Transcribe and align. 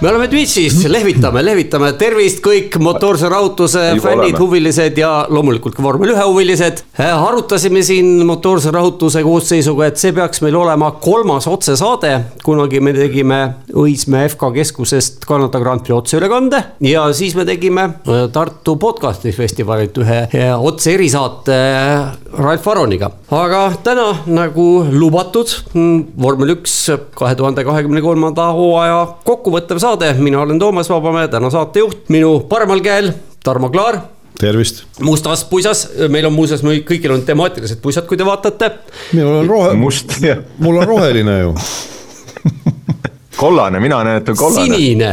Me 0.00 0.10
oleme 0.10 0.26
Twitch'is, 0.28 0.82
lehvitame, 0.92 1.40
lehvitame, 1.40 1.88
tervist 1.96 2.42
kõik 2.44 2.74
motoorse 2.84 3.30
rahutuse 3.32 3.84
fännid, 4.04 4.36
huvilised 4.36 4.98
ja 5.00 5.10
loomulikult 5.32 5.76
ka 5.76 5.84
vormel 5.84 6.12
ühe 6.12 6.26
huvilised. 6.26 6.82
arutasime 7.00 7.80
siin 7.86 8.20
motoorse 8.28 8.70
rahutuse 8.74 9.22
koosseisuga, 9.24 9.88
et 9.88 10.00
see 10.00 10.12
peaks 10.16 10.42
meil 10.44 10.58
olema 10.60 10.90
kolmas 11.00 11.48
otsesaade. 11.48 12.12
kunagi 12.44 12.80
me 12.80 12.92
tegime 12.92 13.40
Õismäe 13.72 14.28
FK 14.28 14.52
keskusest 14.54 15.24
Kanada 15.24 15.60
Grand 15.60 15.80
Prix 15.80 15.96
otseülekande 15.96 16.62
ja 16.80 17.06
siis 17.12 17.34
me 17.34 17.44
tegime 17.44 17.82
äh, 17.82 18.28
Tartu 18.32 18.76
podcast'i 18.76 19.32
festivalilt 19.32 19.96
ühe 19.98 20.20
otse 20.60 20.92
erisaate 20.92 21.56
äh, 21.56 22.26
Ralf 22.36 22.68
Aroniga. 22.68 23.10
aga 23.30 23.72
täna 23.82 24.10
nagu 24.28 24.84
lubatud, 24.92 25.48
mm, 25.72 26.20
vormel 26.20 26.56
üks 26.58 26.74
kahe 27.16 27.34
tuhande 27.34 27.64
kahekümne 27.64 28.02
kolmanda 28.04 28.50
hooaja 28.52 28.98
kokkuvõttev 29.24 29.80
saade, 29.80 29.85
mina 30.18 30.40
olen 30.40 30.58
Toomas 30.58 30.88
Vabamäe, 30.90 31.28
täna 31.28 31.50
saatejuht, 31.50 32.08
minu 32.08 32.40
paremal 32.48 32.80
käel 32.80 33.12
Tarmo 33.44 33.70
Klaar 33.70 34.00
tervist. 34.40 34.82
mustas 35.00 35.44
puisas, 35.44 35.88
meil 36.08 36.26
on 36.26 36.32
muuseas, 36.32 36.62
meil 36.66 36.82
kõigil 36.88 37.12
on 37.14 37.22
temaatilised 37.22 37.78
puisad, 37.82 38.06
kui 38.06 38.18
te 38.18 38.26
vaatate. 38.26 38.70
minul 39.12 39.42
on 39.42 39.48
rohe. 39.48 39.74
must, 39.78 40.18
jah. 40.20 40.42
mul 40.58 40.80
on 40.82 40.86
roheline 40.86 41.38
ju 41.38 41.54
kollane, 43.42 43.80
mina 43.80 44.02
näen, 44.04 44.22
et 44.22 44.28
on 44.28 44.36
kollane. 44.36 44.74
sinine. 44.74 45.12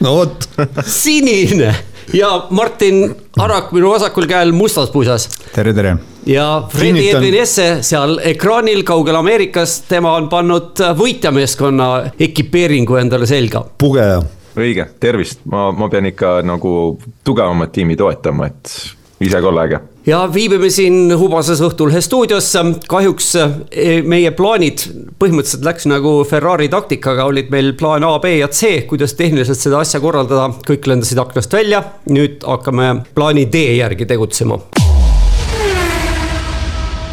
no 0.00 0.16
vot 0.16 0.48
sinine 0.86 1.74
ja 2.12 2.46
Martin 2.50 3.16
Arak 3.38 3.72
minu 3.72 3.90
vasakul 3.90 4.26
käel 4.26 4.52
mustas 4.52 4.90
puisas. 4.90 5.28
tere, 5.54 5.74
tere. 5.74 5.96
ja 6.26 6.62
Fredi 6.68 7.08
Edwin 7.10 7.34
Esse 7.34 7.82
seal 7.86 8.18
ekraanil 8.24 8.82
kaugel 8.84 9.16
Ameerikas, 9.16 9.80
tema 9.88 10.14
on 10.18 10.28
pannud 10.28 10.82
võitjameeskonna 10.98 11.90
ekipeeringu 12.20 12.96
endale 13.00 13.26
selga. 13.26 13.64
pugeja. 13.78 14.20
õige, 14.56 14.88
tervist, 15.00 15.44
ma, 15.44 15.70
ma 15.72 15.88
pean 15.88 16.10
ikka 16.10 16.40
nagu 16.46 16.98
tugevamat 17.24 17.72
tiimi 17.72 17.96
toetama, 17.96 18.50
et 18.50 18.74
ise 19.20 19.40
ka 19.40 19.48
olla 19.52 19.68
äge 19.68 19.80
ja 20.06 20.20
viibime 20.32 20.70
siin 20.72 21.12
hubases 21.18 21.60
Õhtulhe 21.64 22.00
stuudios, 22.04 22.48
kahjuks 22.88 23.28
eh, 23.36 24.00
meie 24.06 24.32
plaanid 24.36 24.84
põhimõtteliselt 25.20 25.66
läks 25.66 25.86
nagu 25.90 26.14
Ferrari 26.28 26.70
taktikaga, 26.72 27.26
olid 27.28 27.50
meil 27.52 27.74
plaan 27.78 28.06
A, 28.08 28.14
B 28.22 28.38
ja 28.38 28.48
C, 28.48 28.86
kuidas 28.88 29.14
tehniliselt 29.18 29.60
seda 29.60 29.82
asja 29.84 30.00
korraldada, 30.00 30.48
kõik 30.66 30.88
lendasid 30.88 31.20
aknast 31.20 31.52
välja. 31.52 31.82
nüüd 32.10 32.44
hakkame 32.46 33.04
plaani 33.14 33.46
D 33.52 33.64
järgi 33.80 34.06
tegutsema. 34.08 34.58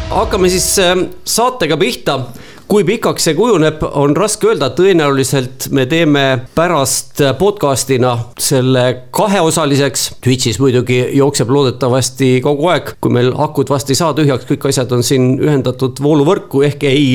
hakkame 0.08 0.48
siis 0.48 0.70
eh, 0.82 0.94
saatega 1.24 1.76
pihta 1.76 2.20
kui 2.68 2.84
pikaks 2.84 3.24
see 3.24 3.36
kujuneb, 3.36 3.80
on 3.96 4.12
raske 4.16 4.50
öelda, 4.50 4.68
tõenäoliselt 4.76 5.70
me 5.72 5.86
teeme 5.88 6.24
pärast 6.54 7.22
podcast'ina 7.40 8.10
selle 8.40 8.82
kaheosaliseks. 9.16 10.04
Twitch'is 10.24 10.58
muidugi 10.60 10.98
jookseb 11.16 11.48
loodetavasti 11.54 12.28
kogu 12.44 12.68
aeg, 12.74 12.92
kui 13.00 13.14
meil 13.16 13.32
akud 13.40 13.72
vast 13.72 13.88
ei 13.88 13.96
saa 13.96 14.12
tühjaks, 14.16 14.44
kõik 14.50 14.68
asjad 14.68 14.92
on 14.92 15.04
siin 15.06 15.30
ühendatud 15.40 16.02
vooluvõrku, 16.04 16.60
ehk 16.68 16.84
ei 16.90 17.06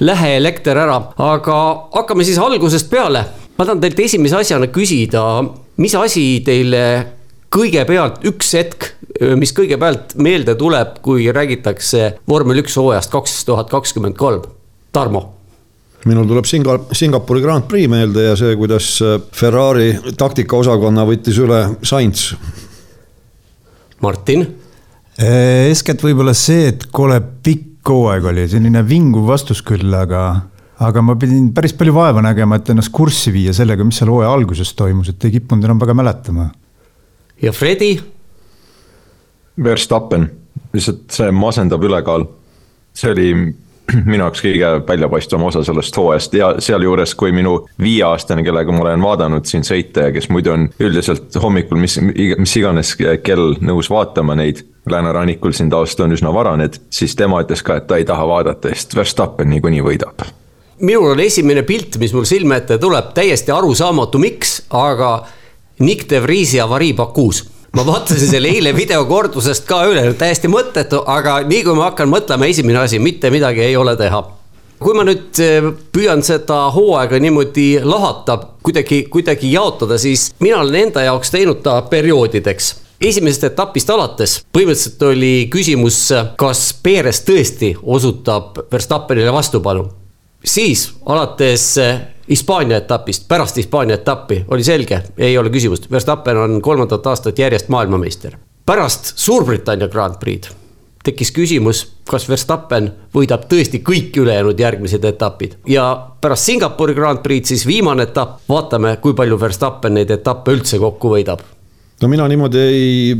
lähe 0.00 0.32
elekter 0.38 0.80
ära, 0.80 0.96
aga 1.20 1.58
hakkame 1.92 2.24
siis 2.24 2.40
algusest 2.40 2.88
peale. 2.90 3.26
ma 3.58 3.66
tahan 3.68 3.84
teilt 3.84 4.00
esimese 4.00 4.38
asjana 4.40 4.66
küsida, 4.72 5.44
mis 5.76 5.94
asi 5.94 6.40
teile 6.44 6.82
kõigepealt 7.52 8.24
üks 8.32 8.54
hetk, 8.56 8.88
mis 9.36 9.52
kõigepealt 9.52 10.16
meelde 10.16 10.56
tuleb, 10.56 10.96
kui 11.04 11.28
räägitakse 11.28 12.14
vormel 12.28 12.64
üks 12.64 12.80
hooajast 12.80 13.12
kaks 13.12 13.44
tuhat 13.44 13.68
kakskümmend 13.70 14.16
kolm 14.16 14.48
Tarmo 14.92 15.22
minul 16.08 16.26
tuleb 16.26 16.46
Singa-, 16.48 16.80
Singapuri 16.94 17.42
Grand 17.42 17.66
Prix 17.70 17.90
meelde 17.90 18.26
ja 18.26 18.36
see, 18.38 18.56
kuidas 18.58 18.94
äh, 19.04 19.18
Ferrari 19.36 19.92
taktikaosakonna 20.18 21.04
võttis 21.08 21.38
üle 21.42 21.60
Sainz. 21.86 22.32
Martin? 24.02 24.46
Äh, 25.20 25.68
eeskätt 25.68 26.02
võib-olla 26.02 26.34
see, 26.36 26.72
et 26.72 26.88
kole 26.94 27.20
pikk 27.44 27.92
hooaeg 27.92 28.26
oli, 28.32 28.46
selline 28.50 28.82
vinguv 28.86 29.28
vastus 29.30 29.62
küll, 29.66 29.94
aga, 29.98 30.24
aga 30.82 31.04
ma 31.04 31.16
pidin 31.18 31.50
päris 31.54 31.74
palju 31.78 31.94
vaeva 31.94 32.22
nägema, 32.24 32.58
et 32.58 32.70
ennast 32.74 32.92
kurssi 32.94 33.34
viia 33.34 33.54
sellega, 33.54 33.86
mis 33.86 33.98
seal 34.00 34.10
hooaja 34.12 34.30
alguses 34.32 34.70
toimus, 34.78 35.12
et 35.12 35.26
ei 35.26 35.36
kippunud 35.38 35.66
enam 35.66 35.82
väga 35.82 35.96
mäletama. 35.98 36.50
ja 37.42 37.54
Fredi? 37.54 37.96
Verstappen, 39.62 40.30
lihtsalt 40.72 41.10
see 41.12 41.34
masendav 41.36 41.82
ülekaal. 41.84 42.24
see 42.96 43.10
oli 43.12 43.28
minu 44.10 44.24
jaoks 44.24 44.42
kõige 44.44 44.72
väljapaistvam 44.88 45.46
osa 45.48 45.62
sellest 45.66 45.96
hooajast. 45.96 46.34
Ja 46.38 46.50
sealjuures, 46.62 47.14
kui 47.18 47.32
minu 47.34 47.58
viieaastane, 47.82 48.44
kellega 48.46 48.74
ma 48.74 48.84
olen 48.86 49.04
vaadanud 49.04 49.48
siin 49.48 49.66
sõite 49.66 50.08
ja 50.08 50.14
kes 50.14 50.28
muidu 50.32 50.54
on 50.54 50.68
üldiselt 50.82 51.34
hommikul, 51.42 51.80
mis, 51.82 51.98
mis 52.02 52.56
iganes 52.60 52.94
kell 53.24 53.56
nõus 53.60 53.90
vaatama 53.92 54.38
neid. 54.38 54.66
läänerannikul 54.90 55.52
siin 55.54 55.68
taust 55.70 56.00
on 56.02 56.10
üsna 56.10 56.32
varaned, 56.34 56.80
siis 56.90 57.14
tema 57.14 57.38
ütles 57.44 57.60
ka, 57.62 57.76
et 57.78 57.86
ta 57.86 57.96
ei 57.96 58.04
taha 58.04 58.24
vaadata, 58.26 58.72
sest 58.74 58.96
Verstappen 58.96 59.46
niikuinii 59.50 59.82
võidab. 59.82 60.24
Minul 60.82 61.12
on 61.12 61.20
esimene 61.22 61.62
pilt, 61.62 62.00
mis 62.02 62.10
mul 62.12 62.26
silme 62.26 62.56
ette 62.58 62.80
tuleb, 62.82 63.12
täiesti 63.14 63.54
arusaamatu, 63.54 64.18
miks, 64.18 64.64
aga 64.74 65.20
Nick 65.78 66.10
de 66.10 66.18
Vriesi 66.22 66.58
avarii 66.60 66.96
Bakuus 66.98 67.44
ma 67.76 67.86
vaatasin 67.86 68.28
selle 68.28 68.52
eile 68.52 68.74
videokordusest 68.76 69.64
ka 69.68 69.82
üle, 69.88 70.04
täiesti 70.18 70.50
mõttetu, 70.52 71.02
aga 71.08 71.40
nii 71.48 71.64
kui 71.64 71.76
ma 71.78 71.88
hakkan 71.90 72.10
mõtlema, 72.12 72.50
esimene 72.52 72.82
asi, 72.84 73.00
mitte 73.00 73.30
midagi 73.32 73.64
ei 73.64 73.76
ole 73.76 73.96
teha 73.96 74.22
kui 74.82 74.96
ma 74.98 75.04
nüüd 75.06 75.38
eh, 75.38 75.68
püüan 75.94 76.24
seda 76.26 76.64
hooaega 76.74 77.20
niimoodi 77.22 77.66
lahata, 77.86 78.34
kuidagi, 78.66 79.04
kuidagi 79.12 79.52
jaotada, 79.52 79.94
siis 79.98 80.32
mina 80.42 80.58
olen 80.58 80.88
enda 80.88 81.04
jaoks 81.06 81.30
teinud 81.30 81.62
ta 81.62 81.76
perioodideks 81.86 82.72
esimesest 83.02 83.48
etapist 83.50 83.90
alates 83.90 84.36
põhimõtteliselt 84.54 85.02
oli 85.08 85.32
küsimus, 85.52 85.98
kas 86.38 86.68
Perez 86.82 87.22
tõesti 87.26 87.72
osutab 87.82 88.62
Verstappenile 88.72 89.32
vastupanu. 89.34 89.88
siis 90.44 90.90
alates 91.06 91.66
eh, 91.78 92.00
Hispaania 92.28 92.76
etapist, 92.76 93.28
pärast 93.28 93.56
Hispaania 93.56 93.94
etappi 93.94 94.44
oli 94.48 94.64
selge, 94.64 95.02
ei 95.18 95.38
ole 95.38 95.50
küsimust, 95.50 95.90
Verstappen 95.90 96.36
on 96.36 96.62
kolmandat 96.62 97.06
aastat 97.06 97.38
järjest 97.38 97.68
maailmameister. 97.68 98.36
pärast 98.66 99.12
Suurbritannia 99.16 99.88
Grand 99.88 100.14
Prix'd 100.20 100.62
tekkis 101.02 101.32
küsimus, 101.34 101.82
kas 102.08 102.28
Verstappen 102.30 102.88
võidab 103.14 103.48
tõesti 103.50 103.82
kõik 103.84 104.16
ülejäänud 104.22 104.60
järgmised 104.60 105.04
etapid. 105.04 105.56
Ja 105.66 105.88
pärast 106.20 106.46
Singapuri 106.46 106.94
Grand 106.94 107.22
Prix'd 107.24 107.52
siis 107.52 107.66
viimane 107.66 108.06
etapp, 108.08 108.42
vaatame, 108.48 108.96
kui 109.02 109.16
palju 109.18 109.40
Verstappen 109.40 109.98
neid 109.98 110.10
etappe 110.14 110.54
üldse 110.54 110.78
kokku 110.82 111.16
võidab. 111.16 111.42
No 112.02 112.08
mina 112.10 112.24
niimoodi 112.26 112.58
ei, 112.58 113.16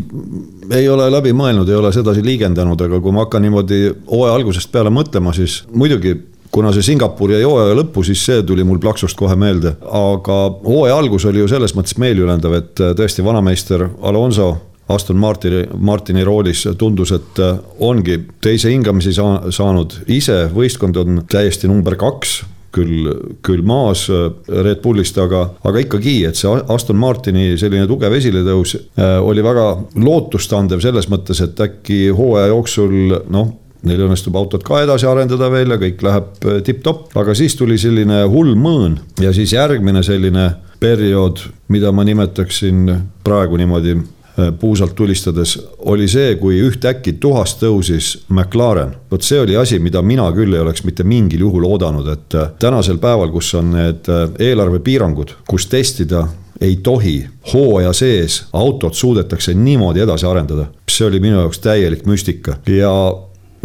ei 0.75 0.89
ole 0.91 1.07
läbi 1.11 1.31
mõelnud, 1.39 1.69
ei 1.71 1.79
ole 1.79 1.93
sedasi 1.95 2.25
liigendanud, 2.27 2.81
aga 2.83 2.99
kui 3.03 3.15
ma 3.15 3.27
hakkan 3.27 3.45
niimoodi 3.45 3.85
hooaja 4.11 4.35
algusest 4.35 4.73
peale 4.75 4.91
mõtlema, 4.91 5.35
siis 5.37 5.61
muidugi 5.71 6.17
kuna 6.53 6.73
see 6.73 6.85
Singapur 6.85 7.33
jäi 7.33 7.45
hooaja 7.47 7.77
lõppu, 7.79 8.05
siis 8.05 8.23
see 8.27 8.43
tuli 8.47 8.65
mul 8.67 8.81
plaksust 8.83 9.17
kohe 9.19 9.37
meelde, 9.41 9.75
aga 9.89 10.39
hooaja 10.67 10.99
algus 11.01 11.25
oli 11.31 11.41
ju 11.41 11.49
selles 11.51 11.75
mõttes 11.77 11.97
meeliülendav, 12.03 12.59
et 12.61 12.85
äh, 12.85 12.93
tõesti 12.99 13.25
vanameister 13.25 13.89
Alonso 14.03 14.53
Aston 14.93 15.17
Martini, 15.17 15.65
Martini 15.79 16.25
roolis 16.27 16.67
tundus, 16.79 17.15
et 17.17 17.41
äh, 17.41 17.57
ongi 17.81 18.21
teise 18.45 18.73
hingamisi 18.73 19.15
saa, 19.17 19.53
saanud, 19.55 20.03
ise 20.13 20.45
võistkond 20.53 20.99
on 21.01 21.23
täiesti 21.31 21.71
number 21.71 21.97
kaks 21.97 22.43
küll, 22.73 23.09
küll 23.45 23.65
maas 23.65 24.05
äh, 24.13 24.29
Red 24.53 24.85
Bullist, 24.85 25.17
aga, 25.25 25.47
aga 25.65 25.87
ikkagi, 25.87 26.19
et 26.29 26.37
see 26.37 26.53
Aston 26.75 27.01
Martini 27.01 27.55
selline 27.61 27.89
tugev 27.89 28.13
esiletõus 28.19 28.77
oli 29.25 29.45
väga 29.45 29.67
lootustandev 29.97 30.85
selles 30.85 31.09
mõttes, 31.09 31.41
et 31.41 31.65
äkki 31.65 32.05
hooaja 32.13 32.53
jooksul 32.53 33.23
noh 33.33 33.57
neil 33.87 34.07
õnnestub 34.07 34.37
autot 34.39 34.65
ka 34.67 34.83
edasi 34.85 35.07
arendada 35.11 35.51
veel 35.53 35.75
ja 35.75 35.79
kõik 35.81 36.03
läheb 36.07 36.47
äh, 36.47 36.59
tipp-topp, 36.67 37.13
aga 37.19 37.35
siis 37.39 37.57
tuli 37.59 37.79
selline 37.81 38.23
hull 38.31 38.55
mõõn 38.59 38.99
ja 39.23 39.35
siis 39.35 39.55
järgmine 39.57 40.05
selline 40.07 40.49
periood, 40.83 41.45
mida 41.73 41.93
ma 41.95 42.05
nimetaksin 42.07 42.91
praegu 43.25 43.59
niimoodi 43.61 43.97
äh, 43.97 44.53
puusalt 44.59 44.95
tulistades, 44.99 45.57
oli 45.91 46.09
see, 46.11 46.37
kui 46.41 46.61
ühtäkki 46.63 47.17
tuhast 47.23 47.63
tõusis 47.63 48.13
McLaren. 48.29 48.95
vot 49.11 49.27
see 49.27 49.41
oli 49.43 49.57
asi, 49.59 49.81
mida 49.83 50.03
mina 50.03 50.29
küll 50.37 50.55
ei 50.55 50.63
oleks 50.63 50.85
mitte 50.87 51.07
mingil 51.07 51.47
juhul 51.49 51.67
oodanud, 51.71 52.13
et 52.15 52.39
äh, 52.39 52.55
tänasel 52.63 53.03
päeval, 53.03 53.35
kus 53.35 53.55
on 53.59 53.75
need 53.75 54.13
eelarvepiirangud, 54.39 55.37
kus 55.49 55.67
testida 55.67 56.27
ei 56.63 56.77
tohi 56.77 57.27
hooaja 57.53 57.91
sees 57.93 58.45
autot 58.55 58.95
suudetakse 58.95 59.55
niimoodi 59.55 60.01
edasi 60.01 60.27
arendada. 60.27 60.67
see 60.91 61.07
oli 61.07 61.21
minu 61.21 61.41
jaoks 61.41 61.59
täielik 61.59 62.07
müstika 62.07 62.57
ja 62.69 62.93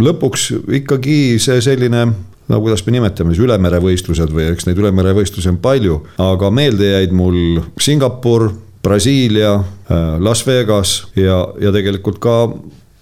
lõpuks 0.02 0.50
ikkagi 0.80 1.38
see 1.42 1.62
selline 1.64 2.06
no 2.48 2.62
kuidas 2.64 2.86
me 2.86 2.96
nimetame 2.96 3.34
siis 3.34 3.44
ülemerevõistlused 3.46 4.32
või 4.34 4.48
eks 4.52 4.68
neid 4.68 4.80
ülemerevõistlusi 4.82 5.52
on 5.52 5.60
palju, 5.64 6.00
aga 6.22 6.52
meelde 6.54 6.94
jäid 6.94 7.16
mul 7.16 7.62
Singapur, 7.82 8.50
Brasiilia, 8.84 9.58
äh, 9.58 10.06
Las 10.24 10.46
Vegas 10.48 11.02
ja, 11.18 11.42
ja 11.60 11.74
tegelikult 11.76 12.22
ka 12.24 12.40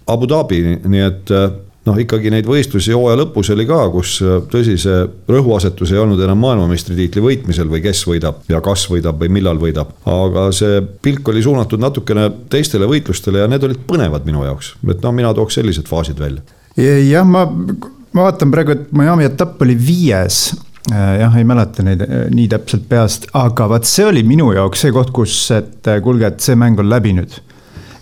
Abu 0.08 0.30
Dhabi, 0.30 0.62
nii 0.86 1.04
et 1.06 1.34
äh, 1.34 1.52
noh, 1.86 2.00
ikkagi 2.02 2.32
neid 2.34 2.48
võistlusi 2.50 2.96
hooaja 2.96 3.20
lõpus 3.22 3.52
oli 3.54 3.68
ka, 3.70 3.84
kus 3.94 4.18
äh, 4.26 4.40
tõsi, 4.50 4.80
see 4.82 5.04
rõhuasetus 5.30 5.94
ei 5.94 6.02
olnud 6.02 6.22
enam 6.26 6.42
maailmameistritiitli 6.42 7.22
võitmisel 7.22 7.70
või 7.70 7.84
kes 7.86 8.02
võidab 8.10 8.42
ja 8.50 8.62
kas 8.66 8.88
võidab 8.90 9.22
või 9.22 9.34
millal 9.38 9.62
võidab. 9.62 9.94
aga 10.10 10.50
see 10.56 10.82
pilk 11.06 11.30
oli 11.34 11.46
suunatud 11.46 11.82
natukene 11.82 12.32
teistele 12.50 12.90
võitlustele 12.90 13.44
ja 13.44 13.50
need 13.52 13.66
olid 13.68 13.86
põnevad 13.86 14.26
minu 14.26 14.46
jaoks, 14.48 14.76
et 14.90 15.06
noh, 15.06 15.14
mina 15.16 15.34
tooks 15.38 15.62
sellised 15.62 15.90
faasid 15.92 16.22
välja. 16.22 16.42
Jah, 16.78 17.26
ma, 17.28 17.46
ma 17.48 18.28
vaatan 18.30 18.54
praegu, 18.54 18.76
et 18.76 18.94
Miami 18.96 19.28
etapp 19.30 19.62
oli 19.66 19.76
viies. 19.80 20.54
Äh, 20.92 21.18
jah, 21.24 21.36
ei 21.40 21.48
mäleta 21.48 21.84
neid 21.86 22.04
äh, 22.06 22.28
nii 22.34 22.48
täpselt 22.52 22.86
peast, 22.90 23.30
aga 23.34 23.70
vaat 23.72 23.90
see 23.90 24.06
oli 24.06 24.22
minu 24.28 24.52
jaoks 24.54 24.86
see 24.86 24.94
koht, 24.94 25.10
kus, 25.16 25.40
et 25.56 25.90
kuulge, 26.06 26.30
et 26.30 26.46
see 26.46 26.58
mäng 26.60 26.80
on 26.82 26.92
läbi 26.92 27.16
nüüd 27.18 27.40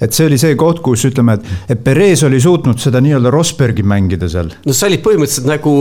et 0.03 0.15
see 0.15 0.27
oli 0.27 0.39
see 0.41 0.57
koht, 0.59 0.81
kus 0.83 1.05
ütleme, 1.09 1.37
et, 1.37 1.51
et 1.73 1.83
Perez 1.83 2.23
oli 2.27 2.39
suutnud 2.43 2.79
seda 2.81 3.01
nii-öelda 3.03 3.31
Rosbergi 3.33 3.85
mängida 3.87 4.29
seal. 4.31 4.51
no 4.65 4.75
sa 4.75 4.87
olid 4.89 5.03
põhimõtteliselt 5.05 5.47
nagu 5.49 5.73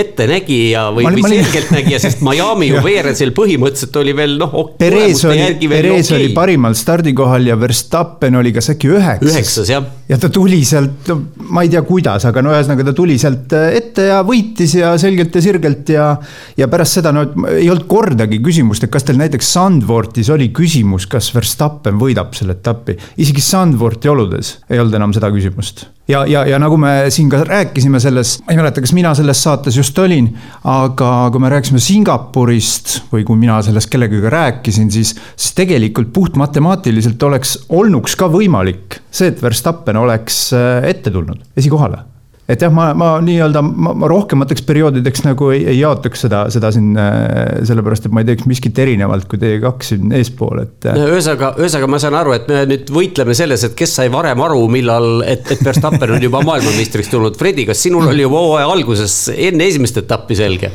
ettenägija 0.00 0.86
või, 0.94 1.06
või 1.08 1.24
selgeltnägija, 1.28 2.00
sest 2.02 2.24
Miami 2.26 2.70
ju 2.70 2.82
veeresil 2.88 3.34
põhimõtteliselt 3.36 3.98
oli 4.02 4.16
veel 4.16 4.36
noh. 4.40 4.56
Perez 4.78 5.24
oli, 5.28 5.68
Perez 5.70 6.10
okay. 6.10 6.18
oli 6.18 6.30
parimal 6.36 6.76
stardikohal 6.78 7.50
ja 7.52 7.58
Verstappen 7.60 8.40
oli 8.40 8.54
kas 8.54 8.72
äkki 8.74 8.90
üheksas. 8.94 9.30
üheksas 9.30 9.72
jah. 9.74 9.86
ja 10.10 10.18
ta 10.20 10.30
tuli 10.32 10.62
sealt, 10.66 11.12
ma 11.54 11.64
ei 11.64 11.72
tea, 11.72 11.84
kuidas, 11.86 12.26
aga 12.28 12.44
no 12.44 12.54
ühesõnaga 12.54 12.88
ta 12.90 12.96
tuli 12.96 13.18
sealt 13.20 13.54
ette 13.54 14.08
ja 14.10 14.20
võitis 14.26 14.76
ja 14.78 14.94
selgelt 15.00 15.34
ja 15.34 15.44
sirgelt 15.44 15.94
ja. 15.94 16.10
ja 16.58 16.68
pärast 16.72 17.00
seda 17.00 17.14
no 17.14 17.26
ei 17.52 17.68
olnud 17.70 17.86
kordagi 17.90 18.40
küsimust, 18.44 18.86
et 18.86 18.92
kas 18.92 19.06
teil 19.06 19.20
näiteks 19.20 19.54
Sandvortis 19.54 20.30
oli 20.34 20.50
küsimus, 20.54 21.08
kas 21.10 21.30
Verstappen 21.34 21.98
võidab 22.00 22.34
selle 22.36 22.56
etapi, 22.58 22.96
isegi 23.22 23.43
Sandvorti 23.50 24.10
oludes? 24.10 24.54
Ei 24.70 24.80
olnud 24.80 24.94
enam 24.96 25.12
seda 25.16 25.30
küsimust. 25.34 25.84
ja, 26.08 26.24
ja, 26.28 26.44
ja 26.48 26.58
nagu 26.60 26.76
me 26.80 27.10
siin 27.14 27.30
ka 27.32 27.42
rääkisime 27.48 28.00
selles, 28.02 28.36
ma 28.44 28.54
ei 28.54 28.60
mäleta, 28.60 28.84
kas 28.84 28.94
mina 28.96 29.14
selles 29.16 29.42
saates 29.44 29.76
just 29.78 29.98
olin, 29.98 30.30
aga 30.68 31.10
kui 31.32 31.42
me 31.42 31.52
rääkisime 31.52 31.82
Singapurist 31.82 32.96
või 33.12 33.26
kui 33.28 33.40
mina 33.40 33.60
sellest 33.64 33.92
kellegagi 33.92 34.32
rääkisin, 34.32 34.90
siis, 34.92 35.14
siis 35.36 35.52
tegelikult 35.56 36.12
puht 36.14 36.40
matemaatiliselt 36.40 37.22
oleks, 37.28 37.58
olnuks 37.68 38.16
ka 38.20 38.30
võimalik 38.32 39.00
see, 39.10 39.30
et 39.32 39.42
Verstappen 39.42 40.00
oleks 40.00 40.46
äh, 40.56 40.90
ette 40.94 41.12
tulnud. 41.14 41.44
Esikohale 41.56 42.13
et 42.48 42.60
jah, 42.60 42.72
ma, 42.74 42.90
ma 42.96 43.08
nii-öelda, 43.24 43.62
ma, 43.64 43.94
ma 43.96 44.08
rohkemateks 44.10 44.64
perioodideks 44.68 45.24
nagu 45.24 45.48
ei, 45.54 45.62
ei 45.72 45.78
jaotaks 45.78 46.24
seda, 46.26 46.42
seda 46.52 46.70
siin 46.74 46.92
äh, 47.00 47.62
sellepärast, 47.64 48.08
et 48.08 48.14
ma 48.14 48.24
ei 48.24 48.28
teeks 48.28 48.48
miskit 48.50 48.78
erinevalt 48.84 49.28
kui 49.30 49.40
teie 49.40 49.60
kaks 49.62 49.94
siin 49.94 50.12
eespool, 50.18 50.60
et. 50.66 50.88
Äh. 50.90 51.00
ühesõnaga, 51.14 51.54
ühesõnaga 51.62 51.90
ma 51.94 52.00
saan 52.02 52.18
aru, 52.20 52.34
et 52.36 52.50
me 52.50 52.64
nüüd 52.68 52.92
võitleme 52.94 53.36
selles, 53.36 53.64
et 53.68 53.76
kes 53.78 53.96
sai 54.00 54.12
varem 54.12 54.44
aru, 54.44 54.66
millal, 54.72 55.24
et, 55.28 55.48
et 55.54 55.64
Verstappen 55.64 56.16
on 56.18 56.28
juba 56.28 56.42
maailmameistriks 56.44 57.08
tulnud. 57.12 57.38
Fredi, 57.40 57.64
kas 57.70 57.80
sinul 57.86 58.10
oli 58.12 58.26
juba 58.26 58.42
hooaja 58.44 58.68
alguses 58.74 59.16
enne 59.34 59.70
esimest 59.70 60.04
etappi 60.04 60.36
selge? 60.38 60.72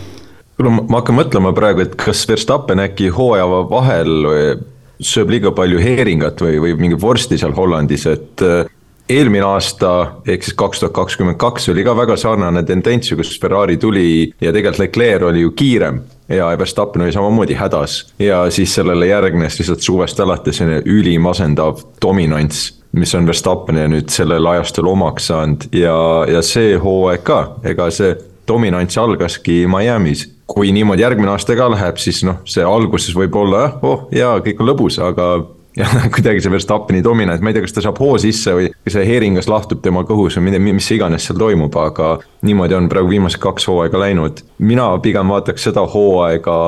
kuule, 0.60 0.74
ma 0.76 1.00
hakkan 1.00 1.16
mõtlema 1.16 1.54
praegu, 1.56 1.86
et 1.86 1.94
kas 2.00 2.26
Verstappen 2.28 2.82
äkki 2.84 3.14
hooaja 3.16 3.46
vahel 3.70 4.26
sööb 5.00 5.30
liiga 5.32 5.54
palju 5.56 5.80
heeringat 5.80 6.42
või, 6.44 6.58
või 6.60 6.74
mingi 6.82 6.98
vorsti 7.00 7.38
seal 7.40 7.54
Hollandis, 7.56 8.04
et 8.12 8.44
eelmine 9.10 9.46
aasta 9.46 9.92
ehk 10.28 10.46
siis 10.46 10.56
kaks 10.58 10.84
tuhat 10.84 10.94
kakskümmend 10.94 11.40
kaks 11.42 11.70
oli 11.74 11.84
ka 11.84 11.96
väga 11.98 12.18
sarnane 12.20 12.64
tendents 12.64 13.12
ju, 13.12 13.18
kus 13.20 13.34
Ferrari 13.42 13.78
tuli 13.82 14.30
ja 14.42 14.54
tegelikult 14.54 14.84
Leclerc 14.84 15.28
oli 15.32 15.42
ju 15.42 15.52
kiirem 15.58 16.02
ja 16.30 16.52
Verstappen 16.58 17.02
oli 17.02 17.14
samamoodi 17.14 17.58
hädas. 17.58 18.14
ja 18.20 18.46
siis 18.52 18.76
sellele 18.76 19.08
järgnes 19.08 19.60
lihtsalt 19.60 19.82
suvest 19.82 20.20
alates 20.20 20.58
selline 20.58 20.82
ülimasendav 20.86 21.82
dominants, 22.02 22.80
mis 22.92 23.16
on 23.16 23.28
Verstappeni 23.28 23.88
nüüd 23.90 24.10
sellel 24.14 24.46
ajastul 24.46 24.92
omaks 24.94 25.30
saanud 25.32 25.70
ja, 25.74 26.26
ja 26.30 26.42
see 26.46 26.78
hooaeg 26.78 27.24
ka, 27.26 27.40
ega 27.64 27.90
see 27.92 28.16
dominants 28.48 28.98
algaski 28.98 29.64
Miami's 29.70 30.28
kui 30.50 30.72
niimoodi 30.74 31.04
järgmine 31.06 31.30
aasta 31.30 31.54
ka 31.58 31.70
läheb, 31.70 31.98
siis 32.02 32.24
noh, 32.26 32.42
see 32.50 32.66
alguses 32.66 33.14
võib 33.16 33.36
olla 33.38 33.62
jah, 33.66 33.80
oh 33.86 34.08
jaa, 34.14 34.40
kõik 34.46 34.62
on 34.64 34.70
lõbus, 34.72 34.98
aga 35.02 35.30
ja 35.78 35.88
kuidagi 36.16 36.42
see 36.44 36.52
Verstappeni 36.52 37.04
dominant, 37.04 37.42
ma 37.42 37.52
ei 37.52 37.58
tea, 37.58 37.66
kas 37.66 37.76
ta 37.76 37.86
saab 37.86 38.00
hoo 38.02 38.18
sisse 38.22 38.56
või 38.58 38.70
see 38.90 39.06
heeringas 39.06 39.50
lahtub 39.52 39.84
tema 39.86 40.04
kõhus 40.08 40.40
või 40.40 40.50
mida, 40.50 40.62
mis 40.64 40.90
iganes 40.96 41.28
seal 41.30 41.40
toimub, 41.40 41.76
aga 41.80 42.18
niimoodi 42.46 42.78
on 42.78 42.90
praegu 42.92 43.12
viimased 43.14 43.42
kaks 43.44 43.70
hooaega 43.70 44.02
läinud. 44.02 44.44
mina 44.60 44.92
pigem 45.04 45.36
vaataks 45.36 45.70
seda 45.70 45.86
hooaega 45.88 46.60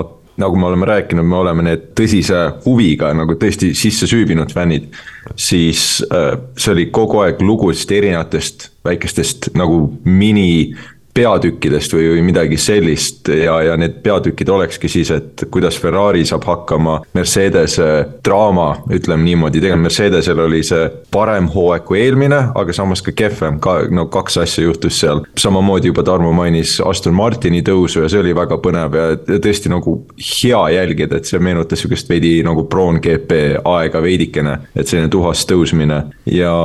nagu 0.41 0.55
me 0.55 0.65
oleme 0.65 0.85
rääkinud, 0.85 1.27
me 1.27 1.35
oleme 1.35 1.65
need 1.65 1.89
tõsise 1.97 2.39
huviga 2.65 3.11
nagu 3.15 3.35
tõesti 3.39 3.73
sisse 3.77 4.07
süübinud 4.09 4.53
fännid. 4.53 4.87
siis 5.35 6.03
äh, 6.11 6.37
see 6.57 6.73
oli 6.73 6.85
kogu 6.93 7.21
aeg 7.25 7.41
lugusid 7.41 7.91
erinevatest 7.97 8.69
väikestest 8.85 9.51
nagu 9.59 9.83
mini 10.03 10.73
peatükkidest 11.13 11.93
või, 11.95 12.07
või 12.13 12.23
midagi 12.31 12.57
sellist 12.61 13.29
ja, 13.33 13.57
ja 13.65 13.77
need 13.79 13.99
peatükid 14.03 14.49
olekski 14.49 14.89
siis, 14.91 15.11
et 15.11 15.43
kuidas 15.51 15.77
Ferrari 15.79 16.23
saab 16.27 16.45
hakkama 16.47 16.99
Mercedese 17.17 17.89
draama, 18.25 18.69
ütleme 18.93 19.25
niimoodi, 19.27 19.59
tegelikult 19.59 19.89
Mercedesel 19.89 20.39
oli 20.45 20.61
see 20.65 20.87
parem 21.11 21.49
hooaeg 21.51 21.85
kui 21.87 21.99
eelmine, 22.01 22.41
aga 22.55 22.75
samas 22.75 23.03
ka 23.05 23.13
kehvem, 23.17 23.59
ka 23.63 23.81
no 23.91 24.07
kaks 24.13 24.39
asja 24.45 24.65
juhtus 24.65 24.99
seal. 25.01 25.23
samamoodi 25.37 25.91
juba 25.91 26.03
Tarmo 26.07 26.31
mainis 26.35 26.79
Aston 26.85 27.15
Martini 27.17 27.61
tõusu 27.65 28.05
ja 28.05 28.11
see 28.11 28.23
oli 28.23 28.35
väga 28.37 28.59
põnev 28.63 28.97
ja 28.97 29.07
tõesti 29.31 29.71
nagu 29.71 29.97
hea 30.17 30.63
jälgida, 30.77 31.17
et 31.17 31.29
see 31.29 31.39
meenutas 31.43 31.81
sihukest 31.81 32.09
veidi 32.09 32.37
nagu 32.45 32.63
Brown 32.69 33.01
GP 33.03 33.41
aega 33.65 34.01
veidikene, 34.03 34.57
et 34.75 34.87
selline 34.87 35.11
tuhas 35.11 35.43
tõusmine 35.49 36.03
ja 36.31 36.55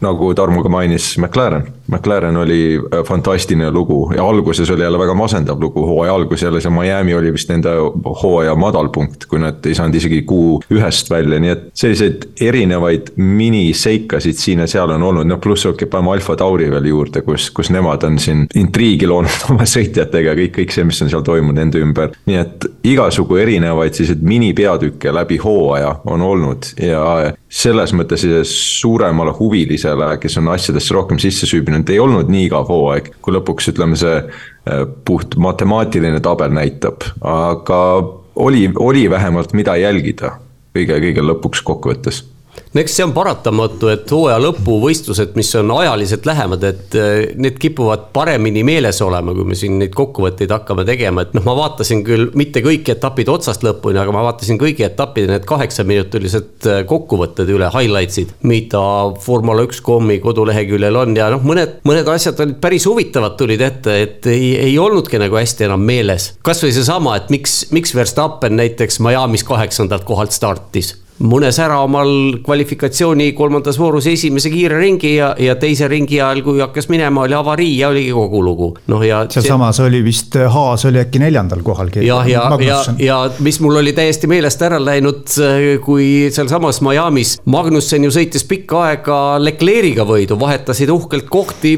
nagu 0.00 0.34
Tarmo 0.34 0.62
ka 0.62 0.72
mainis, 0.72 1.14
McLaren. 1.18 1.68
McLaren 1.90 2.36
oli 2.36 2.78
äh, 2.78 3.04
fantastiline 3.04 3.70
lugu 3.70 4.12
ja 4.16 4.24
alguses 4.24 4.70
oli 4.70 4.82
jälle 4.82 4.98
väga 4.98 5.14
masendav 5.14 5.60
lugu, 5.60 5.86
hooaja 5.86 6.14
algus 6.14 6.42
jälle 6.42 6.60
see 6.60 6.70
Miami 6.70 7.14
oli 7.14 7.32
vist 7.32 7.50
nende 7.50 7.72
hooaja 8.22 8.54
madalpunkt, 8.54 9.26
kui 9.26 9.40
nad 9.42 9.66
ei 9.66 9.74
saanud 9.74 9.94
isegi 9.98 10.22
kuu 10.22 10.60
ühest 10.72 11.10
välja, 11.10 11.40
nii 11.40 11.52
et 11.54 11.66
selliseid 11.74 12.28
erinevaid 12.40 13.12
miniseikasid 13.16 14.38
siin 14.38 14.64
ja 14.64 14.68
seal 14.70 14.94
on 14.94 15.02
olnud, 15.02 15.28
noh 15.28 15.40
pluss 15.42 15.66
okei, 15.66 15.88
paneme 15.90 16.14
Alfa 16.14 16.36
Tauri 16.38 16.70
veel 16.70 16.90
juurde, 16.92 17.24
kus, 17.26 17.50
kus 17.54 17.72
nemad 17.74 18.04
on 18.06 18.18
siin 18.22 18.46
intriigi 18.54 19.08
loonud 19.10 19.46
oma 19.50 19.66
sõitjatega, 19.68 20.36
kõik, 20.38 20.54
kõik 20.60 20.74
see, 20.74 20.86
mis 20.88 21.02
on 21.02 21.12
seal 21.12 21.26
toimunud 21.26 21.58
nende 21.60 21.82
ümber. 21.82 22.14
nii 22.30 22.40
et 22.40 22.68
igasugu 22.86 23.40
erinevaid 23.42 23.96
selliseid 23.96 24.22
minipeatükke 24.26 25.14
läbi 25.14 25.40
hooaja 25.42 25.96
on 26.10 26.22
olnud 26.22 26.72
ja 26.80 27.02
selles 27.50 27.92
mõttes 27.96 28.22
suuremale 28.46 29.32
huvilisele, 29.34 30.12
kes 30.22 30.38
on 30.38 30.52
asjadesse 30.54 30.94
rohkem 30.94 31.18
sisse 31.18 31.48
süübinud, 31.50 31.79
ei 31.88 31.98
olnud 32.02 32.28
nii 32.28 32.46
igav 32.48 32.68
hooaeg, 32.68 33.12
kui 33.22 33.34
lõpuks 33.34 33.70
ütleme, 33.72 33.96
see 33.96 34.16
äh, 34.20 34.84
puht 35.04 35.36
matemaatiline 35.40 36.20
tabel 36.20 36.52
näitab, 36.56 37.06
aga 37.24 37.80
oli, 38.40 38.68
oli 38.76 39.06
vähemalt, 39.10 39.54
mida 39.56 39.76
jälgida 39.80 40.36
kõige, 40.76 41.00
kõige 41.00 41.24
lõpuks 41.24 41.64
kokkuvõttes 41.66 42.24
no 42.74 42.82
eks 42.82 42.94
see 42.96 43.04
on 43.06 43.12
paratamatu, 43.14 43.88
et 43.92 44.10
hooaja 44.14 44.38
lõpuvõistlused, 44.42 45.34
mis 45.38 45.50
on 45.58 45.72
ajaliselt 45.74 46.26
lähemad, 46.28 46.64
et 46.66 46.96
eh, 46.98 47.32
need 47.40 47.58
kipuvad 47.62 48.08
paremini 48.14 48.62
meeles 48.66 49.00
olema, 49.04 49.34
kui 49.36 49.46
me 49.48 49.58
siin 49.58 49.78
neid 49.80 49.94
kokkuvõtteid 49.96 50.54
hakkame 50.54 50.84
tegema, 50.88 51.24
et 51.26 51.34
noh, 51.36 51.44
ma 51.46 51.56
vaatasin 51.58 52.04
küll 52.06 52.30
mitte 52.38 52.62
kõik 52.64 52.92
etapid 52.94 53.30
otsast 53.32 53.64
lõpuni, 53.66 53.98
aga 54.02 54.14
ma 54.14 54.24
vaatasin 54.28 54.60
kõigi 54.60 54.86
etappide 54.86 55.32
need 55.32 55.46
kaheksaminutilised 55.50 56.70
eh, 56.70 56.80
kokkuvõtted 56.90 57.50
üle, 57.50 57.70
highlights'id, 57.74 58.36
mida 58.46 58.84
Formula 59.20 59.66
üks 59.66 59.82
kommi 59.84 60.20
koduleheküljel 60.22 61.00
on 61.02 61.18
ja 61.18 61.30
noh, 61.34 61.44
mõned, 61.46 61.80
mõned 61.88 62.08
asjad 62.14 62.40
olid 62.44 62.60
päris 62.62 62.86
huvitavad 62.88 63.36
tulid 63.40 63.62
ette, 63.66 63.98
et 64.06 64.30
ei, 64.30 64.54
ei 64.70 64.78
olnudki 64.78 65.18
nagu 65.20 65.38
hästi 65.38 65.66
enam 65.66 65.82
meeles. 65.82 66.32
kasvõi 66.46 66.72
seesama, 66.74 67.18
et 67.18 67.30
miks, 67.34 67.64
miks 67.74 67.94
Verstappen 67.96 68.58
näiteks 68.60 69.00
Miami's 69.02 69.46
kaheksandalt 69.46 70.06
kohalt 70.06 70.34
startis 70.36 70.99
mõnes 71.20 71.58
ära 71.60 71.80
omal 71.84 72.40
kvalifikatsiooni 72.44 73.32
kolmandas 73.36 73.78
voorus 73.80 74.08
esimese 74.10 74.50
kiire 74.52 74.78
ringi 74.80 75.14
ja, 75.16 75.32
ja 75.38 75.56
teise 75.60 75.88
ringi 75.90 76.20
ajal, 76.20 76.42
kui 76.46 76.62
hakkas 76.62 76.88
minema, 76.92 77.26
oli 77.26 77.36
avarii 77.36 77.74
ja 77.78 77.90
oligi 77.92 78.12
kogu 78.16 78.42
lugu. 78.44 78.70
noh, 78.90 79.04
ja. 79.04 79.22
sealsamas 79.28 79.80
see... 79.80 79.88
oli 79.90 80.02
vist, 80.04 80.38
Haas 80.54 80.86
oli 80.88 81.02
äkki 81.02 81.22
neljandal 81.22 81.62
kohal. 81.66 81.92
jah, 82.00 82.28
ja, 82.28 82.46
ja, 82.60 82.60
ja, 82.64 82.80
ja 82.98 83.20
mis 83.44 83.60
mul 83.60 83.80
oli 83.82 83.92
täiesti 83.96 84.30
meelest 84.30 84.62
ära 84.64 84.80
läinud, 84.82 85.26
kui 85.84 86.30
sealsamas 86.32 86.80
Miami's 86.84 87.36
Magnussen 87.50 88.04
ju 88.06 88.12
sõitis 88.14 88.46
pikka 88.48 88.84
aega 88.88 89.20
Leclerc'iga 89.42 90.06
võidu, 90.08 90.38
vahetasid 90.40 90.92
uhkelt 90.92 91.28
kohti 91.30 91.76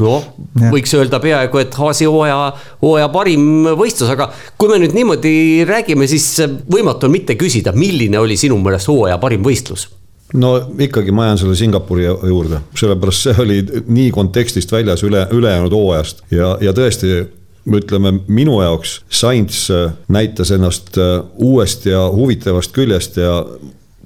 noh, 0.00 0.28
võiks 0.72 0.94
öelda 0.96 1.20
peaaegu, 1.22 1.60
et 1.62 1.74
Haasi 1.74 2.08
hooaja, 2.08 2.52
hooaja 2.82 3.08
parim 3.12 3.66
võistlus, 3.78 4.12
aga 4.12 4.30
kui 4.58 4.70
me 4.72 4.80
nüüd 4.82 4.94
niimoodi 4.96 5.34
räägime, 5.68 6.08
siis 6.10 6.28
võimatu 6.72 7.08
on 7.08 7.16
mitte 7.16 7.36
küsida, 7.40 7.74
milline 7.76 8.20
oli 8.20 8.38
sinu 8.40 8.58
meelest 8.62 8.90
hooaja 8.92 9.18
parim 9.22 9.44
võistlus? 9.44 9.88
no 10.32 10.54
ikkagi 10.80 11.12
ma 11.12 11.26
jään 11.26 11.42
selle 11.42 11.56
Singapuri 11.58 12.06
juurde, 12.08 12.62
sellepärast 12.78 13.28
see 13.28 13.34
oli 13.42 13.58
nii 13.84 14.08
kontekstist 14.14 14.72
väljas 14.72 15.04
üle, 15.04 15.26
ülejäänud 15.30 15.74
hooajast 15.76 16.24
ja, 16.32 16.54
ja 16.60 16.72
tõesti 16.76 17.26
ütleme 17.68 18.14
minu 18.26 18.56
jaoks 18.62 19.02
Sainz 19.12 19.66
näitas 20.10 20.50
ennast 20.54 20.96
uuest 21.36 21.86
ja 21.86 22.06
huvitavast 22.10 22.72
küljest 22.74 23.20
ja 23.20 23.42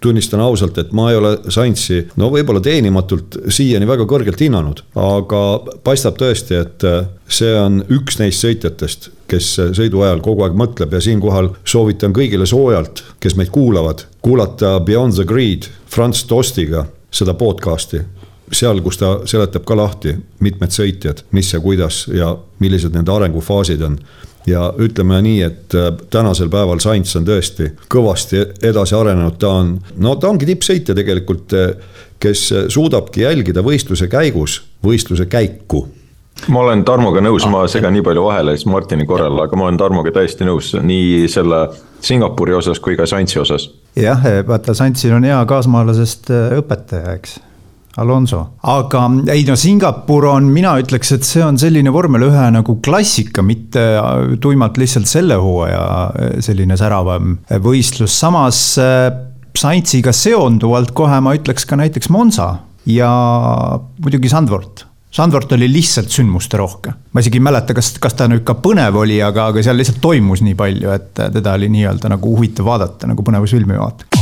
tunnistan 0.06 0.40
ausalt, 0.44 0.78
et 0.78 0.94
ma 0.96 1.10
ei 1.10 1.18
ole 1.18 1.34
Saintsi, 1.52 2.00
no 2.20 2.30
võib-olla 2.32 2.62
teenimatult 2.64 3.40
siiani 3.52 3.88
väga 3.88 4.06
kõrgelt 4.08 4.40
hinnanud, 4.42 4.82
aga 5.02 5.42
paistab 5.86 6.18
tõesti, 6.20 6.62
et 6.62 6.86
see 7.26 7.52
on 7.58 7.82
üks 7.98 8.20
neist 8.22 8.44
sõitjatest, 8.44 9.10
kes 9.26 9.52
sõidu 9.76 10.04
ajal 10.06 10.22
kogu 10.24 10.46
aeg 10.46 10.54
mõtleb 10.58 10.94
ja 10.94 11.02
siinkohal 11.02 11.50
soovitan 11.66 12.14
kõigile 12.16 12.46
soojalt, 12.46 13.02
kes 13.22 13.34
meid 13.38 13.50
kuulavad, 13.54 14.06
kuulata 14.22 14.76
Beyond 14.86 15.18
the 15.18 15.26
Grid 15.26 15.66
Franz 15.90 16.24
Tostiga 16.30 16.86
seda 17.10 17.34
podcast'i. 17.38 18.02
Seal, 18.54 18.78
kus 18.78 19.00
ta 19.00 19.08
seletab 19.26 19.64
ka 19.66 19.74
lahti 19.74 20.12
mitmed 20.44 20.70
sõitjad, 20.70 21.24
mis 21.34 21.48
ja 21.50 21.58
kuidas 21.58 22.04
ja 22.14 22.30
millised 22.62 22.94
nende 22.94 23.10
arengufaasid 23.10 23.82
on 23.82 23.98
ja 24.46 24.70
ütleme 24.78 25.20
nii, 25.24 25.42
et 25.42 25.74
äh, 25.74 25.90
tänasel 26.10 26.50
päeval 26.52 26.80
Sainz 26.82 27.16
on 27.18 27.26
tõesti 27.26 27.72
kõvasti 27.92 28.44
edasi 28.62 28.96
arenenud, 28.98 29.38
ta 29.42 29.52
on, 29.62 29.76
no 30.02 30.16
ta 30.20 30.30
ongi 30.30 30.48
tippsõitja 30.48 30.96
tegelikult, 30.96 31.54
äh, 31.56 31.76
kes 32.22 32.48
suudabki 32.72 33.26
jälgida 33.26 33.60
võistluse 33.60 34.08
käigus 34.08 34.62
võistluse 34.86 35.26
käiku. 35.26 35.86
Ma 36.52 36.60
olen 36.60 36.82
Tarmoga 36.84 37.22
nõus, 37.24 37.46
ma 37.48 37.62
segan 37.70 37.94
nii 37.96 38.04
palju 38.04 38.26
vahele 38.26 38.52
siis 38.56 38.68
Martini 38.68 39.06
korral, 39.08 39.38
aga 39.40 39.56
ma 39.56 39.70
olen 39.70 39.78
Tarmoga 39.80 40.12
täiesti 40.12 40.44
nõus 40.44 40.74
nii 40.76 41.24
selle 41.32 41.62
Singapuri 42.04 42.52
osas 42.54 42.80
kui 42.84 42.96
ka 42.96 43.06
Saintsi 43.08 43.40
osas. 43.40 43.70
jah, 43.96 44.20
vaata 44.46 44.74
Saintsil 44.76 45.16
on 45.16 45.24
hea 45.24 45.38
kaasmaalasest 45.48 46.30
äh, 46.30 46.58
õpetaja, 46.60 47.16
eks 47.16 47.38
Alonso, 47.96 48.42
aga 48.68 49.06
ei 49.32 49.44
no 49.48 49.54
Singapur 49.56 50.26
on, 50.28 50.50
mina 50.52 50.74
ütleks, 50.80 51.14
et 51.16 51.24
see 51.24 51.44
on 51.44 51.56
selline 51.60 51.92
vormel 51.94 52.26
ühe 52.28 52.48
nagu 52.52 52.76
klassika, 52.84 53.44
mitte 53.46 53.84
tuimalt 54.42 54.76
lihtsalt 54.80 55.08
selle 55.08 55.38
hooaja 55.40 55.86
eh, 56.12 56.34
selline 56.44 56.76
säravam 56.76 57.38
võistlus, 57.64 58.18
samas 58.20 58.60
eh, 58.82 59.08
Saintsiga 59.56 60.12
seonduvalt 60.12 60.92
kohe 60.92 61.16
ma 61.24 61.32
ütleks 61.32 61.64
ka 61.64 61.78
näiteks 61.80 62.10
Monza 62.12 62.50
ja 62.84 63.08
muidugi 64.04 64.28
Sandvort. 64.28 64.84
Sandvort 65.16 65.54
oli 65.56 65.70
lihtsalt 65.72 66.12
sündmusterohke. 66.12 66.92
ma 67.12 67.22
isegi 67.24 67.40
ei 67.40 67.46
mäleta, 67.46 67.72
kas, 67.72 67.94
kas 68.02 68.18
ta 68.18 68.26
nüüd 68.28 68.44
ka 68.44 68.58
põnev 68.60 69.00
oli, 69.00 69.16
aga, 69.24 69.48
aga 69.48 69.64
seal 69.64 69.80
lihtsalt 69.80 70.02
toimus 70.04 70.44
nii 70.44 70.58
palju, 70.58 70.92
et 70.92 71.24
teda 71.38 71.56
oli 71.56 71.72
nii-öelda 71.72 72.12
nagu 72.12 72.36
huvitav 72.36 72.68
vaadata, 72.68 73.08
nagu 73.08 73.24
põnevusfilmi 73.24 73.80
vaata 73.80 74.15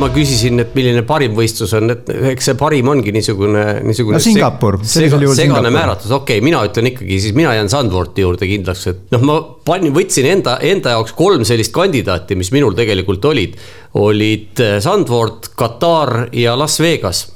ma 0.00 0.08
küsisin, 0.14 0.62
et 0.62 0.74
milline 0.76 1.02
parim 1.08 1.36
võistlus 1.36 1.74
on, 1.78 1.92
et 1.94 2.10
eks 2.32 2.50
see 2.50 2.58
parim 2.58 2.90
ongi 2.92 3.12
niisugune, 3.14 3.64
niisugune. 3.86 4.18
no 4.18 4.22
Singapur, 4.24 4.80
sellisel 4.82 5.26
juhul 5.26 5.36
Singapur. 5.38 5.62
segane 5.62 5.74
määratlus, 5.74 6.12
okei 6.12 6.38
okay,, 6.38 6.44
mina 6.44 6.62
ütlen 6.66 6.90
ikkagi, 6.92 7.20
siis 7.22 7.36
mina 7.38 7.54
jään 7.56 7.72
Sandvorti 7.72 8.26
juurde 8.26 8.50
kindlaks, 8.50 8.84
et 8.92 9.16
noh, 9.16 9.24
ma 9.28 9.38
panin, 9.68 9.94
võtsin 9.96 10.28
enda, 10.32 10.58
enda 10.64 10.96
jaoks 10.96 11.16
kolm 11.18 11.46
sellist 11.48 11.74
kandidaati, 11.76 12.38
mis 12.38 12.52
minul 12.54 12.76
tegelikult 12.78 13.24
olid. 13.30 13.58
olid 13.98 14.60
Sandvort, 14.84 15.52
Katar 15.56 16.28
ja 16.36 16.54
Las 16.58 16.80
Vegas 16.80 17.26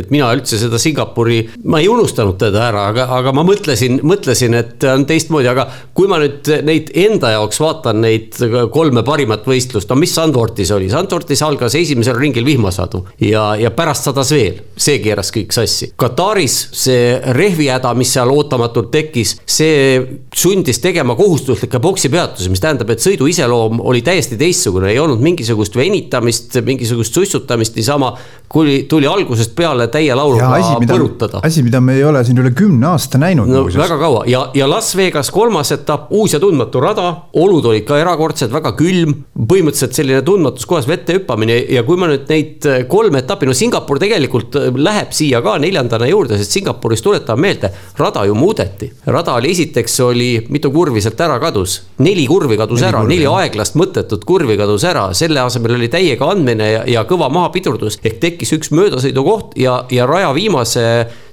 et 0.00 0.10
mina 0.14 0.28
üldse 0.34 0.58
seda 0.60 0.78
Singapuri, 0.80 1.42
ma 1.64 1.80
ei 1.82 1.88
unustanud 1.90 2.38
teda 2.40 2.66
ära, 2.68 2.86
aga, 2.92 3.08
aga 3.18 3.32
ma 3.36 3.44
mõtlesin, 3.46 4.00
mõtlesin, 4.06 4.56
et 4.58 4.86
on 4.90 5.06
teistmoodi, 5.08 5.48
aga 5.50 5.66
kui 5.96 6.10
ma 6.10 6.18
nüüd 6.22 6.50
neid 6.66 6.92
enda 7.06 7.32
jaoks 7.36 7.60
vaatan, 7.62 8.02
neid 8.04 8.38
kolme 8.74 9.04
parimat 9.06 9.46
võistlust, 9.48 9.90
no 9.90 9.98
mis 10.00 10.14
Sandvortis 10.16 10.72
oli, 10.74 10.90
Sandvortis 10.92 11.42
algas 11.46 11.76
esimesel 11.78 12.18
ringil 12.18 12.46
vihmasadu 12.46 13.02
ja, 13.22 13.48
ja 13.60 13.72
pärast 13.74 14.08
sadas 14.08 14.32
veel, 14.34 14.60
see 14.76 15.00
keeras 15.04 15.32
kõik 15.34 15.54
sassi. 15.56 15.90
Kataris 15.98 16.58
see 16.76 17.16
rehvihäda, 17.36 17.92
mis 17.98 18.12
seal 18.16 18.30
ootamatult 18.32 18.90
tekkis, 18.94 19.36
see 19.46 19.98
sundis 20.36 20.80
tegema 20.82 21.16
kohustuslikke 21.18 21.80
poksipeatusi, 21.82 22.50
mis 22.52 22.62
tähendab, 22.62 22.90
et 22.92 23.04
sõidu 23.04 23.28
iseloom 23.30 23.80
oli 23.84 24.02
täiesti 24.06 24.38
teistsugune, 24.40 24.90
ei 24.92 25.00
olnud 25.02 25.22
mingisugust 25.24 25.76
venitamist, 25.78 26.58
mingisugust 26.66 27.16
sussutamist, 27.16 27.76
niisama 27.76 28.14
kui 28.48 28.84
tuli 28.88 29.08
algusest 29.10 29.56
peale 29.58 29.85
täie 29.92 30.14
lauluga 30.16 30.50
asi, 30.58 30.88
põrutada. 30.90 31.40
asi, 31.46 31.64
mida 31.66 31.80
me 31.80 31.96
ei 31.96 32.04
ole 32.04 32.22
siin 32.26 32.40
üle 32.42 32.52
kümne 32.56 32.90
aasta 32.92 33.20
näinud. 33.22 33.50
no 33.50 33.64
väga 33.66 33.98
kaua 34.00 34.24
ja, 34.30 34.46
ja 34.54 34.68
Las 34.70 34.92
Vegas 34.96 35.30
kolmas 35.34 35.72
etapp, 35.74 36.12
uus 36.14 36.36
ja 36.36 36.40
tundmatu 36.42 36.82
rada, 36.82 37.08
olud 37.38 37.70
olid 37.72 37.86
ka 37.88 37.98
erakordsed, 38.02 38.52
väga 38.52 38.74
külm. 38.78 39.14
põhimõtteliselt 39.36 39.96
selline 39.96 40.22
tundmatus 40.26 40.66
kohas 40.68 40.88
vette 40.88 41.16
hüppamine 41.16 41.58
ja 41.72 41.82
kui 41.86 41.98
ma 42.00 42.10
nüüd 42.10 42.28
neid 42.30 42.66
kolme 42.90 43.22
etappi, 43.24 43.48
no 43.48 43.56
Singapur 43.56 44.00
tegelikult 44.02 44.56
läheb 44.76 45.12
siia 45.16 45.42
ka 45.44 45.56
neljandana 45.62 46.08
juurde, 46.10 46.38
sest 46.40 46.56
Singapuris 46.56 47.02
tuletame 47.04 47.46
meelde, 47.46 47.70
rada 47.98 48.24
ju 48.26 48.34
muudeti. 48.34 48.90
rada 49.06 49.34
oli 49.34 49.50
esiteks 49.50 50.00
oli, 50.00 50.30
mitu 50.48 50.70
kurvi 50.72 51.00
sealt 51.04 51.20
ära 51.20 51.38
kadus, 51.42 51.80
neli 51.98 52.26
kurvi 52.26 52.56
kadus 52.58 52.80
neli 52.80 52.88
ära, 52.88 53.02
neli 53.08 53.26
aeglast 53.30 53.76
mõttetut 53.78 54.24
kurvi 54.28 54.56
kadus 54.58 54.84
ära, 54.88 55.08
selle 55.14 55.40
asemel 55.42 55.76
oli 55.78 55.88
täiega 55.92 56.30
andmine 56.32 56.70
ja, 56.70 56.82
ja 56.96 57.04
kõva 57.08 57.28
mahapidurdus 57.32 58.00
ehk 58.02 58.18
tekkis 58.22 58.54
üks 58.56 58.72
möödasõidukoht 58.74 59.56
ja, 59.60 59.65
ja 59.90 60.06
raja 60.06 60.32
viimase 60.34 60.84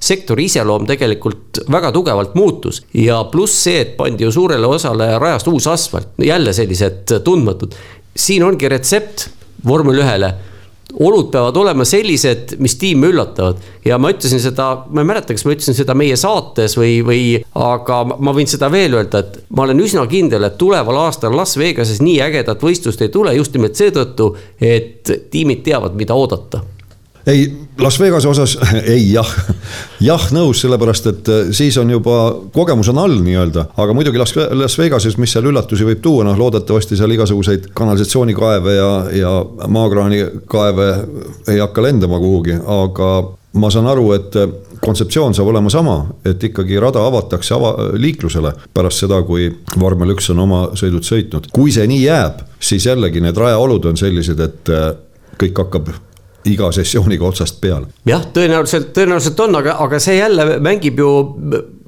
sektori 0.03 0.47
iseloom 0.49 0.87
tegelikult 0.89 1.63
väga 1.71 1.91
tugevalt 1.95 2.35
muutus. 2.35 2.83
ja 2.93 3.23
pluss 3.31 3.63
see, 3.63 3.81
et 3.81 3.97
pandi 3.97 4.27
ju 4.27 4.31
suurele 4.31 4.67
osale 4.67 5.13
rajast 5.19 5.47
uus 5.47 5.67
asfalt, 5.67 6.15
jälle 6.17 6.53
sellised 6.53 7.19
tundmatud. 7.23 7.75
siin 8.15 8.43
ongi 8.43 8.69
retsept 8.69 9.29
vormel 9.65 10.03
ühele 10.03 10.33
olud 10.99 11.29
peavad 11.31 11.57
olema 11.57 11.85
sellised, 11.85 12.55
mis 12.61 12.75
tiime 12.77 13.07
üllatavad. 13.07 13.57
ja 13.85 13.97
ma 13.97 14.11
ütlesin 14.13 14.39
seda, 14.39 14.85
ma 14.89 15.01
ei 15.01 15.07
mäleta, 15.09 15.33
kas 15.33 15.45
ma 15.45 15.55
ütlesin 15.55 15.77
seda 15.77 15.95
meie 15.97 16.17
saates 16.19 16.77
või, 16.77 16.99
või 17.05 17.23
aga 17.57 18.03
ma 18.13 18.33
võin 18.35 18.49
seda 18.49 18.69
veel 18.71 18.97
öelda, 18.99 19.23
et 19.23 19.39
ma 19.49 19.65
olen 19.65 19.81
üsna 19.83 20.05
kindel, 20.11 20.45
et 20.47 20.57
tuleval 20.61 21.01
aastal 21.05 21.35
Las 21.37 21.57
Vegases 21.57 22.01
nii 22.03 22.19
ägedat 22.27 22.61
võistlust 22.63 23.01
ei 23.01 23.09
tule 23.13 23.33
just 23.37 23.55
nimelt 23.57 23.79
seetõttu, 23.79 24.33
et 24.61 25.09
tiimid 25.33 25.65
teavad, 25.65 25.97
mida 25.97 26.15
oodata 26.17 26.61
ei, 27.25 27.45
Las 27.77 27.99
Vegase 27.99 28.27
osas 28.27 28.57
ei 28.95 29.11
jah, 29.11 29.29
jah 30.03 30.25
nõus, 30.35 30.61
sellepärast 30.63 31.07
et 31.11 31.31
äh, 31.31 31.51
siis 31.55 31.77
on 31.81 31.93
juba, 31.93 32.17
kogemus 32.55 32.91
on 32.93 33.01
all 33.03 33.19
nii-öelda, 33.23 33.67
aga 33.79 33.95
muidugi 33.95 34.21
Las, 34.21 34.35
Las 34.35 34.77
Vegases, 34.79 35.17
mis 35.21 35.33
seal 35.33 35.47
üllatusi 35.49 35.87
võib 35.87 36.03
tuua, 36.03 36.25
noh 36.27 36.37
loodetavasti 36.39 36.99
seal 36.99 37.15
igasuguseid 37.15 37.71
kanalisatsioonikaeve 37.77 38.75
ja, 38.75 38.91
ja 39.23 39.31
maakraanikaeve 39.67 40.89
ei 41.53 41.63
hakka 41.63 41.87
lendama 41.87 42.19
kuhugi, 42.21 42.59
aga 42.59 43.09
ma 43.59 43.69
saan 43.73 43.87
aru, 43.89 44.11
et 44.17 44.37
äh, 44.39 44.53
kontseptsioon 44.83 45.35
saab 45.35 45.51
olema 45.53 45.71
sama, 45.71 45.97
et 46.27 46.43
ikkagi 46.43 46.79
rada 46.81 47.05
avatakse 47.07 47.55
ava, 47.55 47.73
liiklusele 47.97 48.51
pärast 48.75 49.05
seda, 49.05 49.21
kui 49.27 49.47
vormel 49.79 50.15
üks 50.15 50.31
on 50.33 50.43
oma 50.43 50.63
sõidud 50.79 51.07
sõitnud. 51.07 51.51
kui 51.55 51.71
see 51.71 51.87
nii 51.87 52.01
jääb, 52.03 52.43
siis 52.59 52.89
jällegi 52.89 53.23
need 53.23 53.37
rajaolud 53.37 53.91
on 53.91 53.99
sellised, 53.99 54.41
et 54.43 54.73
äh, 54.73 54.89
kõik 55.39 55.63
hakkab 55.63 55.93
iga 56.49 56.71
sessiooniga 56.75 57.25
otsast 57.27 57.61
peale. 57.61 57.87
jah, 58.07 58.25
tõenäoliselt, 58.33 58.91
tõenäoliselt 58.95 59.39
on, 59.45 59.55
aga, 59.61 59.77
aga 59.85 59.99
see 60.03 60.17
jälle 60.17 60.59
mängib 60.63 60.99
ju 60.99 61.11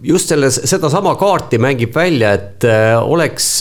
just 0.05 0.31
selles, 0.31 0.62
sedasama 0.69 1.15
kaarti 1.19 1.59
mängib 1.62 1.95
välja, 1.95 2.33
et 2.38 2.67
äh, 2.69 2.95
oleks 3.01 3.59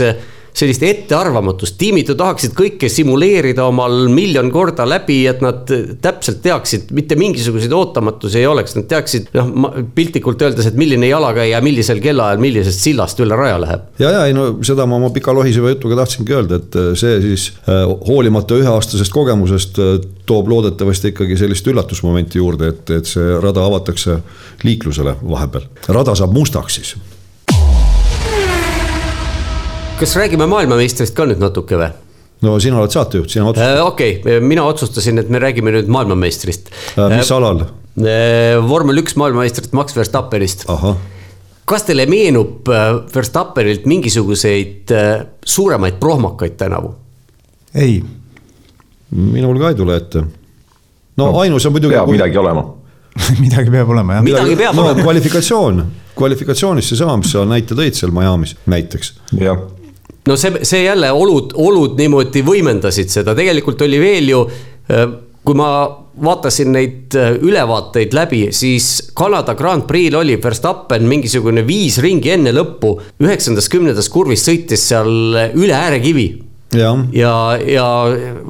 sellist 0.54 0.82
ettearvamatust, 0.86 1.74
tiimid 1.78 2.10
ju 2.12 2.14
tahaksid 2.18 2.52
kõike 2.54 2.88
simuleerida 2.92 3.64
omal 3.66 4.06
miljon 4.12 4.52
korda 4.54 4.86
läbi, 4.86 5.24
et 5.26 5.40
nad 5.42 5.66
täpselt 6.02 6.38
teaksid, 6.44 6.92
mitte 6.94 7.18
mingisuguseid 7.18 7.72
ootamatusi 7.74 8.38
ei 8.38 8.46
oleks, 8.46 8.76
nad 8.78 8.86
teaksid 8.90 9.32
noh, 9.34 9.72
piltlikult 9.96 10.44
öeldes, 10.46 10.68
et 10.70 10.78
milline 10.78 11.08
jalakäija 11.10 11.58
millisel 11.64 11.98
kellaajal 12.04 12.42
millisest 12.42 12.86
sillast 12.86 13.22
üle 13.24 13.38
raja 13.38 13.56
läheb. 13.64 13.88
ja, 13.98 14.12
ja 14.14 14.26
ei 14.28 14.36
no 14.36 14.46
seda 14.66 14.86
ma 14.86 15.00
oma 15.00 15.10
pika 15.14 15.34
lohiseva 15.34 15.72
jutuga 15.74 15.98
tahtsingi 16.04 16.36
öelda, 16.38 16.60
et 16.62 16.78
äh, 16.78 16.92
see 16.98 17.18
siis 17.24 17.48
äh, 17.66 17.82
hoolimata 18.06 18.60
üheaastasest 18.60 19.14
kogemusest 19.14 19.82
äh, 19.82 19.96
toob 20.28 20.52
loodetavasti 20.52 21.10
ikkagi 21.10 21.40
sellist 21.40 21.66
üllatusmomenti 21.72 22.38
juurde, 22.38 22.70
et, 22.70 22.94
et 22.94 23.10
see 23.10 23.40
rada 23.42 23.66
avatakse 23.66 24.20
liiklusele 24.62 25.18
vahepeal. 25.26 25.66
rada 25.98 26.14
saab 26.14 26.36
mustaks 26.36 26.78
siis 26.78 26.94
kas 29.98 30.16
räägime 30.16 30.46
maailmameistrist 30.50 31.14
ka 31.14 31.26
nüüd 31.28 31.38
natuke 31.42 31.78
või? 31.78 31.86
no 32.44 32.56
sina 32.60 32.80
oled 32.80 32.92
saatejuht, 32.92 33.30
sina 33.30 33.46
otsustad 33.46 33.78
äh,. 33.78 33.86
okei 33.86 34.16
okay., 34.18 34.40
mina 34.42 34.64
otsustasin, 34.66 35.20
et 35.22 35.30
me 35.30 35.38
räägime 35.42 35.70
nüüd 35.76 35.90
maailmameistrist 35.92 36.70
äh,. 36.98 37.12
mis 37.14 37.30
äh, 37.30 37.36
alal 37.36 37.62
äh,? 37.62 38.56
vormel 38.66 38.98
üks 39.04 39.14
maailmameistrist 39.20 39.74
Max 39.76 39.94
Verstappenist. 39.94 40.66
kas 41.70 41.86
teile 41.86 42.08
meenub 42.10 42.66
äh, 42.68 42.88
Verstappenilt 43.14 43.86
mingisuguseid 43.90 44.90
äh, 44.90 45.12
suuremaid 45.46 46.00
prohmakaid 46.02 46.58
tänavu? 46.58 46.94
ei. 47.74 48.00
minul 49.14 49.62
ka 49.62 49.70
ei 49.70 49.78
tule 49.78 50.00
ette. 50.02 50.24
no, 50.24 51.28
no 51.28 51.38
ainus 51.44 51.70
on 51.70 51.76
muidugi. 51.76 51.94
peab 51.94 52.10
kui... 52.10 52.18
midagi 52.18 52.42
olema 52.42 52.66
midagi 53.44 53.70
peab 53.70 53.94
olema 53.94 54.18
jah. 54.18 54.26
midagi 54.26 54.58
peab 54.58 54.74
no, 54.74 54.88
olema. 54.88 55.06
kvalifikatsioon, 55.06 55.86
kvalifikatsioonis 56.18 56.90
seesama, 56.90 57.20
mis 57.22 57.30
sa 57.30 57.46
näite 57.46 57.78
tõid 57.78 57.94
seal 57.94 58.10
Miami's 58.10 58.58
näiteks. 58.66 59.14
jah 59.38 59.62
no 60.28 60.36
see, 60.40 60.64
see 60.64 60.84
jälle 60.84 61.10
olud, 61.12 61.52
olud 61.60 61.98
niimoodi 62.00 62.44
võimendasid 62.46 63.12
seda, 63.12 63.34
tegelikult 63.36 63.84
oli 63.86 64.00
veel 64.00 64.30
ju, 64.32 64.40
kui 65.44 65.58
ma 65.58 65.68
vaatasin 66.24 66.70
neid 66.72 67.16
ülevaateid 67.42 68.14
läbi, 68.16 68.46
siis 68.54 69.10
Kanada 69.16 69.56
Grand 69.58 69.84
Prix'l 69.88 70.20
oli 70.20 70.38
Verstappen 70.42 71.04
mingisugune 71.10 71.64
viis 71.66 71.98
ringi 72.02 72.32
enne 72.36 72.54
lõppu. 72.54 72.94
üheksandas, 73.20 73.68
kümnendas 73.68 74.08
kurvis 74.08 74.46
sõitis 74.46 74.88
seal 74.92 75.10
üle 75.52 75.74
äärekivi. 75.74 76.28
Ja, 76.74 76.90
ja, 77.14 77.34
ja 77.70 77.86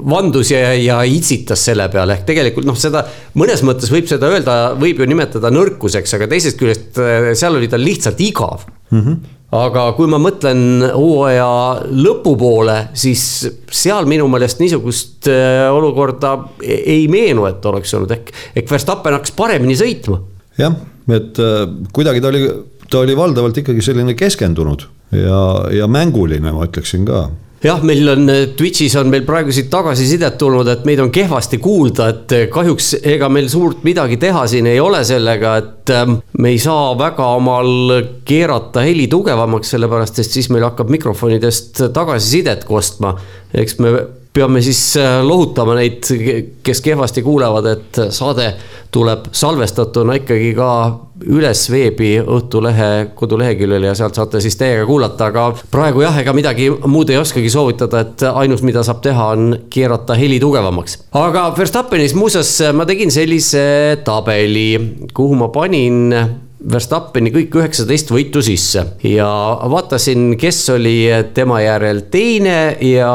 vandus 0.09 0.49
ja, 0.53 0.73
ja 0.81 1.03
itsitas 1.05 1.61
selle 1.67 1.91
peale, 1.93 2.15
ehk 2.15 2.25
tegelikult 2.29 2.65
noh, 2.65 2.77
seda 2.79 3.03
mõnes 3.37 3.61
mõttes 3.67 3.91
võib 3.93 4.09
seda 4.09 4.31
öelda, 4.33 4.55
võib 4.81 5.03
ju 5.03 5.09
nimetada 5.11 5.51
nõrkuseks, 5.53 6.15
aga 6.17 6.31
teisest 6.31 6.61
küljest 6.61 7.01
seal 7.37 7.59
oli 7.59 7.69
tal 7.69 7.85
lihtsalt 7.85 8.23
igav. 8.25 8.65
Mm. 8.91 9.01
-hmm 9.01 9.35
aga 9.55 9.85
kui 9.97 10.09
ma 10.11 10.19
mõtlen 10.23 10.85
hooaja 10.95 11.49
lõpupoole, 11.91 12.77
siis 12.99 13.23
seal 13.71 14.09
minu 14.11 14.27
meelest 14.33 14.63
niisugust 14.63 15.29
äh, 15.31 15.67
olukorda 15.73 16.35
e-, 16.63 16.83
ei 16.97 17.07
meenu, 17.13 17.47
et 17.51 17.65
oleks 17.71 17.95
olnud 17.97 18.15
ehk, 18.17 18.33
ehk 18.57 18.71
Verstappen 18.71 19.17
hakkas 19.17 19.35
paremini 19.37 19.77
sõitma. 19.79 20.21
jah, 20.59 20.77
et 21.15 21.41
äh, 21.43 21.63
kuidagi 21.95 22.25
ta 22.25 22.33
oli, 22.33 22.45
ta 22.91 23.05
oli 23.05 23.17
valdavalt 23.19 23.63
ikkagi 23.63 23.85
selline 23.85 24.17
keskendunud 24.19 24.87
ja, 25.15 25.41
ja 25.83 25.91
mänguline, 25.91 26.55
ma 26.55 26.67
ütleksin 26.69 27.07
ka 27.09 27.29
jah, 27.65 27.83
meil 27.87 28.09
on 28.13 28.31
Twitch'is 28.57 28.97
on 29.01 29.11
meil 29.13 29.25
praegu 29.27 29.53
siit 29.55 29.71
tagasisidet 29.73 30.37
tulnud, 30.41 30.69
et 30.69 30.85
meid 30.89 31.01
on 31.05 31.13
kehvasti 31.15 31.59
kuulda, 31.65 32.09
et 32.13 32.35
kahjuks 32.53 32.95
ega 33.15 33.31
meil 33.33 33.49
suurt 33.53 33.85
midagi 33.87 34.19
teha 34.21 34.45
siin 34.51 34.69
ei 34.71 34.81
ole 34.83 35.01
sellega, 35.07 35.55
et 35.63 35.95
ähm, 35.95 36.19
me 36.39 36.53
ei 36.55 36.61
saa 36.63 36.93
väga 36.99 37.31
omal 37.39 37.95
keerata 38.29 38.85
heli 38.85 39.09
tugevamaks, 39.13 39.75
sellepärast 39.75 40.21
et 40.21 40.29
siis 40.29 40.51
meil 40.53 40.67
hakkab 40.69 40.93
mikrofonidest 40.93 41.87
tagasisidet 41.97 42.69
kostma. 42.69 43.17
eks 43.55 43.79
me 43.79 43.97
peame 44.35 44.63
siis 44.63 44.97
äh, 44.99 45.21
lohutama 45.23 45.77
neid, 45.79 46.05
kes 46.63 46.81
kehvasti 46.83 47.23
kuulevad, 47.23 47.67
et 47.71 48.01
saade 48.15 48.49
tuleb 48.95 49.29
salvestatuna 49.35 50.19
ikkagi 50.21 50.53
ka 50.55 50.71
üles 51.31 51.61
veebi 51.71 52.17
Õhtulehe 52.19 52.89
koduleheküljel 53.15 53.87
ja 53.89 53.95
sealt 53.95 54.19
saate 54.19 54.41
siis 54.43 54.57
teiega 54.59 54.85
kuulata, 54.87 55.31
aga 55.31 55.47
praegu 55.71 56.03
jah, 56.03 56.19
ega 56.21 56.35
midagi 56.37 56.69
muud 56.71 57.11
ei 57.11 57.19
oskagi 57.21 57.51
soovitada, 57.51 58.03
et 58.03 58.25
ainus, 58.31 58.65
mida 58.67 58.83
saab 58.87 59.03
teha, 59.05 59.29
on 59.37 59.59
keerata 59.71 60.19
heli 60.19 60.41
tugevamaks. 60.43 60.99
aga 61.19 61.47
Verstappenis 61.59 62.17
muuseas 62.19 62.57
ma 62.75 62.87
tegin 62.87 63.15
sellise 63.15 63.65
tabeli, 64.07 64.69
kuhu 65.15 65.39
ma 65.39 65.51
panin 65.55 66.11
Verstappeni 66.73 67.29
kõik 67.35 67.57
üheksateist 67.61 68.09
võitu 68.15 68.41
sisse 68.45 68.85
ja 69.05 69.29
vaatasin, 69.71 70.33
kes 70.41 70.63
oli 70.73 70.97
tema 71.37 71.61
järel 71.61 72.07
teine 72.13 72.77
ja 72.81 73.11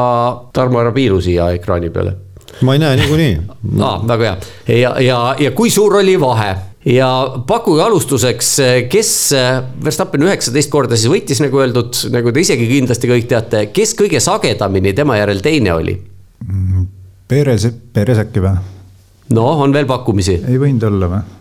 Tarmo 0.53 0.83
ära 0.83 0.93
piilu 0.93 1.17
siia 1.21 1.49
ekraani 1.57 1.89
peale. 1.89 2.15
ma 2.61 2.75
ei 2.75 2.81
näe 2.81 2.99
niikuinii 2.99 3.35
aa, 3.87 3.99
väga 4.07 4.25
hea 4.67 4.79
ja, 4.79 4.95
ja, 5.01 5.19
ja 5.39 5.51
kui 5.57 5.71
suur 5.73 5.97
oli 6.01 6.19
vahe 6.19 6.51
ja 6.85 7.09
pakkuge 7.47 7.83
alustuseks, 7.83 8.51
kes 8.89 9.11
Verstappen 9.83 10.23
üheksateist 10.27 10.71
korda 10.71 10.97
siis 10.97 11.11
võitis, 11.11 11.41
nagu 11.43 11.59
öeldud, 11.59 12.05
nagu 12.13 12.31
te 12.31 12.43
isegi 12.45 12.67
kindlasti 12.69 13.09
kõik 13.09 13.27
teate, 13.31 13.65
kes 13.73 13.95
kõige 13.99 14.21
sagedamini 14.23 14.93
tema 14.97 15.17
järel 15.19 15.41
teine 15.43 15.73
oli? 15.75 15.97
Perez, 17.29 17.67
Perez 17.93 18.21
äkki 18.23 18.45
või? 18.45 18.55
no 19.35 19.49
on 19.65 19.73
veel 19.73 19.89
pakkumisi? 19.89 20.39
ei 20.45 20.61
võinud 20.61 20.87
olla 20.89 21.11
või? 21.11 21.38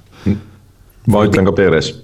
Ma 1.08 1.24
ütlen 1.26 1.48
ka 1.48 1.56
Perez. 1.56 1.94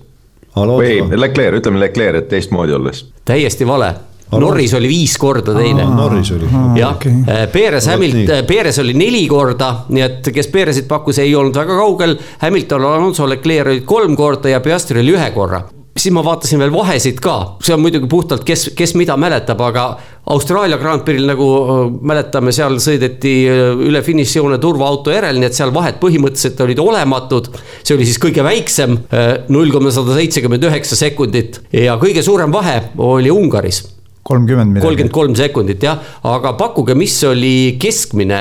või 0.54 0.88
ei, 0.88 1.04
Leclerc, 1.18 1.60
ütleme 1.60 1.80
Leclerc, 1.82 2.24
et 2.24 2.28
teistmoodi 2.32 2.74
olles. 2.76 3.06
täiesti 3.24 3.66
vale. 3.66 3.94
Norris 4.34 4.72
oli 4.74 4.88
viis 4.88 5.12
korda 5.20 5.52
teine. 5.54 5.84
Norris 5.84 6.32
oli. 6.34 6.48
jah 6.78 6.96
äh, 7.06 7.44
Perez 7.52 7.86
Hamilt-, 7.86 8.32
Perez 8.48 8.78
oli 8.82 8.94
neli 8.98 9.26
korda, 9.30 9.84
nii 9.88 10.02
et 10.02 10.32
kes 10.34 10.48
Perezit 10.50 10.88
pakkus, 10.90 11.20
ei 11.22 11.34
olnud 11.36 11.54
väga 11.54 11.76
kaugel. 11.78 12.16
Hamilton, 12.42 12.88
Alonso, 12.88 13.28
Leclerc 13.30 13.70
olid 13.70 13.86
kolm 13.86 14.16
korda 14.16 14.50
ja 14.50 14.60
Piastri 14.64 15.04
oli 15.04 15.14
ühe 15.14 15.30
korra 15.36 15.62
siis 15.94 16.12
ma 16.14 16.24
vaatasin 16.24 16.58
veel 16.58 16.72
vahesid 16.74 17.20
ka, 17.22 17.34
see 17.62 17.74
on 17.74 17.82
muidugi 17.84 18.08
puhtalt, 18.10 18.44
kes, 18.46 18.70
kes 18.76 18.96
mida 18.98 19.16
mäletab, 19.20 19.60
aga 19.62 19.84
Austraalia 20.32 20.78
Grand 20.80 21.02
Prix'l 21.04 21.28
nagu 21.28 21.46
mäletame, 22.00 22.52
seal 22.56 22.78
sõideti 22.80 23.34
üle 23.88 24.00
finišijoone 24.04 24.56
turvaauto 24.62 25.12
järel, 25.12 25.36
nii 25.40 25.50
et 25.50 25.58
seal 25.58 25.72
vahed 25.74 25.98
põhimõtteliselt 26.00 26.62
olid 26.64 26.80
olematud. 26.80 27.50
see 27.82 27.96
oli 27.96 28.06
siis 28.08 28.20
kõige 28.22 28.44
väiksem, 28.46 28.96
null 29.52 29.74
koma 29.74 29.92
sada 29.92 30.16
seitsekümmend 30.16 30.64
üheksa 30.70 30.96
sekundit 30.96 31.60
ja 31.72 31.98
kõige 32.00 32.24
suurem 32.24 32.52
vahe 32.54 32.80
oli 32.96 33.30
Ungaris 33.30 33.82
kolmkümmend 34.24 34.72
midagi. 34.72 34.86
kolmkümmend 34.86 35.12
kolm 35.12 35.36
sekundit 35.36 35.84
jah, 35.84 36.00
aga 36.24 36.54
pakkuge, 36.58 36.96
mis 36.98 37.16
oli 37.28 37.76
keskmine 37.80 38.40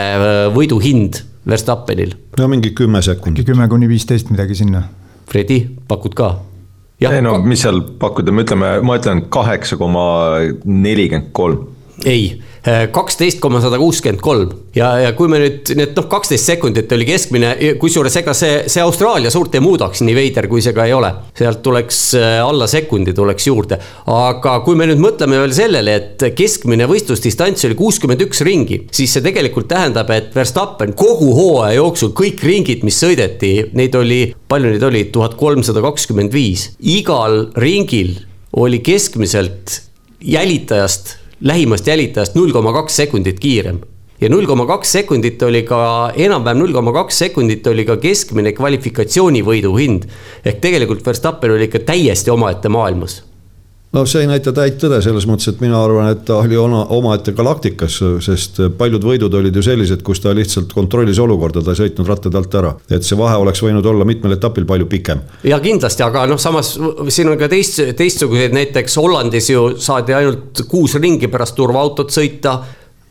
võiduhind 0.55 1.19
Verstappenil? 1.49 2.15
no 2.39 2.47
mingi 2.51 2.71
kümme 2.77 3.01
sekundit. 3.03 3.45
kümme 3.47 3.67
kuni 3.69 3.89
viisteist 3.91 4.31
midagi 4.31 4.55
sinna. 4.55 4.85
Fredi, 5.27 5.59
pakud 5.87 6.15
ka? 6.15 6.31
ei 7.03 7.21
no 7.25 7.35
mis 7.43 7.65
seal 7.65 7.81
pakkuda, 7.99 8.31
me 8.31 8.45
ütleme, 8.45 8.73
ma 8.85 8.97
ütlen 8.99 9.25
kaheksa 9.33 9.77
koma 9.79 10.05
nelikümmend 10.63 11.33
kolm. 11.35 11.67
Ei, 12.05 12.41
kaksteist 12.91 13.41
koma 13.43 13.59
sada 13.61 13.77
kuuskümmend 13.77 14.21
kolm. 14.23 14.53
Ja, 14.73 14.93
ja 14.97 15.11
kui 15.17 15.29
me 15.29 15.37
nüüd 15.41 15.69
need 15.77 15.93
noh, 15.97 16.07
kaksteist 16.09 16.47
sekundit 16.47 16.91
oli 16.95 17.05
keskmine, 17.05 17.51
kusjuures 17.81 18.15
ega 18.23 18.33
see, 18.37 18.63
see 18.71 18.81
Austraalia 18.81 19.29
suurt 19.33 19.53
ei 19.53 19.63
muudaks, 19.63 20.01
nii 20.05 20.15
veider 20.17 20.47
kui 20.49 20.63
see 20.65 20.73
ka 20.75 20.87
ei 20.89 20.95
ole. 20.95 21.11
sealt 21.37 21.61
tuleks 21.65 21.99
äh, 22.17 22.39
alla 22.41 22.65
sekundi 22.69 23.13
tuleks 23.13 23.47
juurde, 23.47 23.77
aga 24.09 24.55
kui 24.65 24.77
me 24.79 24.87
nüüd 24.89 25.01
mõtleme 25.03 25.37
veel 25.43 25.53
sellele, 25.55 25.95
et 25.99 26.25
keskmine 26.37 26.87
võistlusdistants 26.89 27.67
oli 27.67 27.77
kuuskümmend 27.77 28.25
üks 28.25 28.41
ringi, 28.47 28.83
siis 28.93 29.13
see 29.13 29.25
tegelikult 29.25 29.69
tähendab, 29.71 30.09
et 30.15 30.33
Verstappen 30.35 30.95
kogu 30.97 31.33
hooaja 31.37 31.77
jooksul 31.77 32.13
kõik 32.17 32.41
ringid, 32.47 32.85
mis 32.87 32.97
sõideti, 33.03 33.55
neid 33.77 33.95
oli, 33.99 34.21
palju 34.49 34.73
neid 34.73 34.85
oli, 34.89 35.07
tuhat 35.13 35.37
kolmsada 35.39 35.83
kakskümmend 35.85 36.33
viis, 36.33 36.71
igal 36.79 37.51
ringil 37.59 38.15
oli 38.53 38.79
keskmiselt 38.85 39.81
jälitajast 40.23 41.17
lähimast 41.43 41.87
jälitajast 41.87 42.35
null 42.35 42.51
koma 42.55 42.71
kaks 42.73 42.95
sekundit 42.95 43.39
kiirem 43.39 43.81
ja 44.21 44.29
null 44.31 44.47
koma 44.47 44.63
kaks 44.65 44.91
sekundit 44.95 45.41
oli 45.43 45.65
ka, 45.67 46.13
enam-vähem 46.15 46.61
null 46.61 46.71
koma 46.71 46.93
kaks 46.95 47.19
sekundit 47.25 47.67
oli 47.67 47.83
ka 47.85 47.97
keskmine 47.99 48.53
kvalifikatsioonivõidu 48.55 49.73
hind. 49.75 50.07
ehk 50.45 50.61
tegelikult 50.63 51.05
Verstappen 51.05 51.51
oli 51.51 51.67
ikka 51.67 51.83
täiesti 51.91 52.31
omaette 52.31 52.69
maailmas 52.69 53.19
no 53.93 54.03
see 54.09 54.23
ei 54.23 54.29
näita 54.29 54.53
täit 54.55 54.79
tõde 54.81 54.99
selles 55.05 55.27
mõttes, 55.29 55.51
et 55.51 55.61
mina 55.63 55.77
arvan, 55.77 56.09
et 56.13 56.23
ta 56.27 56.39
oli 56.41 56.57
oma, 56.59 56.83
omaette 56.95 57.33
galaktikas, 57.37 57.99
sest 58.25 58.59
paljud 58.77 59.05
võidud 59.05 59.33
olid 59.39 59.55
ju 59.55 59.63
sellised, 59.65 60.01
kus 60.05 60.23
ta 60.23 60.33
lihtsalt 60.35 60.73
kontrollis 60.73 61.21
olukorda, 61.21 61.61
ta 61.63 61.75
ei 61.75 61.83
sõitnud 61.83 62.09
rattade 62.09 62.39
alt 62.39 62.59
ära. 62.59 62.73
et 62.89 63.05
see 63.05 63.17
vahe 63.17 63.37
oleks 63.41 63.61
võinud 63.63 63.85
olla 63.85 64.05
mitmel 64.05 64.37
etapil 64.37 64.65
palju 64.69 64.89
pikem. 64.89 65.21
ja 65.43 65.59
kindlasti, 65.63 66.03
aga 66.03 66.25
noh, 66.29 66.41
samas 66.41 66.75
siin 67.09 67.29
on 67.29 67.37
ka 67.37 67.49
teist, 67.51 67.81
teistsuguseid, 67.97 68.55
näiteks 68.55 68.97
Hollandis 68.97 69.49
ju 69.49 69.65
saadi 69.77 70.17
ainult 70.17 70.65
kuus 70.69 70.95
ringi 70.95 71.29
pärast 71.29 71.55
turvaautot 71.55 72.11
sõita 72.13 72.59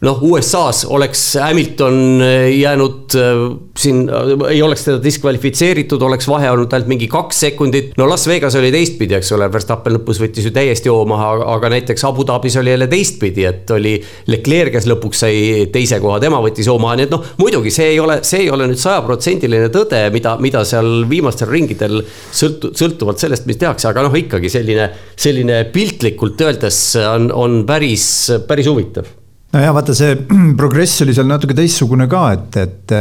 noh, 0.03 0.19
USA-s 0.27 0.87
oleks 0.91 1.21
Hamilton 1.41 2.23
äh, 2.23 2.49
jäänud 2.59 3.15
äh, 3.15 3.43
siin, 3.79 4.09
äh, 4.11 4.51
ei 4.51 4.63
oleks 4.63 4.85
teda 4.85 4.99
diskvalifitseeritud, 5.03 6.03
oleks 6.03 6.27
vahe 6.29 6.51
olnud 6.51 6.73
ainult 6.75 6.91
mingi 6.91 7.07
kaks 7.11 7.41
sekundit. 7.47 7.93
no 7.99 8.09
Las 8.11 8.27
Vegas 8.27 8.57
oli 8.59 8.73
teistpidi, 8.75 9.15
eks 9.19 9.33
ole, 9.37 9.47
Verstappen 9.53 9.95
lõpus 9.97 10.19
võttis 10.23 10.49
ju 10.49 10.53
täiesti 10.55 10.91
hoo 10.91 11.05
maha, 11.09 11.31
aga 11.55 11.71
näiteks 11.77 12.05
Abu 12.09 12.27
Dhabis 12.27 12.59
oli 12.59 12.75
jälle 12.75 12.91
teistpidi, 12.91 13.47
et 13.47 13.71
oli 13.71 13.95
Leclerc, 14.27 14.75
kes 14.75 14.91
lõpuks 14.91 15.23
sai 15.25 15.39
teise 15.73 16.01
koha, 16.03 16.19
tema 16.23 16.43
võttis 16.43 16.71
hoo 16.71 16.79
maha, 16.83 16.99
nii 16.99 17.09
et 17.09 17.15
noh, 17.15 17.33
muidugi 17.39 17.71
see 17.75 17.93
ei 17.95 18.03
ole, 18.03 18.19
see 18.27 18.45
ei 18.47 18.51
ole 18.51 18.67
nüüd 18.73 18.83
sajaprotsendiline 18.83 19.71
tõde, 19.75 20.03
mida, 20.15 20.35
mida 20.43 20.67
seal 20.67 21.07
viimastel 21.11 21.51
ringidel 21.53 22.01
sõltu-, 22.03 22.75
sõltuvalt 22.79 23.23
sellest, 23.23 23.47
mis 23.47 23.63
tehakse, 23.63 23.93
aga 23.93 24.09
noh, 24.09 24.19
ikkagi 24.19 24.51
selline, 24.51 24.91
selline 25.15 25.63
piltlikult 25.71 26.43
öeldes 26.43 26.85
on, 27.07 27.31
on 27.31 27.61
päris, 27.69 28.07
päris 28.51 28.67
huvitav 28.67 29.22
no 29.53 29.63
ja 29.63 29.73
vaata, 29.75 29.97
see 29.97 30.17
progress 30.61 31.05
oli 31.05 31.15
seal 31.17 31.31
natuke 31.31 31.57
teistsugune 31.57 32.09
ka, 32.11 32.27
et, 32.37 32.61
et 32.63 32.99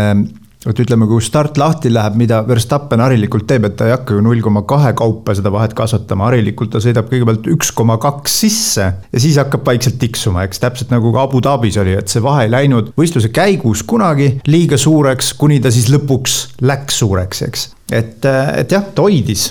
et 0.62 0.78
ütleme, 0.78 1.08
kui 1.10 1.24
start 1.26 1.58
lahti 1.58 1.90
läheb, 1.90 2.18
mida 2.22 2.42
Verstappen 2.46 3.02
harilikult 3.02 3.48
teeb, 3.50 3.66
et 3.66 3.76
ta 3.80 3.88
ei 3.88 3.96
hakka 3.96 4.14
ju 4.14 4.22
null 4.22 4.44
koma 4.46 4.62
kahe 4.70 4.92
kaupa 4.98 5.34
seda 5.38 5.50
vahet 5.54 5.74
kasvatama, 5.78 6.28
harilikult 6.30 6.70
ta 6.76 6.82
sõidab 6.84 7.08
kõigepealt 7.10 7.48
üks 7.56 7.72
koma 7.74 7.96
kaks 8.02 8.36
sisse 8.44 8.86
ja 8.86 9.24
siis 9.24 9.40
hakkab 9.42 9.66
vaikselt 9.66 9.98
tiksuma, 10.02 10.46
eks 10.46 10.62
täpselt 10.62 10.94
nagu 10.94 11.10
ka 11.16 11.26
Abu 11.26 11.42
Dhabis 11.42 11.80
oli, 11.82 11.96
et 11.98 12.14
see 12.14 12.22
vahe 12.22 12.46
ei 12.46 12.54
läinud 12.54 12.92
võistluse 13.00 13.32
käigus 13.34 13.82
kunagi 13.82 14.36
liiga 14.52 14.78
suureks, 14.78 15.34
kuni 15.42 15.58
ta 15.64 15.74
siis 15.74 15.90
lõpuks 15.94 16.38
läks 16.62 17.02
suureks, 17.02 17.42
eks. 17.48 17.66
et, 17.90 18.30
et 18.62 18.78
jah, 18.78 18.86
ta 18.86 19.08
hoidis 19.08 19.50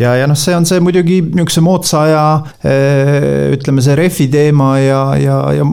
ja, 0.00 0.16
ja 0.18 0.26
noh, 0.30 0.38
see 0.38 0.56
on 0.56 0.66
see 0.68 0.80
muidugi 0.82 1.20
niisuguse 1.26 1.64
moodsa 1.64 2.02
aja 2.06 2.24
eh, 2.64 3.54
ütleme, 3.56 3.84
see 3.84 3.96
rehvi 3.98 4.28
teema 4.32 4.74
ja, 4.80 5.02
ja, 5.20 5.40
ja 5.60 5.66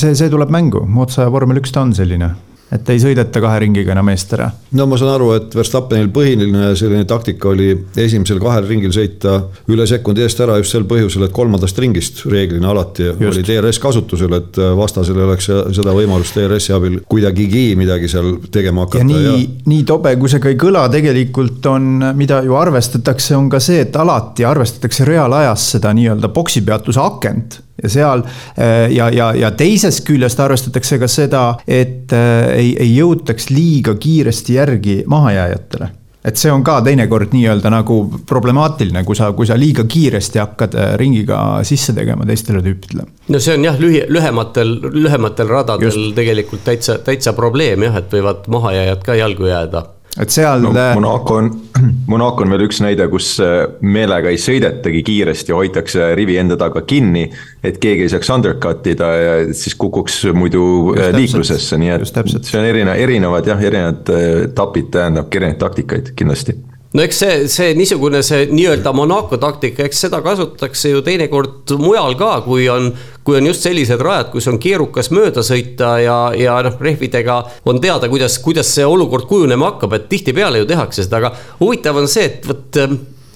see, 0.00 0.14
see 0.14 0.32
tuleb 0.32 0.52
mängu, 0.54 0.84
moodsa 0.86 1.24
aja 1.24 1.34
vormel 1.34 1.62
üks 1.62 1.74
ta 1.74 1.84
on 1.84 1.94
selline 1.96 2.34
et 2.72 2.90
ei 2.90 3.00
sõideta 3.00 3.42
kahe 3.42 3.60
ringiga 3.64 3.92
enam 3.94 4.08
eest 4.12 4.32
ära. 4.36 4.48
no 4.78 4.86
ma 4.90 4.98
saan 5.00 5.12
aru, 5.14 5.30
et 5.36 5.54
Verstappenil 5.54 6.10
põhiline 6.14 6.72
selline 6.78 7.06
taktika 7.08 7.50
oli 7.52 7.70
esimesel 8.00 8.40
kahel 8.42 8.66
ringil 8.68 8.94
sõita 8.94 9.36
üle 9.72 9.86
sekundi 9.88 10.24
eest 10.24 10.40
ära 10.44 10.56
just 10.60 10.74
sel 10.74 10.86
põhjusel, 10.88 11.26
et 11.26 11.34
kolmandast 11.34 11.78
ringist 11.82 12.24
reeglina 12.30 12.72
alati 12.72 13.10
just. 13.10 13.26
oli 13.30 13.44
DRS 13.46 13.80
kasutusel, 13.82 14.32
et 14.38 14.60
vastasel 14.78 15.20
ei 15.20 15.26
oleks 15.28 15.50
seda 15.76 15.94
võimalust 15.96 16.38
DRS-i 16.38 16.74
abil 16.76 17.00
kuidagigi 17.08 17.66
midagi 17.78 18.10
seal 18.10 18.36
tegema 18.54 18.86
hakata. 18.86 19.02
ja 19.02 19.08
nii 19.10 19.26
ja..., 19.26 19.36
nii 19.70 19.84
tobe, 19.88 20.16
kui 20.20 20.32
see 20.32 20.42
ka 20.42 20.52
ei 20.52 20.58
kõla, 20.60 20.86
tegelikult 20.92 21.66
on, 21.70 21.92
mida 22.16 22.40
ju 22.46 22.56
arvestatakse, 22.58 23.36
on 23.36 23.50
ka 23.52 23.60
see, 23.62 23.84
et 23.86 23.96
alati 24.00 24.46
arvestatakse 24.48 25.06
reaalajas 25.08 25.70
seda 25.76 25.94
nii-öelda 25.96 26.32
boksipeatuse 26.34 27.02
akent 27.02 27.60
ja 27.82 27.90
seal 27.90 28.24
äh, 28.58 28.92
ja, 28.94 29.10
ja, 29.10 29.32
ja 29.34 29.50
teisest 29.50 30.04
küljest 30.06 30.40
arvestatakse 30.40 30.98
ka 31.02 31.10
seda, 31.10 31.44
et 31.66 32.12
äh, 32.14 32.54
ei, 32.54 32.72
ei 32.86 32.94
jõutaks 32.96 33.50
liiga 33.50 33.96
kiiresti 34.00 34.58
järgi 34.60 35.02
mahajääjatele 35.10 35.90
et 36.24 36.40
see 36.40 36.52
on 36.52 36.62
ka 36.64 36.78
teinekord 36.84 37.34
nii-öelda 37.36 37.70
nagu 37.72 37.98
problemaatiline, 38.28 39.02
kui 39.04 39.16
sa, 39.18 39.30
kui 39.36 39.48
sa 39.48 39.58
liiga 39.60 39.84
kiiresti 39.88 40.40
hakkad 40.40 40.76
äh, 40.80 40.92
ringiga 41.00 41.40
sisse 41.68 41.92
tegema 41.96 42.26
teistele 42.28 42.62
tüüpidele. 42.64 43.04
no 43.28 43.40
see 43.40 43.58
on 43.58 43.66
jah, 43.66 43.80
lühi, 43.80 44.04
lühematel, 44.08 44.78
lühematel 44.94 45.50
radadel 45.50 45.90
Just. 45.90 46.14
tegelikult 46.16 46.64
täitsa, 46.64 46.98
täitsa 47.04 47.36
probleem 47.36 47.84
jah, 47.88 48.00
et 48.00 48.16
võivad 48.16 48.48
mahajääjad 48.56 49.04
ka 49.04 49.18
jalgu 49.20 49.50
jääda 49.50 49.84
et 50.20 50.30
seal 50.30 50.62
no,. 50.62 50.72
Monaco 50.94 51.38
on, 51.40 51.50
Monaco 52.12 52.44
on 52.44 52.54
veel 52.54 52.66
üks 52.68 52.80
näide, 52.84 53.06
kus 53.12 53.32
äh, 53.42 53.64
meelega 53.82 54.30
ei 54.30 54.38
sõidetagi 54.40 55.02
kiiresti, 55.06 55.54
hoitakse 55.56 56.12
rivi 56.18 56.38
enda 56.40 56.58
taga 56.60 56.84
kinni. 56.86 57.26
et 57.64 57.80
keegi 57.82 58.06
ei 58.06 58.12
saaks 58.12 58.30
undercut 58.34 58.86
ida 58.86 59.10
ja 59.16 59.34
siis 59.52 59.74
kukuks 59.80 60.20
muidu 60.36 60.66
just 60.94 61.08
äh, 61.08 61.16
liiklusesse, 61.16 61.80
nii 61.80 61.96
et 61.96 62.06
see 62.44 62.60
on 62.60 62.68
erinev, 62.68 63.00
erinevad 63.06 63.50
jah, 63.50 63.66
erinevad 63.70 64.14
äh, 64.14 64.30
etapid 64.50 64.92
tähendabki 64.94 65.42
erinevaid 65.42 65.62
taktikaid 65.66 66.14
kindlasti 66.18 66.58
no 66.94 67.02
eks 67.02 67.20
see, 67.22 67.38
see 67.50 67.74
niisugune, 67.78 68.22
see 68.26 68.46
nii-öelda 68.52 68.92
Monaco 68.96 69.38
taktika, 69.42 69.86
eks 69.88 70.04
seda 70.06 70.20
kasutatakse 70.24 70.92
ju 70.92 71.02
teinekord 71.06 71.74
mujal 71.82 72.14
ka, 72.20 72.36
kui 72.46 72.68
on, 72.70 72.92
kui 73.26 73.38
on 73.40 73.48
just 73.50 73.66
sellised 73.66 74.02
rajad, 74.04 74.30
kus 74.34 74.46
on 74.50 74.60
keerukas 74.62 75.10
mööda 75.14 75.42
sõita 75.46 75.96
ja, 76.04 76.18
ja 76.38 76.60
noh, 76.66 76.78
rehvidega 76.80 77.40
on 77.70 77.82
teada, 77.82 78.10
kuidas, 78.12 78.38
kuidas 78.44 78.70
see 78.76 78.86
olukord 78.86 79.26
kujunema 79.30 79.72
hakkab, 79.72 79.98
et 79.98 80.08
tihtipeale 80.12 80.62
ju 80.62 80.70
tehakse 80.70 81.06
seda, 81.06 81.22
aga 81.22 81.34
huvitav 81.60 81.98
on 81.98 82.10
see, 82.10 82.30
et 82.30 82.46
vot 82.48 82.82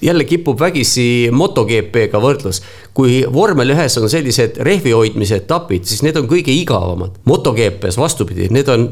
jälle 0.01 0.23
kipub 0.23 0.59
vägisi 0.59 1.29
MotoGP-ga 1.31 2.21
võrdlus. 2.21 2.61
kui 2.93 3.21
vormel 3.31 3.69
ühes 3.71 3.95
on 4.01 4.09
sellised 4.11 4.57
rehvi 4.65 4.91
hoidmise 4.91 5.37
etapid, 5.39 5.85
siis 5.87 6.01
need 6.03 6.17
on 6.19 6.25
kõige 6.27 6.51
igavamad. 6.51 7.19
MotoGP-s 7.29 7.99
vastupidi, 7.99 8.49
need 8.51 8.67
on 8.67 8.87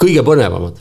kõige 0.00 0.22
põnevamad. 0.24 0.78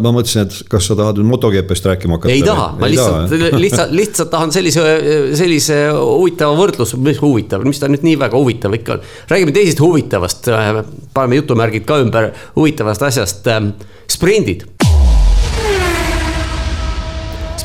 ma 0.00 0.12
mõtlesin, 0.14 0.46
et 0.46 0.70
kas 0.72 0.88
sa 0.88 0.96
tahad 0.96 1.18
nüüd 1.20 1.28
MotoGP-st 1.34 1.90
rääkima 1.90 2.16
hakata? 2.16 2.32
ei 2.32 2.44
taha, 2.46 2.70
ma 2.80 2.88
lihtsalt, 2.88 3.34
lihtsalt, 3.64 3.92
lihtsalt 3.92 4.30
tahan 4.32 4.54
sellise, 4.54 4.84
sellise 5.36 5.80
huvitava 5.92 6.56
võrdluse, 6.56 6.96
mis 7.02 7.20
huvitav, 7.20 7.66
mis 7.68 7.82
ta 7.82 7.90
nüüd 7.92 8.06
nii 8.06 8.16
väga 8.22 8.40
huvitav 8.40 8.78
ikka 8.78 8.96
on. 8.96 9.04
räägime 9.32 9.52
teisest 9.56 9.82
huvitavast, 9.84 10.48
paneme 11.14 11.42
jutumärgid 11.42 11.84
ka 11.88 12.00
ümber, 12.04 12.32
huvitavast 12.56 13.04
asjast, 13.10 13.52
sprindid 14.08 14.64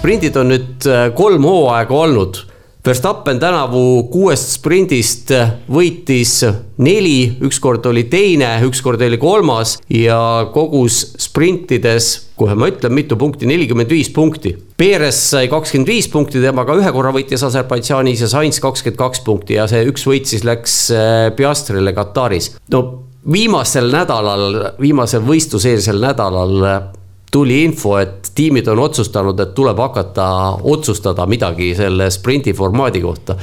sprindid 0.02 0.38
on 0.42 0.50
nüüd 0.50 0.86
äh, 0.90 1.12
kolm 1.14 1.44
hooaega 1.46 1.94
olnud. 1.94 2.40
Verstappen 2.82 3.38
tänavu 3.38 4.08
kuuest 4.10 4.56
sprindist 4.56 5.30
äh, 5.38 5.52
võitis 5.70 6.40
neli, 6.82 7.36
ükskord 7.46 7.86
oli 7.86 8.08
teine, 8.10 8.50
ükskord 8.66 9.04
oli 9.06 9.20
kolmas 9.22 9.76
ja 9.94 10.18
kogus 10.56 11.04
sprintides, 11.22 12.08
kohe 12.34 12.56
ma 12.58 12.72
ütlen, 12.72 12.96
mitu 12.98 13.14
punkti, 13.22 13.46
nelikümmend 13.46 13.94
viis 13.94 14.10
punkti. 14.16 14.56
Perez 14.82 15.20
sai 15.36 15.46
kakskümmend 15.52 15.92
viis 15.94 16.10
punkti, 16.10 16.42
temaga 16.42 16.80
ühe 16.80 16.94
korra 16.96 17.12
võitis 17.14 17.46
Aserbaidžaanis 17.46 18.24
ja 18.26 18.32
Sainz 18.32 18.58
kakskümmend 18.64 18.98
kaks 19.04 19.22
punkti 19.28 19.60
ja 19.60 19.68
see 19.70 19.84
üks 19.92 20.08
võit 20.10 20.34
siis 20.34 20.48
läks 20.48 20.80
äh, 20.98 21.28
Piastrile 21.38 21.94
Kataris. 21.94 22.56
no 22.74 22.82
viimasel 23.22 23.94
nädalal, 23.94 24.74
viimasel 24.82 25.22
võistluseelsel 25.30 26.02
nädalal 26.02 26.90
tuli 27.32 27.64
info, 27.64 27.96
et 28.02 28.32
tiimid 28.36 28.68
on 28.72 28.84
otsustanud, 28.84 29.40
et 29.40 29.54
tuleb 29.56 29.80
hakata 29.80 30.28
otsustada 30.68 31.26
midagi 31.32 31.72
selle 31.78 32.10
sprinti 32.12 32.54
formaadi 32.54 33.04
kohta. 33.04 33.38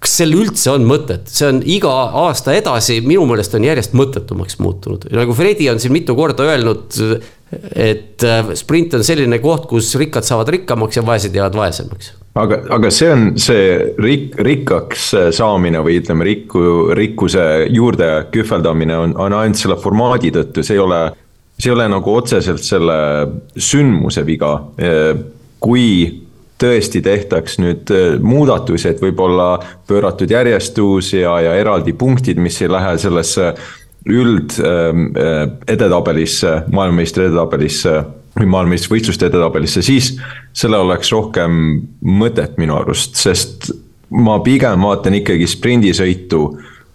kas 0.00 0.14
sel 0.16 0.32
üldse 0.32 0.70
on 0.72 0.86
mõtet, 0.88 1.28
see 1.28 1.44
on 1.44 1.58
iga 1.68 1.90
aasta 2.22 2.54
edasi, 2.56 3.02
minu 3.04 3.26
meelest 3.28 3.52
on 3.58 3.66
järjest 3.66 3.92
mõttetumaks 3.92 4.56
muutunud, 4.64 5.04
nagu 5.12 5.34
Fredi 5.36 5.68
on 5.68 5.80
siin 5.82 5.92
mitu 5.92 6.16
korda 6.16 6.46
öelnud, 6.48 6.96
et 7.76 8.24
äh, 8.24 8.54
sprint 8.56 8.96
on 8.96 9.04
selline 9.04 9.36
koht, 9.44 9.66
kus 9.68 9.92
rikkad 10.00 10.24
saavad 10.24 10.48
rikkamaks 10.54 10.96
ja 10.96 11.04
vaesed 11.04 11.36
jäävad 11.36 11.58
vaesemaks. 11.58 12.14
Aga, 12.40 12.62
aga 12.72 12.92
see 12.94 13.10
on 13.12 13.26
see 13.42 13.64
rik-, 14.00 14.38
rikkaks 14.40 15.10
saamine 15.36 15.82
või 15.84 15.98
ütleme, 16.00 16.24
rikku, 16.24 16.62
rikkuse 16.96 17.44
juurde 17.68 18.08
kühveldamine 18.32 18.96
on, 18.96 19.16
on 19.20 19.36
ainult 19.36 19.60
selle 19.60 19.76
formaadi 19.82 20.32
tõttu, 20.38 20.64
see 20.64 20.78
ei 20.78 20.84
ole 20.84 21.02
see 21.60 21.68
ei 21.68 21.76
ole 21.76 21.86
nagu 21.92 22.14
otseselt 22.16 22.64
selle 22.64 22.96
sündmuse 23.56 24.24
viga. 24.26 24.54
kui 25.60 25.88
tõesti 26.60 27.00
tehtaks 27.04 27.58
nüüd 27.60 27.90
äh, 27.94 28.16
muudatusi, 28.20 28.90
et 28.92 29.02
võib-olla 29.02 29.54
pööratud 29.88 30.30
järjestus 30.30 31.14
ja, 31.14 31.38
ja 31.44 31.54
eraldi 31.58 31.94
punktid, 31.96 32.40
mis 32.42 32.60
ei 32.62 32.70
lähe 32.70 32.96
sellesse 33.00 33.52
üld 34.10 34.56
äh, 34.60 35.04
edetabelisse, 35.68 36.56
maailmameistri 36.72 37.28
edetabelisse 37.28 37.94
või 38.36 38.48
maailmameistrivõistluste 38.54 39.28
edetabelisse, 39.28 39.82
siis 39.82 40.12
sellel 40.56 40.86
oleks 40.86 41.10
rohkem 41.12 41.56
mõtet 42.06 42.60
minu 42.60 42.76
arust, 42.78 43.16
sest 43.18 43.72
ma 44.10 44.38
pigem 44.44 44.84
vaatan 44.86 45.16
ikkagi 45.20 45.48
sprindisõitu 45.50 46.44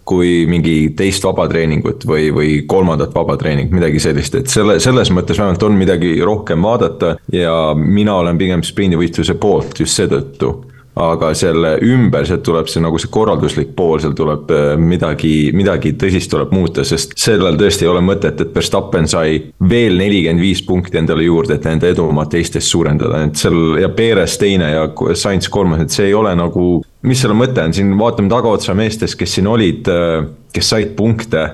kui 0.06 0.44
mingi 0.50 0.76
teist 0.96 1.24
vabatreeningut 1.26 2.06
või, 2.06 2.30
või 2.34 2.52
kolmandat 2.68 3.14
vabatreeningut, 3.14 3.74
midagi 3.74 4.02
sellist, 4.02 4.38
et 4.38 4.52
selle, 4.52 4.78
selles 4.82 5.10
mõttes 5.14 5.40
vähemalt 5.40 5.66
on 5.66 5.76
midagi 5.78 6.16
rohkem 6.24 6.62
vaadata 6.62 7.16
ja 7.34 7.74
mina 7.76 8.14
olen 8.22 8.38
pigem 8.38 8.62
sprindivõistluse 8.66 9.38
poolt 9.42 9.82
just 9.82 9.98
seetõttu. 9.98 10.54
Aga 10.96 11.34
selle 11.36 11.74
ümber, 11.84 12.24
sealt 12.24 12.40
tuleb 12.46 12.70
see 12.72 12.80
nagu 12.80 12.96
see 12.96 13.10
korralduslik 13.12 13.74
pool, 13.76 13.98
seal 14.00 14.14
tuleb 14.16 14.48
äh, 14.48 14.70
midagi, 14.80 15.50
midagi 15.52 15.92
tõsist 16.00 16.30
tuleb 16.32 16.54
muuta, 16.56 16.86
sest 16.88 17.12
sellel 17.20 17.58
tõesti 17.60 17.84
ei 17.84 17.90
ole 17.92 18.00
mõtet, 18.00 18.40
et 18.40 18.54
Verstappen 18.54 19.04
sai 19.04 19.42
veel 19.60 20.00
nelikümmend 20.00 20.40
viis 20.40 20.64
punkti 20.64 20.96
endale 20.96 21.26
juurde, 21.26 21.58
et 21.58 21.68
nende 21.68 21.90
edumaad 21.92 22.32
teistest 22.32 22.72
suurendada, 22.72 23.26
et 23.26 23.36
seal 23.36 23.76
ja 23.82 23.92
Perez 23.92 24.38
teine 24.40 24.72
ja 24.72 24.88
Sainz 25.12 25.50
kolmas, 25.52 25.84
et 25.84 25.92
see 25.92 26.08
ei 26.08 26.16
ole 26.16 26.32
nagu 26.38 26.78
mis 27.06 27.22
selle 27.22 27.36
mõte 27.38 27.62
on, 27.62 27.74
siin 27.76 27.94
vaatame 27.98 28.32
tagaotsa 28.32 28.74
meestest, 28.78 29.18
kes 29.18 29.38
siin 29.38 29.50
olid, 29.50 29.88
äh, 29.90 30.26
kes 30.54 30.74
said 30.74 30.96
punkte. 30.98 31.46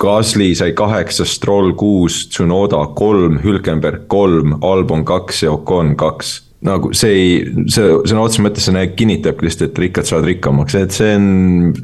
Gasly 0.00 0.54
sai 0.56 0.70
kaheksa, 0.72 1.26
Stroll 1.28 1.74
kuus, 1.76 2.22
Tsunoda 2.32 2.78
kolm, 2.96 3.36
Hülkenberg 3.42 4.06
kolm, 4.08 4.54
Albon 4.64 5.04
kaks 5.04 5.42
ja 5.44 5.52
Ocon 5.52 5.92
kaks 6.00 6.38
nagu 6.64 6.90
see 6.96 7.12
ei, 7.16 7.36
see 7.72 7.86
sõna 8.08 8.24
otseses 8.26 8.42
mõttes 8.44 8.66
see 8.68 8.82
kinnitabki 8.96 9.46
lihtsalt, 9.46 9.70
et 9.70 9.80
rikkad 9.80 10.08
saavad 10.08 10.28
rikkamaks, 10.28 10.76
et 10.76 10.92
see 10.92 11.14
on, 11.16 11.28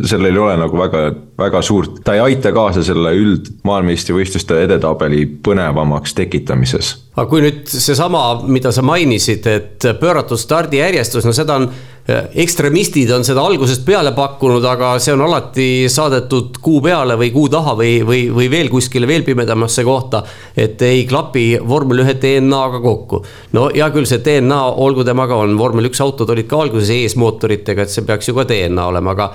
sellel 0.05 0.37
ei 0.37 0.43
ole 0.43 0.57
nagu 0.61 0.81
väga, 0.81 1.03
väga 1.41 1.63
suurt, 1.65 2.03
ta 2.05 2.17
ei 2.17 2.23
aita 2.27 2.53
kaasa 2.57 2.85
selle 2.85 3.15
üld 3.17 3.49
maailmameistrivõistluste 3.67 4.61
edetabeli 4.67 5.25
põnevamaks 5.47 6.17
tekitamises. 6.19 6.93
aga 7.17 7.29
kui 7.31 7.45
nüüd 7.47 7.65
seesama, 7.73 8.27
mida 8.53 8.73
sa 8.75 8.85
mainisid, 8.85 9.49
et 9.49 9.89
pööratud 10.01 10.41
stardijärjestus, 10.41 11.25
no 11.25 11.33
seda 11.37 11.57
on 11.63 11.71
ekstremistid 12.07 13.11
on 13.11 13.25
seda 13.27 13.43
algusest 13.43 13.83
peale 13.87 14.13
pakkunud, 14.15 14.65
aga 14.71 14.93
see 15.03 15.15
on 15.17 15.25
alati 15.27 15.67
saadetud 15.91 16.61
kuu 16.63 16.79
peale 16.85 17.17
või 17.19 17.33
kuu 17.35 17.49
taha 17.51 17.75
või, 17.79 17.97
või, 18.07 18.21
või 18.31 18.47
veel 18.51 18.71
kuskile 18.71 19.09
veel 19.11 19.25
pimedamasse 19.27 19.83
kohta. 19.85 20.23
et 20.57 20.83
ei 20.87 21.05
klapi 21.07 21.59
vormel 21.67 22.05
ühe 22.05 22.15
DNA-ga 22.15 22.81
kokku. 22.81 23.25
no 23.59 23.69
hea 23.75 23.89
küll, 23.91 24.07
see 24.07 24.23
DNA 24.23 24.63
olgu 24.87 25.05
temaga 25.05 25.35
on, 25.43 25.57
vormel 25.59 25.91
üks 25.91 26.01
autod 26.01 26.31
olid 26.31 26.47
ka 26.47 26.61
alguses 26.63 26.93
eesmootoritega, 26.95 27.83
et 27.83 27.91
see 27.91 28.07
peaks 28.07 28.29
ju 28.29 28.35
ka 28.37 28.45
DNA 28.47 28.87
olema, 28.87 29.17
aga 29.17 29.33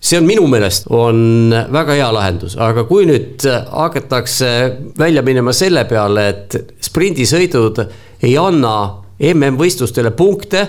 see 0.00 0.20
on 0.20 0.28
minu 0.28 0.46
meelest, 0.46 0.86
on 0.94 1.50
väga 1.50 1.96
hea 1.98 2.12
lahendus, 2.14 2.54
aga 2.54 2.84
kui 2.86 3.08
nüüd 3.08 3.42
hakatakse 3.66 4.52
välja 4.98 5.26
minema 5.26 5.52
selle 5.52 5.82
peale, 5.90 6.28
et 6.28 6.76
sprindisõidud 6.86 7.82
ei 8.22 8.36
anna 8.38 8.76
MM-võistlustele 9.18 10.14
punkte 10.16 10.62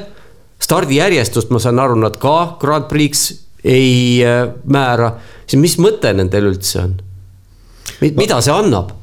stardijärjestust, 0.62 1.52
ma 1.52 1.60
saan 1.62 1.80
aru, 1.82 2.00
nad 2.02 2.18
ka 2.22 2.58
Grand 2.62 2.88
Prix 2.90 3.30
ei 3.64 4.24
äh, 4.26 4.48
määra, 4.66 5.16
siis 5.46 5.62
mis 5.62 5.78
mõte 5.82 6.14
nendel 6.18 6.52
üldse 6.54 6.86
on? 6.86 6.98
mida 8.02 8.42
see 8.42 8.54
annab? 8.54 8.98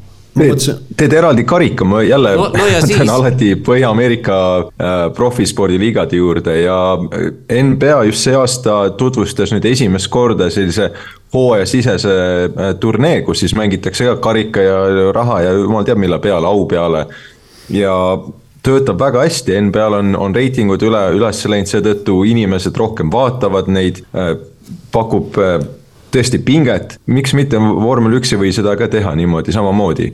teed 0.99 1.15
eraldi 1.19 1.43
karika, 1.49 1.87
ma 1.89 2.03
jälle 2.03 2.35
no, 2.39 2.49
no 2.55 2.67
siis... 2.87 3.01
alati 3.11 3.53
Põhja-Ameerika 3.67 4.39
äh, 4.59 4.97
profispordiliigade 5.15 6.17
juurde 6.17 6.61
ja 6.61 6.79
äh, 6.95 7.63
NBA 7.63 8.05
just 8.11 8.27
see 8.27 8.37
aasta 8.39 8.81
tutvustas 8.99 9.55
nüüd 9.55 9.67
esimest 9.67 10.11
korda 10.15 10.51
sellise 10.51 10.93
hooajasisese 11.35 12.15
turnee, 12.81 13.23
kus 13.27 13.43
siis 13.43 13.55
mängitakse 13.59 14.07
ka 14.09 14.17
karika 14.29 14.63
ja 14.63 14.79
raha 15.13 15.43
ja 15.45 15.57
jumal 15.59 15.85
teab 15.85 16.01
millal 16.01 16.23
peale, 16.25 16.47
au 16.47 16.65
peale. 16.71 17.07
ja 17.69 17.95
töötab 18.67 19.01
väga 19.01 19.25
hästi, 19.27 19.57
NBA-l 19.69 19.99
on, 20.01 20.15
on 20.19 20.35
reitingud 20.35 20.83
üle, 20.87 21.03
üles 21.17 21.43
läinud, 21.49 21.71
seetõttu 21.71 22.21
inimesed 22.29 22.77
rohkem 22.79 23.13
vaatavad 23.13 23.71
neid, 23.73 24.03
pakub 24.93 25.39
tõesti 26.13 26.41
pinget, 26.45 26.97
miks 27.11 27.35
mitte 27.37 27.61
vormel 27.61 28.19
üks 28.19 28.33
ei 28.33 28.41
või 28.41 28.53
seda 28.57 28.75
ka 28.81 28.89
teha 28.91 29.13
niimoodi 29.19 29.53
samamoodi 29.55 30.09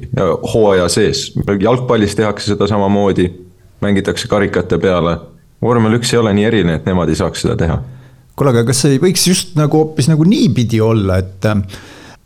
hooaja 0.53 0.89
sees, 0.93 1.29
jalgpallis 1.61 2.17
tehakse 2.19 2.53
seda 2.53 2.69
samamoodi, 2.71 3.29
mängitakse 3.85 4.29
karikate 4.31 4.79
peale. 4.83 5.19
vormel 5.63 5.99
üks 5.99 6.13
ei 6.13 6.19
ole 6.21 6.35
nii 6.35 6.45
eriline, 6.45 6.79
et 6.81 6.87
nemad 6.87 7.09
ei 7.09 7.19
saaks 7.19 7.47
seda 7.47 7.57
teha. 7.57 7.79
kuule, 8.37 8.51
aga 8.51 8.65
kas 8.67 8.85
ei 8.91 8.99
võiks 8.99 9.29
just 9.29 9.55
nagu 9.57 9.79
hoopis 9.79 10.11
nagu 10.11 10.27
niipidi 10.27 10.81
olla, 10.81 11.19
et 11.23 11.47
äh, 11.47 11.63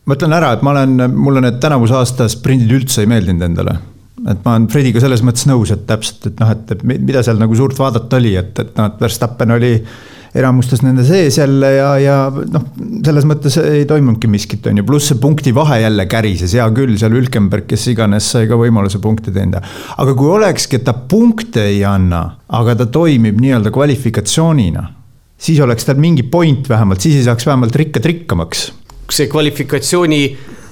ma 0.04 0.16
ütlen 0.16 0.32
ära, 0.32 0.54
et 0.56 0.64
ma 0.64 0.72
olen, 0.72 1.04
mulle 1.14 1.44
need 1.44 1.60
tänavuse 1.60 1.94
aasta 1.94 2.28
sprindid 2.32 2.72
üldse 2.72 3.04
ei 3.04 3.10
meeldinud 3.10 3.44
endale 3.50 3.78
et 4.26 4.44
ma 4.44 4.56
olen 4.56 4.68
Frediga 4.72 5.02
selles 5.02 5.22
mõttes 5.26 5.46
nõus, 5.48 5.72
et 5.74 5.86
täpselt, 5.88 6.30
et 6.30 6.40
noh, 6.42 6.52
et 6.54 6.86
mida 6.88 7.22
seal 7.26 7.40
nagu 7.40 7.56
suurt 7.58 7.78
vaadata 7.78 8.18
oli, 8.18 8.34
et, 8.40 8.54
et 8.58 8.72
noh, 8.78 8.88
et 8.90 9.02
Verstappen 9.02 9.54
oli 9.54 9.74
eramustes 10.36 10.82
nende 10.84 11.04
sees 11.08 11.38
jälle 11.38 11.70
ja, 11.72 11.88
ja 12.02 12.16
noh, 12.28 12.64
selles 13.04 13.24
mõttes 13.28 13.56
ei 13.62 13.86
toimunudki 13.88 14.28
miskit, 14.30 14.66
on 14.68 14.80
ju, 14.80 14.84
pluss 14.88 15.10
see 15.12 15.20
punkti 15.22 15.54
vahe 15.56 15.80
jälle 15.82 16.04
kärises, 16.10 16.52
hea 16.58 16.66
küll, 16.76 16.96
seal 17.00 17.14
Hülkenberg, 17.16 17.68
kes 17.70 17.88
iganes, 17.94 18.28
sai 18.34 18.48
ka 18.50 18.58
võimaluse 18.60 19.00
punkte 19.02 19.32
teenida. 19.34 19.62
aga 19.96 20.14
kui 20.18 20.30
olekski, 20.34 20.80
et 20.80 20.86
ta 20.88 20.94
punkte 20.94 21.64
ei 21.70 21.80
anna, 21.88 22.22
aga 22.60 22.76
ta 22.82 22.88
toimib 22.92 23.40
nii-öelda 23.40 23.72
kvalifikatsioonina, 23.74 24.84
siis 25.38 25.60
oleks 25.64 25.88
tal 25.88 26.00
mingi 26.02 26.26
point 26.28 26.68
vähemalt, 26.68 27.00
siis 27.04 27.20
ei 27.20 27.26
saaks 27.28 27.48
vähemalt 27.48 27.76
rikkad 27.76 28.06
rikkamaks. 28.12 28.70
see 29.08 29.26
kvalifikatsiooni 29.32 30.22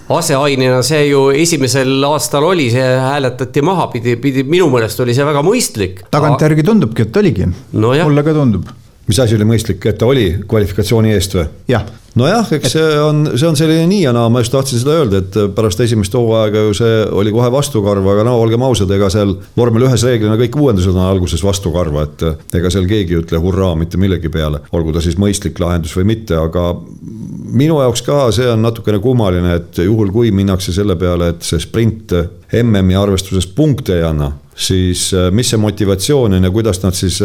aseainena 0.09 0.83
see 0.87 1.09
ju 1.09 1.27
esimesel 1.35 2.05
aastal 2.07 2.47
oli, 2.53 2.69
see 2.71 2.87
hääletati 3.03 3.63
maha, 3.67 3.89
pidi, 3.93 4.17
pidi, 4.23 4.47
minu 4.47 4.69
meelest 4.73 5.01
oli 5.03 5.15
see 5.17 5.27
väga 5.27 5.43
mõistlik. 5.47 6.05
tagantjärgi 6.15 6.67
tundubki, 6.67 7.09
et 7.09 7.23
oligi 7.23 7.49
no. 7.51 7.93
mulle 7.93 8.27
ka 8.27 8.37
tundub 8.37 8.71
mis 9.07 9.21
asi 9.23 9.37
oli 9.37 9.47
mõistlik, 9.47 9.85
et 9.87 9.99
ta 10.01 10.09
oli 10.09 10.27
kvalifikatsiooni 10.49 11.15
eest 11.15 11.37
või? 11.39 11.47
jah. 11.71 11.85
nojah, 12.19 12.49
eks 12.57 12.73
see 12.75 12.99
on, 13.03 13.23
see 13.35 13.47
on 13.49 13.59
selline 13.59 13.87
nii 13.91 14.03
ja 14.07 14.13
naa, 14.17 14.29
ma 14.33 14.41
just 14.43 14.55
tahtsin 14.55 14.81
seda 14.83 14.97
öelda, 15.01 15.21
et 15.23 15.37
pärast 15.55 15.81
esimest 15.85 16.15
hooaega 16.17 16.65
ju 16.67 16.75
see 16.79 16.95
oli 17.15 17.33
kohe 17.35 17.51
vastukarva, 17.53 18.17
aga 18.17 18.25
no 18.27 18.37
olgem 18.41 18.65
ausad, 18.67 18.91
ega 18.97 19.11
seal 19.13 19.37
vormel 19.59 19.87
ühes 19.87 20.03
reeglina 20.07 20.39
kõik 20.41 20.59
uuendused 20.59 20.95
on 20.95 21.05
alguses 21.07 21.45
vastukarva, 21.45 22.07
et 22.09 22.57
ega 22.59 22.73
seal 22.73 22.89
keegi 22.91 23.15
ei 23.15 23.21
ütle 23.23 23.41
hurraa 23.43 23.75
mitte 23.79 24.01
millegi 24.01 24.33
peale, 24.33 24.65
olgu 24.75 24.95
ta 24.97 25.03
siis 25.05 25.19
mõistlik 25.21 25.61
lahendus 25.63 25.95
või 25.99 26.09
mitte, 26.15 26.39
aga 26.41 26.73
minu 27.57 27.79
jaoks 27.85 28.03
ka 28.07 28.25
see 28.35 28.49
on 28.51 28.65
natukene 28.65 28.99
kummaline, 29.03 29.53
et 29.61 29.85
juhul 29.85 30.11
kui 30.15 30.33
minnakse 30.35 30.75
selle 30.75 30.97
peale, 30.99 31.31
et 31.35 31.47
see 31.47 31.63
sprint 31.63 32.17
MM-i 32.63 32.99
arvestuses 32.99 33.47
punkte 33.55 34.01
ei 34.01 34.03
anna, 34.09 34.33
siis 34.57 35.13
mis 35.37 35.53
see 35.53 35.63
motivatsioon 35.63 36.41
on 36.41 36.49
ja 36.49 36.51
kuidas 36.51 36.83
nad 36.83 36.97
siis 36.97 37.21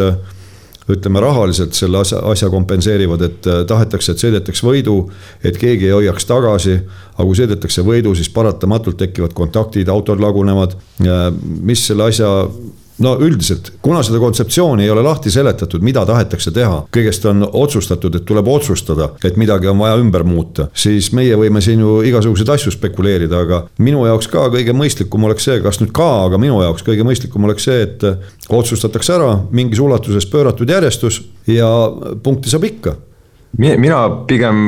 ütleme 0.96 1.22
rahaliselt 1.24 1.78
selle 1.78 2.02
asja, 2.02 2.20
asja 2.32 2.50
kompenseerivad, 2.54 3.24
et 3.28 3.48
äh, 3.50 3.64
tahetakse, 3.68 4.14
et 4.14 4.26
sõidetaks 4.26 4.64
võidu, 4.66 4.98
et 5.44 5.58
keegi 5.58 5.90
ei 5.90 5.96
hoiaks 5.96 6.28
tagasi. 6.30 6.80
aga 7.16 7.28
kui 7.28 7.38
sõidetakse 7.38 7.84
võidu, 7.86 8.16
siis 8.16 8.30
paratamatult 8.34 8.98
tekivad 8.98 9.34
kontaktid, 9.38 9.90
autod 9.90 10.20
lagunevad. 10.20 10.78
mis 11.62 11.88
selle 11.88 12.04
asja 12.10 12.30
no 13.02 13.16
üldiselt, 13.22 13.72
kuna 13.84 14.04
seda 14.06 14.20
kontseptsiooni 14.22 14.86
ei 14.86 14.94
ole 14.94 15.04
lahti 15.06 15.32
seletatud, 15.34 15.84
mida 15.86 16.04
tahetakse 16.08 16.54
teha, 16.56 16.84
kõigest 16.94 17.26
on 17.30 17.46
otsustatud, 17.48 18.16
et 18.18 18.26
tuleb 18.28 18.48
otsustada, 18.52 19.12
et 19.26 19.38
midagi 19.42 19.70
on 19.72 19.80
vaja 19.82 20.00
ümber 20.02 20.26
muuta, 20.28 20.70
siis 20.74 21.12
meie 21.18 21.38
võime 21.40 21.64
siin 21.64 21.82
ju 21.84 22.00
igasuguseid 22.08 22.54
asju 22.56 22.76
spekuleerida, 22.76 23.44
aga 23.46 23.64
minu 23.82 24.06
jaoks 24.08 24.30
ka 24.32 24.48
kõige 24.54 24.76
mõistlikum 24.78 25.30
oleks 25.30 25.48
see, 25.50 25.60
kas 25.64 25.82
nüüd 25.82 25.94
ka, 25.96 26.10
aga 26.28 26.42
minu 26.42 26.62
jaoks 26.64 26.86
kõige 26.88 27.06
mõistlikum 27.08 27.48
oleks 27.50 27.68
see, 27.70 27.86
et 27.88 28.52
otsustatakse 28.52 29.16
ära 29.18 29.32
mingis 29.52 29.82
ulatuses 29.84 30.28
pööratud 30.30 30.70
järjestus 30.70 31.24
ja 31.50 31.70
punkti 32.24 32.52
saab 32.52 32.68
ikka. 32.70 32.98
Mina 33.60 33.98
pigem 34.30 34.62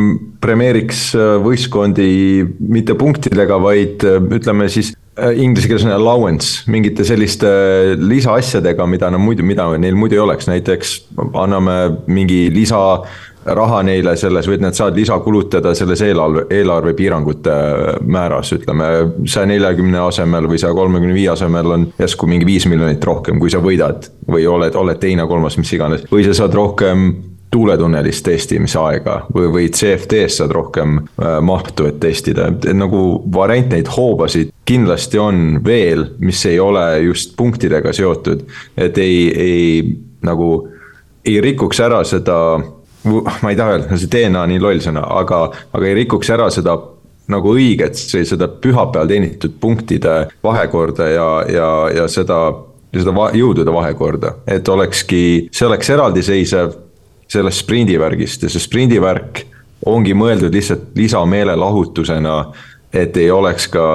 premeeriks 0.44 1.14
võistkondi 1.44 2.44
mitte 2.60 2.98
punktidega, 3.00 3.56
vaid 3.64 4.04
ütleme 4.04 4.68
siis 4.72 4.92
inglise 5.38 5.68
keeles 5.70 5.86
on 5.86 5.94
allowance, 5.94 6.64
mingite 6.72 7.06
selliste 7.06 7.50
lisaasjadega, 8.02 8.88
mida 8.90 9.12
nad 9.14 9.22
muidu, 9.22 9.46
mida 9.46 9.68
neil 9.78 9.98
muidu 9.98 10.18
ei 10.18 10.24
oleks, 10.24 10.50
näiteks 10.50 10.96
anname 11.38 11.78
mingi 12.08 12.48
lisa 12.54 12.82
raha 13.44 13.82
neile 13.84 14.16
selles 14.20 14.48
või 14.48 14.58
et 14.58 14.64
nad 14.64 14.78
saavad 14.78 14.98
lisa 14.98 15.18
kulutada 15.24 15.74
selles 15.76 16.02
eelarve, 16.06 16.46
eelarvepiirangute 16.54 17.58
määras, 18.08 18.54
ütleme. 18.56 18.90
saja 19.28 19.50
neljakümne 19.52 20.00
asemel 20.00 20.48
või 20.50 20.62
saja 20.62 20.74
kolmekümne 20.74 21.14
viie 21.14 21.30
asemel 21.34 21.76
on 21.76 21.86
järsku 22.00 22.30
mingi 22.30 22.48
viis 22.48 22.68
miljonit 22.72 23.04
rohkem, 23.04 23.40
kui 23.40 23.52
sa 23.52 23.60
võidad. 23.64 24.10
või 24.28 24.48
oled, 24.48 24.76
oled 24.76 25.00
teine, 25.00 25.28
kolmas, 25.28 25.58
mis 25.60 25.74
iganes, 25.76 26.08
või 26.12 26.24
sa 26.24 26.34
saad 26.34 26.54
rohkem 26.56 27.12
tuuletunnelis 27.54 28.24
testimisaega 28.26 29.18
või, 29.34 29.48
või 29.54 29.70
CFD-s 29.74 30.40
saad 30.42 30.54
rohkem 30.56 30.98
äh, 31.00 31.38
mahtu, 31.46 31.88
et 31.90 32.00
testida, 32.04 32.50
et 32.50 32.68
nagu 32.78 33.04
variant 33.34 33.74
neid 33.74 33.92
hoobasid 33.94 34.54
kindlasti 34.66 35.22
on 35.22 35.44
veel, 35.66 36.08
mis 36.24 36.42
ei 36.50 36.60
ole 36.60 36.86
just 37.06 37.36
punktidega 37.38 37.94
seotud. 37.94 38.46
et 38.78 38.98
ei, 38.98 39.20
ei 39.38 39.98
nagu 40.26 40.50
ei 41.26 41.40
rikuks 41.42 41.80
ära 41.84 42.02
seda, 42.08 42.38
ma 43.06 43.52
ei 43.52 43.60
taha 43.60 43.78
öelda, 43.78 44.00
see 44.00 44.12
DNA 44.12 44.48
nii 44.52 44.64
loll 44.64 44.82
sõna, 44.84 45.06
aga, 45.22 45.46
aga 45.72 45.88
ei 45.88 45.96
rikuks 46.04 46.34
ära 46.34 46.50
seda 46.52 46.76
nagu 47.32 47.54
õiget, 47.56 47.96
seda 47.96 48.50
pühapäeval 48.50 49.08
teenitud 49.08 49.56
punktide 49.62 50.24
vahekorda 50.44 51.08
ja, 51.08 51.28
ja, 51.48 51.72
ja 52.02 52.08
seda 52.12 52.44
seda 52.94 53.14
va 53.16 53.30
jõudude 53.34 53.74
vahekorda, 53.74 54.36
et 54.46 54.68
olekski, 54.70 55.22
see 55.54 55.66
oleks 55.66 55.90
eraldiseisev 55.96 56.76
sellest 57.34 57.64
sprindivärgist 57.66 58.46
ja 58.46 58.52
see 58.52 58.62
sprindivärk 58.64 59.44
ongi 59.90 60.14
mõeldud 60.16 60.54
lihtsalt 60.54 60.94
lisameelelahutusena, 60.96 62.36
et 62.94 63.18
ei 63.20 63.32
oleks 63.34 63.68
ka 63.74 63.88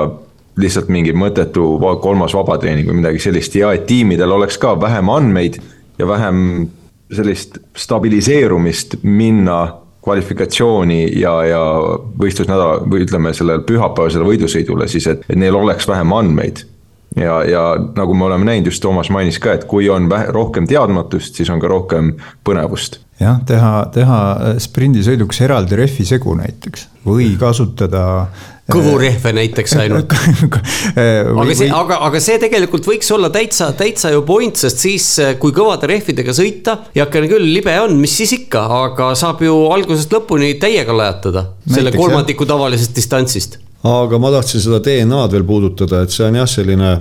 lihtsalt 0.58 0.90
mingi 0.92 1.14
mõttetu 1.14 1.64
kolmas 2.02 2.34
vabatreening 2.34 2.88
või 2.90 3.00
midagi 3.00 3.22
sellist. 3.22 3.54
Ja 3.56 3.70
et 3.72 3.86
tiimidel 3.88 4.34
oleks 4.34 4.58
ka 4.60 4.74
vähem 4.80 5.08
andmeid 5.12 5.60
ja 5.98 6.08
vähem 6.08 6.40
sellist 7.14 7.60
stabiliseerumist 7.78 8.98
minna 9.02 9.60
kvalifikatsiooni 10.04 11.00
ja, 11.20 11.32
ja 11.46 11.62
võistlusnädala 12.20 12.82
või 12.88 13.04
ütleme 13.06 13.32
sellele 13.36 13.64
pühapäevasele 13.68 14.26
võidusõidule 14.26 14.88
siis, 14.90 15.06
et, 15.10 15.24
et 15.28 15.38
neil 15.38 15.56
oleks 15.56 15.88
vähem 15.88 16.12
andmeid 16.16 16.64
ja, 17.20 17.38
ja 17.48 17.64
nagu 17.96 18.14
me 18.14 18.28
oleme 18.28 18.48
näinud, 18.48 18.70
just 18.70 18.82
Toomas 18.82 19.10
mainis 19.14 19.40
ka, 19.42 19.56
et 19.58 19.66
kui 19.70 19.88
on 19.92 20.08
vähe, 20.10 20.30
rohkem 20.34 20.68
teadmatust, 20.68 21.38
siis 21.38 21.50
on 21.52 21.62
ka 21.62 21.70
rohkem 21.70 22.14
põnevust. 22.46 23.00
jah, 23.20 23.40
teha, 23.46 23.72
teha 23.94 24.20
sprindisõiduks 24.62 25.42
eraldi 25.46 25.80
rehvi 25.80 26.06
segu 26.06 26.36
näiteks 26.38 26.86
või 27.08 27.32
kasutada 27.40 28.04
kõhurehve 28.70 29.32
näiteks 29.32 29.74
ainult 29.80 30.12
aga 31.42 31.54
see, 31.56 31.70
aga, 31.72 31.98
aga 32.08 32.20
see 32.22 32.38
tegelikult 32.42 32.86
võiks 32.86 33.10
olla 33.14 33.30
täitsa, 33.34 33.70
täitsa 33.76 34.12
ju 34.12 34.22
point, 34.28 34.60
sest 34.60 34.84
siis, 34.84 35.06
kui 35.40 35.54
kõvade 35.56 35.88
rehvidega 35.90 36.34
sõita, 36.36 36.76
heakene 36.94 37.30
küll, 37.30 37.48
libe 37.48 37.74
on, 37.82 37.96
mis 38.00 38.14
siis 38.20 38.36
ikka, 38.42 38.66
aga 38.84 39.14
saab 39.18 39.42
ju 39.42 39.56
algusest 39.72 40.12
lõpuni 40.14 40.54
täiega 40.60 40.94
lajatada. 40.94 41.48
selle 41.68 41.94
kolmandiku 41.96 42.46
tavalisest 42.48 42.94
distantsist 42.96 43.58
aga 43.86 44.18
ma 44.18 44.32
tahtsin 44.34 44.64
seda 44.64 44.80
DNA-d 44.82 45.32
veel 45.32 45.46
puudutada, 45.46 46.02
et 46.02 46.14
see 46.14 46.26
on 46.26 46.40
jah, 46.40 46.50
selline 46.50 46.92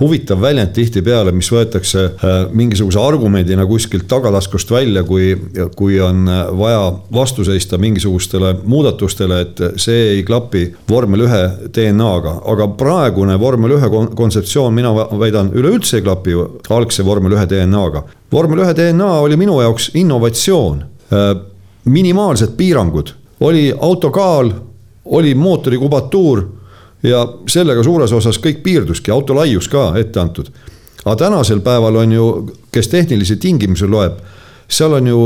huvitav 0.00 0.40
väljend 0.42 0.72
tihtipeale, 0.74 1.32
mis 1.34 1.48
võetakse 1.52 2.02
äh, 2.04 2.32
mingisuguse 2.50 2.98
argumendina 2.98 3.66
kuskilt 3.66 4.08
tagataskust 4.10 4.70
välja, 4.74 5.04
kui, 5.06 5.34
kui 5.78 6.00
on 6.02 6.26
äh, 6.28 6.40
vaja 6.58 6.88
vastu 7.14 7.46
seista 7.46 7.78
mingisugustele 7.78 8.54
muudatustele, 8.64 9.40
et 9.44 9.62
see 9.80 10.00
ei 10.16 10.24
klapi 10.26 10.66
vormel 10.90 11.26
ühe 11.28 11.42
DNA-ga, 11.76 12.40
aga 12.50 12.68
praegune 12.80 13.38
vormel 13.40 13.76
ühe 13.78 13.92
kontseptsioon, 14.18 14.74
mina 14.74 14.90
väidan, 14.94 15.52
üleüldse 15.54 16.00
ei 16.00 16.06
klapi 16.06 16.34
algse 16.74 17.06
vormel 17.06 17.38
ühe 17.38 17.46
DNA-ga. 17.50 18.04
vormel 18.32 18.64
ühe 18.66 18.74
DNA 18.74 19.12
oli 19.22 19.38
minu 19.38 19.60
jaoks 19.62 19.92
innovatsioon, 19.94 20.84
äh, 21.14 21.34
minimaalsed 21.84 22.58
piirangud, 22.58 23.14
oli 23.44 23.68
auto 23.78 24.10
kaal 24.10 24.50
oli 25.04 25.34
mootori 25.34 25.78
kubatuur 25.78 26.44
ja 27.02 27.24
sellega 27.48 27.82
suures 27.84 28.12
osas 28.12 28.38
kõik 28.40 28.62
piirduski, 28.62 29.10
auto 29.10 29.34
laius 29.34 29.68
ka 29.68 29.92
ette 30.00 30.20
antud. 30.20 30.48
aga 31.04 31.16
tänasel 31.16 31.60
päeval 31.60 31.96
on 31.96 32.12
ju, 32.12 32.26
kes 32.72 32.88
tehnilisi 32.88 33.36
tingimusi 33.36 33.86
loeb, 33.86 34.18
seal 34.68 34.92
on 34.92 35.06
ju 35.06 35.20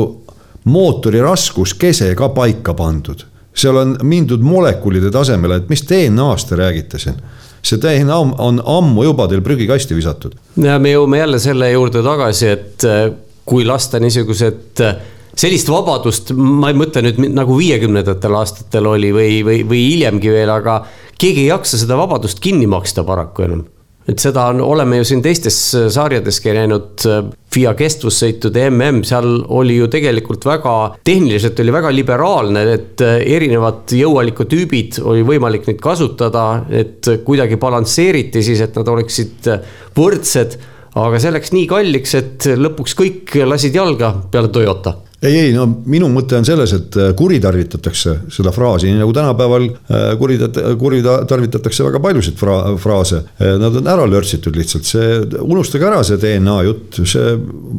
mootori 0.65 1.21
raskuskese 1.23 2.15
ka 2.15 2.29
paika 2.29 2.75
pandud. 2.75 3.25
seal 3.55 3.77
on 3.77 3.97
mindud 4.03 4.41
molekulide 4.41 5.11
tasemele, 5.11 5.57
et 5.57 5.69
mis 5.69 5.83
DNA-st 5.83 6.49
te 6.49 6.57
räägite 6.57 6.99
siin 6.99 7.23
see 7.63 7.79
DNA 7.83 8.17
on, 8.19 8.61
ammu 8.65 9.05
juba 9.05 9.27
teil 9.29 9.43
prügikasti 9.43 9.97
visatud. 9.97 10.35
ja 10.63 10.79
me 10.79 10.93
jõuame 10.93 11.19
jälle 11.19 11.39
selle 11.43 11.71
juurde 11.71 12.03
tagasi, 12.03 12.49
et 12.49 12.85
äh, 12.85 13.11
kui 13.45 13.65
lasta 13.67 14.01
niisugused 14.01 14.83
äh, 14.85 14.97
sellist 15.39 15.71
vabadust, 15.71 16.35
ma 16.35 16.73
ei 16.73 16.79
mõtle 16.79 17.05
nüüd 17.07 17.23
nagu 17.37 17.57
viiekümnendatel 17.59 18.39
aastatel 18.41 18.91
oli 18.91 19.13
või, 19.15 19.41
või, 19.47 19.63
või 19.69 19.83
hiljemgi 19.93 20.35
veel, 20.35 20.51
aga 20.51 20.81
keegi 21.19 21.47
ei 21.47 21.51
jaksa 21.53 21.81
seda 21.81 21.99
vabadust 21.99 22.43
kinni 22.43 22.67
maksta 22.71 23.07
paraku 23.07 23.47
enam 23.47 23.67
et 24.09 24.23
seda 24.23 24.47
on, 24.49 24.63
oleme 24.65 25.03
ju 25.03 25.07
siin 25.11 25.23
teistes 25.25 25.57
äh, 25.77 25.89
sarjadeski 25.93 26.55
näinud, 26.57 27.05
äh, 27.05 27.19
FIA 27.53 27.75
kestvussõitude 27.77 28.65
mm, 28.71 29.03
seal 29.09 29.29
oli 29.59 29.77
ju 29.79 29.89
tegelikult 29.93 30.47
väga, 30.49 30.75
tehniliselt 31.05 31.61
oli 31.61 31.75
väga 31.75 31.93
liberaalne, 31.93 32.65
et 32.73 33.05
äh, 33.05 33.19
erinevad 33.37 33.93
jõuallikutüübid 33.99 35.03
oli 35.05 35.27
võimalik 35.29 35.69
neid 35.69 35.83
kasutada, 35.85 36.47
et 36.73 37.11
kuidagi 37.27 37.61
balansseeriti 37.61 38.43
siis, 38.45 38.63
et 38.65 38.81
nad 38.81 38.89
oleksid 38.89 39.51
võrdsed. 39.99 40.57
aga 40.99 41.21
see 41.21 41.35
läks 41.35 41.53
nii 41.53 41.67
kalliks, 41.69 42.15
et 42.17 42.49
lõpuks 42.57 42.97
kõik 42.97 43.37
lasid 43.47 43.77
jalga 43.77 44.15
peale 44.33 44.49
Toyota 44.49 44.97
ei, 45.23 45.35
ei 45.35 45.53
no 45.55 45.65
minu 45.91 46.09
mõte 46.13 46.39
on 46.39 46.47
selles, 46.47 46.73
et 46.77 46.99
äh, 46.99 47.11
kuritarvitatakse 47.19 48.15
seda 48.33 48.53
fraasi, 48.55 48.91
nii 48.91 49.03
nagu 49.03 49.15
tänapäeval 49.17 49.67
äh, 49.67 50.07
kuritat-, 50.21 50.61
kuritarvitatakse 50.79 51.87
väga 51.89 52.03
paljusid 52.05 52.39
fra-, 52.39 52.77
fraase. 52.81 53.25
Äh, 53.43 53.57
nad 53.61 53.81
on 53.81 53.91
ära 53.91 54.07
lörtsitud 54.07 54.57
lihtsalt, 54.59 54.87
see, 54.87 55.21
unustage 55.43 55.89
ära 55.91 56.05
see 56.07 56.21
DNA 56.23 56.59
jutt, 56.69 57.01
see 57.03 57.35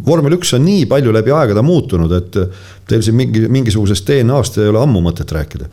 vormel 0.06 0.36
üks 0.40 0.54
on 0.58 0.66
nii 0.68 0.86
palju 0.92 1.16
läbi 1.16 1.36
aegade 1.36 1.64
muutunud, 1.66 2.16
et 2.20 2.40
teil 2.90 3.06
siin 3.06 3.20
mingi, 3.20 3.48
mingisugusest 3.48 4.08
DNA-st 4.10 4.64
ei 4.64 4.74
ole 4.74 4.84
ammu 4.84 5.04
mõtet 5.06 5.32
rääkida 5.36 5.72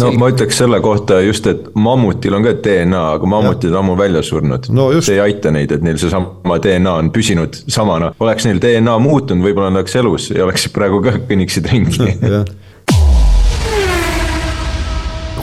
no 0.00 0.12
ma 0.20 0.30
ütleks 0.30 0.60
selle 0.60 0.78
kohta 0.84 1.20
just, 1.24 1.46
et 1.50 1.66
mammutil 1.74 2.36
on 2.38 2.44
ka 2.46 2.52
DNA, 2.62 3.02
aga 3.16 3.30
mammutid 3.30 3.72
on 3.72 3.80
ammu 3.82 3.96
välja 3.98 4.22
surnud. 4.26 4.68
No. 4.70 4.88
see 5.00 5.16
ei 5.18 5.24
aita 5.26 5.50
neid, 5.54 5.72
et 5.74 5.82
neil 5.86 5.98
seesama 6.00 6.60
DNA 6.62 6.92
on 7.02 7.10
püsinud 7.14 7.58
samana, 7.66 8.12
oleks 8.22 8.46
neil 8.46 8.62
DNA 8.62 8.98
muutunud, 9.02 9.44
võib-olla 9.46 9.72
nad 9.72 9.82
oleks 9.82 9.98
elus 9.98 10.30
ja 10.34 10.46
oleksid 10.46 10.74
praegu 10.76 11.02
ka 11.04 11.18
kõnniksid 11.26 11.68
ringi. 11.72 11.98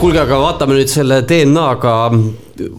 Kuulge, 0.03 0.19
aga 0.19 0.35
vaatame 0.35 0.75
nüüd 0.75 0.89
selle 0.91 1.21
DNA-ga 1.23 1.93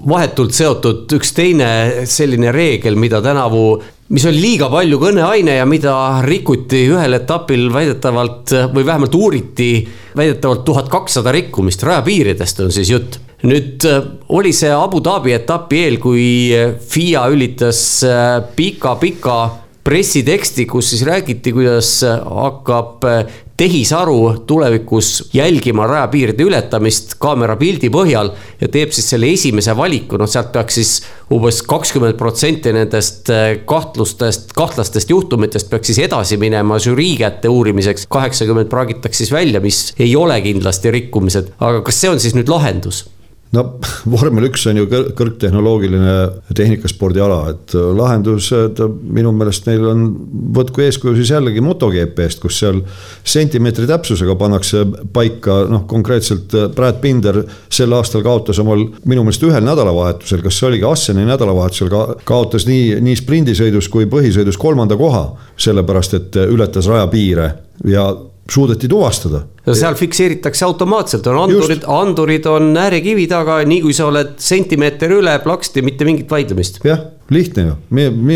vahetult 0.04 0.52
seotud 0.52 1.12
üks 1.16 1.30
teine 1.32 1.68
selline 2.10 2.52
reegel, 2.52 2.98
mida 3.00 3.22
tänavu 3.24 3.78
mis 4.12 4.24
oli 4.28 4.40
liiga 4.42 4.68
palju 4.72 4.98
kõneaine 5.00 5.56
ja 5.58 5.66
mida 5.68 5.94
rikuti 6.26 6.84
ühel 6.92 7.16
etapil 7.16 7.70
väidetavalt 7.72 8.52
või 8.74 8.84
vähemalt 8.84 9.14
uuriti 9.16 9.70
väidetavalt 10.16 10.64
tuhat 10.64 10.90
kakssada 10.92 11.32
rikkumist, 11.32 11.82
rajapiiridest 11.82 12.60
on 12.66 12.72
siis 12.74 12.92
jutt. 12.92 13.20
nüüd 13.44 13.84
äh, 13.88 14.00
oli 14.28 14.52
see 14.56 14.72
Abu 14.72 15.02
Dhabi 15.04 15.34
etapi 15.36 15.82
eel, 15.86 15.98
kui 16.00 16.26
FIA 16.88 17.26
ülitas 17.32 17.80
pika-pika 18.56 19.38
äh, 19.44 19.60
pressiteksti, 19.84 20.64
kus 20.66 20.90
siis 20.94 21.04
räägiti, 21.04 21.52
kuidas 21.52 21.98
hakkab 22.24 23.04
tehisaru 23.56 24.44
tulevikus 24.46 25.30
jälgima 25.32 25.86
rajapiiride 25.86 26.42
ületamist 26.42 27.14
kaamera 27.22 27.54
pildi 27.56 27.90
põhjal 27.94 28.32
ja 28.60 28.68
teeb 28.68 28.90
siis 28.94 29.12
selle 29.14 29.30
esimese 29.30 29.76
valiku, 29.78 30.18
noh, 30.18 30.30
sealt 30.30 30.50
peaks 30.54 30.78
siis 30.80 30.92
umbes 31.34 31.60
kakskümmend 31.68 32.18
protsenti 32.18 32.72
nendest 32.74 33.30
eh, 33.30 33.60
kahtlustest, 33.68 34.50
kahtlastest 34.58 35.14
juhtumitest 35.14 35.70
peaks 35.70 35.92
siis 35.92 36.02
edasi 36.08 36.38
minema 36.40 36.80
žürii 36.82 37.14
kätte 37.22 37.52
uurimiseks. 37.52 38.08
kaheksakümmend 38.10 38.72
praagitakse 38.72 39.22
siis 39.22 39.32
välja, 39.32 39.62
mis 39.62 39.86
ei 39.98 40.16
ole 40.16 40.40
kindlasti 40.42 40.90
rikkumised, 40.90 41.54
aga 41.60 41.82
kas 41.86 42.00
see 42.00 42.10
on 42.10 42.20
siis 42.20 42.34
nüüd 42.34 42.50
lahendus? 42.50 43.04
No 43.54 43.64
vormel 44.10 44.48
üks 44.48 44.64
on 44.70 44.78
ju 44.80 44.86
kõrgtehnoloogiline 44.88 46.14
tehnikaspordiala, 46.56 47.38
et 47.52 47.74
äh, 47.76 47.86
lahendused 47.98 48.80
minu 49.14 49.32
meelest 49.36 49.68
neil 49.68 49.86
on, 49.90 50.04
võtku 50.56 50.84
eeskuju 50.84 51.16
siis 51.18 51.32
jällegi 51.34 51.62
MotoGP-st, 51.64 52.42
kus 52.42 52.60
seal 52.62 52.82
sentimeetri 53.22 53.88
täpsusega 53.90 54.36
pannakse 54.40 54.84
paika, 55.14 55.62
noh 55.70 55.86
konkreetselt 55.90 56.54
äh, 56.58 56.68
Brad 56.74 57.00
Binder 57.04 57.42
sel 57.72 57.94
aastal 57.96 58.24
kaotas 58.26 58.60
omal 58.62 58.86
minu 59.04 59.24
meelest 59.24 59.46
ühel 59.46 59.64
nädalavahetusel, 59.66 60.44
kas 60.44 60.60
see 60.60 60.70
oligi 60.70 60.88
Asseni 60.88 61.26
nädalavahetusel 61.28 61.92
ka, 61.92 62.04
kaotas 62.28 62.68
nii, 62.70 63.00
nii 63.04 63.18
sprindisõidus 63.22 63.90
kui 63.92 64.08
põhisõidus 64.10 64.60
kolmanda 64.60 64.98
koha, 65.00 65.26
sellepärast 65.60 66.20
et 66.20 66.40
äh, 66.40 66.54
ületas 66.54 66.90
rajapiire 66.90 67.50
ja 67.90 68.08
suudeti 68.50 68.88
tuvastada. 68.88 69.42
no 69.66 69.74
seal 69.74 69.94
fikseeritakse 69.94 70.64
automaatselt, 70.64 71.26
on 71.26 71.38
andurid, 71.44 71.84
andurid 71.88 72.46
on 72.50 72.76
äärekivi 72.76 73.26
taga, 73.30 73.60
nii 73.68 73.80
kui 73.86 73.96
sa 73.96 74.08
oled 74.10 74.34
sentimeeter 74.42 75.16
üle, 75.16 75.38
plaksti, 75.44 75.82
mitte 75.82 76.04
mingit 76.04 76.30
vaidlemist. 76.30 76.80
jah, 76.84 77.06
lihtne 77.32 77.66
ju, 77.68 77.76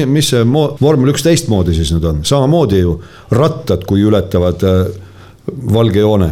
mis 0.08 0.32
see 0.32 0.44
vormel 0.80 1.12
üks 1.12 1.26
teistmoodi 1.26 1.76
siis 1.76 1.92
nüüd 1.94 2.08
on, 2.08 2.24
samamoodi 2.28 2.82
ju 2.82 2.98
rattad, 3.36 3.84
kui 3.88 4.04
ületavad 4.08 4.64
äh, 4.64 4.84
valge 5.74 6.04
joone. 6.04 6.30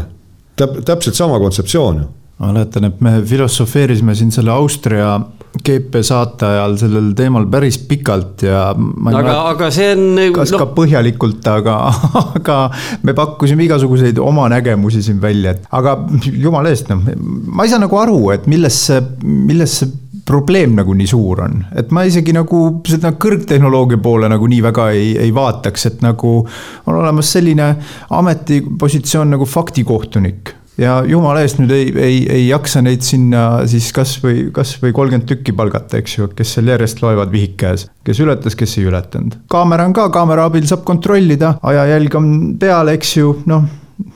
täp-, 0.57 0.81
täpselt 0.85 1.19
sama 1.19 1.41
kontseptsioon 1.43 2.05
ju 2.05 2.13
ma 2.39 2.53
mäletan, 2.53 2.85
et 2.85 3.01
me 3.01 3.19
filosofeerisime 3.25 4.15
siin 4.15 4.33
selle 4.35 4.53
Austria 4.53 5.15
GP 5.65 6.03
saate 6.05 6.47
ajal 6.49 6.77
sellel 6.81 7.11
teemal 7.17 7.47
päris 7.51 7.79
pikalt 7.89 8.47
ja. 8.47 8.69
aga 9.13 9.37
aga 9.53 9.71
see 9.75 9.91
on. 9.95 10.07
kas 10.37 10.53
no... 10.55 10.61
ka 10.63 10.69
põhjalikult, 10.77 11.47
aga, 11.51 11.77
aga 12.39 12.59
me 13.07 13.15
pakkusime 13.17 13.67
igasuguseid 13.67 14.19
oma 14.23 14.49
nägemusi 14.53 15.03
siin 15.05 15.21
välja, 15.23 15.57
et 15.57 15.69
aga 15.77 15.99
jumala 16.33 16.73
eest, 16.73 16.91
noh, 16.93 17.07
ma 17.53 17.67
ei 17.67 17.73
saa 17.73 17.83
nagu 17.83 18.01
aru, 18.01 18.19
et 18.35 18.51
milles 18.51 18.81
see, 18.89 19.01
milles 19.23 19.81
see 19.83 19.95
probleem 20.27 20.75
nagu 20.75 20.95
nii 20.97 21.07
suur 21.07 21.45
on, 21.45 21.61
et 21.79 21.93
ma 21.95 22.03
isegi 22.09 22.35
nagu 22.35 22.63
seda 22.89 23.13
kõrgtehnoloogia 23.23 24.01
poole 24.03 24.31
nagu 24.31 24.49
nii 24.51 24.63
väga 24.65 24.91
ei, 24.97 25.13
ei 25.23 25.33
vaataks, 25.35 25.87
et 25.93 26.05
nagu 26.05 26.37
on 26.43 26.95
olemas 26.99 27.31
selline 27.37 27.73
ametipositsioon 28.19 29.37
nagu 29.37 29.47
faktikohtunik 29.47 30.57
ja 30.81 30.99
jumala 31.09 31.43
eest 31.45 31.61
nüüd 31.61 31.73
ei, 31.75 31.89
ei, 31.95 32.21
ei 32.39 32.45
jaksa 32.49 32.83
neid 32.85 33.05
sinna 33.07 33.65
siis 33.71 33.89
kasvõi, 33.97 34.49
kasvõi 34.55 34.93
kolmkümmend 34.97 35.29
tükki 35.31 35.55
palgata, 35.57 36.01
eks 36.03 36.19
ju, 36.19 36.29
kes 36.37 36.57
seal 36.57 36.71
järjest 36.73 37.03
loevad 37.05 37.33
vihik 37.33 37.57
käes. 37.63 37.89
kes 38.07 38.21
ületas, 38.23 38.59
kes 38.59 38.79
ei 38.79 38.89
ületanud. 38.91 39.41
kaamera 39.53 39.89
on 39.89 39.97
ka, 39.97 40.09
kaamera 40.15 40.47
abil 40.51 40.67
saab 40.69 40.85
kontrollida, 40.89 41.57
ajajälg 41.63 42.21
on 42.21 42.33
peal, 42.61 42.93
eks 42.95 43.17
ju, 43.19 43.37
noh, 43.51 43.69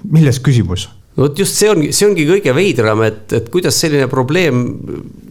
milles 0.04 0.40
küsimus 0.44 0.88
vot 1.20 1.38
just 1.38 1.56
see 1.58 1.68
ongi, 1.70 1.90
see 1.96 2.06
ongi 2.08 2.26
kõige 2.28 2.54
veidram, 2.56 3.02
et, 3.04 3.26
et 3.36 3.48
kuidas 3.52 3.76
selline 3.82 4.06
probleem 4.10 4.62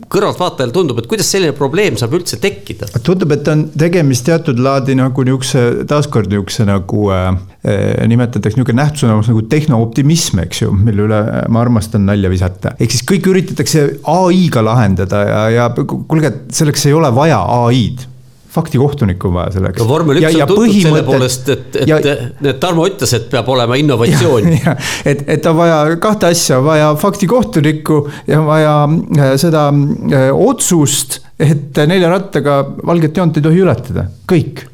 kõrvaltvaatajal 0.10 0.74
tundub, 0.74 1.00
et 1.02 1.08
kuidas 1.10 1.30
selline 1.30 1.54
probleem 1.58 1.98
saab 2.00 2.16
üldse 2.18 2.40
tekkida? 2.42 2.90
tundub, 3.06 3.34
et 3.36 3.48
on 3.52 3.66
tegemist 3.78 4.26
teatud 4.28 4.60
laadi 4.62 4.98
nagu 4.98 5.26
niisuguse, 5.26 5.86
taaskord 5.90 6.32
niisuguse 6.32 6.66
nagu 6.70 7.10
äh, 7.14 7.30
äh 7.64 8.08
nimetatakse 8.10 8.58
niisugune 8.58 8.82
nähtus 8.82 9.06
nagu 9.30 9.46
tehnooptimism, 9.54 10.44
eks 10.46 10.64
ju, 10.64 10.74
mille 10.74 11.06
üle 11.06 11.24
ma 11.50 11.64
armastan 11.64 12.08
nalja 12.10 12.32
visata. 12.32 12.76
ehk 12.80 12.96
siis 12.96 13.06
kõik 13.14 13.30
üritatakse 13.34 13.86
ai-ga 14.10 14.66
lahendada 14.66 15.26
ja, 15.30 15.44
ja 15.60 15.70
kuulge, 15.78 16.34
selleks 16.54 16.90
ei 16.90 16.98
ole 16.98 17.14
vaja 17.16 17.44
ai-d 17.64 18.09
faktikohtunikku 18.50 19.30
on 19.30 19.34
vaja 19.34 19.52
selleks. 19.58 19.82
no 19.82 19.88
vormel 19.90 20.20
üks 20.22 20.28
on 20.34 20.48
tuntud 20.50 20.64
põhimõtted... 20.64 20.88
selle 20.88 21.04
poolest, 21.08 21.50
et, 21.54 21.80
et 21.84 21.90
ja, 21.90 22.00
need 22.46 22.60
Tarmo 22.62 22.88
ütles, 22.90 23.14
et 23.18 23.30
peab 23.32 23.50
olema 23.54 23.78
innovatsioon. 23.80 24.52
et, 25.12 25.24
et 25.38 25.50
on 25.50 25.58
vaja 25.60 25.80
kahte 26.02 26.32
asja, 26.34 26.60
vaja 26.66 26.92
faktikohtunikku 27.00 28.02
ja 28.30 28.44
vaja 28.46 28.76
äh, 28.90 29.34
seda 29.42 29.70
äh, 29.72 30.30
otsust, 30.34 31.22
et 31.40 31.78
nelja 31.90 32.12
rattaga 32.12 32.62
valget 32.86 33.18
joont 33.22 33.38
ei 33.38 33.46
tohi 33.46 33.66
ületada, 33.66 34.10
kõik, 34.30 34.66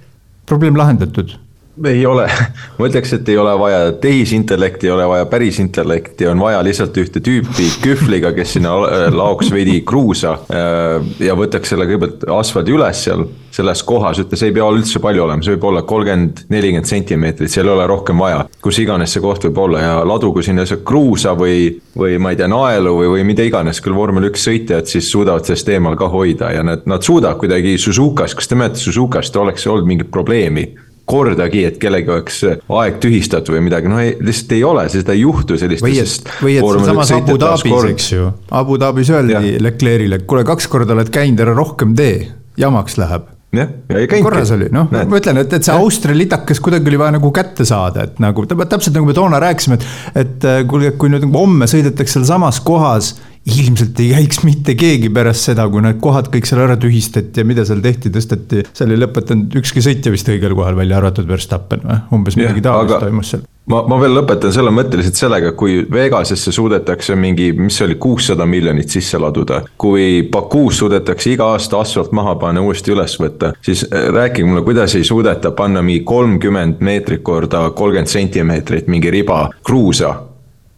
probleem 0.48 0.78
lahendatud 0.80 1.36
ei 1.84 2.06
ole, 2.06 2.28
ma 2.78 2.88
ütleks, 2.90 3.14
et 3.18 3.30
ei 3.30 3.38
ole 3.38 3.54
vaja 3.60 3.92
tehisintellekti, 4.02 4.88
ei 4.88 4.94
ole 4.96 5.08
vaja 5.08 5.26
päris 5.30 5.60
intellekti, 5.60 6.28
on 6.28 6.40
vaja 6.40 6.62
lihtsalt 6.64 6.98
ühte 7.02 7.22
tüüpi 7.24 7.68
kühvliga, 7.84 8.32
kes 8.36 8.56
sinna 8.56 8.76
laoks 9.16 9.52
veidi 9.52 9.82
kruusa. 9.88 10.38
Äh, 10.52 11.10
ja 11.28 11.36
võtaks 11.38 11.74
selle 11.74 11.88
kõigepealt 11.90 12.28
asfaldi 12.38 12.76
üles 12.76 13.04
seal, 13.08 13.26
selles 13.56 13.84
kohas, 13.88 14.20
ütle, 14.24 14.40
see 14.40 14.52
ei 14.52 14.56
pea 14.56 14.68
üldse 14.72 15.00
palju 15.04 15.26
olema, 15.26 15.44
see 15.44 15.56
võib 15.56 15.70
olla 15.72 15.84
kolmkümmend, 15.88 16.46
nelikümmend 16.52 16.90
sentimeetrit, 16.90 17.52
seal 17.52 17.70
ei 17.70 17.76
ole 17.76 17.88
rohkem 17.92 18.20
vaja. 18.20 18.46
kus 18.62 18.80
iganes 18.82 19.14
see 19.14 19.24
koht 19.24 19.46
võib 19.48 19.60
olla 19.62 19.84
ja 19.84 19.94
ladugu 20.08 20.44
sinna 20.44 20.66
see 20.68 20.82
kruusa 20.86 21.36
või, 21.38 21.70
või 21.96 22.18
ma 22.22 22.34
ei 22.34 22.40
tea, 22.40 22.50
naelu 22.52 22.96
või, 22.98 23.12
või 23.14 23.28
mida 23.28 23.46
iganes, 23.46 23.80
küll 23.84 23.96
vormel 23.96 24.30
üks 24.32 24.48
sõitjad 24.48 24.90
siis 24.90 25.08
suudavad 25.12 25.48
sellest 25.48 25.70
eemal 25.72 25.96
ka 26.00 26.10
hoida 26.12 26.52
ja 26.56 26.64
nad, 26.66 26.84
nad 26.90 27.06
suudavad 27.06 27.40
kuidagi 27.42 27.78
Suzukas, 27.80 28.36
kas 28.36 28.50
te 28.50 28.58
mäletate 28.60 28.82
Suzukast, 28.82 29.36
oleks 29.40 29.68
olnud 29.70 29.88
mingit 29.88 30.12
probleemi 30.12 30.68
kordagi, 31.06 31.65
et 31.70 31.78
kellelgi 31.82 32.12
oleks 32.12 32.39
aeg 32.50 32.98
tühistatud 33.04 33.56
või 33.56 33.68
midagi, 33.68 33.89
noh 33.91 34.02
lihtsalt 34.02 34.56
ei 34.58 34.63
ole, 34.65 34.88
seda 34.89 35.13
ei 35.13 35.22
juhtu 35.22 35.58
sellist. 35.62 35.86
või 35.86 36.00
et, 36.02 36.32
või 36.41 36.58
et 36.58 36.65
sealsamas 36.65 37.13
Abu 37.20 37.38
Dhabis, 37.41 37.88
eks 37.91 38.10
ju, 38.15 38.32
Abu 38.58 38.80
Dhabis 38.82 39.13
öeldi 39.13 39.56
Leclerc'ile, 39.62 40.23
kuule, 40.25 40.46
kaks 40.48 40.67
korda 40.71 40.98
oled 40.98 41.13
käinud, 41.13 41.46
ära 41.46 41.56
rohkem 41.58 41.94
tee, 41.98 42.27
jamaks 42.58 42.98
läheb. 43.02 43.32
Jah, 43.56 43.69
ja 43.88 44.02
ei 44.02 44.08
käinudki. 44.10 44.25
korras 44.25 44.50
oli, 44.52 44.65
noh, 44.73 44.90
ma 44.92 45.19
ütlen, 45.19 45.38
et, 45.40 45.54
et 45.56 45.63
see 45.63 45.71
Austria 45.71 46.17
litakas 46.17 46.60
kuidagi 46.60 46.90
oli 46.92 46.98
vaja 47.00 47.13
nagu 47.15 47.29
kätte 47.32 47.63
saada, 47.67 48.04
et 48.10 48.17
nagu 48.19 48.44
täpselt 48.50 48.98
nagu 48.98 49.08
me 49.08 49.15
toona 49.15 49.40
rääkisime, 49.40 49.77
et. 49.77 49.86
et 50.25 50.50
äh, 50.50 50.58
kuulge, 50.67 50.92
kui 51.00 51.13
nüüd 51.13 51.23
nagu 51.23 51.46
homme 51.46 51.69
sõidetakse 51.71 52.17
sealsamas 52.17 52.60
kohas 52.65 53.13
ilmselt 53.46 54.00
ei 54.02 54.12
käiks 54.15 54.41
mitte 54.46 54.73
keegi 54.77 55.12
pärast 55.13 55.52
seda, 55.52 55.67
kui 55.69 55.83
need 55.85 56.00
kohad 56.02 56.31
kõik 56.33 56.48
seal 56.50 56.63
ära 56.65 56.77
tühistati 56.81 57.43
ja 57.43 57.48
mida 57.48 57.65
seal 57.67 57.83
tehti, 57.83 58.10
tõsteti. 58.13 58.63
seal 58.73 58.93
ei 58.93 59.02
lõpetanud 59.02 59.60
ükski 59.62 59.83
sõitja 59.85 60.13
vist 60.13 60.29
õigel 60.31 60.56
kohal, 60.58 60.77
välja 60.77 60.98
arvatud 60.98 61.29
Verstappen 61.29 61.85
või, 61.85 62.00
umbes 62.17 62.39
midagi 62.39 62.65
taolist 62.65 62.98
toimus 63.06 63.35
seal 63.35 63.46
ma, 63.69 63.83
ma 63.89 64.00
veel 64.02 64.17
lõpetan 64.17 64.54
selle 64.54 64.73
mõtteliselt 64.73 65.19
sellega, 65.19 65.54
kui 65.58 65.79
Vegasesse 65.91 66.54
suudetakse 66.56 67.15
mingi, 67.19 67.52
mis 67.58 67.77
see 67.77 67.87
oli, 67.87 68.00
kuussada 68.02 68.48
miljonit 68.50 68.93
sisse 68.93 69.19
laduda. 69.21 69.62
kui 69.77 70.23
Bakuus 70.31 70.81
suudetakse 70.81 71.33
iga 71.33 71.52
aasta 71.54 71.79
asfalt 71.81 72.13
maha 72.17 72.35
panna, 72.41 72.65
uuesti 72.65 72.93
üles 72.96 73.17
võtta, 73.21 73.54
siis 73.65 73.85
äh, 73.91 74.10
rääkige 74.13 74.48
mulle, 74.48 74.65
kuidas 74.65 74.96
ei 74.98 75.06
suudeta 75.06 75.52
panna 75.52 75.85
mingi 75.85 76.04
kolmkümmend 76.06 76.81
meetrit 76.85 77.21
korda 77.25 77.69
kolmkümmend 77.75 78.10
sentimeetrit 78.10 78.87
mingi 78.91 79.13
riba 79.13 79.50
kruusa 79.65 80.15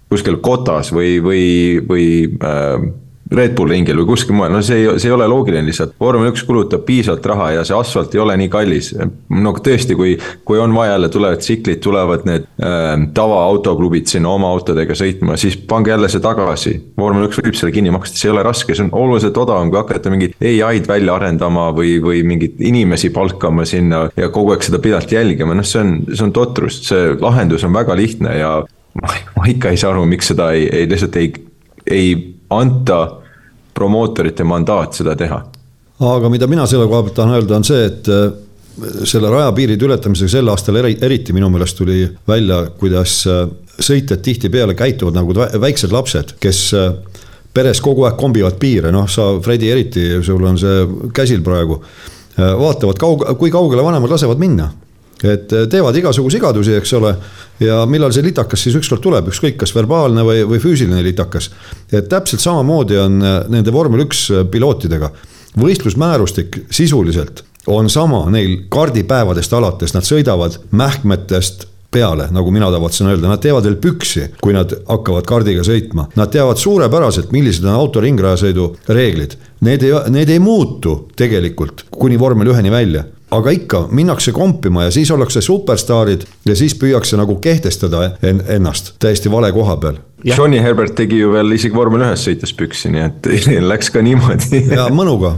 kuskil 0.10 0.40
kotas 0.44 0.94
või, 0.96 1.18
või, 1.24 1.44
või 1.88 2.08
äh, 2.44 2.88
Red 3.32 3.56
Bull 3.58 3.72
ringil 3.72 3.98
või 4.00 4.08
kuskil 4.14 4.36
mujal, 4.38 4.54
no 4.56 4.62
see 4.64 4.80
ei, 4.80 5.00
see 5.02 5.10
ei 5.10 5.16
ole 5.16 5.26
loogiline 5.28 5.68
lihtsalt. 5.68 5.96
vormel 6.00 6.32
üks 6.32 6.46
kulutab 6.48 6.86
piisavalt 6.88 7.26
raha 7.28 7.50
ja 7.58 7.64
see 7.68 7.76
asfalt 7.76 8.16
ei 8.16 8.22
ole 8.24 8.38
nii 8.40 8.50
kallis. 8.52 8.94
no 9.30 9.54
tõesti, 9.64 9.98
kui, 10.00 10.16
kui 10.48 10.60
on 10.64 10.76
vaja 10.76 10.94
jälle 10.96 11.10
tulevad 11.12 11.44
tsiklid, 11.44 11.82
tulevad 11.84 12.24
need 12.30 12.48
äh, 12.64 12.94
tavaautoklubid 13.18 14.08
sinna 14.08 14.32
oma 14.32 14.52
autodega 14.56 14.96
sõitma, 14.96 15.36
siis 15.40 15.58
pange 15.58 15.92
jälle 15.92 16.10
see 16.12 16.24
tagasi. 16.24 16.76
vormel 16.98 17.28
üks 17.28 17.42
võib 17.42 17.60
selle 17.60 17.76
kinni 17.76 17.92
maksta, 17.92 18.20
see 18.20 18.30
ei 18.30 18.36
ole 18.36 18.46
raske, 18.48 18.76
see 18.76 18.88
on 18.88 18.94
oluliselt 18.96 19.38
odavam, 19.44 19.72
kui 19.74 19.82
hakata 19.82 20.14
mingit 20.14 20.40
ai-d 20.40 20.88
välja 20.88 21.18
arendama 21.20 21.68
või, 21.76 21.98
või 22.04 22.24
mingeid 22.28 22.64
inimesi 22.64 23.12
palkama 23.16 23.68
sinna 23.68 24.06
ja 24.16 24.32
kogu 24.32 24.56
aeg 24.56 24.64
seda 24.64 24.80
pidevalt 24.84 25.12
jälgima, 25.12 25.58
noh, 25.58 25.68
see 25.68 25.84
on, 25.84 25.94
see 26.14 26.24
on 26.30 26.34
totrus, 26.36 26.80
see 26.88 27.12
lahendus 27.20 27.68
on 27.68 27.76
väga 27.76 27.98
lihtne 28.00 28.40
ja 28.40 28.56
ma, 29.02 29.46
ikka 29.48 29.72
ei 29.74 29.80
saa 29.80 29.92
aru, 29.94 30.06
miks 30.10 30.32
seda 30.34 30.52
ei, 30.56 30.68
ei 30.74 30.90
lihtsalt 30.90 31.16
ei, 31.22 31.32
ei 31.86 32.10
anta 32.54 33.00
promootorite 33.78 34.46
mandaat 34.48 34.98
seda 34.98 35.16
teha. 35.18 35.40
aga 36.00 36.30
mida 36.30 36.48
mina 36.50 36.66
selle 36.70 36.88
koha 36.90 37.04
pealt 37.06 37.18
tahan 37.18 37.38
öelda, 37.38 37.58
on 37.58 37.68
see, 37.68 37.86
et 37.90 38.10
äh, 38.14 38.26
selle 39.10 39.30
rajapiiride 39.34 39.86
ületamisega 39.86 40.38
sel 40.38 40.52
aastal 40.54 40.82
eri, 40.82 40.96
eriti 41.02 41.34
minu 41.34 41.50
meelest 41.54 41.78
tuli 41.80 42.04
välja, 42.28 42.64
kuidas 42.80 43.20
äh, 43.30 43.46
sõitjad 43.78 44.24
tihtipeale 44.26 44.78
käituvad 44.78 45.18
nagu 45.18 45.36
väiksed 45.36 45.94
lapsed, 45.94 46.36
kes 46.42 46.64
äh, 46.78 46.92
peres 47.54 47.82
kogu 47.82 48.06
aeg 48.06 48.18
kombivad 48.20 48.60
piire, 48.62 48.92
noh, 48.94 49.08
sa, 49.10 49.32
Fredi, 49.42 49.72
eriti, 49.74 50.10
sul 50.26 50.46
on 50.46 50.60
see 50.62 50.86
käsil 51.14 51.42
praegu. 51.46 51.82
vaatavad 52.38 53.00
kaug-, 53.02 53.24
kui 53.40 53.50
kaugele 53.50 53.82
vanemad 53.82 54.12
lasevad 54.14 54.38
minna 54.38 54.68
et 55.24 55.54
äh, 55.54 55.66
teevad 55.70 55.96
igasugu 55.98 56.30
sigadusi, 56.30 56.76
eks 56.78 56.94
ole. 56.98 57.16
ja 57.60 57.82
millal 57.90 58.14
see 58.14 58.26
litakas 58.26 58.68
siis 58.68 58.76
ükskord 58.78 59.02
tuleb, 59.02 59.32
ükskõik 59.32 59.58
kas 59.58 59.74
verbaalne 59.76 60.26
või, 60.26 60.44
või 60.50 60.62
füüsiline 60.62 61.02
litakas. 61.06 61.50
et 61.92 62.10
täpselt 62.10 62.44
samamoodi 62.44 63.00
on 63.02 63.22
äh, 63.22 63.40
nende 63.50 63.74
vormel 63.74 64.06
üks 64.06 64.28
äh, 64.32 64.46
pilootidega. 64.52 65.12
võistlusmäärustik 65.58 66.66
sisuliselt 66.70 67.44
on 67.68 67.90
sama 67.90 68.30
neil 68.32 68.68
kaardipäevadest 68.70 69.54
alates, 69.54 69.94
nad 69.94 70.06
sõidavad 70.06 70.60
mähkmetest 70.72 71.68
peale, 71.92 72.28
nagu 72.32 72.52
mina 72.52 72.70
tavatsen 72.72 73.08
öelda, 73.08 73.28
nad 73.32 73.42
teevad 73.42 73.66
veel 73.66 73.78
püksi, 73.82 74.28
kui 74.44 74.54
nad 74.54 74.72
hakkavad 74.88 75.26
kaardiga 75.28 75.64
sõitma. 75.64 76.10
Nad 76.20 76.32
teavad 76.32 76.60
suurepäraselt, 76.60 77.32
millised 77.32 77.66
on 77.66 77.76
auto 77.80 78.04
ringrajasõidu 78.04 78.70
reeglid. 78.92 79.38
Need 79.66 79.84
ei, 79.88 79.94
need 80.14 80.30
ei 80.30 80.40
muutu 80.44 81.00
tegelikult 81.18 81.88
kuni 81.92 82.20
vormel 82.20 82.52
üheni 82.52 82.72
välja 82.72 83.06
aga 83.32 83.52
ikka 83.52 83.88
minnakse 83.92 84.32
kompima 84.32 84.84
ja 84.84 84.92
siis 84.92 85.12
ollakse 85.12 85.42
superstaarid 85.42 86.22
ja 86.46 86.56
siis 86.56 86.76
püüakse 86.80 87.18
nagu 87.20 87.36
kehtestada 87.44 88.12
en 88.24 88.44
ennast 88.48 88.94
täiesti 89.00 89.32
vale 89.32 89.52
koha 89.52 89.78
peal. 89.78 89.96
Johnny 90.26 90.60
Herbert 90.62 90.96
tegi 90.98 91.20
ju 91.20 91.32
veel 91.34 91.52
isegi 91.54 91.76
vormel 91.76 92.02
ühes 92.08 92.24
sõites 92.28 92.54
püksi, 92.58 92.90
nii 92.94 93.04
et 93.06 93.28
läks 93.72 93.90
ka 93.94 94.02
niimoodi. 94.02 94.64
ja 94.72 94.88
mõnuga 94.94 95.36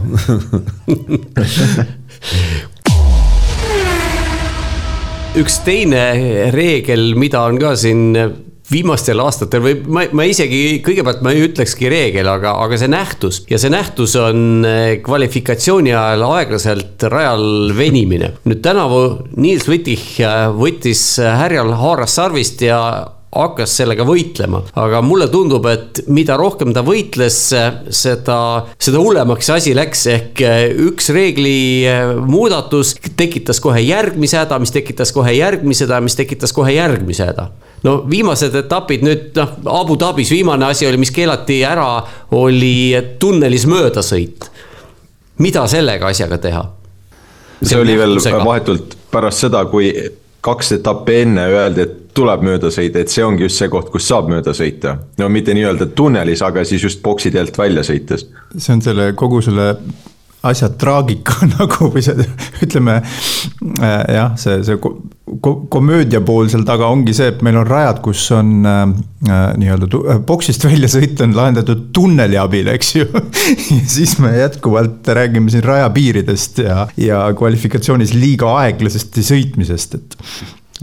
üks 5.40 5.58
teine 5.66 6.04
reegel, 6.54 7.14
mida 7.18 7.42
on 7.46 7.58
ka 7.60 7.76
siin 7.78 8.16
viimastel 8.70 9.20
aastatel 9.22 9.62
või 9.64 9.76
ma, 9.86 10.04
ma 10.16 10.26
isegi 10.28 10.80
kõigepealt 10.86 11.22
ma 11.24 11.34
ei 11.34 11.44
ütlekski 11.48 11.90
reegel, 11.92 12.28
aga, 12.30 12.54
aga 12.64 12.78
see 12.80 12.90
nähtus 12.90 13.42
ja 13.50 13.58
see 13.60 13.72
nähtus 13.72 14.16
on 14.20 14.66
eh, 14.66 14.98
kvalifikatsiooni 15.04 15.94
ajal 15.94 16.26
aeglaselt 16.30 17.06
rajal 17.10 17.74
venimine. 17.76 18.34
nüüd 18.46 18.62
tänavu 18.64 19.02
Niels 19.36 19.68
Wittich 19.70 20.20
eh, 20.22 20.48
võttis 20.54 21.04
härjal 21.20 21.74
haaras 21.80 22.18
sarvist 22.20 22.62
ja 22.66 22.80
hakkas 23.30 23.76
sellega 23.78 24.04
võitlema, 24.06 24.64
aga 24.82 25.00
mulle 25.06 25.28
tundub, 25.30 25.66
et 25.70 26.02
mida 26.10 26.34
rohkem 26.40 26.74
ta 26.74 26.82
võitles, 26.86 27.38
seda, 27.94 28.38
seda 28.74 29.02
hullemaks 29.02 29.46
see 29.46 29.56
asi 29.60 29.74
läks, 29.78 30.04
ehk 30.10 30.42
eh, 30.42 30.66
üks 30.88 31.12
reegli 31.14 31.86
muudatus 32.26 32.96
tekitas 33.16 33.62
kohe 33.62 33.82
järgmise 33.84 34.40
häda, 34.42 34.58
mis 34.62 34.74
tekitas 34.74 35.14
kohe 35.14 35.34
järgmise 35.36 35.86
häda, 35.86 36.00
mis 36.02 36.18
tekitas 36.18 36.54
kohe 36.56 36.74
järgmise 36.74 37.30
häda 37.30 37.50
no 37.86 37.96
viimased 38.10 38.54
etapid 38.60 39.04
nüüd 39.04 39.38
noh, 39.38 39.54
Abu 39.80 39.96
Dhabis 40.00 40.32
viimane 40.32 40.68
asi 40.68 40.88
oli, 40.88 41.00
mis 41.00 41.12
keelati 41.14 41.60
ära, 41.66 41.88
oli 42.36 42.92
tunnelis 43.22 43.66
möödasõit. 43.70 44.50
mida 45.38 45.66
sellega 45.68 46.10
asjaga 46.12 46.38
teha? 46.38 46.64
see 47.62 47.78
oli 47.80 47.96
veel 47.98 48.18
vahetult 48.44 48.96
pärast 49.12 49.46
seda, 49.46 49.64
kui 49.68 49.92
kaks 50.40 50.72
etappi 50.78 51.20
enne 51.24 51.46
öeldi, 51.52 51.86
et 51.86 51.96
tuleb 52.16 52.42
mööda 52.44 52.70
sõita, 52.74 53.02
et 53.02 53.12
see 53.12 53.24
ongi 53.24 53.46
just 53.46 53.60
see 53.60 53.70
koht, 53.72 53.90
kus 53.92 54.08
saab 54.08 54.30
mööda 54.32 54.54
sõita. 54.56 54.96
no 55.18 55.28
mitte 55.28 55.54
nii-öelda 55.56 55.90
tunnelis, 55.96 56.42
aga 56.42 56.64
siis 56.64 56.82
just 56.82 57.02
boksi 57.02 57.30
teelt 57.30 57.58
välja 57.58 57.84
sõites. 57.86 58.26
see 58.56 58.72
on 58.74 58.82
selle 58.82 59.12
kogu 59.12 59.42
selle 59.42 59.74
asja 60.46 60.70
traagika 60.80 61.46
nagu 61.58 61.90
või 61.92 62.02
see, 62.04 62.26
ütleme 62.64 63.00
äh, 63.00 64.04
jah, 64.16 64.36
see, 64.40 64.60
see 64.66 64.78
ko 64.80 65.52
komöödia 65.70 66.22
pool 66.26 66.48
seal 66.50 66.64
taga 66.66 66.88
ongi 66.90 67.12
see, 67.14 67.28
et 67.30 67.42
meil 67.46 67.58
on 67.60 67.68
rajad, 67.68 68.00
kus 68.04 68.22
on 68.34 68.54
äh, 68.66 68.80
äh 69.28 69.42
nii-öelda 69.60 70.00
äh, 70.00 70.22
boksist 70.26 70.64
väljasõit 70.66 71.20
on 71.24 71.36
lahendatud 71.36 71.90
tunneli 71.96 72.40
abil, 72.40 72.70
eks 72.72 72.94
ju 72.96 73.06
ja 73.76 73.82
siis 73.84 74.16
me 74.22 74.32
jätkuvalt 74.38 75.06
räägime 75.20 75.52
siin 75.52 75.66
rajapiiridest 75.66 76.64
ja, 76.64 76.86
ja 77.00 77.22
kvalifikatsioonis 77.36 78.14
liiga 78.16 78.54
aeglasest 78.64 79.20
sõitmisest, 79.30 80.00
et, 80.00 80.18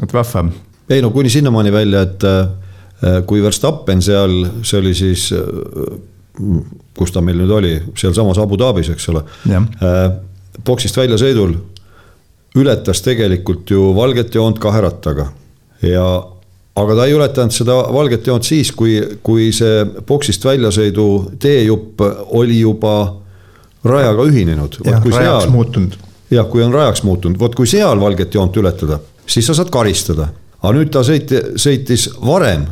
et 0.04 0.14
vahva. 0.14 0.48
ei 0.90 1.02
no 1.04 1.12
kuni 1.16 1.34
sinnamaani 1.34 1.74
välja, 1.74 2.06
et 2.08 2.28
äh, 2.30 3.22
kui 3.30 3.42
Verstappen 3.44 4.02
seal, 4.02 4.40
see 4.66 4.80
oli 4.80 4.94
siis 4.98 5.30
kus 6.98 7.14
ta 7.14 7.22
meil 7.22 7.40
nüüd 7.40 7.54
oli, 7.54 7.74
sealsamas 7.96 8.40
Abu 8.42 8.58
Dhabis, 8.60 8.92
eks 8.94 9.10
ole. 9.14 9.24
boksist 10.66 10.98
väljasõidul 10.98 11.54
ületas 12.58 13.04
tegelikult 13.06 13.70
ju 13.70 13.92
valget 13.96 14.34
joont 14.36 14.60
kahe 14.60 14.82
rattaga 14.82 15.30
ja 15.86 16.08
aga 16.78 16.96
ta 16.98 17.06
ei 17.08 17.16
ületanud 17.18 17.54
seda 17.54 17.78
valget 17.94 18.28
joont 18.30 18.46
siis, 18.46 18.72
kui, 18.76 18.98
kui 19.26 19.50
see 19.56 19.86
boksist 20.08 20.46
väljasõidu 20.46 21.08
teejupp 21.42 22.04
oli 22.38 22.60
juba 22.62 22.98
rajaga 23.88 24.26
ühinenud. 24.30 24.80
jah, 26.32 26.50
kui 26.50 26.64
on 26.66 26.74
rajaks 26.74 27.04
muutunud, 27.08 27.40
vot 27.40 27.56
kui 27.56 27.70
seal 27.70 28.02
valget 28.02 28.34
joont 28.34 28.58
ületada, 28.62 29.00
siis 29.26 29.48
sa 29.48 29.58
saad 29.58 29.72
karistada. 29.74 30.30
aga 30.62 30.74
nüüd 30.78 30.92
ta 30.94 31.04
sõiti, 31.06 31.42
sõitis 31.62 32.10
varem 32.22 32.66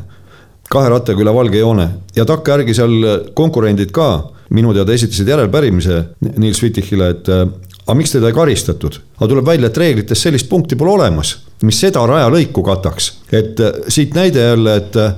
kahe 0.71 0.89
rattaga 0.89 1.21
üle 1.21 1.33
valge 1.35 1.59
joone 1.61 1.89
ja 2.15 2.25
takkajärgi 2.25 2.73
seal 2.77 2.95
konkurendid 3.37 3.91
ka 3.95 4.09
minu 4.53 4.73
teada 4.75 4.93
esitasid 4.93 5.29
järelpärimise 5.29 6.01
Nils 6.37 6.61
Wittichile, 6.63 7.09
et 7.15 7.29
äh, 7.29 7.45
aga 7.85 7.97
miks 7.97 8.13
teda 8.15 8.29
ei 8.29 8.37
karistatud? 8.37 8.99
aga 9.17 9.29
tuleb 9.31 9.47
välja, 9.47 9.69
et 9.69 9.79
reeglites 9.81 10.21
sellist 10.21 10.49
punkti 10.49 10.77
pole 10.79 10.95
olemas, 10.97 11.35
mis 11.65 11.79
seda 11.81 12.03
rajalõiku 12.09 12.65
kataks, 12.65 13.11
et 13.31 13.61
äh, 13.63 13.79
siit 13.87 14.15
näide 14.17 14.49
jälle, 14.49 14.75
et 14.81 14.99
äh, 15.01 15.15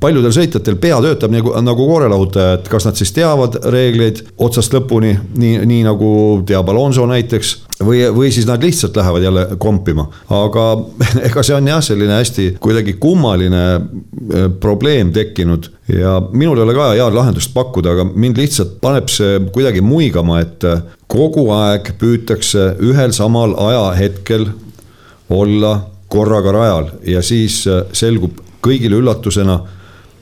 paljudel 0.00 0.32
sõitjatel 0.34 0.74
pea 0.82 0.96
töötab 1.04 1.30
nagu, 1.30 1.52
nagu 1.62 1.84
koorelahutaja, 1.86 2.56
et 2.58 2.70
kas 2.70 2.88
nad 2.88 2.98
siis 2.98 3.12
teavad 3.14 3.60
reegleid 3.70 4.24
otsast 4.42 4.74
lõpuni, 4.74 5.12
nii, 5.38 5.60
nii 5.70 5.84
nagu 5.86 6.08
teab 6.48 6.72
Alonso 6.72 7.06
näiteks 7.06 7.52
või, 7.86 8.00
või 8.14 8.32
siis 8.34 8.48
nad 8.50 8.62
lihtsalt 8.62 8.96
lähevad 8.96 9.22
jälle 9.22 9.46
kompima, 9.62 10.08
aga 10.34 10.66
ega 11.28 11.44
see 11.46 11.54
on 11.54 11.70
jah, 11.70 11.82
selline 11.86 12.18
hästi 12.18 12.48
kuidagi 12.62 12.96
kummaline 12.98 13.62
äh, 13.74 14.48
probleem 14.60 15.12
tekkinud 15.14 15.70
ja 15.92 16.16
minul 16.32 16.58
ei 16.58 16.66
ole 16.66 16.74
ka 16.74 16.90
head 16.96 17.14
lahendust 17.14 17.54
pakkuda, 17.54 17.94
aga 17.94 18.08
mind 18.10 18.42
lihtsalt 18.42 18.78
paneb 18.82 19.10
see 19.12 19.38
kuidagi 19.54 19.84
muigama, 19.84 20.40
et 20.42 20.66
äh, 20.66 20.82
kogu 21.06 21.46
aeg 21.54 21.94
püütakse 22.00 22.72
ühel 22.82 23.14
samal 23.14 23.54
ajahetkel 23.68 24.48
olla 25.30 25.76
korraga 26.10 26.52
rajal 26.54 26.90
ja 27.06 27.22
siis 27.22 27.62
äh, 27.70 27.84
selgub 27.92 28.42
kõigile 28.64 28.98
üllatusena, 29.00 29.58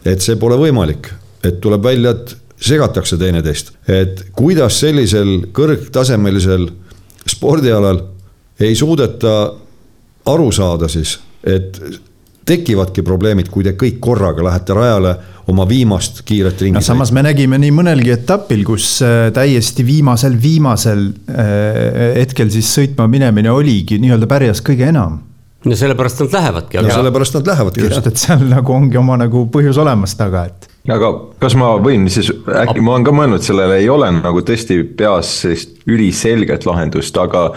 et 0.05 0.23
see 0.25 0.39
pole 0.41 0.59
võimalik, 0.61 1.11
et 1.45 1.61
tuleb 1.63 1.85
välja, 1.85 2.15
et 2.17 2.37
segatakse 2.63 3.19
teineteist, 3.19 3.73
et 3.91 4.27
kuidas 4.39 4.79
sellisel 4.83 5.49
kõrgtasemelisel 5.55 6.69
spordialal 7.27 8.03
ei 8.63 8.75
suudeta 8.79 9.35
aru 10.31 10.51
saada 10.55 10.89
siis, 10.91 11.17
et 11.43 11.79
tekivadki 12.47 13.05
probleemid, 13.07 13.51
kui 13.51 13.65
te 13.67 13.75
kõik 13.79 14.01
korraga 14.03 14.45
lähete 14.47 14.75
rajale 14.75 15.15
oma 15.51 15.67
viimast 15.69 16.23
kiiret 16.27 16.61
ringi 16.63 16.79
no 16.79 16.85
samas 16.85 17.13
me 17.15 17.23
nägime 17.25 17.59
nii 17.59 17.73
mõnelgi 17.75 18.13
etapil, 18.15 18.63
kus 18.67 18.87
äh, 19.07 19.29
täiesti 19.35 19.85
viimasel, 19.87 20.37
viimasel 20.43 21.09
äh, 21.31 22.17
hetkel 22.21 22.51
siis 22.55 22.71
sõitma 22.77 23.09
minemine 23.11 23.51
oligi 23.51 23.99
nii-öelda 24.03 24.29
pärjas 24.31 24.63
kõige 24.65 24.91
enam. 24.91 25.21
No 25.65 25.79
sellepärast 25.79 26.25
nad 26.25 26.37
lähevadki. 26.39 26.77
ja 26.77 26.95
sellepärast 26.95 27.39
nad 27.39 27.53
lähevadki. 27.53 27.85
just, 27.87 28.07
et 28.07 28.25
seal 28.25 28.45
nagu 28.51 28.75
ongi 28.75 28.99
oma 29.01 29.19
nagu 29.21 29.47
põhjus 29.53 29.79
olemas 29.83 30.17
taga, 30.19 30.47
et. 30.51 30.69
aga 30.91 31.13
kas 31.43 31.57
ma 31.59 31.75
võin 31.83 32.09
siis, 32.13 32.33
äkki 32.65 32.83
ma 32.85 32.97
olen 32.97 33.07
ka 33.07 33.15
mõelnud 33.21 33.47
sellele, 33.47 33.79
ei 33.83 33.89
ole 33.93 34.11
nagu 34.19 34.43
tõesti 34.47 34.83
peas 34.99 35.39
sellist 35.45 35.87
üliselget 35.87 36.67
lahendust, 36.69 37.17
aga 37.19 37.51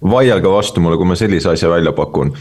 vaielge 0.00 0.50
vastu 0.50 0.80
mulle, 0.80 0.96
kui 1.00 1.08
ma 1.08 1.18
sellise 1.18 1.52
asja 1.52 1.70
välja 1.70 1.92
pakun. 1.96 2.32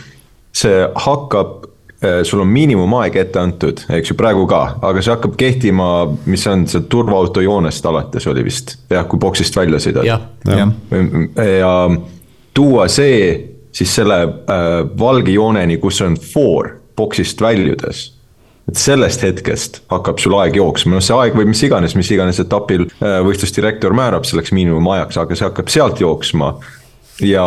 see 0.56 0.86
hakkab 0.96 1.70
Äh, 2.04 2.24
sul 2.24 2.40
on 2.40 2.48
miinimumaeg 2.48 3.16
ette 3.20 3.42
antud, 3.42 3.82
eks 3.92 4.14
ju, 4.14 4.16
praegu 4.16 4.46
ka, 4.48 4.60
aga 4.88 5.02
see 5.04 5.12
hakkab 5.12 5.34
kehtima, 5.36 5.88
mis 6.32 6.46
on 6.48 6.62
see 6.72 6.86
turvaauto 6.88 7.42
joonest 7.44 7.84
alates 7.92 8.24
oli 8.32 8.46
vist, 8.46 8.78
jah, 8.88 9.04
kui 9.04 9.20
boksist 9.20 9.58
välja 9.60 9.82
sõidad. 9.84 10.08
ja, 10.08 10.16
ja. 10.48 10.70
ja 11.44 11.74
tuua 12.56 12.86
see 12.88 13.18
siis 13.76 13.96
selle 13.96 14.22
äh, 14.24 14.70
valge 15.00 15.34
jooneni, 15.36 15.78
kus 15.82 16.02
on 16.06 16.18
for 16.20 16.76
boksist 16.98 17.42
väljudes 17.42 18.10
et 18.70 18.78
sellest 18.78 19.24
hetkest 19.26 19.82
hakkab 19.90 20.20
sul 20.22 20.36
aeg 20.38 20.60
jooksma, 20.60 20.98
noh 20.98 21.04
see 21.04 21.16
aeg 21.18 21.38
või 21.38 21.48
mis 21.50 21.62
iganes, 21.66 21.96
mis 21.98 22.10
iganes 22.14 22.42
etapil 22.44 22.86
äh, 22.86 23.20
võistlusdirektor 23.26 23.96
määrab 23.98 24.28
selleks 24.30 24.54
miinimumajaks, 24.56 25.18
aga 25.22 25.38
see 25.38 25.48
hakkab 25.48 25.72
sealt 25.74 26.04
jooksma. 26.04 26.54
ja 27.26 27.46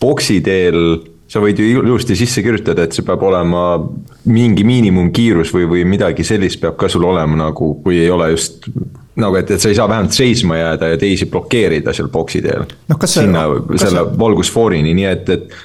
boksi 0.00 0.40
teel 0.40 1.02
sa 1.32 1.40
võid 1.40 1.60
ju 1.60 1.80
ilusti 1.80 2.16
sisse 2.18 2.42
kirjutada, 2.44 2.84
et 2.84 2.96
see 2.96 3.04
peab 3.06 3.22
olema 3.24 3.80
mingi 4.28 4.66
miinimumkiirus 4.68 5.52
või, 5.54 5.68
või 5.70 5.84
midagi 5.88 6.26
sellist 6.28 6.60
peab 6.60 6.76
ka 6.80 6.90
sul 6.92 7.06
olema 7.08 7.38
nagu, 7.46 7.74
kui 7.84 8.02
ei 8.02 8.10
ole 8.12 8.32
just 8.34 8.68
nagu, 9.16 9.36
et, 9.36 9.50
et 9.50 9.60
sa 9.60 9.68
ei 9.68 9.76
saa 9.76 9.88
vähemalt 9.88 10.14
seisma 10.16 10.56
jääda 10.56 10.92
ja 10.94 10.98
teisi 11.00 11.26
blokeerida 11.30 11.92
seal 11.92 12.08
boksi 12.12 12.42
teel 12.44 12.64
no,. 12.88 12.96
sinna 13.04 13.44
selle 13.76 14.06
valgusfoorini, 14.18 14.94
nii 14.96 15.08
et, 15.10 15.28
et, 15.34 15.58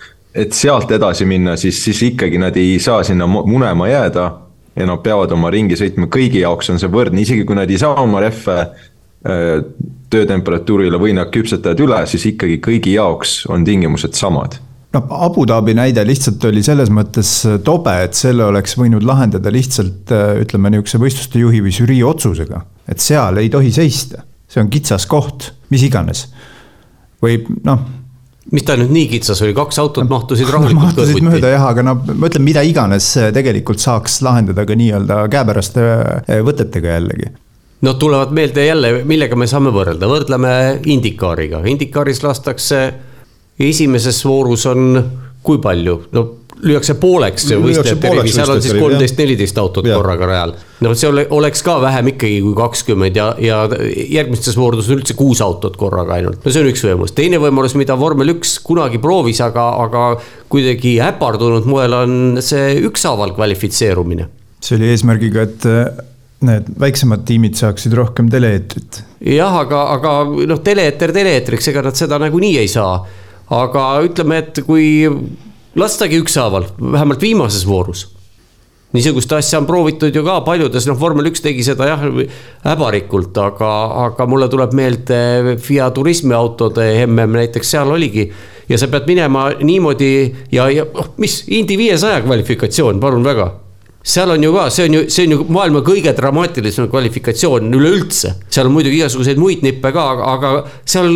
et 0.45 0.57
sealt 0.57 0.91
edasi 0.91 1.25
minna, 1.25 1.55
siis, 1.59 1.79
siis 1.83 2.01
ikkagi 2.11 2.41
nad 2.41 2.57
ei 2.59 2.75
saa 2.83 3.03
sinna 3.07 3.27
munema 3.27 3.87
jääda. 3.87 4.31
ja 4.77 4.85
nad 4.85 5.01
peavad 5.01 5.31
oma 5.33 5.49
ringi 5.49 5.73
sõitma, 5.73 6.05
kõigi 6.13 6.43
jaoks 6.43 6.69
on 6.69 6.79
see 6.79 6.91
võrdne, 6.91 7.23
isegi 7.23 7.45
kui 7.49 7.55
nad 7.57 7.71
ei 7.71 7.79
saa 7.81 7.95
oma 7.97 8.19
rehve 8.21 8.57
äh, 8.61 9.63
töötemperatuurile 10.09 10.99
või 11.01 11.15
nad 11.17 11.31
küpsetavad 11.33 11.81
üle, 11.81 12.03
siis 12.05 12.27
ikkagi 12.33 12.59
kõigi 12.63 12.93
jaoks 12.93 13.45
on 13.49 13.65
tingimused 13.65 14.13
samad 14.13 14.59
noh, 14.95 15.07
Abu 15.09 15.45
Dhabi 15.47 15.75
näide 15.77 16.03
lihtsalt 16.07 16.43
oli 16.49 16.63
selles 16.65 16.91
mõttes 16.93 17.31
äh, 17.47 17.59
tobe, 17.63 17.93
et 18.05 18.17
selle 18.17 18.47
oleks 18.47 18.77
võinud 18.79 19.05
lahendada 19.07 19.51
lihtsalt 19.53 20.13
äh, 20.15 20.39
ütleme 20.43 20.71
niisuguse 20.73 21.01
võistluste 21.01 21.43
juhi 21.43 21.61
või 21.65 21.75
žürii 21.75 22.01
otsusega. 22.07 22.63
et 22.87 23.03
seal 23.03 23.41
ei 23.41 23.51
tohi 23.53 23.71
seista, 23.73 24.23
see 24.47 24.63
on 24.63 24.71
kitsas 24.73 25.07
koht, 25.09 25.51
mis 25.73 25.83
iganes. 25.87 26.27
või 27.23 27.41
noh. 27.67 27.85
Mis 28.47 28.63
ta 28.63 28.77
nüüd 28.79 28.93
nii 28.95 29.09
kitsas 29.11 29.41
oli, 29.43 29.51
kaks 29.51 29.75
autot 29.81 30.07
mahtusid 30.07 30.47
rahulikult 30.47 30.79
no, 30.79 30.85
mahtusid 30.85 31.25
mööda 31.29 31.49
jah, 31.51 31.65
aga 31.67 31.83
noh, 31.83 32.05
ma 32.13 32.29
ütlen, 32.29 32.45
mida 32.47 32.63
iganes 32.63 33.09
äh, 33.19 33.33
tegelikult 33.35 33.83
saaks 33.83 34.21
lahendada 34.23 34.63
ka 34.65 34.77
nii-öelda 34.79 35.25
käepäraste 35.33 35.83
võtetega 36.47 36.95
jällegi. 36.95 37.33
No 37.83 37.93
tulevad 37.99 38.31
meelde 38.33 38.63
jälle, 38.65 38.89
millega 39.05 39.35
me 39.37 39.45
saame 39.51 39.69
võrrelda, 39.69 40.07
võrdleme 40.09 40.53
Indikaariga, 40.89 41.59
Indikaaris 41.69 42.23
lastakse 42.23 42.79
esimeses 43.59 44.19
voorus 44.25 44.65
on 44.69 45.01
kui 45.43 45.61
palju, 45.63 46.01
no 46.15 46.27
lüüakse 46.65 46.95
pooleks 46.97 47.45
see 47.49 47.57
võistlejate 47.61 48.11
rivi, 48.15 48.31
seal 48.33 48.49
on 48.49 48.61
siis 48.63 48.73
kolmteist, 48.77 49.17
neliteist 49.19 49.59
autot 49.61 49.85
ja. 49.85 49.97
korraga 49.99 50.29
rajal. 50.29 50.53
no 50.81 50.93
see 50.97 51.09
ole, 51.09 51.25
oleks 51.37 51.61
ka 51.65 51.77
vähem 51.83 52.11
ikkagi 52.13 52.39
kui 52.45 52.55
kakskümmend 52.57 53.19
ja, 53.19 53.27
ja 53.41 53.59
järgmistes 53.69 54.57
voorudes 54.57 54.89
on 54.89 54.97
üldse 54.97 55.13
kuus 55.17 55.41
autot 55.45 55.77
korraga 55.77 56.17
ainult. 56.17 56.41
no 56.41 56.53
see 56.53 56.63
on 56.63 56.71
üks 56.71 56.83
võimalus, 56.87 57.13
teine 57.17 57.41
võimalus, 57.43 57.77
mida 57.77 57.97
vormel 57.99 58.33
üks 58.33 58.57
kunagi 58.65 59.01
proovis, 59.03 59.41
aga, 59.45 59.69
aga 59.85 60.07
kuidagi 60.49 60.97
äpardunud 61.11 61.69
moel 61.69 61.97
on 61.99 62.17
see 62.43 62.79
ükshaaval 62.89 63.35
kvalifitseerumine. 63.37 64.27
see 64.63 64.79
oli 64.79 64.89
eesmärgiga, 64.95 65.45
et 65.45 65.69
need 66.47 66.73
väiksemad 66.81 67.23
tiimid 67.25 67.57
saaksid 67.57 67.93
rohkem 67.97 68.33
tele-eetrit. 68.33 69.03
jah, 69.29 69.61
aga, 69.61 69.85
aga 69.93 70.17
noh, 70.49 70.65
tele-eeter 70.65 71.13
tele-eetriks, 71.13 71.69
ega 71.69 71.85
nad 71.85 71.97
seda 71.97 72.17
nagunii 72.25 72.57
ei 72.65 72.69
saa 72.71 72.97
aga 73.53 73.87
ütleme, 74.07 74.41
et 74.43 74.61
kui 74.67 75.07
lastagi 75.77 76.19
ükshaaval, 76.23 76.69
vähemalt 76.81 77.21
viimases 77.21 77.67
voorus 77.67 78.07
niisugust 78.95 79.33
asja 79.35 79.59
on 79.59 79.67
proovitud 79.67 80.15
ju 80.15 80.23
ka 80.25 80.39
paljudes, 80.47 80.87
noh, 80.87 80.97
vormel 80.99 81.27
üks 81.29 81.43
tegi 81.43 81.65
seda 81.65 81.89
jah, 81.89 82.03
häbarikult, 82.63 83.35
aga, 83.43 83.71
aga 84.07 84.27
mulle 84.29 84.47
tuleb 84.51 84.75
meelde 84.77 85.57
FIA 85.63 85.89
turismiautode 85.95 86.87
mm 87.05 87.35
näiteks 87.37 87.75
seal 87.75 87.91
oligi. 87.91 88.31
ja 88.69 88.77
sa 88.77 88.87
pead 88.91 89.07
minema 89.07 89.49
niimoodi 89.63 90.11
ja, 90.51 90.69
ja 90.71 90.83
oh, 90.83 91.13
mis, 91.17 91.43
Indy 91.47 91.77
viiesaja 91.77 92.21
kvalifikatsioon, 92.23 92.99
palun 92.99 93.23
väga. 93.23 93.51
seal 94.03 94.31
on 94.31 94.43
ju 94.43 94.53
ka, 94.55 94.69
see 94.69 94.87
on 94.87 94.93
ju, 94.93 95.03
see 95.11 95.27
on 95.27 95.35
ju 95.35 95.45
maailma 95.51 95.83
kõige 95.83 96.15
dramaatilisem 96.15 96.87
kvalifikatsioon 96.87 97.73
üleüldse. 97.73 98.33
seal 98.49 98.71
on 98.71 98.75
muidugi 98.79 99.01
igasuguseid 99.01 99.37
muid 99.37 99.67
nippe 99.67 99.91
ka, 99.91 100.07
aga, 100.31 100.53
seal 100.85 101.11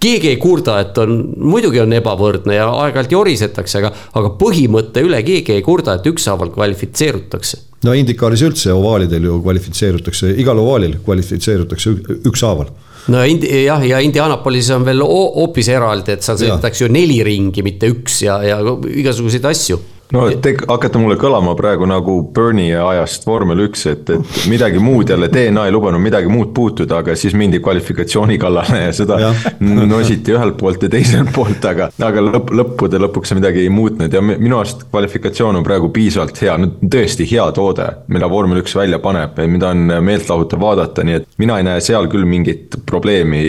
keegi 0.00 0.32
ei 0.32 0.36
kurda, 0.40 0.78
et 0.82 0.98
on, 1.02 1.16
muidugi 1.50 1.80
on 1.82 1.94
ebavõrdne 1.98 2.58
ja 2.58 2.68
aeg-ajalt 2.84 3.14
jorisetakse, 3.14 3.80
aga, 3.80 3.92
aga 4.20 4.34
põhimõtte 4.40 5.02
üle 5.04 5.20
keegi 5.26 5.56
ei 5.56 5.64
kurda, 5.66 5.98
et 5.98 6.06
ükshaaval 6.10 6.52
kvalifitseerutakse. 6.54 7.64
no 7.84 7.94
Indikaaris 7.94 8.42
üldse 8.46 8.74
ovaalidel 8.74 9.30
ju 9.30 9.40
kvalifitseerutakse, 9.42 10.34
igal 10.42 10.62
ovaalil 10.62 10.98
kvalifitseerutakse 11.04 11.96
ükshaaval. 12.30 12.72
No 13.08 13.22
Indi, 13.24 13.48
jah, 13.64 13.80
ja 13.88 13.98
Indianapolis 14.04 14.68
on 14.74 14.84
veel 14.84 15.00
hoopis 15.00 15.70
eraldi, 15.72 16.12
et 16.12 16.24
seal 16.26 16.36
sõidetakse 16.36 16.84
ju 16.84 16.90
neli 16.92 17.22
ringi, 17.24 17.64
mitte 17.64 17.88
üks 17.88 18.20
ja, 18.26 18.36
ja 18.44 18.58
igasuguseid 18.92 19.46
asju 19.48 19.78
no 20.12 20.24
te 20.42 20.54
hakkate 20.60 21.00
mulle 21.00 21.18
kõlama 21.20 21.54
praegu 21.58 21.86
nagu 21.88 22.18
Bernie 22.34 22.76
ajast 22.80 23.26
vormel 23.28 23.64
üks, 23.66 23.84
et, 23.90 24.10
et 24.14 24.38
midagi 24.50 24.80
muud 24.82 25.10
jälle, 25.12 25.28
DNA 25.32 25.66
ei 25.68 25.74
lubanud 25.74 26.02
midagi 26.02 26.30
muud 26.32 26.52
puutuda, 26.56 27.02
aga 27.02 27.16
siis 27.18 27.36
mindi 27.38 27.60
kvalifikatsiooni 27.64 28.38
kallale 28.40 28.82
ja 28.86 28.94
seda 28.96 29.18
ja. 29.22 29.32
nositi 29.60 30.34
ühelt 30.36 30.58
poolt 30.60 30.86
ja 30.86 30.92
teiselt 30.92 31.32
poolt, 31.34 31.64
aga, 31.68 31.90
aga 32.08 32.24
lõpp, 32.30 32.52
lõppude 32.60 33.00
lõpuks 33.04 33.32
see 33.32 33.40
midagi 33.40 33.64
ei 33.64 33.72
muutnud 33.72 34.14
ja 34.14 34.22
minu 34.24 34.60
arust 34.60 34.86
kvalifikatsioon 34.88 35.60
on 35.60 35.66
praegu 35.66 35.92
piisavalt 35.94 36.40
hea, 36.42 36.56
no 36.60 36.72
tõesti 36.82 37.28
hea 37.28 37.48
toode, 37.56 37.88
mida 38.12 38.30
vormel 38.30 38.62
üks 38.62 38.76
välja 38.78 39.00
paneb, 39.02 39.36
mida 39.50 39.74
on 39.74 39.98
meeltlahutav 40.04 40.62
vaadata, 40.62 41.04
nii 41.04 41.20
et 41.20 41.28
mina 41.42 41.58
ei 41.60 41.68
näe 41.68 41.84
seal 41.84 42.08
küll 42.12 42.28
mingit 42.28 42.80
probleemi 42.88 43.44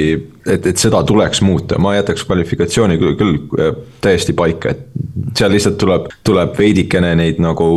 et, 0.54 0.68
et 0.72 0.80
seda 0.80 1.02
tuleks 1.08 1.42
muuta, 1.46 1.80
ma 1.82 1.94
jätaks 1.98 2.26
kvalifikatsiooni 2.28 2.98
küll, 3.02 3.16
küll 3.20 3.38
äh, 3.60 3.74
täiesti 4.04 4.36
paika, 4.38 4.74
et 4.74 4.89
seal 5.38 5.54
lihtsalt 5.54 5.78
tuleb, 5.82 6.08
tuleb 6.28 6.56
veidikene 6.58 7.14
neid 7.20 7.42
nagu 7.44 7.68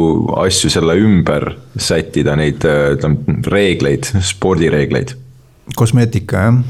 asju 0.42 0.70
selle 0.72 0.96
ümber 1.00 1.48
sättida, 1.78 2.36
neid 2.38 2.64
ütleme 2.64 3.42
reegleid, 3.52 4.08
spordireegleid. 4.32 5.16
kosmeetika 5.76 6.46
jah? 6.46 6.62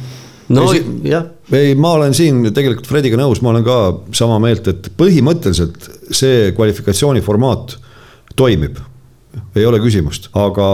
no 0.52 0.66
jah. 1.06 1.26
ei, 1.52 1.74
ma 1.74 1.94
olen 1.98 2.14
siin 2.16 2.42
tegelikult 2.54 2.88
Frediga 2.90 3.18
nõus, 3.20 3.42
ma 3.42 3.52
olen 3.52 3.64
ka 3.66 3.78
sama 4.16 4.38
meelt, 4.42 4.68
et 4.68 4.90
põhimõtteliselt 4.98 5.88
see 6.12 6.52
kvalifikatsiooni 6.56 7.24
formaat 7.24 7.76
toimib. 8.36 8.78
ei 9.56 9.66
ole 9.66 9.80
küsimust, 9.82 10.30
aga 10.36 10.68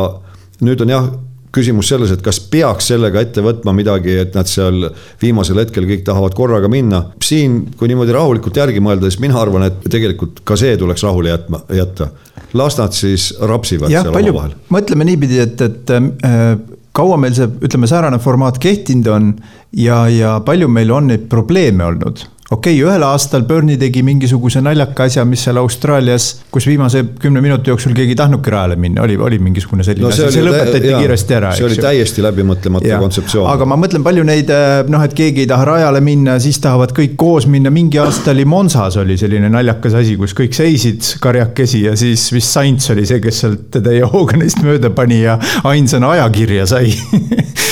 nüüd 0.65 0.83
on 0.83 0.95
jah 0.95 1.11
küsimus 1.55 1.91
selles, 1.93 2.13
et 2.13 2.23
kas 2.25 2.41
peaks 2.53 2.91
sellega 2.93 3.23
ette 3.25 3.43
võtma 3.45 3.73
midagi, 3.77 4.15
et 4.23 4.37
nad 4.37 4.49
seal 4.51 4.89
viimasel 5.23 5.63
hetkel 5.63 5.89
kõik 5.89 6.05
tahavad 6.07 6.37
korraga 6.37 6.71
minna. 6.73 7.05
siin, 7.25 7.61
kui 7.79 7.89
niimoodi 7.89 8.15
rahulikult 8.17 8.57
järgi 8.57 8.83
mõelda, 8.85 9.09
siis 9.09 9.23
mina 9.25 9.39
arvan, 9.41 9.69
et 9.69 9.85
tegelikult 9.91 10.43
ka 10.45 10.57
see 10.61 10.77
tuleks 10.81 11.05
rahule 11.07 11.33
jätma, 11.33 11.63
jätta. 11.75 12.11
las 12.53 12.79
nad 12.79 12.97
siis 12.97 13.31
rapsivad 13.41 13.93
ja, 13.93 14.03
seal 14.03 14.17
omavahel. 14.17 14.57
mõtleme 14.73 15.09
niipidi, 15.09 15.41
et, 15.45 15.61
et 15.61 15.95
äh, 15.97 16.51
kaua 16.93 17.19
meil 17.21 17.37
see, 17.37 17.49
ütleme, 17.65 17.89
säärane 17.91 18.19
formaat 18.23 18.59
kehtinud 18.63 19.13
on 19.13 19.31
ja, 19.77 20.07
ja 20.13 20.39
palju 20.45 20.69
meil 20.73 20.91
on 20.93 21.13
neid 21.13 21.29
probleeme 21.33 21.85
olnud 21.85 22.25
okei 22.51 22.79
okay,, 22.79 22.85
ühel 22.87 23.03
aastal 23.05 23.43
Bernie 23.45 23.77
tegi 23.77 24.01
mingisuguse 24.03 24.63
naljaka 24.65 25.05
asja, 25.05 25.25
mis 25.29 25.43
seal 25.45 25.59
Austraalias, 25.61 26.29
kus 26.53 26.65
viimase 26.69 27.03
kümne 27.21 27.43
minuti 27.45 27.69
jooksul 27.69 27.93
keegi 27.97 28.15
ei 28.15 28.17
tahtnudki 28.17 28.53
rajale 28.55 28.79
minna, 28.81 29.03
oli, 29.05 29.19
oli 29.21 29.39
mingisugune 29.43 29.85
selline 29.85 30.07
no, 30.07 30.13
asi, 30.15 30.31
see 30.33 30.45
lõpetati 30.47 30.89
jaa, 30.89 31.03
kiiresti 31.03 31.37
ära. 31.37 31.51
see 31.59 31.67
oli 31.69 31.77
ju. 31.77 31.85
täiesti 31.85 32.25
läbimõtlemata 32.25 33.01
kontseptsioon. 33.03 33.51
aga 33.53 33.69
ma 33.69 33.77
mõtlen 33.83 34.07
palju 34.07 34.25
neid, 34.25 34.53
eh, 34.55 34.89
noh, 34.89 35.05
et 35.05 35.17
keegi 35.19 35.45
ei 35.45 35.51
taha 35.51 35.67
rajale 35.75 36.01
minna, 36.05 36.39
siis 36.41 36.61
tahavad 36.65 36.95
kõik 36.97 37.19
koos 37.21 37.49
minna, 37.53 37.73
mingi 37.75 38.01
aasta 38.01 38.33
oli 38.33 38.49
Monsas 38.49 38.97
oli 39.03 39.19
selline 39.21 39.53
naljakas 39.53 39.99
asi, 40.01 40.17
kus 40.17 40.33
kõik 40.39 40.57
seisid 40.57 41.05
karjakesi 41.21 41.83
ja 41.85 41.97
siis 42.01 42.31
vist 42.33 42.57
Sainz 42.57 42.89
oli 42.97 43.05
see, 43.09 43.21
kes 43.21 43.43
sealt 43.45 43.77
täie 43.77 44.09
hooga 44.09 44.41
neist 44.41 44.65
mööda 44.65 44.89
pani 44.97 45.21
ja 45.21 45.37
ainsana 45.69 46.15
ajakirja 46.17 46.65
sai 46.73 46.89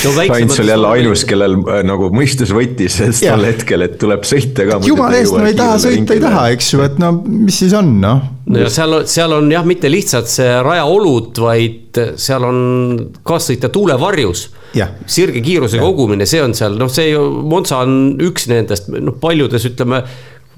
no, 0.05 0.13
Sainz 0.21 0.61
oli 0.61 0.75
jälle 0.75 0.93
ainus, 0.99 1.25
kellel 1.25 1.57
äh, 1.65 1.81
nagu 1.87 2.13
mõistus 2.13 2.53
võttis 2.53 3.01
tol 3.23 3.49
hetkel, 3.49 3.89
et 3.89 3.97
tuleb 4.05 4.29
sõita 4.29 4.66
ka. 4.71 4.79
jumala 4.87 5.19
eest, 5.19 5.35
no 5.37 5.47
ei 5.49 5.57
taha 5.59 5.79
sõita, 5.83 6.17
ei 6.17 6.23
taha, 6.23 6.45
eks 6.57 6.73
ju, 6.75 6.83
et 6.87 7.01
no 7.03 7.13
mis 7.25 7.59
siis 7.63 7.75
on, 7.77 7.91
noh. 8.03 8.23
no 8.51 8.63
ja 8.63 8.71
seal, 8.73 8.99
seal 9.11 9.35
on 9.37 9.51
jah, 9.53 9.67
mitte 9.69 9.91
lihtsalt 9.93 10.31
see 10.31 10.53
rajaolud, 10.67 11.33
vaid 11.43 12.01
seal 12.21 12.47
on 12.47 12.61
kaassõitja 13.27 13.73
tuulevarjus. 13.75 14.47
sirge 15.09 15.41
kiiruse 15.41 15.79
ja. 15.79 15.85
kogumine, 15.85 16.27
see 16.29 16.43
on 16.45 16.55
seal, 16.57 16.77
noh, 16.81 16.91
see 16.93 17.11
ju, 17.13 17.23
Monza 17.49 17.81
on 17.87 18.17
üks 18.23 18.49
nendest, 18.53 18.91
noh, 18.93 19.17
paljudes 19.23 19.65
ütleme 19.71 20.03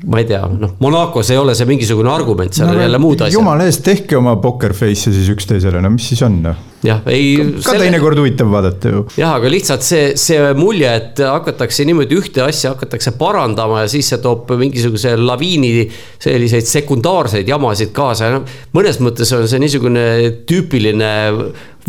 ma 0.07 0.21
ei 0.21 0.27
tea, 0.29 0.45
noh, 0.47 0.77
Monacos 0.79 1.33
ei 1.33 1.39
ole 1.41 1.57
see 1.59 1.67
mingisugune 1.67 2.11
argument, 2.13 2.55
seal 2.55 2.69
no, 2.69 2.77
on 2.77 2.85
jälle 2.85 2.99
muud 3.03 3.23
asjad. 3.25 3.35
jumala 3.35 3.65
eest, 3.67 3.83
tehke 3.83 4.15
oma 4.19 4.37
pokker 4.39 4.71
face'e 4.77 5.11
siis 5.11 5.31
üksteisele, 5.33 5.81
no 5.83 5.91
mis 5.91 6.07
siis 6.13 6.21
on, 6.23 6.37
noh. 6.45 6.61
jah, 6.87 7.01
ei. 7.11 7.33
ka 7.57 7.73
selle... 7.73 7.89
teinekord 7.89 8.21
huvitav 8.21 8.53
vaadata 8.53 8.93
ju. 8.93 9.03
jah, 9.19 9.35
aga 9.41 9.51
lihtsalt 9.51 9.83
see, 9.83 10.13
see 10.21 10.53
mulje, 10.59 10.93
et 11.01 11.23
hakatakse 11.27 11.87
niimoodi 11.89 12.21
ühte 12.21 12.45
asja 12.45 12.77
hakatakse 12.77 13.17
parandama 13.19 13.83
ja 13.83 13.91
siis 13.91 14.13
see 14.13 14.21
toob 14.23 14.53
mingisuguse 14.61 15.17
laviini 15.19 15.89
selliseid 16.23 16.71
sekundaarseid 16.71 17.51
jamasid 17.51 17.91
kaasa, 17.97 18.31
noh. 18.37 18.47
mõnes 18.79 19.03
mõttes 19.03 19.35
on 19.35 19.51
see 19.51 19.65
niisugune 19.65 20.07
tüüpiline 20.47 21.11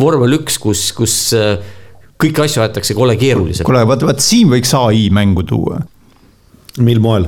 vormel 0.01 0.39
üks, 0.39 0.57
kus, 0.65 0.87
kus 0.97 1.19
äh, 1.37 1.61
kõiki 2.17 2.47
asju 2.47 2.65
aetakse 2.65 2.97
kole 2.97 3.13
keeruliselt. 3.21 3.69
kuule, 3.69 3.85
vaat, 3.85 4.09
vaat 4.09 4.25
siin 4.25 4.49
võiks 4.49 4.73
ai 4.81 5.11
mängu 5.13 5.45
tuua 5.45 5.83
mil 6.83 7.01
moel 7.03 7.27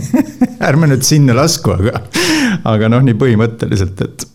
ärme 0.68 0.90
nüüd 0.90 1.04
sinna 1.06 1.36
lasku, 1.36 1.74
aga, 1.76 2.04
aga 2.68 2.90
noh, 2.92 3.02
nii 3.06 3.18
põhimõtteliselt, 3.20 4.00
et 4.06 4.26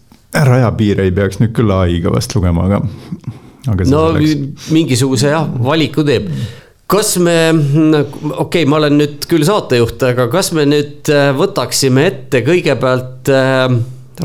rajapiire 0.46 1.06
ei 1.08 1.16
peaks 1.16 1.40
nüüd 1.42 1.56
küll 1.56 1.72
ai-ga 1.76 2.14
vast 2.14 2.36
lugema, 2.36 2.68
aga, 2.68 2.82
aga. 3.72 3.88
no 3.90 4.06
selleks... 4.16 4.70
mingisuguse 4.76 5.34
jah, 5.34 5.50
valiku 5.64 6.06
teeb 6.08 6.30
kas 6.92 7.16
me, 7.18 7.36
okei 7.50 8.38
okay,, 8.44 8.66
ma 8.70 8.80
olen 8.82 9.00
nüüd 9.00 9.26
küll 9.30 9.46
saatejuht, 9.48 10.02
aga 10.12 10.28
kas 10.34 10.52
me 10.56 10.68
nüüd 10.70 11.10
äh, 11.14 11.32
võtaksime 11.38 12.06
ette 12.12 12.44
kõigepealt 12.46 13.32
äh,, 13.34 13.68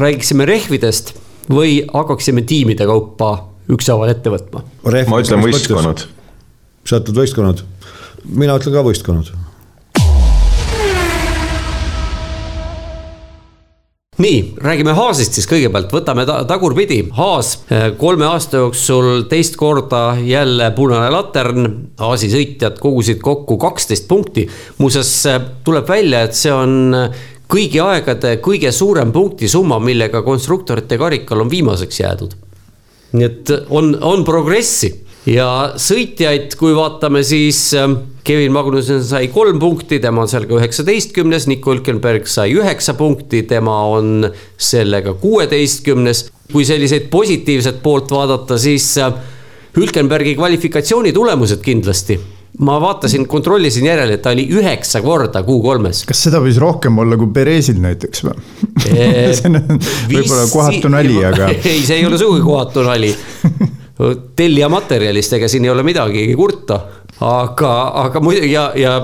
räägiksime 0.01 0.47
rehvidest 0.49 1.15
või 1.51 1.81
hakkaksime 1.89 2.45
tiimide 2.47 2.87
kaupa 2.89 3.33
ükshaaval 3.71 4.13
ette 4.13 4.33
võtma? 4.33 4.65
ma 4.85 5.23
ütlen 5.23 5.45
võistkonnad. 5.47 6.05
sa 6.85 7.01
ütled 7.01 7.23
võistkonnad, 7.23 7.65
mina 8.29 8.59
ütlen 8.61 8.77
ka 8.77 8.85
võistkonnad 8.87 9.33
nii, 14.21 14.41
räägime 14.61 14.93
Haasist 14.97 15.37
siis 15.37 15.49
kõigepealt, 15.49 15.91
võtame 15.95 16.27
ta 16.29 16.41
tagurpidi. 16.49 17.01
Haas 17.17 17.55
eh, 17.73 17.89
kolme 18.01 18.27
aasta 18.29 18.61
jooksul 18.65 19.25
teist 19.31 19.57
korda 19.61 20.15
jälle 20.25 20.71
punane 20.77 21.11
latern. 21.15 21.69
Haasi 22.01 22.31
sõitjad 22.33 22.79
kogusid 22.83 23.23
kokku 23.25 23.59
kaksteist 23.61 24.09
punkti. 24.09 24.47
muuseas 24.79 25.13
eh, 25.27 25.41
tuleb 25.65 25.89
välja, 25.89 26.25
et 26.27 26.37
see 26.39 26.53
on 26.53 26.95
eh, 26.95 27.21
kõigi 27.51 27.81
aegade 27.83 28.37
kõige 28.45 28.73
suurem 28.73 29.13
punktisumma, 29.13 29.81
millega 29.83 30.23
konstruktorite 30.23 30.99
karikal 30.99 31.47
on 31.47 31.51
viimaseks 31.51 32.01
jäädud. 32.01 32.37
nii 33.13 33.27
et 33.27 33.51
on, 33.75 33.97
on 34.07 34.25
progressi 34.25 34.93
ja 35.27 35.73
sõitjaid, 35.77 36.55
kui 36.57 36.77
vaatame, 36.77 37.25
siis 37.27 37.73
Kevin 38.25 38.53
Magnussen 38.53 39.05
sai 39.05 39.29
kolm 39.33 39.59
punkti, 39.61 40.01
tema 40.03 40.25
on 40.25 40.31
seal 40.31 40.47
ka 40.49 40.59
üheksateistkümnes, 40.59 41.47
Nico 41.51 41.73
Hülkenberg 41.73 42.29
sai 42.29 42.53
üheksa 42.57 42.95
punkti, 42.99 43.43
tema 43.49 43.79
on 43.93 44.29
sellega 44.61 45.15
kuueteistkümnes. 45.21 46.29
kui 46.51 46.65
selliseid 46.67 47.07
positiivset 47.11 47.77
poolt 47.83 48.11
vaadata, 48.11 48.59
siis 48.59 48.99
äh, 48.99 49.13
Hülkenbergi 49.77 50.35
kvalifikatsiooni 50.35 51.13
tulemused 51.15 51.63
kindlasti 51.63 52.19
ma 52.59 52.81
vaatasin, 52.83 53.27
kontrollisin 53.31 53.87
järele, 53.87 54.17
et 54.19 54.23
ta 54.23 54.33
oli 54.35 54.49
üheksa 54.51 55.01
korda 55.05 55.45
Q3-s. 55.47 56.03
kas 56.09 56.25
seda 56.27 56.41
võis 56.43 56.59
rohkem 56.61 56.99
olla 56.99 57.17
kui 57.21 57.31
Perezil 57.35 57.79
näiteks 57.81 58.25
või 58.27 58.35
on 59.47 59.61
võib-olla 60.11 60.47
kohatu 60.51 60.91
nali, 60.93 61.21
aga. 61.25 61.53
ei, 61.71 61.85
see 61.87 62.01
ei 62.01 62.09
ole 62.09 62.19
sugugi 62.19 62.43
kohatu 62.45 62.85
nali 62.85 63.15
tellija 64.37 64.69
materjalist, 64.73 65.35
ega 65.37 65.49
siin 65.51 65.67
ei 65.67 65.73
ole 65.73 65.85
midagi 65.85 66.25
kurta. 66.39 66.81
Aga, 67.21 67.73
aga 68.05 68.23
muidugi 68.25 68.53
ja, 68.53 68.71
ja 68.79 68.95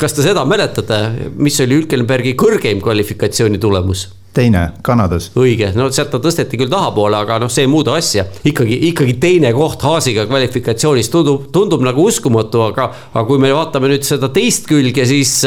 kas 0.00 0.16
te 0.16 0.24
seda 0.24 0.44
mäletate, 0.48 1.00
mis 1.36 1.58
oli 1.64 1.82
Hülkenbergi 1.82 2.36
kõrgeim 2.38 2.80
kvalifikatsiooni 2.84 3.60
tulemus? 3.62 4.08
teine, 4.38 4.68
Kanadas. 4.86 5.30
õige, 5.38 5.72
no 5.74 5.88
sealt 5.90 6.12
ta 6.12 6.20
tõsteti 6.22 6.58
küll 6.60 6.70
tahapoole, 6.70 7.16
aga 7.18 7.40
noh, 7.42 7.50
see 7.50 7.64
ei 7.66 7.70
muuda 7.70 7.96
asja. 7.98 8.26
ikkagi, 8.46 8.76
ikkagi 8.92 9.16
teine 9.18 9.50
koht 9.56 9.82
Haasiga 9.82 10.28
kvalifikatsioonis 10.30 11.10
tundub, 11.10 11.48
tundub 11.54 11.82
nagu 11.82 12.04
uskumatu, 12.06 12.62
aga, 12.68 12.90
aga 13.14 13.24
kui 13.26 13.40
me 13.42 13.50
vaatame 13.56 13.90
nüüd 13.90 14.06
seda 14.06 14.30
teist 14.34 14.68
külge, 14.70 15.08
siis 15.08 15.40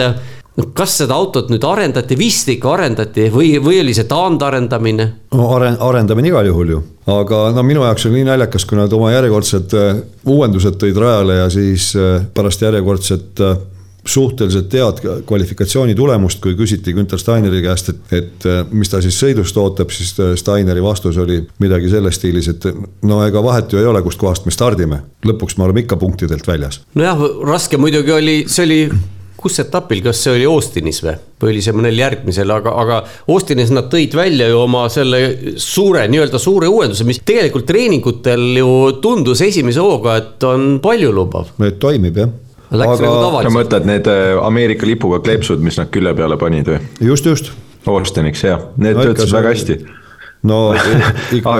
no 0.59 0.67
kas 0.75 0.97
seda 1.01 1.15
autot 1.15 1.51
nüüd 1.51 1.63
arendati, 1.67 2.17
vist 2.19 2.49
ikka 2.51 2.75
arendati 2.75 3.29
või, 3.33 3.55
või 3.63 3.81
oli 3.83 3.95
see 3.95 4.07
taandarendamine? 4.09 5.07
no 5.37 5.49
aren-, 5.55 5.79
arendamine 5.79 6.31
igal 6.31 6.49
juhul 6.49 6.75
ju, 6.75 6.83
aga 7.11 7.43
no 7.55 7.63
minu 7.67 7.85
jaoks 7.87 8.07
oli 8.09 8.19
nii 8.19 8.31
naljakas, 8.33 8.67
kui 8.67 8.79
nad 8.79 8.91
oma 8.95 9.13
järjekordsed 9.15 9.75
äh, 9.79 10.01
uuendused 10.27 10.79
tõid 10.81 10.99
rajale 10.99 11.43
ja 11.43 11.51
siis 11.53 11.93
äh, 11.95 12.25
pärast 12.35 12.65
järjekordset 12.67 13.43
äh, 13.47 13.61
suhteliselt 14.01 14.73
head 14.73 14.99
kvalifikatsiooni 15.29 15.93
tulemust, 15.95 16.39
kui 16.41 16.55
küsiti 16.57 16.89
Günter 16.97 17.21
Steineri 17.21 17.59
käest, 17.61 17.91
et, 17.93 18.15
et 18.17 18.47
mis 18.73 18.89
ta 18.89 18.97
siis 18.97 19.13
sõidust 19.21 19.59
ootab, 19.61 19.93
siis 19.93 20.15
Steineri 20.41 20.81
vastus 20.81 21.19
oli 21.21 21.37
midagi 21.61 21.91
selles 21.93 22.17
stiilis, 22.17 22.49
et 22.49 22.65
no 23.05 23.19
ega 23.27 23.45
vahet 23.45 23.69
ju 23.69 23.77
ei 23.77 23.85
ole, 23.85 24.01
kustkohast 24.01 24.49
me 24.49 24.55
stardime. 24.57 25.03
lõpuks 25.21 25.53
me 25.59 25.67
oleme 25.67 25.85
ikka 25.85 26.01
punktidelt 26.01 26.49
väljas. 26.49 26.81
nojah, 26.97 27.21
raske 27.45 27.77
muidugi 27.77 28.17
oli, 28.17 28.37
see 28.49 28.65
oli 28.65 28.81
kus 29.41 29.59
etapil, 29.63 30.03
kas 30.05 30.21
see 30.23 30.35
oli 30.35 30.45
Austinis 30.49 31.01
või, 31.03 31.15
või 31.41 31.53
oli 31.53 31.63
see 31.65 31.75
mõnel 31.75 31.97
järgmisel, 31.99 32.53
aga, 32.53 32.75
aga 32.83 32.99
Austinis 33.31 33.73
nad 33.73 33.89
tõid 33.91 34.15
välja 34.17 34.49
ju 34.51 34.59
oma 34.61 34.85
selle 34.93 35.21
suure, 35.61 36.05
nii-öelda 36.11 36.41
suure 36.41 36.69
uuenduse, 36.71 37.07
mis 37.07 37.21
tegelikult 37.25 37.67
treeningutel 37.69 38.45
ju 38.61 38.69
tundus 39.03 39.43
esimese 39.45 39.83
hooga, 39.83 40.19
et 40.21 40.47
on 40.47 40.77
paljulubav. 40.83 41.53
toimib 41.81 42.23
jah 42.23 42.31
Läks 42.71 43.01
aga 43.01 43.07
nagu 43.11 43.39
sa 43.43 43.51
mõtled 43.51 43.87
need 43.87 44.05
äh, 44.07 44.37
Ameerika 44.39 44.87
lipuga 44.87 45.19
kleepsud, 45.23 45.59
mis 45.59 45.75
nad 45.75 45.89
külje 45.91 46.13
peale 46.15 46.37
panid 46.39 46.69
või? 46.71 46.79
just, 47.03 47.27
just. 47.27 47.51
Austiniks 47.89 48.45
jah, 48.45 48.61
need 48.77 48.95
no, 48.95 49.09
töötasid 49.09 49.33
väga 49.35 49.51
hästi 49.51 49.75
no 50.43 50.73
ikka 51.37 51.57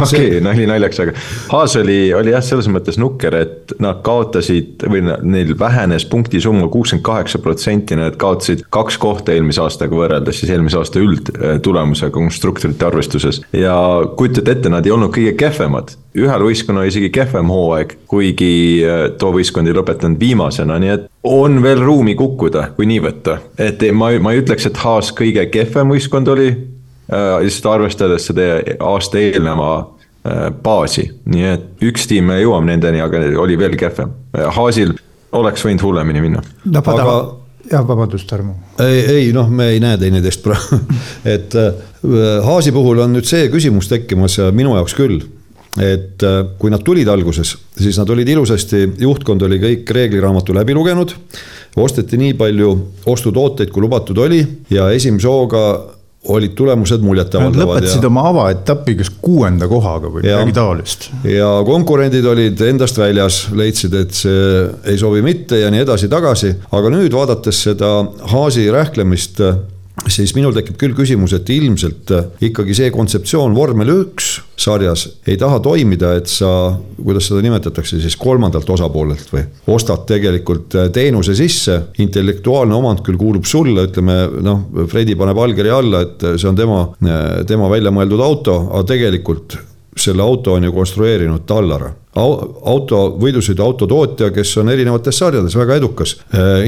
okei 0.00 0.26
okay, 0.28 0.40
nali 0.40 0.66
naljaks, 0.66 1.00
aga 1.04 1.14
Haas 1.52 1.76
oli, 1.76 2.14
oli 2.16 2.32
jah, 2.32 2.42
selles 2.44 2.68
mõttes 2.72 2.98
nukker, 3.00 3.34
et 3.36 3.74
nad 3.82 4.00
kaotasid 4.04 4.84
või 4.88 5.02
neil 5.04 5.52
vähenes 5.58 6.06
punktisumma 6.08 6.68
kuuskümmend 6.72 7.04
kaheksa 7.06 7.40
protsenti, 7.44 7.96
nad 7.98 8.16
kaotasid 8.20 8.64
kaks 8.72 8.98
kohta 9.02 9.34
eelmise 9.34 9.62
aastaga 9.64 9.96
võrreldes 9.98 10.40
siis 10.40 10.52
eelmise 10.54 10.80
aasta 10.80 11.02
üldtulemusega 11.02 12.12
konstruktorite 12.14 12.88
arvestuses. 12.88 13.42
ja 13.52 13.76
kujutate 14.16 14.56
ette, 14.56 14.72
nad 14.72 14.86
ei 14.86 14.94
olnud 14.94 15.12
kõige 15.14 15.36
kehvemad, 15.38 15.94
ühel 16.16 16.46
võistkonnal 16.48 16.88
isegi 16.88 17.12
kehvem 17.12 17.52
hooaeg, 17.52 17.96
kuigi 18.08 18.52
äh, 18.84 19.06
too 19.20 19.32
võistkond 19.36 19.68
ei 19.68 19.76
lõpetanud 19.76 20.20
viimasena, 20.20 20.78
nii 20.80 20.94
et 20.96 21.08
on 21.28 21.60
veel 21.62 21.84
ruumi 21.84 22.16
kukkuda, 22.18 22.70
kui 22.76 22.88
nii 22.88 23.02
võtta. 23.04 23.38
et 23.60 23.84
ma, 23.92 24.10
ma 24.20 24.32
ei 24.32 24.42
ütleks, 24.42 24.66
et 24.68 24.80
Haas 24.82 25.12
kõige 25.16 25.46
kehvem 25.52 25.92
võistkond 25.92 26.32
oli 26.32 26.50
lihtsalt 27.12 27.74
arvestades 27.74 28.26
seda 28.30 28.56
aasta 28.80 29.20
eelneva 29.20 29.72
äh, 29.78 30.48
baasi, 30.64 31.08
nii 31.28 31.46
et 31.50 31.84
üks 31.90 32.08
tiim 32.10 32.32
jõuab 32.38 32.66
nendeni, 32.68 33.02
aga 33.04 33.20
oli 33.42 33.58
veel 33.60 33.76
kehvem. 33.80 34.14
Haasil 34.56 34.94
oleks 35.36 35.64
võinud 35.66 35.84
hullemini 35.84 36.24
minna. 36.24 36.42
no 36.64 36.82
aga 36.94 37.14
jah, 37.70 37.84
vabandust, 37.88 38.28
Tarmo. 38.30 38.56
ei, 38.82 39.04
ei 39.16 39.30
noh, 39.34 39.50
me 39.50 39.70
ei 39.74 39.80
näe 39.82 39.98
teineteist 40.00 40.42
praegu 40.44 40.80
et 41.36 41.54
äh, 41.58 41.72
Haasi 42.46 42.72
puhul 42.74 43.04
on 43.04 43.14
nüüd 43.14 43.28
see 43.28 43.46
küsimus 43.52 43.86
tekkimas 43.90 44.40
ja 44.40 44.50
minu 44.54 44.74
jaoks 44.78 44.96
küll. 44.98 45.20
et 45.80 46.20
kui 46.60 46.68
nad 46.68 46.82
tulid 46.84 47.08
alguses, 47.08 47.54
siis 47.78 47.96
nad 47.96 48.10
olid 48.12 48.28
ilusasti, 48.28 48.82
juhtkond 49.00 49.40
oli 49.46 49.56
kõik 49.62 49.88
reegliraamatu 49.96 50.52
läbi 50.52 50.74
lugenud. 50.76 51.14
osteti 51.76 52.18
nii 52.20 52.34
palju 52.36 52.72
ostutooteid, 53.08 53.70
kui 53.72 53.84
lubatud 53.84 54.18
oli 54.18 54.42
ja 54.70 54.90
esimese 54.92 55.28
hooga 55.28 55.62
olid 56.30 56.54
tulemused 56.54 57.02
muljetavaldavad. 57.02 57.80
lõpetasid 57.80 58.04
ja... 58.04 58.10
oma 58.10 58.24
avaetappi 58.30 58.94
kas 59.00 59.10
kuuenda 59.22 59.66
kohaga 59.70 60.10
või 60.12 60.22
ja, 60.22 60.38
midagi 60.38 60.54
taolist. 60.54 61.08
ja 61.26 61.48
konkurendid 61.66 62.26
olid 62.30 62.62
endast 62.66 62.98
väljas, 63.00 63.44
leidsid, 63.58 63.96
et 63.98 64.14
see 64.14 64.62
ei 64.92 65.00
sobi 65.00 65.22
mitte 65.26 65.58
ja 65.58 65.70
nii 65.74 65.82
edasi-tagasi. 65.82 66.54
aga 66.78 66.94
nüüd 66.94 67.14
vaadates 67.16 67.64
seda 67.66 67.92
Haasi 68.32 68.68
rähklemist 68.70 69.42
siis 70.10 70.32
minul 70.36 70.54
tekib 70.56 70.78
küll 70.80 70.94
küsimus, 70.96 71.34
et 71.36 71.48
ilmselt 71.52 72.10
äh, 72.14 72.26
ikkagi 72.48 72.74
see 72.76 72.90
kontseptsioon 72.94 73.54
vormel 73.54 73.92
üks 73.94 74.32
sarjas 74.58 75.06
ei 75.28 75.38
taha 75.40 75.60
toimida, 75.62 76.14
et 76.18 76.30
sa, 76.30 76.72
kuidas 76.98 77.28
seda 77.30 77.42
nimetatakse 77.44 78.00
siis 78.02 78.16
kolmandalt 78.20 78.68
osapoolelt 78.74 79.32
või. 79.34 79.44
ostad 79.74 80.06
tegelikult 80.08 80.76
äh, 80.78 80.90
teenuse 80.94 81.36
sisse, 81.38 81.78
intellektuaalne 82.02 82.76
omand 82.76 83.04
küll 83.06 83.20
kuulub 83.20 83.46
sulle, 83.48 83.86
ütleme 83.90 84.18
noh, 84.42 84.66
Fredi 84.90 85.16
paneb 85.18 85.38
allkirja 85.38 85.78
alla, 85.82 86.04
et 86.06 86.26
see 86.36 86.50
on 86.50 86.58
tema, 86.58 86.84
äh, 87.06 87.42
tema 87.48 87.70
välja 87.72 87.94
mõeldud 87.94 88.24
auto, 88.24 88.58
aga 88.72 88.86
tegelikult 88.94 89.58
selle 89.96 90.24
auto 90.24 90.56
on 90.56 90.64
ju 90.64 90.72
konstrueerinud 90.72 91.46
Tallara. 91.46 91.92
Auto, 92.14 92.98
võidusõiduauto 93.20 93.86
tootja, 93.88 94.30
kes 94.34 94.50
on 94.60 94.68
erinevates 94.72 95.18
sarjades 95.18 95.56
väga 95.56 95.78
edukas. 95.80 96.16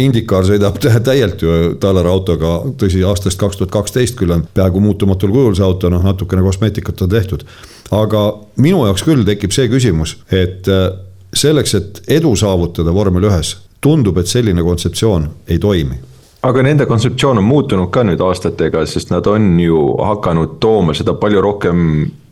Indicar 0.00 0.46
sõidab 0.48 0.78
täielt 0.80 1.42
ju 1.44 1.74
Tallara 1.80 2.12
autoga, 2.14 2.56
tõsi, 2.80 3.02
aastast 3.04 3.40
kaks 3.40 3.60
tuhat 3.60 3.74
kaksteist 3.74 4.16
küll 4.18 4.32
on 4.32 4.46
peaaegu 4.54 4.80
muutumatul 4.80 5.34
kujul 5.34 5.56
see 5.58 5.66
auto, 5.66 5.90
noh 5.92 6.04
natukene 6.04 6.44
kosmeetikat 6.44 7.04
on 7.04 7.12
tehtud. 7.12 7.44
aga 7.90 8.22
minu 8.56 8.86
jaoks 8.86 9.04
küll 9.04 9.24
tekib 9.24 9.52
see 9.52 9.68
küsimus, 9.68 10.16
et 10.32 10.64
selleks, 11.34 11.74
et 11.74 12.02
edu 12.08 12.32
saavutada 12.36 12.94
vormel 12.94 13.28
ühes, 13.28 13.56
tundub, 13.80 14.18
et 14.18 14.26
selline 14.26 14.62
kontseptsioon 14.62 15.28
ei 15.48 15.58
toimi 15.58 16.00
aga 16.44 16.62
nende 16.62 16.86
kontseptsioon 16.86 17.40
on 17.40 17.44
muutunud 17.44 17.88
ka 17.92 18.02
nüüd 18.04 18.20
aastatega, 18.20 18.84
sest 18.86 19.12
nad 19.12 19.26
on 19.26 19.60
ju 19.60 19.78
hakanud 19.96 20.58
tooma 20.60 20.92
seda 20.96 21.14
palju 21.16 21.40
rohkem 21.40 21.78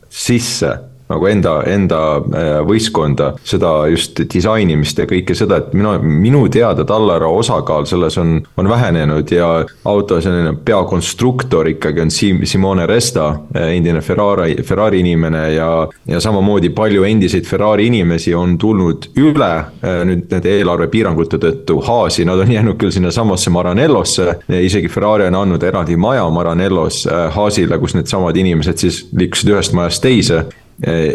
sisse 0.09 0.73
nagu 1.13 1.29
enda, 1.29 1.55
enda 1.69 2.01
äh, 2.17 2.51
võistkonda, 2.67 3.33
seda 3.47 3.71
just 3.91 4.19
disainimist 4.33 4.99
ja 4.99 5.07
kõike 5.09 5.35
seda, 5.37 5.59
et 5.61 5.73
minu, 5.77 5.93
minu 6.01 6.43
teada 6.53 6.85
Tallara 6.87 7.29
osakaal 7.31 7.87
selles 7.89 8.17
on, 8.21 8.37
on 8.57 8.69
vähenenud 8.69 9.31
ja 9.33 9.49
auto 9.89 10.19
selline 10.23 10.55
peakonstruktor 10.65 11.69
ikkagi 11.73 12.03
on 12.03 12.13
Sim-, 12.13 12.43
Simone 12.49 12.87
Resta, 12.89 13.29
äh, 13.55 13.73
endine 13.77 14.01
Ferrari, 14.01 14.57
Ferrari 14.63 15.03
inimene 15.03 15.45
ja, 15.53 15.69
ja 16.09 16.23
samamoodi 16.23 16.73
palju 16.75 17.05
endiseid 17.07 17.47
Ferrari 17.49 17.87
inimesi 17.91 18.33
on 18.35 18.57
tulnud 18.61 19.11
üle 19.19 19.51
äh, 19.53 20.01
nüüd 20.07 20.27
nende 20.31 20.57
eelarvepiirangute 20.57 21.39
tõttu 21.43 21.79
Haasi, 21.83 22.25
nad 22.27 22.41
on 22.41 22.51
jäänud 22.51 22.79
küll 22.81 22.93
sinnasamasse 22.93 23.53
Maranellosse, 23.53 24.39
isegi 24.63 24.89
Ferrari 24.91 25.27
on 25.29 25.37
andnud 25.43 25.63
eraldi 25.63 25.97
maja 25.99 26.25
Maranellos 26.33 27.03
Haasile, 27.35 27.77
kus 27.81 27.95
needsamad 27.97 28.37
inimesed 28.39 28.79
siis 28.81 29.03
liikusid 29.15 29.53
ühest 29.53 29.75
majast 29.77 30.03
teise 30.03 30.43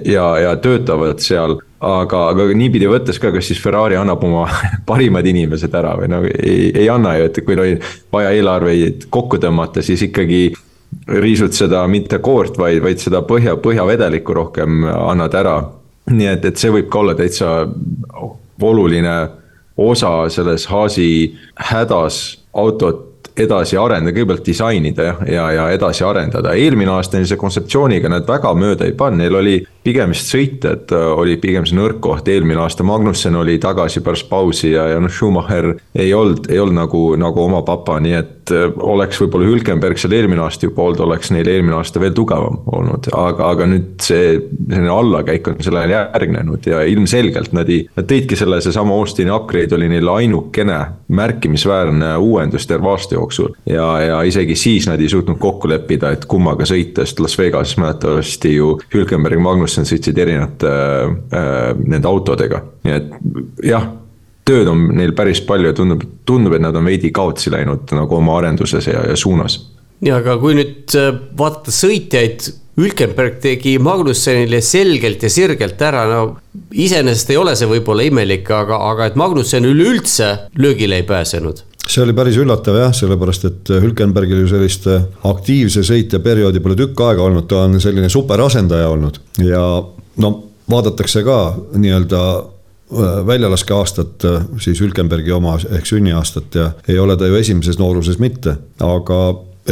ja, 0.05 0.27
ja 0.43 0.55
töötavad 0.63 1.21
seal, 1.23 1.59
aga, 1.85 2.23
aga 2.33 2.47
niipidi 2.57 2.89
võttes 2.91 3.21
ka, 3.21 3.33
kas 3.35 3.51
siis 3.51 3.61
Ferrari 3.63 3.99
annab 3.99 4.23
oma 4.25 4.47
parimad 4.89 5.27
inimesed 5.29 5.75
ära 5.75 5.95
või 5.99 6.11
no 6.13 6.23
ei, 6.29 6.71
ei 6.73 6.89
anna 6.93 7.17
ju, 7.19 7.29
et 7.29 7.43
kui 7.45 7.59
oli 7.59 7.77
vaja 8.13 8.33
eelarveid 8.37 9.09
kokku 9.13 9.41
tõmmata, 9.43 9.85
siis 9.85 10.07
ikkagi 10.09 10.49
riisud 11.09 11.53
seda 11.53 11.83
mitte 11.89 12.21
koort, 12.25 12.57
vaid, 12.61 12.81
vaid 12.85 13.01
seda 13.03 13.21
põhja, 13.27 13.59
põhjavedelikku 13.61 14.37
rohkem 14.37 14.87
annad 14.89 15.35
ära. 15.37 15.59
nii 16.09 16.31
et, 16.31 16.45
et 16.49 16.57
see 16.57 16.73
võib 16.73 16.89
ka 16.89 17.03
olla 17.03 17.15
täitsa 17.15 17.69
oluline 18.65 19.17
osa 19.79 20.29
selles 20.33 20.67
Haasi 20.67 21.37
hädas 21.71 22.39
autot 22.53 23.08
edasi 23.45 23.79
arendada, 23.79 24.15
kõigepealt 24.17 24.45
disainida 24.47 25.09
jah, 25.09 25.23
ja, 25.29 25.49
ja 25.53 25.67
edasi 25.75 26.05
arendada. 26.05 26.55
eelmine 26.55 26.93
aasta 26.95 27.19
neil 27.19 27.29
see 27.31 27.41
kontseptsiooniga 27.41 28.11
nad 28.13 28.27
väga 28.29 28.55
mööda 28.55 28.89
ei 28.89 28.97
pannud, 28.99 29.23
neil 29.23 29.39
oli 29.39 29.57
pigem 29.89 30.13
vist 30.13 30.33
sõitjad 30.33 30.93
äh, 30.95 31.07
oli 31.19 31.37
pigem 31.41 31.67
see 31.69 31.79
nõrk 31.79 32.01
koht, 32.05 32.29
eelmine 32.29 32.61
aasta 32.63 32.85
Magnussen 32.87 33.37
oli 33.39 33.57
tagasi 33.63 34.03
pärast 34.05 34.29
pausi 34.31 34.73
ja, 34.75 34.89
ja 34.93 35.01
noh, 35.03 35.13
Schumacher 35.13 35.73
ei 35.97 36.13
olnud, 36.15 36.51
ei 36.53 36.61
olnud 36.63 36.79
nagu, 36.79 37.03
nagu 37.21 37.45
oma 37.45 37.63
papa, 37.67 37.99
nii 38.05 38.17
et 38.19 38.53
äh, 38.55 38.67
oleks 38.85 39.21
võib-olla 39.23 39.49
Hülkenberg 39.49 40.01
seal 40.01 40.17
eelmine 40.19 40.45
aasta 40.45 40.69
juba 40.69 40.89
olnud, 40.89 41.03
oleks 41.07 41.33
neil 41.35 41.49
eelmine 41.49 41.79
aasta 41.79 42.03
veel 42.03 42.15
tugevam 42.17 42.61
olnud, 42.73 43.09
aga, 43.17 43.53
aga 43.55 43.69
nüüd 43.73 43.95
see 44.05 44.37
selline 44.69 44.93
allakäik 44.93 45.49
on 45.53 45.59
sellele 45.65 45.95
järgnenud 45.95 46.69
ja 46.69 46.83
ilmselgelt 46.89 47.55
nad 47.57 47.71
ei, 47.73 47.87
nad 47.97 48.09
tõidki 48.11 48.39
selle, 48.39 48.61
seesama 48.65 48.97
Austini 48.99 49.33
upgrade 49.33 49.77
oli 49.77 49.89
neil 49.91 50.09
ainukene 50.13 50.79
märkimisväärne 51.09 52.15
uuendus 52.17 52.67
terve 52.69 52.91
aasta 52.93 53.17
jooksul. 53.17 53.55
ja, 53.67 53.89
ja 54.03 54.23
isegi 54.23 54.57
siis 54.59 54.89
nad 54.89 55.01
ei 55.01 55.09
suutnud 55.09 55.39
kokku 55.41 55.71
leppida, 55.71 56.13
et 56.13 56.27
kummaga 56.29 56.67
sõita, 56.69 57.07
sest 57.07 57.21
Las 57.25 57.39
Vegases 57.39 57.79
mäletatavasti 57.81 58.55
ju 58.55 58.75
Hülkenberg, 58.95 59.41
Magnussen 59.41 59.78
nad 59.79 59.89
sõitsid 59.89 60.19
erinevate 60.19 60.75
äh, 60.75 61.73
nende 61.79 62.11
autodega, 62.11 62.63
nii 62.87 62.99
et 62.99 63.17
jah 63.71 63.89
tööd 64.49 64.71
on 64.71 64.87
neil 64.97 65.13
päris 65.17 65.43
palju 65.45 65.73
ja 65.73 65.77
tundub, 65.77 66.05
tundub, 66.29 66.57
et 66.57 66.65
nad 66.65 66.77
on 66.79 66.87
veidi 66.89 67.11
kaotsi 67.15 67.53
läinud 67.53 67.91
nagu 67.97 68.17
oma 68.17 68.39
arenduses 68.41 68.89
ja, 68.89 69.03
ja 69.11 69.17
suunas. 69.19 69.61
ja 70.05 70.21
aga 70.23 70.39
kui 70.41 70.57
nüüd 70.59 70.97
äh, 70.99 71.13
vaadata 71.39 71.75
sõitjaid, 71.75 72.51
Ülkenberg 72.79 73.41
tegi 73.43 73.73
Magnussenile 73.83 74.61
selgelt 74.63 75.25
ja 75.27 75.31
sirgelt 75.35 75.81
ära, 75.83 76.05
no 76.07 76.21
iseenesest 76.71 77.33
ei 77.35 77.39
ole 77.41 77.57
see 77.59 77.67
võib-olla 77.67 78.05
imelik, 78.07 78.47
aga, 78.55 78.79
aga 78.93 79.09
et 79.11 79.19
Magnussen 79.19 79.67
üleüldse 79.67 80.29
löögile 80.63 81.01
ei 81.01 81.09
pääsenud 81.09 81.65
see 81.89 82.03
oli 82.05 82.13
päris 82.17 82.37
üllatav 82.41 82.77
jah, 82.77 82.93
sellepärast 82.95 83.47
et 83.49 83.71
Hülkenbergil 83.83 84.43
ju 84.43 84.51
sellist 84.51 84.89
aktiivse 85.29 85.85
sõitja 85.87 86.21
perioodi 86.25 86.61
pole 86.61 86.77
tükk 86.79 87.01
aega 87.07 87.25
olnud, 87.25 87.49
ta 87.49 87.65
on 87.65 87.81
selline 87.81 88.11
superasendaja 88.13 88.91
olnud. 88.93 89.19
Ja 89.41 89.63
no 90.23 90.33
vaadatakse 90.71 91.23
ka 91.25 91.39
nii-öelda 91.77 92.23
äh, 92.39 93.27
väljalaskeaastat, 93.27 94.25
äh, 94.25 94.47
siis 94.61 94.81
Hülkenbergi 94.85 95.33
oma 95.33 95.57
ehk 95.71 95.87
sünniaastat 95.89 96.59
ja 96.61 96.71
ei 96.89 96.99
ole 96.99 97.17
ta 97.17 97.29
ju 97.29 97.39
esimeses 97.41 97.81
nooruses 97.81 98.21
mitte, 98.23 98.59
aga 98.85 99.21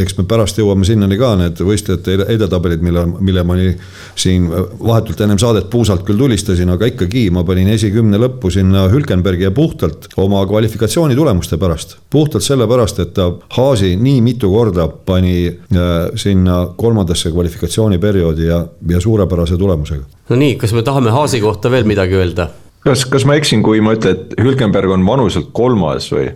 eks 0.01 0.17
me 0.17 0.25
pärast 0.29 0.59
jõuame 0.59 0.85
sinnani 0.87 1.17
ka, 1.19 1.33
need 1.39 1.61
võistlejate 1.63 2.17
edetabelid, 2.33 2.83
mille, 2.85 3.05
mille 3.19 3.43
ma 3.47 3.57
nii 3.57 3.73
siin 4.17 4.47
vahetult 4.49 5.21
ennem 5.25 5.39
saadet 5.41 5.69
puusalt 5.73 6.05
küll 6.07 6.19
tulistasin, 6.19 6.69
aga 6.73 6.89
ikkagi 6.91 7.27
ma 7.33 7.43
panin 7.47 7.69
esikümne 7.73 8.19
lõppu 8.21 8.51
sinna 8.53 8.87
Hülkenbergi 8.91 9.47
ja 9.47 9.53
puhtalt 9.55 10.09
oma 10.17 10.43
kvalifikatsiooni 10.49 11.15
tulemuste 11.17 11.57
pärast. 11.57 11.97
puhtalt 12.09 12.43
sellepärast, 12.43 12.99
et 12.99 13.13
ta 13.17 13.31
Haasi 13.57 13.95
nii 13.95 14.21
mitu 14.21 14.51
korda 14.51 14.87
pani 14.87 15.47
äh, 15.47 15.91
sinna 16.15 16.67
kolmandasse 16.75 17.31
kvalifikatsiooniperioodi 17.31 18.47
ja, 18.47 18.65
ja 18.89 19.01
suurepärase 19.01 19.57
tulemusega. 19.57 20.03
no 20.29 20.35
nii, 20.35 20.55
kas 20.55 20.73
me 20.73 20.83
tahame 20.83 21.11
Haasi 21.11 21.41
kohta 21.41 21.71
veel 21.71 21.87
midagi 21.89 22.15
öelda? 22.15 22.49
kas, 22.83 23.05
kas 23.05 23.25
ma 23.25 23.37
eksin, 23.37 23.63
kui 23.63 23.81
ma 23.81 23.95
ütlen, 23.97 24.17
et 24.17 24.37
Hülkenberg 24.41 24.91
on 24.93 25.05
vanuselt 25.05 25.49
kolmas 25.53 26.11
või? 26.13 26.29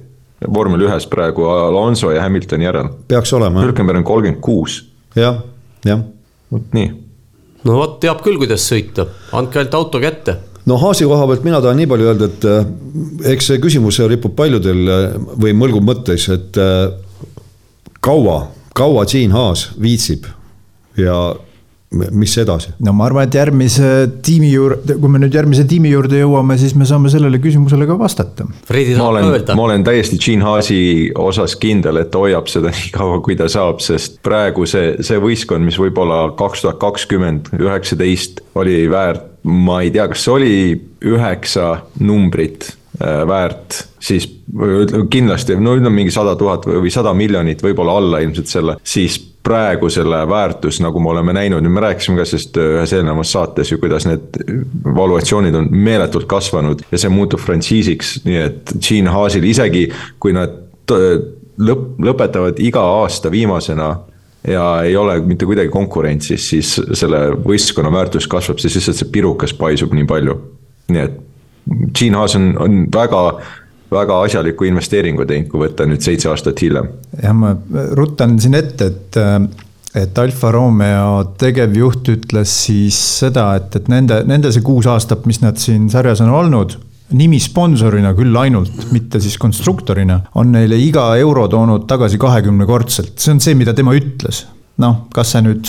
Vormel 0.47 0.87
ühes 0.87 1.05
praegu 1.09 1.45
Alonso 1.51 2.11
ja 2.11 2.23
Hamiltoni 2.25 2.65
järel. 2.65 2.89
peaks 3.07 3.33
olema. 3.33 3.63
Hülkenberg 3.65 4.01
on 4.01 4.07
kolmkümmend 4.07 4.41
kuus. 4.41 4.85
jah, 5.15 5.41
jah. 5.85 6.05
vot 6.51 6.73
nii. 6.73 6.93
no 7.63 7.77
vot, 7.77 7.99
teab 8.01 8.23
küll, 8.25 8.39
kuidas 8.41 8.65
sõita, 8.69 9.07
andke 9.37 9.61
ainult 9.61 9.77
auto 9.77 10.01
kätte 10.01 10.37
no 10.65 10.77
Haasi 10.81 11.05
koha 11.09 11.27
pealt 11.29 11.45
mina 11.45 11.61
tahan 11.61 11.79
nii 11.81 11.89
palju 11.89 12.09
öelda, 12.11 12.29
et 12.29 12.49
äh, 12.49 13.31
eks 13.33 13.51
see 13.51 13.61
küsimus 13.61 13.99
ripub 14.09 14.35
paljudel 14.37 14.81
äh, 14.89 15.05
või 15.41 15.55
mõlgub 15.57 15.85
mõttes, 15.85 16.27
et 16.33 16.57
äh, 16.61 16.89
kaua, 18.01 18.43
kaua 18.77 19.05
Gene 19.09 19.33
Haas 19.35 19.69
viitsib 19.81 20.27
ja 20.99 21.17
mis 21.91 22.37
edasi? 22.39 22.71
no 22.79 22.93
ma 22.95 23.05
arvan, 23.09 23.27
et 23.27 23.35
järgmise 23.35 23.87
tiimi 24.23 24.51
juurde, 24.53 24.95
kui 25.01 25.11
me 25.11 25.19
nüüd 25.21 25.35
järgmise 25.35 25.65
tiimi 25.67 25.91
juurde 25.91 26.21
jõuame, 26.21 26.55
siis 26.59 26.73
me 26.79 26.87
saame 26.87 27.11
sellele 27.11 27.41
küsimusele 27.43 27.87
ka 27.89 27.97
vastata. 27.99 28.47
ma 28.47 29.07
olen, 29.09 29.27
ma 29.55 29.65
olen 29.65 29.83
täiesti 29.87 30.19
Gene 30.21 30.45
Haasi 30.47 30.81
osas 31.19 31.57
kindel, 31.59 31.99
et 32.01 32.11
ta 32.13 32.23
hoiab 32.23 32.47
seda 32.51 32.71
nii 32.75 32.91
kaua, 32.95 33.19
kui 33.25 33.35
ta 33.39 33.49
saab, 33.51 33.83
sest 33.83 34.21
praegu 34.25 34.67
see, 34.69 34.95
see 35.03 35.19
võistkond, 35.21 35.67
mis 35.67 35.79
võib-olla 35.81 36.29
kaks 36.39 36.65
tuhat 36.65 36.79
kakskümmend, 36.81 37.51
üheksateist 37.59 38.43
oli 38.59 38.85
väärt, 38.91 39.27
ma 39.43 39.81
ei 39.83 39.91
tea, 39.91 40.07
kas 40.11 40.23
see 40.23 40.35
oli 40.35 40.53
üheksa 41.11 41.73
numbrit 42.05 42.69
äh, 43.01 43.25
väärt, 43.27 43.81
siis 43.99 44.29
kindlasti, 45.11 45.59
no 45.59 45.75
ütleme 45.75 46.03
mingi 46.03 46.15
sada 46.15 46.37
tuhat 46.39 46.69
või 46.69 46.93
sada 46.93 47.11
miljonit, 47.17 47.63
võib-olla 47.65 47.97
alla 47.99 48.23
ilmselt 48.23 48.51
selle, 48.51 48.77
siis 48.83 49.19
praegu 49.43 49.89
selle 49.89 50.21
väärtus, 50.29 50.79
nagu 50.83 50.99
me 51.01 51.09
oleme 51.09 51.33
näinud, 51.33 51.65
me 51.65 51.81
rääkisime 51.81 52.19
ka 52.19 52.25
sellest 52.29 52.57
äh, 52.61 52.75
ühes 52.77 52.93
eelnevas 52.93 53.31
saates 53.33 53.71
ju, 53.71 53.79
kuidas 53.81 54.05
need 54.09 54.37
valuatsioonid 54.85 55.55
on 55.57 55.69
meeletult 55.71 56.27
kasvanud 56.29 56.83
ja 56.91 57.01
see 57.01 57.11
muutub 57.13 57.41
frantsiisiks, 57.41 58.19
nii 58.27 58.39
et 58.45 58.75
Gene 58.77 59.13
Haasil 59.13 59.47
isegi, 59.49 59.87
kui 60.21 60.35
nad 60.37 60.59
lõpp, 60.91 61.97
lõpetavad 62.01 62.61
iga 62.63 62.83
aasta 63.01 63.31
viimasena 63.31 63.91
ja 64.47 64.65
ei 64.85 64.95
ole 64.97 65.19
mitte 65.25 65.45
kuidagi 65.45 65.69
konkurentsis, 65.73 66.49
siis 66.53 66.75
selle 66.97 67.27
võistkonna 67.45 67.91
väärtus 67.93 68.27
kasvab, 68.29 68.61
sest 68.61 68.79
lihtsalt 68.79 69.01
see 69.01 69.11
pirukas 69.13 69.53
paisub 69.57 69.93
nii 69.97 70.07
palju. 70.09 70.37
nii 70.91 71.03
et 71.07 71.19
Gene 71.93 72.17
Haas 72.17 72.35
on, 72.35 72.53
on 72.59 72.85
väga 72.93 73.19
väga 73.91 74.21
asjaliku 74.25 74.67
investeeringu 74.69 75.25
teinud, 75.27 75.49
kui 75.51 75.65
võtta 75.65 75.87
nüüd 75.89 76.03
seitse 76.03 76.29
aastat 76.31 76.61
hiljem. 76.63 76.87
jah, 77.21 77.35
ma 77.35 77.55
ruttan 77.97 78.39
siin 78.39 78.55
ette, 78.59 78.91
et 78.91 79.21
et 79.91 80.19
Alfa 80.19 80.53
Romeo 80.55 81.33
tegevjuht 81.39 82.13
ütles 82.13 82.53
siis 82.65 82.95
seda, 83.19 83.49
et, 83.59 83.75
et 83.75 83.89
nende, 83.91 84.21
nende 84.27 84.51
see 84.55 84.63
kuus 84.63 84.87
aastat, 84.87 85.25
mis 85.27 85.41
nad 85.43 85.59
siin 85.59 85.89
sarjas 85.91 86.23
on 86.23 86.31
olnud, 86.31 86.77
nimisponsorina 87.11 88.13
küll 88.15 88.37
ainult, 88.39 88.85
mitte 88.95 89.19
siis 89.19 89.35
konstruktorina, 89.41 90.21
on 90.39 90.53
neile 90.55 90.79
iga 90.79 91.09
euro 91.19 91.47
toonud 91.51 91.83
tagasi 91.89 92.19
kahekümnekordselt, 92.21 93.17
see 93.19 93.35
on 93.35 93.43
see, 93.43 93.57
mida 93.59 93.75
tema 93.75 93.95
ütles. 93.97 94.45
noh, 94.81 95.03
kas 95.13 95.35
see 95.35 95.43
nüüd 95.45 95.67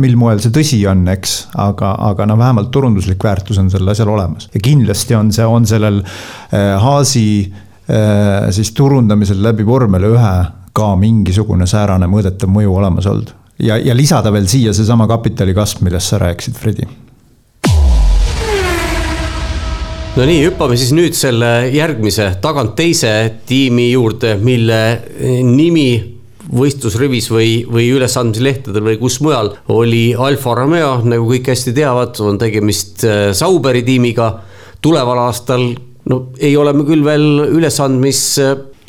mil 0.00 0.14
moel 0.16 0.40
see 0.40 0.52
tõsi 0.54 0.78
on, 0.88 1.04
eks, 1.12 1.34
aga, 1.60 1.92
aga 2.08 2.26
no 2.28 2.38
vähemalt 2.40 2.70
turunduslik 2.72 3.22
väärtus 3.24 3.60
on 3.60 3.68
sellel 3.72 3.92
asjal 3.92 4.12
olemas 4.14 4.48
ja 4.54 4.62
kindlasti 4.62 5.16
on 5.18 5.32
see, 5.34 5.46
on 5.46 5.68
sellel 5.68 6.00
äh, 6.02 6.72
Haasi 6.80 7.26
äh, 7.52 8.48
siis 8.54 8.72
turundamisel 8.76 9.42
läbi 9.44 9.66
vormel 9.66 10.08
ühe 10.14 10.34
ka 10.72 10.88
mingisugune 10.96 11.68
säärane 11.68 12.08
mõõdetav 12.08 12.48
mõju 12.48 12.76
olemas 12.80 13.08
olnud. 13.10 13.34
ja, 13.60 13.76
ja 13.76 13.96
lisada 13.96 14.32
veel 14.32 14.48
siia 14.48 14.72
seesama 14.72 15.06
kapitali 15.10 15.54
kasv, 15.54 15.84
millest 15.84 16.14
sa 16.14 16.22
rääkisid, 16.22 16.56
Fredi 16.56 16.88
no 20.16 20.24
nii, 20.28 20.40
hüppame 20.46 20.76
siis 20.80 20.94
nüüd 20.96 21.16
selle 21.16 21.68
järgmise, 21.72 22.32
tagant 22.40 22.74
teise 22.76 23.12
tiimi 23.48 23.90
juurde, 23.92 24.38
mille 24.40 24.82
nimi 25.44 26.21
võistlusrivis 26.50 27.30
või, 27.30 27.50
või 27.68 27.90
ülesandmislehtedel 27.94 28.84
või 28.86 28.98
kus 29.00 29.20
mujal 29.24 29.52
oli 29.72 30.10
Alfa 30.18 30.56
Romeo, 30.58 30.96
nagu 31.06 31.30
kõik 31.30 31.52
hästi 31.52 31.74
teavad, 31.76 32.18
on 32.24 32.40
tegemist 32.40 33.06
äh, 33.06 33.30
Sauberi 33.36 33.84
tiimiga. 33.86 34.32
tuleval 34.82 35.18
aastal, 35.28 35.68
no 36.10 36.16
ei 36.38 36.56
ole 36.56 36.72
me 36.74 36.84
küll 36.84 37.04
veel 37.06 37.54
ülesandmis 37.54 38.22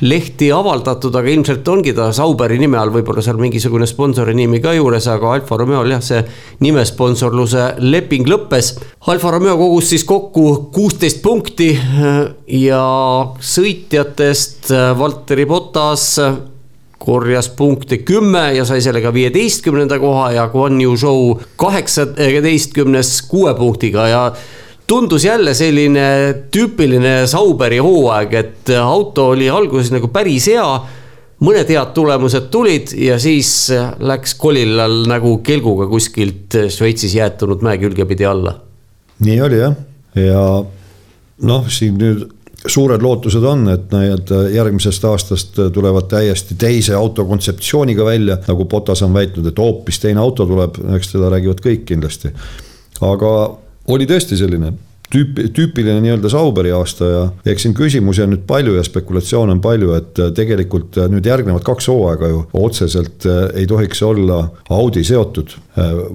lehti 0.03 0.49
avaldatud, 0.51 1.13
aga 1.15 1.29
ilmselt 1.31 1.67
ongi 1.69 1.93
ta 1.95 2.09
Sauberi 2.15 2.57
nime 2.59 2.77
all, 2.79 2.91
võib-olla 2.93 3.21
seal 3.23 3.37
mingisugune 3.39 3.87
sponsori 3.87 4.33
nimi 4.35 4.59
ka 4.63 4.73
juures, 4.75 5.07
aga 5.11 5.35
Alfa 5.37 5.57
Romeol 5.61 5.93
jah, 5.93 6.01
see 6.03 6.23
nimesponsorluse 6.65 7.67
leping 7.83 8.27
lõppes. 8.29 8.73
Alfa 9.13 9.35
Romeo 9.35 9.55
kogus 9.59 9.91
siis 9.93 10.05
kokku 10.07 10.71
kuusteist 10.73 11.21
punkti 11.23 11.71
ja 12.57 12.81
sõitjatest 13.53 14.73
Valteri 14.99 15.47
Botas 15.49 16.09
korjas 17.03 17.49
punkte 17.53 17.99
kümme 18.07 18.47
ja 18.55 18.65
sai 18.65 18.81
sellega 18.81 19.11
viieteistkümnenda 19.13 19.99
koha 19.99 20.31
ja 20.31 20.47
Guan 20.51 20.81
Yu 20.81 20.95
Zhou 20.97 21.37
kaheksateistkümnes 21.59 23.21
kuue 23.27 23.53
punktiga 23.57 24.07
ja 24.07 24.23
tundus 24.87 25.25
jälle 25.25 25.53
selline 25.53 26.07
tüüpiline 26.51 27.27
Sauberi 27.27 27.77
hooaeg, 27.83 28.33
et 28.33 28.73
auto 28.79 29.29
oli 29.33 29.49
alguses 29.49 29.91
nagu 29.93 30.11
päris 30.13 30.47
hea. 30.51 30.67
mõned 31.43 31.67
head 31.67 31.89
tulemused 31.91 32.45
tulid 32.53 32.93
ja 32.95 33.17
siis 33.19 33.67
läks 33.99 34.35
kolillal 34.39 35.01
nagu 35.09 35.37
kelguga 35.43 35.89
kuskilt 35.91 36.55
Šveitsis 36.71 37.17
jäetunud 37.17 37.65
mäe 37.65 37.77
külge 37.81 38.05
pidi 38.05 38.25
alla. 38.25 38.55
nii 39.19 39.41
oli 39.41 39.59
jah, 39.59 39.75
ja 40.15 40.63
noh, 41.43 41.67
siin 41.69 41.97
nüüd 41.99 42.23
suured 42.67 43.01
lootused 43.03 43.43
on, 43.43 43.67
et 43.73 43.91
need 43.91 44.31
järgmisest 44.53 45.05
aastast 45.09 45.59
tulevad 45.73 46.07
täiesti 46.11 46.55
teise 46.59 46.95
auto 46.95 47.25
kontseptsiooniga 47.27 48.05
välja, 48.05 48.37
nagu 48.47 48.65
Potas 48.71 49.03
on 49.03 49.13
väitnud, 49.13 49.47
et 49.49 49.59
hoopis 49.59 49.99
teine 49.99 50.23
auto 50.23 50.47
tuleb, 50.47 50.79
eks 50.97 51.13
seda 51.15 51.31
räägivad 51.33 51.63
kõik 51.63 51.85
kindlasti. 51.89 52.33
aga 53.03 53.29
oli 53.91 54.07
tõesti 54.07 54.37
selline 54.39 54.71
tüüp, 55.13 55.39
tüüpiline 55.55 56.01
nii-öelda 56.03 56.31
Sauberi 56.31 56.71
aasta 56.75 57.09
ja 57.09 57.23
eks 57.51 57.65
siin 57.65 57.75
küsimusi 57.77 58.23
on 58.23 58.33
nüüd 58.33 58.45
palju 58.47 58.77
ja 58.77 58.83
spekulatsioone 58.85 59.57
on 59.57 59.61
palju, 59.63 59.93
et 59.97 60.21
tegelikult 60.35 60.99
nüüd 61.11 61.27
järgnevad 61.27 61.65
kaks 61.67 61.89
hooaega 61.91 62.31
ju 62.31 62.43
otseselt 62.63 63.27
ei 63.53 63.67
tohiks 63.69 64.03
olla 64.05 64.45
Audi 64.73 65.03
seotud 65.07 65.57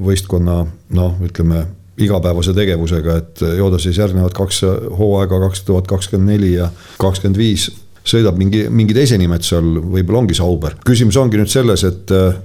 võistkonna 0.09 0.63
noh, 0.97 1.21
ütleme 1.25 1.67
igapäevase 1.99 2.55
tegevusega, 2.55 3.17
et 3.19 3.43
ta 3.43 3.79
siis 3.83 3.99
järgnevad 3.99 4.35
kaks 4.37 4.63
hooaega, 4.99 5.41
kaks 5.49 5.65
tuhat 5.67 5.89
kakskümmend 5.91 6.35
neli 6.35 6.53
ja 6.55 6.71
kakskümmend 7.03 7.39
viis 7.39 7.69
sõidab 8.09 8.39
mingi, 8.41 8.67
mingi 8.73 8.97
teise 8.97 9.19
nimetuse 9.21 9.59
all, 9.59 9.81
võib-olla 9.95 10.23
ongi 10.25 10.37
Sauber. 10.39 10.79
küsimus 10.87 11.19
ongi 11.21 11.41
nüüd 11.41 11.51
selles, 11.53 11.85
et 11.85 12.13
eh, 12.15 12.39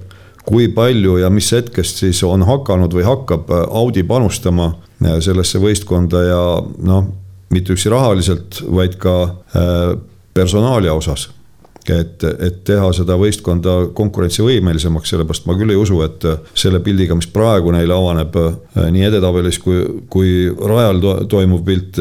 kui 0.44 0.68
palju 0.74 1.18
ja 1.22 1.30
mis 1.32 1.48
hetkest 1.54 2.02
siis 2.04 2.20
on 2.26 2.44
hakanud 2.44 2.92
või 2.92 3.06
hakkab 3.06 3.52
Audi 3.64 4.04
panustama 4.04 4.74
sellesse 5.24 5.60
võistkonda 5.60 6.20
ja 6.24 6.42
noh, 6.60 7.06
mitte 7.54 7.74
üksi 7.74 7.92
rahaliselt, 7.92 8.60
vaid 8.72 8.98
ka 9.00 9.14
äh, 9.24 9.94
personaalia 10.34 10.94
osas. 10.94 11.28
Et, 11.92 12.24
et 12.24 12.60
teha 12.66 12.90
seda 12.96 13.16
võistkonda 13.20 13.76
konkurentsivõimelisemaks, 13.96 15.12
sellepärast 15.12 15.48
ma 15.48 15.56
küll 15.58 15.74
ei 15.74 15.80
usu, 15.80 16.00
et 16.06 16.26
selle 16.56 16.80
pildiga, 16.84 17.16
mis 17.18 17.28
praegu 17.30 17.72
neile 17.74 17.96
avaneb 17.96 18.36
äh, 18.40 18.52
nii 18.94 19.08
edetabelis 19.10 19.60
kui, 19.62 19.82
kui 20.12 20.34
rajal 20.54 21.02
to 21.02 21.16
toimuv 21.36 21.64
pilt, 21.66 22.00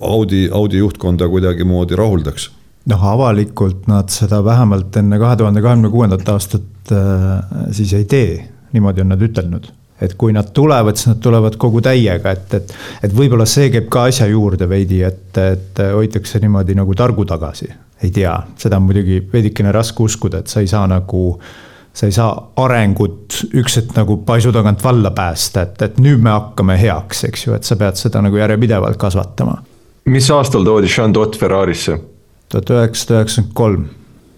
Audi, 0.00 0.46
Audi 0.52 0.82
juhtkonda 0.82 1.28
kuidagimoodi 1.32 1.98
rahuldaks. 1.98 2.50
noh, 2.90 3.04
avalikult 3.06 3.86
nad 3.86 4.10
seda 4.10 4.40
vähemalt 4.44 4.96
enne 4.98 5.18
kahe 5.22 5.36
tuhande 5.38 5.62
kahekümne 5.62 5.90
kuuendat 5.90 6.28
aastat 6.28 6.92
äh, 6.92 7.38
siis 7.70 7.92
ei 7.94 8.04
tee, 8.04 8.42
niimoodi 8.72 9.04
on 9.04 9.14
nad 9.14 9.22
ütelnud. 9.22 9.70
Et 10.02 10.16
kui 10.18 10.32
nad 10.34 10.48
tulevad, 10.50 10.98
siis 10.98 11.12
nad 11.12 11.20
tulevad 11.22 11.54
kogu 11.62 11.78
täiega, 11.84 12.32
et, 12.34 12.54
et, 12.58 12.72
et 13.06 13.12
võib-olla 13.14 13.46
see 13.46 13.68
käib 13.70 13.86
ka 13.92 14.08
asja 14.10 14.26
juurde 14.26 14.66
veidi, 14.66 14.98
et, 15.06 15.30
et 15.38 15.82
hoitakse 15.94 16.40
niimoodi 16.42 16.74
nagu 16.74 16.96
targu 16.98 17.22
tagasi. 17.28 17.68
Ei 18.02 18.10
tea, 18.10 18.32
seda 18.58 18.78
on 18.80 18.88
muidugi 18.88 19.20
veidikene 19.32 19.72
raske 19.72 20.02
uskuda, 20.02 20.42
et 20.42 20.52
sa 20.52 20.60
ei 20.60 20.70
saa 20.70 20.86
nagu, 20.90 21.36
sa 21.94 22.08
ei 22.08 22.14
saa 22.14 22.30
arengut 22.62 23.42
üks 23.58 23.78
hetk 23.80 23.94
nagu 23.96 24.18
paisu 24.26 24.52
tagant 24.54 24.84
valla 24.84 25.12
päästa, 25.14 25.66
et, 25.66 25.82
et 25.82 26.00
nüüd 26.02 26.22
me 26.22 26.34
hakkame 26.34 26.78
heaks, 26.80 27.24
eks 27.30 27.46
ju, 27.46 27.56
et 27.58 27.68
sa 27.68 27.78
pead 27.80 28.00
seda 28.00 28.22
nagu 28.24 28.40
järjepidevalt 28.40 28.98
kasvatama. 29.00 29.60
mis 30.04 30.30
aastal 30.30 30.64
toodi 30.64 30.90
Jean 30.96 31.14
Dott 31.14 31.38
Ferrarisse? 31.38 31.98
tuhat 32.48 32.70
üheksasada 32.70 33.20
üheksakümmend 33.20 33.54
kolm. 33.54 33.88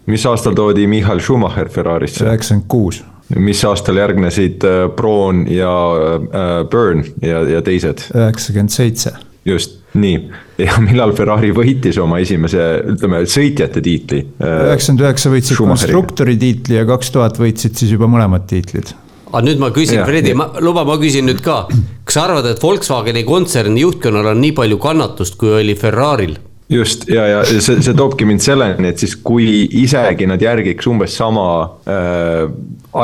mis 0.07 0.27
aastal 0.27 0.55
toodi 0.55 0.87
Michal 0.87 1.21
Schumacher 1.21 1.69
Ferrarisse? 1.69 2.25
üheksakümmend 2.25 2.69
kuus 2.69 3.05
mis 3.39 3.65
aastal 3.65 3.97
järgnesid 3.97 4.65
äh, 4.65 4.89
Braun 4.97 5.47
ja 5.51 5.73
äh, 5.97 6.65
Burn 6.71 7.05
ja, 7.23 7.43
ja 7.49 7.63
teised? 7.63 8.09
üheksakümmend 8.15 8.71
seitse. 8.71 9.13
just, 9.45 9.81
nii. 9.95 10.31
Ja 10.63 10.77
millal 10.83 11.15
Ferrari 11.17 11.53
võitis 11.55 11.99
oma 12.03 12.21
esimese, 12.23 12.67
ütleme, 12.95 13.25
sõitjate 13.31 13.83
tiitli? 13.85 14.21
Üheksakümmend 14.41 15.07
üheksa 15.07 15.33
võitsid 15.33 15.61
konstruktori 15.61 16.37
tiitli 16.41 16.79
ja 16.79 16.87
kaks 16.89 17.15
tuhat 17.15 17.41
võitsid 17.41 17.81
siis 17.81 17.95
juba 17.97 18.11
mõlemad 18.11 18.47
tiitlid 18.51 18.95
aga 19.35 19.43
nüüd 19.49 19.59
ma 19.59 19.71
küsin, 19.75 19.99
Fredi, 20.07 20.31
ma, 20.39 20.47
luba, 20.63 20.85
ma 20.87 20.95
küsin 21.01 21.27
nüüd 21.27 21.41
ka. 21.43 21.65
kas 22.07 22.17
sa 22.17 22.27
arvad, 22.29 22.47
et 22.53 22.63
Volkswageni 22.63 23.25
kontserni 23.27 23.83
juhtkonnal 23.83 24.31
on 24.31 24.43
nii 24.43 24.55
palju 24.55 24.79
kannatust, 24.83 25.39
kui 25.41 25.57
oli 25.59 25.75
Ferrari'l? 25.79 26.37
just 26.71 27.09
ja, 27.11 27.27
ja 27.29 27.41
see, 27.45 27.77
see 27.83 27.97
toobki 27.97 28.27
mind 28.29 28.43
selleni, 28.45 28.89
et 28.89 29.03
siis 29.03 29.17
kui 29.21 29.67
isegi 29.83 30.29
nad 30.31 30.43
järgiks 30.43 30.87
umbes 30.89 31.17
sama 31.19 31.47
äh, 31.91 32.47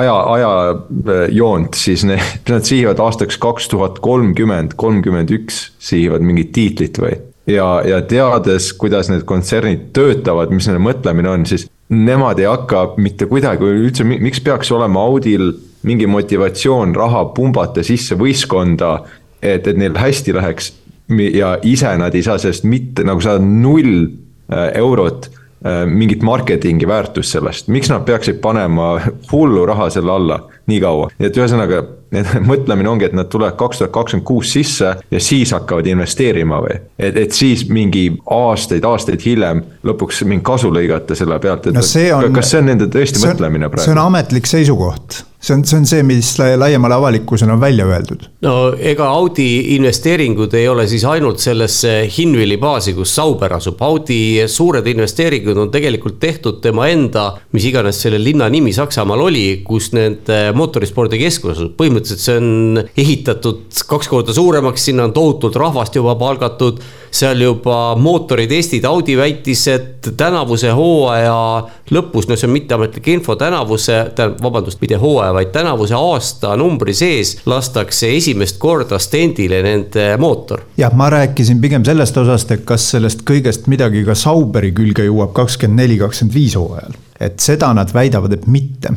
aja, 0.00 0.14
ajajoont, 0.36 1.76
siis 1.76 2.06
need, 2.08 2.22
nad 2.48 2.66
sihivad 2.66 3.02
aastaks 3.04 3.36
kaks 3.42 3.68
tuhat 3.72 4.00
kolmkümmend, 4.04 4.78
kolmkümmend 4.80 5.34
üks 5.36 5.66
sihivad 5.82 6.24
mingit 6.24 6.54
tiitlit 6.56 7.02
või. 7.02 7.18
Ja, 7.50 7.68
ja 7.86 8.00
teades, 8.06 8.72
kuidas 8.78 9.10
need 9.10 9.26
kontsernid 9.28 9.90
töötavad, 9.96 10.52
mis 10.54 10.68
nende 10.68 10.82
mõtlemine 10.84 11.32
on, 11.32 11.46
siis 11.48 11.66
nemad 11.90 12.38
ei 12.38 12.48
hakka 12.48 12.94
mitte 13.02 13.26
kuidagi 13.30 13.66
üldse, 13.66 14.06
miks 14.06 14.42
peaks 14.44 14.70
olema 14.74 15.02
Audil 15.08 15.52
mingi 15.86 16.06
motivatsioon 16.10 16.94
raha 16.96 17.24
pumbata 17.34 17.82
sisse 17.86 18.18
võistkonda, 18.20 18.98
et, 19.40 19.66
et 19.66 19.76
neil 19.80 19.96
hästi 19.96 20.36
läheks 20.36 20.72
ja 21.34 21.56
ise 21.66 21.90
nad 21.98 22.14
ei 22.14 22.22
saa 22.22 22.38
sellest 22.38 22.66
mitte 22.68 23.04
nagu 23.06 23.22
saada 23.24 23.42
null 23.42 24.04
äh, 24.04 24.68
eurot 24.78 25.30
äh, 25.30 25.82
mingit 25.88 26.22
marketingi 26.26 26.88
väärtust 26.88 27.34
sellest, 27.38 27.70
miks 27.72 27.90
nad 27.90 28.04
peaksid 28.06 28.38
panema 28.44 28.92
hullu 29.32 29.64
raha 29.66 29.90
selle 29.90 30.14
alla 30.14 30.40
nii 30.70 30.80
kaua, 30.82 31.10
et 31.20 31.36
ühesõnaga 31.36 31.82
mõtlemine 32.50 32.90
ongi, 32.90 33.06
et 33.10 33.16
nad 33.16 33.30
tulevad 33.30 33.56
kaks 33.58 33.82
tuhat 33.82 33.94
kakskümmend 33.94 34.26
kuus 34.26 34.52
sisse 34.56 34.94
ja 35.10 35.22
siis 35.22 35.54
hakkavad 35.54 35.86
investeerima 35.90 36.60
või. 36.64 36.80
et, 36.98 37.16
et 37.16 37.36
siis 37.36 37.66
mingi 37.70 38.08
aastaid, 38.26 38.84
aastaid 38.86 39.22
hiljem 39.24 39.62
lõpuks 39.86 40.24
mingi 40.26 40.44
kasu 40.46 40.72
lõigata 40.74 41.18
selle 41.18 41.38
pealt, 41.42 41.70
et 41.70 41.78
no 41.78 41.86
on, 42.18 42.30
kas 42.34 42.54
see 42.54 42.62
on 42.62 42.70
nende 42.72 42.90
tõesti 42.90 43.20
see 43.20 43.28
on, 43.28 43.36
mõtlemine 43.36 43.70
praegu? 43.70 43.86
see 43.86 43.96
on 43.96 44.04
ametlik 44.08 44.50
seisukoht 44.50 45.24
see 45.40 45.54
on, 45.54 45.64
see 45.64 45.78
on 45.78 45.86
see, 45.88 46.02
mis 46.04 46.34
laiemale 46.38 46.94
avalikkusele 46.94 47.52
on 47.52 47.60
välja 47.60 47.86
öeldud. 47.86 48.26
no 48.44 48.54
ega 48.76 49.08
Audi 49.08 49.74
investeeringud 49.76 50.54
ei 50.54 50.68
ole 50.68 50.86
siis 50.88 51.04
ainult 51.08 51.40
sellesse 51.40 51.94
Hinwili 52.16 52.58
baasi, 52.60 52.94
kus 52.94 53.14
Sauber 53.16 53.54
asub. 53.56 53.80
Audi 53.82 54.42
suured 54.48 54.86
investeeringud 54.86 55.56
on 55.56 55.70
tegelikult 55.72 56.18
tehtud 56.20 56.60
tema 56.60 56.88
enda, 56.92 57.30
mis 57.56 57.64
iganes 57.70 58.02
selle 58.02 58.20
linna 58.22 58.48
nimi 58.52 58.72
Saksamaal 58.76 59.24
oli, 59.30 59.46
kus 59.64 59.90
nende 59.96 60.40
mootorispordikeskus 60.60 61.56
asub. 61.56 61.74
põhimõtteliselt 61.80 62.24
see 62.24 62.38
on 62.40 62.82
ehitatud 63.04 63.82
kaks 63.90 64.10
korda 64.12 64.36
suuremaks, 64.36 64.88
sinna 64.90 65.08
on 65.08 65.16
tohutult 65.16 65.58
rahvast 65.60 65.96
juba 65.98 66.16
palgatud 66.20 66.82
seal 67.10 67.40
juba 67.42 67.94
mootoritestid, 67.98 68.84
Audi 68.84 69.16
väitis, 69.18 69.64
et 69.68 70.08
tänavuse 70.16 70.70
hooaja 70.74 71.34
lõpus, 71.90 72.28
no 72.30 72.38
see 72.38 72.46
on 72.48 72.54
mitteametlik 72.54 73.10
info, 73.14 73.36
tänavuse, 73.38 73.98
vabandust, 74.42 74.80
mitte 74.82 74.98
hooaja, 75.00 75.34
vaid 75.34 75.52
tänavuse 75.54 75.96
aastanumbri 75.98 76.94
sees 76.96 77.36
lastakse 77.50 78.12
esimest 78.16 78.60
korda 78.62 79.00
stendile 79.02 79.62
nende 79.66 80.06
mootor. 80.22 80.64
jah, 80.78 80.94
ma 80.94 81.10
rääkisin 81.10 81.60
pigem 81.60 81.84
sellest 81.86 82.16
osast, 82.22 82.54
et 82.54 82.66
kas 82.68 82.90
sellest 82.94 83.26
kõigest 83.28 83.66
midagi 83.70 84.04
ka 84.06 84.14
Sauberi 84.14 84.72
külge 84.76 85.06
jõuab 85.06 85.34
kakskümmend 85.36 85.82
neli, 85.82 85.98
kakskümmend 85.98 86.34
viis 86.34 86.58
hooajal. 86.58 86.98
et 87.20 87.40
seda 87.42 87.72
nad 87.74 87.90
väidavad, 87.94 88.32
et 88.38 88.46
mitte. 88.46 88.94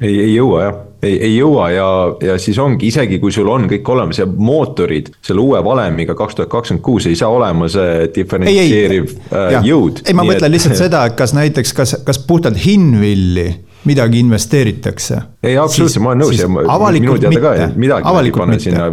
ei, 0.00 0.18
ei 0.18 0.34
jõua 0.34 0.64
jah 0.66 0.80
ei, 1.02 1.16
ei 1.26 1.32
jõua 1.36 1.68
ja, 1.72 1.88
ja 2.22 2.36
siis 2.42 2.58
ongi, 2.62 2.86
isegi 2.92 3.18
kui 3.22 3.32
sul 3.34 3.48
on 3.50 3.66
kõik 3.70 3.88
olemas 3.94 4.20
ja 4.22 4.26
mootorid 4.26 5.10
selle 5.24 5.42
uue 5.42 5.62
valemiga 5.64 6.14
kaks 6.18 6.38
tuhat 6.38 6.52
kakskümmend 6.52 6.84
kuus 6.84 7.08
ei 7.10 7.18
saa 7.18 7.32
olema 7.34 7.68
see 7.72 8.06
diferentseeriv 8.14 9.10
ei, 9.10 9.18
ei, 9.32 9.56
äh, 9.56 9.66
jõud. 9.66 10.04
ei, 10.06 10.16
ma 10.16 10.26
mõtlen 10.26 10.50
et... 10.50 10.56
lihtsalt 10.56 10.78
seda, 10.84 11.04
et 11.10 11.18
kas 11.18 11.34
näiteks, 11.36 11.74
kas, 11.76 11.96
kas 12.06 12.22
puhtalt 12.26 12.60
Hinwilli 12.64 13.48
midagi 13.88 14.20
investeeritakse. 14.22 15.18
ei, 15.42 15.56
absoluutselt, 15.58 16.04
ma 16.04 16.14
olen 16.14 16.22
nõus 16.22 16.38
ja 16.38 16.48
minu 16.48 17.18
teada 17.18 17.42
ka 17.42 17.72
midagi 17.74 18.06
nad 18.06 18.30
ei 18.30 18.36
pane 18.36 18.60
sinna 18.62 18.92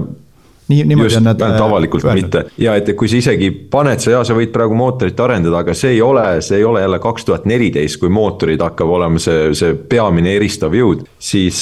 nii, 0.70 0.84
niimoodi 0.90 1.18
on 1.18 1.24
nad. 1.30 1.42
ainult 1.42 1.62
avalikult 1.62 2.04
öelnud. 2.06 2.24
mitte 2.24 2.46
ja 2.58 2.76
et 2.78 2.90
kui 2.98 3.10
sa 3.10 3.18
isegi 3.18 3.52
paned, 3.74 4.02
sa 4.02 4.18
ja 4.18 4.24
sa 4.26 4.38
võid 4.38 4.54
praegu 4.54 4.78
mootorit 4.78 5.20
arendada, 5.22 5.62
aga 5.64 5.78
see 5.78 5.96
ei 5.98 6.02
ole, 6.06 6.26
see 6.46 6.58
ei 6.58 6.66
ole 6.66 6.82
jälle 6.82 7.00
kaks 7.02 7.26
tuhat 7.26 7.46
neliteist, 7.50 8.00
kui 8.02 8.10
mootorid 8.14 8.62
hakkab 8.66 8.98
olema 8.98 9.22
see, 9.22 9.54
see 9.58 9.78
peamine 9.90 10.34
eristav 10.38 10.74
jõud, 10.78 11.06
siis 11.22 11.62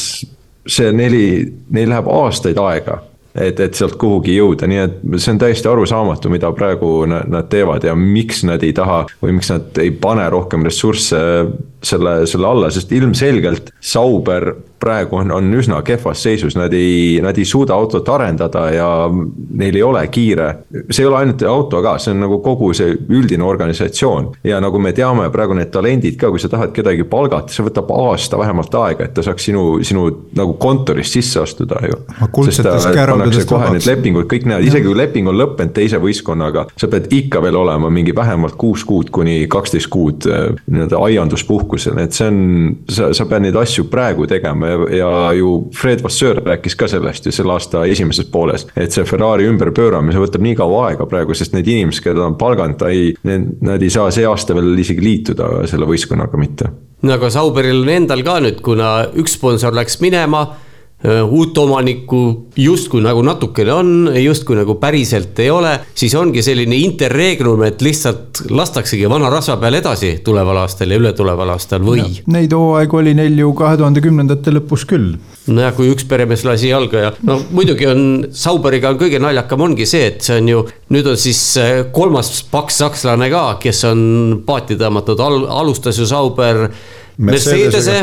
see 0.67 0.91
neli, 0.95 1.27
neil 1.73 1.89
läheb 1.89 2.09
aastaid 2.11 2.59
aega 2.61 3.01
et, 3.37 3.59
et 3.59 3.77
sealt 3.77 3.97
kuhugi 4.01 4.35
jõuda, 4.37 4.67
nii 4.69 4.79
et 4.81 4.97
see 5.21 5.33
on 5.35 5.41
täiesti 5.41 5.69
arusaamatu, 5.69 6.31
mida 6.33 6.49
praegu 6.57 6.91
nad, 7.09 7.37
teevad 7.51 7.85
ja 7.85 7.95
miks 7.97 8.43
nad 8.47 8.63
ei 8.65 8.73
taha 8.77 9.03
või 9.21 9.37
miks 9.37 9.51
nad 9.53 9.81
ei 9.83 9.91
pane 9.93 10.25
rohkem 10.33 10.65
ressursse 10.65 11.19
selle, 11.83 12.25
selle 12.27 12.47
alla, 12.47 12.71
sest 12.73 12.91
ilmselgelt 12.91 13.71
Sauber 13.79 14.51
praegu 14.79 15.17
on, 15.17 15.31
on 15.31 15.53
üsna 15.57 15.79
kehvas 15.85 16.21
seisus, 16.23 16.55
nad 16.57 16.73
ei, 16.73 17.17
nad 17.23 17.37
ei 17.37 17.45
suuda 17.45 17.75
autot 17.75 18.09
arendada 18.13 18.67
ja 18.73 18.87
neil 19.09 19.75
ei 19.75 19.83
ole 19.83 20.03
kiire. 20.13 20.47
see 20.91 21.03
ei 21.03 21.09
ole 21.09 21.17
ainult 21.21 21.43
auto 21.49 21.81
ka, 21.81 21.97
see 22.01 22.13
on 22.13 22.21
nagu 22.25 22.39
kogu 22.45 22.71
see 22.77 22.93
üldine 23.09 23.45
organisatsioon 23.47 24.29
ja 24.47 24.61
nagu 24.63 24.79
me 24.81 24.93
teame, 24.97 25.29
praegu 25.33 25.57
need 25.57 25.71
talendid 25.73 26.19
ka, 26.19 26.29
kui 26.33 26.41
sa 26.41 26.49
tahad 26.51 26.73
kedagi 26.75 27.07
palgata, 27.09 27.53
see 27.53 27.65
võtab 27.65 27.91
aasta 27.95 28.39
vähemalt 28.39 28.77
aega, 28.83 29.07
et 29.07 29.15
ta 29.17 29.25
saaks 29.25 29.49
sinu, 29.49 29.65
sinu 29.87 30.07
nagu 30.37 30.55
kontorist 30.61 31.17
sisse 31.17 31.41
astuda 31.41 31.81
ju. 31.87 31.99
kohe 33.49 33.71
need 33.73 33.89
lepingud, 33.89 34.29
kõik 34.29 34.47
need, 34.49 34.67
isegi 34.69 34.89
kui 34.89 34.97
leping 34.97 35.31
on 35.31 35.39
lõppenud 35.41 35.73
teise 35.75 36.01
võistkonnaga, 36.01 36.67
sa 36.77 36.89
pead 36.91 37.09
ikka 37.17 37.41
veel 37.43 37.57
olema 37.57 37.89
mingi 37.93 38.15
vähemalt 38.15 38.57
kuus 38.61 38.85
kuud 38.87 39.09
kuni 39.13 39.39
kaksteist 39.51 39.89
kuud 39.93 40.29
äh, 40.29 40.49
nii-öelda 40.69 41.01
aianduspuhkusel, 41.67 41.97
et 42.01 42.15
see 42.15 42.27
on, 42.27 42.77
sa, 42.89 43.09
sa 43.15 43.25
pead 43.27 43.45
neid 43.45 43.57
asju 43.57 43.87
praegu 43.91 44.27
tegema 44.27 44.67
ja, 44.67 44.77
ja 44.97 45.09
ju 45.37 45.69
Fred 45.75 46.03
Vasseur 46.03 46.41
rääkis 46.45 46.75
ka 46.75 46.87
sellest 46.87 47.25
ju 47.25 47.31
selle 47.31 47.53
aasta 47.53 47.85
esimeses 47.85 48.27
pooles. 48.31 48.67
et 48.75 48.91
see 48.91 49.05
Ferrari 49.05 49.47
ümberpööramise 49.47 50.19
võtab 50.21 50.43
nii 50.43 50.55
kaua 50.57 50.87
aega 50.89 51.07
praegu, 51.09 51.35
sest 51.35 51.53
need 51.53 51.67
inimesed, 51.67 52.03
keda 52.03 52.21
ta 52.21 52.27
on 52.27 52.37
palganud, 52.39 52.77
ta 52.79 52.89
ei, 52.89 53.13
nad 53.23 53.81
ei 53.81 53.89
saa 53.89 54.11
see 54.11 54.25
aasta 54.25 54.55
veel 54.55 54.77
isegi 54.77 55.03
liituda 55.03 55.67
selle 55.67 55.87
võistkonnaga 55.89 56.39
mitte. 56.39 56.71
no 57.03 57.17
aga 57.17 57.29
Sauberil 57.33 57.83
on 57.83 57.93
endal 57.93 58.23
ka 58.25 58.39
nüüd, 58.43 58.61
kuna 58.65 59.11
üks 59.17 59.37
sponsor 59.37 59.75
läks 59.75 59.99
minema 60.01 60.47
uut 61.05 61.57
omanikku 61.57 62.19
justkui 62.57 63.03
nagu 63.05 63.21
natukene 63.21 63.73
on, 63.73 63.89
justkui 64.17 64.55
nagu 64.57 64.75
päriselt 64.81 65.37
ei 65.43 65.51
ole, 65.53 65.75
siis 65.93 66.15
ongi 66.17 66.41
selline 66.41 66.79
interregnum, 66.81 67.61
et 67.67 67.83
lihtsalt 67.85 68.41
lastaksegi 68.49 69.05
vana 69.09 69.29
rasva 69.29 69.59
peal 69.61 69.77
edasi 69.77 70.15
tuleval 70.25 70.63
aastal 70.63 70.89
ja 70.89 70.97
ületuleval 70.97 71.53
aastal 71.53 71.85
või? 71.85 72.01
Neid 72.33 72.55
hooaegu 72.57 72.97
oli 73.03 73.13
neil 73.17 73.37
ju 73.37 73.53
kahe 73.57 73.77
tuhande 73.77 74.01
kümnendate 74.01 74.55
lõpus 74.57 74.87
küll. 74.89 75.19
nojah, 75.47 75.75
kui 75.77 75.91
üks 75.93 76.07
peremees 76.09 76.43
lasi 76.43 76.73
jalga 76.73 77.05
ja 77.05 77.13
no 77.29 77.37
muidugi 77.53 77.87
on 77.87 78.01
Sauberiga 78.33 78.89
on 78.89 78.97
kõige 78.99 79.21
naljakam 79.21 79.61
ongi 79.69 79.85
see, 79.85 80.09
et 80.09 80.25
see 80.25 80.41
on 80.41 80.49
ju, 80.49 80.65
nüüd 80.97 81.13
on 81.13 81.21
siis 81.21 81.41
äh, 81.61 81.85
kolmas 81.93 82.41
paks 82.49 82.81
sakslane 82.81 83.29
ka, 83.29 83.45
kes 83.61 83.85
on 83.87 84.01
paati 84.49 84.79
tõmmatud 84.81 85.21
Al, 85.21 85.43
alustas 85.61 86.01
ju 86.01 86.09
Sauber 86.09 86.65
Mercedese 87.17 87.95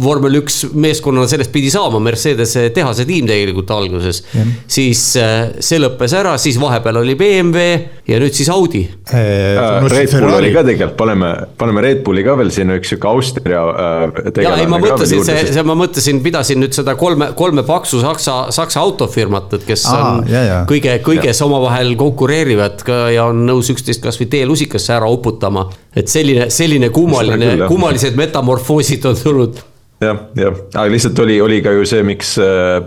vormel 0.00 0.38
üks 0.40 0.62
meeskonnana 0.72 1.28
sellest 1.28 1.52
pidi 1.52 1.68
saama, 1.72 2.00
Mercedese 2.00 2.70
tehase 2.72 3.04
tiim 3.08 3.26
tegelikult 3.28 3.70
alguses. 3.74 4.22
siis 4.66 5.02
äh, 5.20 5.50
see 5.60 5.80
lõppes 5.82 6.14
ära, 6.16 6.38
siis 6.40 6.56
vahepeal 6.60 7.02
oli 7.02 7.16
BMW 7.20 7.66
ja 8.08 8.18
nüüd 8.22 8.34
siis 8.34 8.50
Audi 8.52 8.82
äh,. 9.14 9.86
Red 9.92 10.14
Bull 10.16 10.34
oli 10.34 10.52
ka 10.54 10.64
tegelikult, 10.66 10.96
paneme, 10.98 11.30
paneme 11.58 11.84
Red 11.84 12.02
Bulli 12.06 12.24
ka 12.26 12.36
veel 12.40 12.50
sinna 12.54 12.76
üks 12.80 12.92
sihuke 12.92 13.10
Austria 13.10 13.62
äh,. 13.70 14.32
ja 14.42 14.54
ei, 14.58 14.68
ma 14.70 14.80
mõtlesin, 14.82 15.22
see, 15.26 15.44
see, 15.52 15.66
ma 15.66 15.76
mõtlesin, 15.78 16.22
pidasin 16.24 16.62
nüüd 16.62 16.74
seda 16.76 16.96
kolme, 16.98 17.32
kolme 17.38 17.66
paksu 17.66 18.02
saksa, 18.02 18.38
saksa 18.54 18.82
autofirmat, 18.82 19.58
et 19.58 19.66
kes 19.68 19.86
Aa, 19.90 20.00
on 20.02 20.30
ja, 20.30 20.44
ja. 20.48 20.58
kõige, 20.68 20.96
kõiges 21.06 21.42
omavahel 21.46 21.94
konkureerivad 22.00 22.82
ka 22.86 23.00
ja 23.14 23.28
on 23.30 23.44
nõus 23.46 23.70
üksteist 23.74 24.02
kasvõi 24.02 24.30
teelusikasse 24.32 24.96
ära 24.98 25.10
uputama. 25.10 25.68
et 25.96 26.08
selline, 26.08 26.48
selline 26.50 26.90
kummaline, 26.94 27.54
kummalised 27.68 28.16
metamorfoosid 28.18 28.62
metamorfoosid 28.62 29.04
on 29.06 29.16
tulnud 29.16 29.71
jah, 30.02 30.20
jah, 30.38 30.58
aga 30.74 30.86
lihtsalt 30.92 31.18
oli, 31.24 31.38
oli 31.42 31.60
ka 31.64 31.72
ju 31.76 31.84
see, 31.88 32.04
miks 32.06 32.34
äh, 32.42 32.78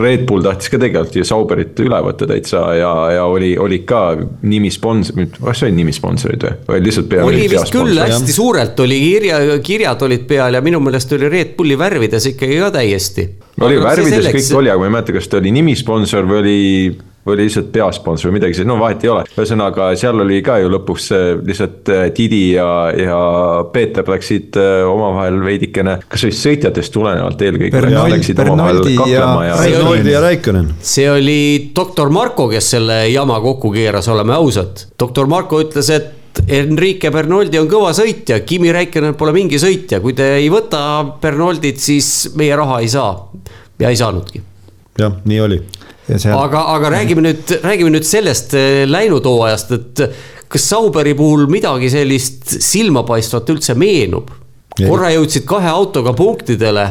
Red 0.00 0.26
Bull 0.28 0.44
tahtis 0.44 0.70
ka 0.72 0.80
tegelikult 0.82 1.18
ju 1.18 1.26
Sauberit 1.26 1.80
üle 1.84 2.00
võtta 2.06 2.28
täitsa 2.30 2.62
ja, 2.78 2.92
ja 3.16 3.24
oli, 3.30 3.54
oli 3.60 3.82
ka 3.88 4.02
nimi 4.46 4.70
sponsor, 4.74 5.26
kas 5.38 5.64
oli 5.66 5.76
nimi 5.80 5.94
sponsorid 5.96 6.46
või, 6.46 6.54
või 6.70 6.84
lihtsalt 6.86 7.10
pea. 7.12 7.26
oli 7.26 7.48
vist 7.50 7.72
küll 7.74 7.98
hästi 8.00 8.36
suurelt 8.36 8.84
oli 8.86 9.00
kirja, 9.02 9.40
kirjad 9.64 10.06
olid 10.06 10.26
peal 10.28 10.58
ja 10.58 10.64
minu 10.64 10.80
meelest 10.84 11.12
oli 11.16 11.30
Red 11.32 11.56
Bulli 11.58 11.78
värvides 11.78 12.32
ikkagi 12.32 12.60
ka 12.62 12.72
täiesti. 12.78 13.28
Oli 13.64 13.82
värvides 13.82 14.30
kõik 14.34 14.54
oli, 14.60 14.72
aga 14.72 14.82
ma 14.82 14.88
ei 14.88 14.96
mäleta, 14.98 15.16
kas 15.16 15.28
ta 15.32 15.40
oli 15.40 15.52
nimisponsor 15.56 16.26
või 16.28 16.40
oli 16.42 16.58
või 17.26 17.40
lihtsalt 17.40 17.72
peasponsor 17.74 18.30
või 18.30 18.36
midagi 18.38 18.54
sellist, 18.54 18.70
no 18.70 18.76
vahet 18.78 19.02
ei 19.04 19.10
ole. 19.10 19.24
ühesõnaga, 19.34 19.88
seal 19.98 20.22
oli 20.22 20.38
ka 20.46 20.60
ju 20.62 20.70
lõpuks 20.70 21.08
lihtsalt 21.46 21.90
äh, 21.90 22.04
Didi 22.14 22.42
ja, 22.54 22.68
ja 22.94 23.18
Peeter 23.72 24.06
läksid 24.06 24.58
äh, 24.60 24.86
omavahel 24.86 25.40
veidikene, 25.42 25.98
kas 26.06 26.26
just 26.28 26.44
sõitjatest 26.46 26.94
tulenevalt 26.94 27.42
eelkõige. 27.42 27.72
kaklema 29.00 29.46
ja. 29.48 29.58
Bernoldi 29.64 30.14
ja 30.14 30.22
Raikkonen. 30.22 30.70
see 30.94 31.08
oli 31.10 31.40
doktor 31.76 32.14
Marko, 32.14 32.46
kes 32.52 32.70
selle 32.76 33.02
jama 33.10 33.40
kokku 33.42 33.72
keeras, 33.74 34.08
oleme 34.12 34.36
ausad. 34.36 34.86
doktor 34.98 35.26
Marko 35.30 35.60
ütles, 35.64 35.90
et 35.90 36.15
Enrique 36.46 37.10
Bernoldi 37.10 37.58
on 37.58 37.68
kõva 37.70 37.90
sõitja, 37.96 38.40
Kimi 38.46 38.70
Räikkönen 38.74 39.16
pole 39.18 39.32
mingi 39.34 39.58
sõitja, 39.58 39.98
kui 40.04 40.14
te 40.14 40.36
ei 40.38 40.50
võta 40.52 40.80
Bernoldit, 41.22 41.80
siis 41.82 42.30
meie 42.38 42.54
raha 42.56 42.80
ei 42.84 42.88
saa. 42.92 43.12
ja 43.78 43.90
ei 43.90 43.96
saanudki. 43.96 44.42
jah, 44.98 45.18
nii 45.24 45.40
oli 45.40 45.60
Seal... 46.06 46.38
aga, 46.38 46.60
aga 46.76 46.90
räägime 46.94 47.24
nüüd, 47.24 47.50
räägime 47.64 47.90
nüüd 47.96 48.06
sellest 48.06 48.54
eh, 48.54 48.84
läinud 48.86 49.26
hooajast, 49.26 49.72
et 49.74 50.02
kas 50.48 50.68
Sauberi 50.70 51.16
puhul 51.18 51.48
midagi 51.50 51.90
sellist 51.90 52.58
silmapaistvat 52.62 53.50
üldse 53.54 53.74
meenub? 53.78 54.30
korra 54.76 55.08
jõudsid 55.14 55.46
kahe 55.48 55.70
autoga 55.72 56.12
punktidele. 56.16 56.86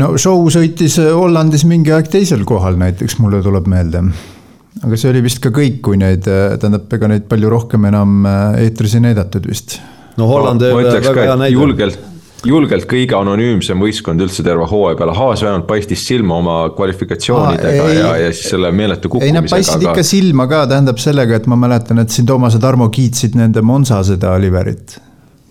no 0.00 0.14
Show 0.18 0.46
sõitis 0.50 0.98
Hollandis 0.98 1.66
mingi 1.68 1.92
aeg 1.94 2.08
teisel 2.10 2.42
kohal 2.48 2.78
näiteks, 2.80 3.18
mulle 3.22 3.42
tuleb 3.44 3.68
meelde. 3.70 4.06
Aga 4.80 4.98
see 4.98 5.10
oli 5.12 5.24
vist 5.24 5.42
ka 5.44 5.52
kõik, 5.54 5.82
kui 5.84 5.98
neid, 6.00 6.28
eh, 6.30 6.54
tähendab, 6.60 6.86
ega 6.96 7.10
neid 7.12 7.26
palju 7.30 7.50
rohkem 7.52 7.90
enam 7.90 8.22
eh, 8.28 8.62
eetris 8.68 8.96
ei 8.96 9.04
näidatud 9.08 9.48
vist. 9.48 9.76
no 10.16 10.30
Holland 10.30 10.64
no, 10.64 10.80
väga 10.80 11.28
hea 11.28 11.36
näide. 11.44 11.58
julgelt 11.58 12.08
julgelt 12.46 12.88
kõige 12.90 13.14
anonüümsem 13.14 13.78
võistkond 13.78 14.24
üldse 14.24 14.42
terve 14.42 14.66
hooaja 14.66 14.98
peale, 14.98 15.14
Haas 15.14 15.44
vähemalt 15.44 15.68
paistis 15.68 16.02
silma 16.08 16.40
oma 16.40 16.56
kvalifikatsioonidega 16.74 17.84
Aa, 17.84 17.92
ei, 17.92 18.00
ja, 18.00 18.16
ja 18.24 18.32
siis 18.34 18.50
selle 18.56 18.72
meeletu 18.74 19.12
kukkumisega. 19.12 19.38
ei, 19.38 19.44
nad 19.44 19.52
paistsid 19.52 19.78
aga... 19.78 19.92
ikka 19.92 20.06
silma 20.08 20.48
ka, 20.50 20.64
tähendab 20.72 20.98
sellega, 21.02 21.38
et 21.38 21.46
ma 21.50 21.60
mäletan, 21.68 22.02
et 22.02 22.10
siin 22.10 22.26
Toomas 22.26 22.58
ja 22.58 22.64
Tarmo 22.64 22.90
kiitsid 22.92 23.38
nende 23.38 23.62
Monza 23.62 24.02
seda 24.06 24.34
Oliverit 24.34 24.98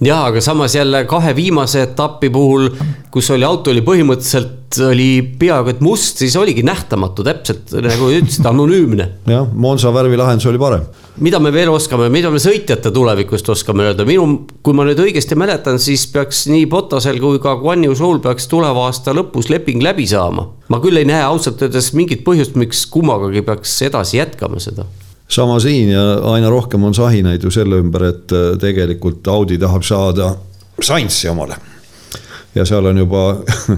jah, 0.01 0.25
aga 0.25 0.41
samas 0.41 0.75
jälle 0.75 1.05
kahe 1.05 1.35
viimase 1.35 1.81
etapi 1.85 2.29
puhul, 2.29 2.69
kus 3.11 3.29
oli 3.31 3.45
auto 3.45 3.71
oli 3.71 3.83
põhimõtteliselt 3.85 4.57
oli 4.87 5.09
peaaegu 5.39 5.73
et 5.73 5.81
must, 5.83 6.21
siis 6.21 6.35
oligi 6.39 6.63
nähtamatu 6.63 7.25
täpselt 7.27 7.73
nagu 7.75 8.07
ütlesid, 8.15 8.45
anonüümne. 8.47 9.07
jah, 9.27 9.49
Monza 9.53 9.91
värvilahendus 9.93 10.47
oli 10.47 10.61
parem. 10.61 10.85
mida 11.19 11.39
me 11.39 11.51
veel 11.53 11.69
oskame, 11.69 12.07
mida 12.09 12.31
me 12.31 12.39
sõitjate 12.39 12.91
tulevikust 12.91 13.49
oskame 13.49 13.89
öelda, 13.89 14.07
minu, 14.07 14.45
kui 14.63 14.73
ma 14.73 14.87
nüüd 14.87 15.03
õigesti 15.03 15.35
mäletan, 15.35 15.79
siis 15.79 16.07
peaks 16.13 16.45
nii 16.47 16.65
Botasel 16.71 17.19
kui 17.19 17.39
ka 17.43 17.57
Guan 17.59 17.83
Yu 17.85 17.95
Zhou'l 17.95 18.23
peaks 18.23 18.47
tuleva 18.47 18.87
aasta 18.87 19.13
lõpus 19.13 19.51
leping 19.51 19.83
läbi 19.83 20.07
saama. 20.07 20.47
ma 20.71 20.79
küll 20.79 20.97
ei 20.97 21.05
näe 21.05 21.21
ausalt 21.27 21.61
öeldes 21.61 21.91
mingit 21.93 22.23
põhjust, 22.23 22.55
miks 22.55 22.85
kummagagi 22.87 23.43
peaks 23.45 23.81
edasi 23.91 24.17
jätkama 24.17 24.59
seda 24.63 24.87
sama 25.31 25.59
siin 25.59 25.89
ja 25.89 26.03
aina 26.33 26.49
rohkem 26.49 26.83
on 26.83 26.93
sahinaid 26.93 27.43
ju 27.43 27.51
selle 27.51 27.79
ümber, 27.81 28.03
et 28.11 28.35
äh, 28.35 28.53
tegelikult 28.59 29.27
Audi 29.31 29.57
tahab 29.61 29.83
saada 29.87 30.35
Sainzi 30.81 31.29
omale. 31.29 31.55
ja 32.55 32.65
seal 32.65 32.85
on 32.85 32.97
juba 32.97 33.25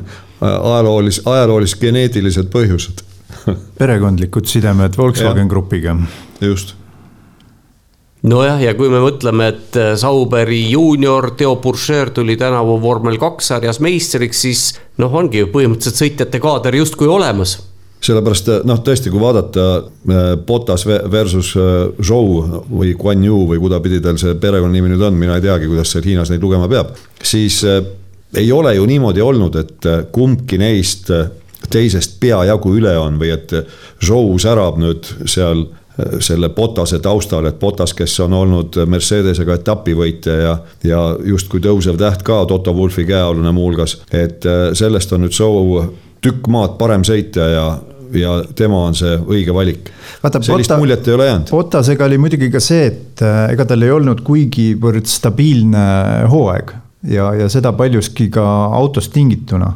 ajaloolis-, 0.42 1.22
ajaloolis-geneetilised 1.26 2.50
põhjused 2.54 3.04
perekondlikud 3.80 4.50
sidemed 4.50 4.98
Volkswagen 4.98 5.48
Grupiga. 5.48 5.96
just 6.42 6.74
nojah, 8.24 8.62
ja 8.64 8.74
kui 8.74 8.90
me 8.90 9.04
mõtleme, 9.04 9.52
et 9.54 9.78
äh, 9.78 9.94
Sauberi 10.00 10.64
juunior 10.72 11.32
Theo 11.38 11.58
Purcher 11.62 12.10
tuli 12.16 12.38
tänavu 12.40 12.80
vormel 12.82 13.20
kaks 13.22 13.54
sarjas 13.54 13.82
meistriks, 13.84 14.42
siis 14.42 14.66
noh, 14.98 15.14
ongi 15.14 15.44
ju 15.44 15.52
põhimõtteliselt 15.54 16.02
sõitjate 16.02 16.42
kaader 16.42 16.82
justkui 16.82 17.12
olemas 17.12 17.60
sellepärast 18.04 18.50
noh, 18.68 18.82
tõesti, 18.84 19.12
kui 19.12 19.22
vaadata 19.22 19.68
Botas 20.48 20.86
äh, 20.88 21.04
versus 21.12 21.54
äh, 21.60 21.86
Zhou 22.04 22.42
või 22.70 22.94
Guan 23.00 23.24
Yu 23.24 23.44
või 23.50 23.62
kudapidi 23.64 24.02
tal 24.04 24.20
see 24.22 24.36
perekonnanimi 24.40 24.94
nüüd 24.94 25.06
on, 25.08 25.20
mina 25.20 25.38
ei 25.40 25.46
teagi, 25.46 25.70
kuidas 25.72 25.94
seal 25.94 26.08
Hiinas 26.08 26.34
neid 26.34 26.44
lugema 26.44 26.68
peab. 26.72 26.96
siis 27.24 27.64
ei 28.34 28.52
ole 28.52 28.76
ju 28.76 28.86
niimoodi 28.90 29.22
olnud, 29.22 29.56
et 29.56 29.88
kumbki 30.12 30.58
neist 30.58 31.12
teisest 31.72 32.20
peajagu 32.20 32.74
üle 32.76 32.98
on 33.00 33.22
või 33.22 33.32
et 33.36 33.56
Zhou 34.04 34.36
särab 34.42 34.82
nüüd 34.82 35.08
seal 35.26 35.68
selle 36.26 36.50
Botase 36.50 36.98
taustal, 37.00 37.46
et 37.46 37.60
Botas, 37.62 37.94
kes 37.94 38.16
on 38.26 38.34
olnud 38.34 38.80
Mercedesega 38.90 39.60
etapivõitja 39.60 40.38
ja, 40.40 40.54
ja 40.84 41.02
justkui 41.22 41.62
tõusev 41.62 42.00
täht 42.02 42.26
ka 42.26 42.40
Toto 42.50 42.74
Wulfi 42.74 43.06
käealune 43.06 43.54
muuhulgas, 43.54 44.00
et 44.10 44.44
sellest 44.74 45.14
on 45.14 45.22
nüüd 45.28 45.38
Zhou 45.38 45.84
tükk 46.24 46.48
maad 46.52 46.78
parem 46.80 47.04
sõitja 47.06 47.48
ja 47.52 47.66
ja 48.20 48.38
tema 48.56 48.84
on 48.88 48.98
see 48.98 49.16
õige 49.20 49.54
valik. 49.56 49.92
sellist 50.22 50.50
Botta, 50.50 50.80
muljet 50.82 51.08
ei 51.08 51.16
ole 51.18 51.30
jäänud. 51.30 51.54
Bottasega 51.54 52.06
oli 52.06 52.20
muidugi 52.22 52.50
ka 52.54 52.62
see, 52.64 52.90
et 52.92 53.24
äh, 53.26 53.46
ega 53.54 53.68
tal 53.70 53.86
ei 53.86 53.94
olnud 53.94 54.24
kuigivõrd 54.26 55.08
stabiilne 55.10 55.86
hooaeg 56.32 56.76
ja, 57.12 57.32
ja 57.38 57.50
seda 57.52 57.74
paljuski 57.78 58.30
ka 58.34 58.44
autost 58.74 59.14
tingituna 59.16 59.72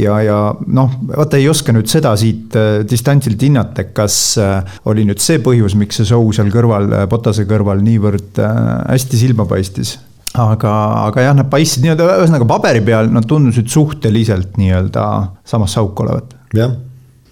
ja, 0.00 0.20
ja 0.24 0.38
noh, 0.66 0.94
vaata 1.10 1.40
ei 1.40 1.48
oska 1.52 1.74
nüüd 1.74 1.90
seda 1.90 2.14
siit 2.20 2.56
äh, 2.58 2.70
distantsilt 2.88 3.42
hinnata, 3.42 3.88
kas 3.96 4.38
äh, 4.40 4.78
oli 4.90 5.04
nüüd 5.08 5.20
see 5.22 5.42
põhjus, 5.44 5.76
miks 5.78 6.00
see 6.00 6.08
show 6.08 6.30
seal 6.34 6.52
kõrval, 6.54 6.88
Bottase 7.10 7.44
kõrval 7.48 7.84
niivõrd 7.84 8.40
hästi 8.40 9.26
silma 9.26 9.48
paistis 9.48 9.98
aga, 10.38 10.72
aga 11.08 11.26
jah, 11.26 11.34
nad 11.36 11.50
paistsid 11.52 11.84
nii-öelda, 11.84 12.06
ühesõnaga 12.22 12.48
paberi 12.48 12.80
peal 12.84 13.10
nad 13.12 13.26
tundusid 13.28 13.68
suhteliselt 13.72 14.56
nii-öelda 14.60 15.04
samasse 15.48 15.80
auku 15.82 16.06
olevat. 16.06 16.34
jah 16.56 16.72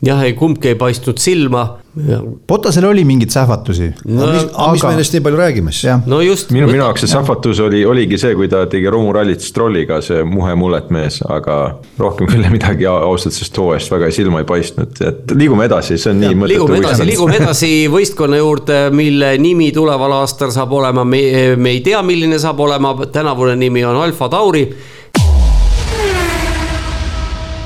jah, 0.05 0.23
ei 0.25 0.33
kumbki 0.33 0.73
ei 0.73 0.79
paistnud 0.81 1.21
silma. 1.21 1.67
Potasel 2.47 2.85
oli 2.87 3.03
mingeid 3.05 3.33
sähvatusi 3.35 3.89
no,. 4.05 4.23
aga 4.23 4.33
mis, 4.33 4.45
aga... 4.53 4.67
mis 4.73 4.83
me 4.85 4.91
nendest 4.93 5.15
nii 5.17 5.23
palju 5.25 5.39
räägime 5.41 5.73
siis? 5.75 6.05
no 6.07 6.21
just. 6.23 6.53
minu, 6.55 6.69
minu 6.71 6.85
jaoks 6.85 7.03
see 7.03 7.11
sähvatus 7.11 7.59
oli, 7.65 7.81
oligi 7.83 8.19
see, 8.23 8.37
kui 8.39 8.47
ta 8.49 8.61
tegi 8.71 8.87
romurallit 8.95 9.43
Strolliga, 9.43 9.99
see 10.05 10.23
muhe 10.23 10.55
mullet 10.55 10.93
mees, 10.95 11.19
aga 11.27 11.57
rohkem 11.99 12.31
küll 12.31 12.47
midagi 12.55 12.87
ausalt 12.87 13.35
sellest 13.35 13.59
hooajast 13.59 13.91
väga 13.91 14.13
silma 14.15 14.45
ei 14.45 14.47
paistnud, 14.53 15.03
et 15.03 15.35
liigume 15.35 15.67
edasi, 15.67 15.99
see 15.99 16.15
on 16.15 16.23
ja, 16.23 16.31
nii 16.31 16.41
mõttetu. 16.45 16.69
liigume 16.71 16.79
edasi, 16.79 17.09
liigume 17.11 17.37
edasi 17.43 17.73
võistkonna 17.91 18.39
juurde, 18.39 18.79
mille 18.95 19.35
nimi 19.43 19.73
tuleval 19.75 20.15
aastal 20.21 20.55
saab 20.55 20.79
olema, 20.79 21.03
me, 21.03 21.25
me 21.59 21.75
ei 21.75 21.83
tea, 21.91 22.05
milline 22.07 22.39
saab 22.39 22.63
olema, 22.71 22.95
tänavune 23.11 23.59
nimi 23.59 23.83
on 23.91 23.99
Alfa 24.07 24.31
Tauri 24.31 24.69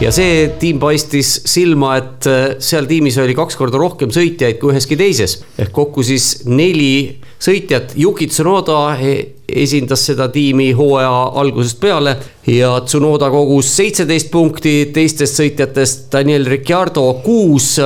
ja 0.04 0.12
see 0.12 0.48
tiim 0.60 0.80
paistis 0.82 1.30
silma, 1.48 1.94
et 2.00 2.28
äh, 2.28 2.42
seal 2.62 2.88
tiimis 2.88 3.16
oli 3.22 3.36
kaks 3.36 3.56
korda 3.56 3.80
rohkem 3.80 4.12
sõitjaid 4.14 4.60
kui 4.60 4.74
üheski 4.74 4.98
teises. 5.00 5.38
ehk 5.58 5.72
kokku 5.74 6.04
siis 6.04 6.44
neli 6.48 7.20
sõitjat, 7.40 7.94
Yuki 8.00 8.28
Tsunoda 8.28 8.96
e-, 9.00 9.20
esindas 9.48 10.04
seda 10.08 10.28
tiimi 10.32 10.72
hooaja 10.76 11.12
algusest 11.40 11.80
peale 11.80 12.16
ja 12.50 12.74
Tsunoda 12.84 13.30
kogus 13.32 13.70
seitseteist 13.76 14.32
punkti, 14.32 14.74
teistest 14.94 15.40
sõitjatest 15.40 16.10
Daniel 16.12 16.48
Ricciardo 16.52 17.06
kuus 17.24 17.76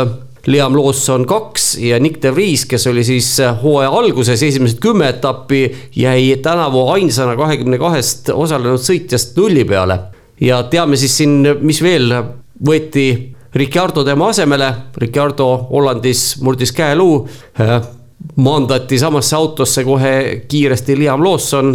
Liam 0.49 0.77
Lawson 0.79 1.27
kaks 1.29 1.75
ja 1.83 1.99
Nick 2.01 2.23
De 2.23 2.31
Vries, 2.33 2.65
kes 2.67 2.87
oli 2.89 3.03
siis 3.05 3.35
hooaja 3.63 3.91
alguses 3.93 4.43
esimesed 4.43 4.79
kümme 4.81 5.11
etappi, 5.13 5.67
jäi 5.95 6.39
tänavu 6.43 6.87
ainsana 6.95 7.37
kahekümne 7.37 7.79
kahest 7.79 8.33
osalenud 8.33 8.81
sõitjast 8.83 9.37
nulli 9.37 9.67
peale 9.69 9.99
ja 10.41 10.63
teame 10.71 10.97
siis 10.97 11.17
siin, 11.21 11.41
mis 11.61 11.83
veel 11.83 12.13
võeti 12.65 13.09
Ricardo 13.55 14.05
tema 14.05 14.29
asemele, 14.29 14.73
Ricardo 14.97 15.47
Hollandis 15.71 16.39
murdis 16.45 16.73
käeluu, 16.77 17.23
äh, 17.61 17.79
maandati 18.37 18.99
samasse 18.99 19.37
autosse 19.37 19.85
kohe 19.85 20.45
kiiresti 20.49 20.99
Liam 20.99 21.25
Lawson, 21.25 21.73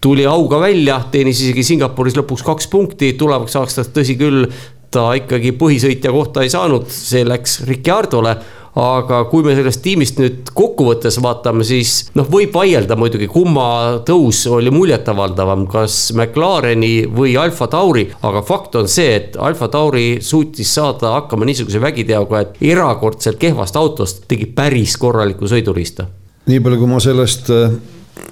tuli 0.00 0.26
auga 0.26 0.60
välja, 0.60 1.00
teenis 1.10 1.42
isegi 1.42 1.64
Singapuris 1.64 2.16
lõpuks 2.16 2.44
kaks 2.46 2.70
punkti, 2.72 3.12
tulevaks 3.18 3.56
aastaks 3.60 3.90
tõsi 3.92 4.16
küll, 4.20 4.46
ta 4.90 5.10
ikkagi 5.18 5.52
põhisõitja 5.58 6.12
kohta 6.14 6.42
ei 6.42 6.50
saanud, 6.50 6.88
see 6.90 7.24
läks 7.26 7.60
Ricardole 7.68 8.36
aga 8.80 9.24
kui 9.30 9.44
me 9.44 9.54
sellest 9.56 9.82
tiimist 9.84 10.20
nüüd 10.20 10.50
kokkuvõttes 10.56 11.18
vaatame, 11.22 11.64
siis 11.66 12.10
noh, 12.18 12.26
võib 12.30 12.54
vaielda 12.54 12.96
muidugi, 12.98 13.28
kumma 13.30 13.66
tõus 14.06 14.42
oli 14.50 14.72
muljetavaldavam, 14.74 15.66
kas 15.70 15.98
McLareni 16.16 17.06
või 17.14 17.36
Alfa 17.40 17.68
Tauri, 17.72 18.06
aga 18.26 18.42
fakt 18.46 18.78
on 18.80 18.90
see, 18.90 19.12
et 19.20 19.38
Alfa 19.40 19.70
Tauri 19.72 20.08
suutis 20.24 20.74
saada 20.74 21.14
hakkama 21.18 21.48
niisuguse 21.48 21.82
vägiteoga, 21.82 22.44
et 22.44 22.60
erakordselt 22.72 23.40
kehvast 23.40 23.78
autost 23.80 24.26
tegi 24.30 24.48
päris 24.54 24.96
korraliku 25.00 25.48
sõiduriista. 25.50 26.08
nii 26.50 26.60
palju, 26.64 26.80
kui 26.80 26.90
ma 26.90 27.00
sellest 27.02 27.50
äh, 27.54 27.74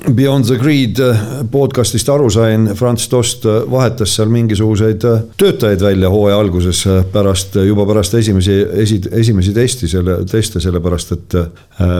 Beyond 0.08 0.46
the 0.46 0.56
Greed 0.56 0.98
äh, 1.02 1.18
podcast'ist 1.50 2.08
aru 2.10 2.28
sain, 2.30 2.68
Franz 2.78 3.08
Tost 3.10 3.44
äh, 3.46 3.60
vahetas 3.70 4.14
seal 4.16 4.30
mingisuguseid 4.32 5.04
äh, 5.04 5.24
töötajaid 5.38 5.82
välja 5.82 6.10
hooaja 6.12 6.38
alguses 6.38 6.80
pärast, 7.12 7.58
juba 7.66 7.86
pärast 7.86 8.14
esimesi, 8.18 8.56
esi, 8.82 9.00
esimesi 9.20 9.52
testi 9.56 9.90
selle, 9.90 10.20
teste, 10.30 10.62
sellepärast 10.64 11.14
et 11.16 11.38
äh, 11.38 11.98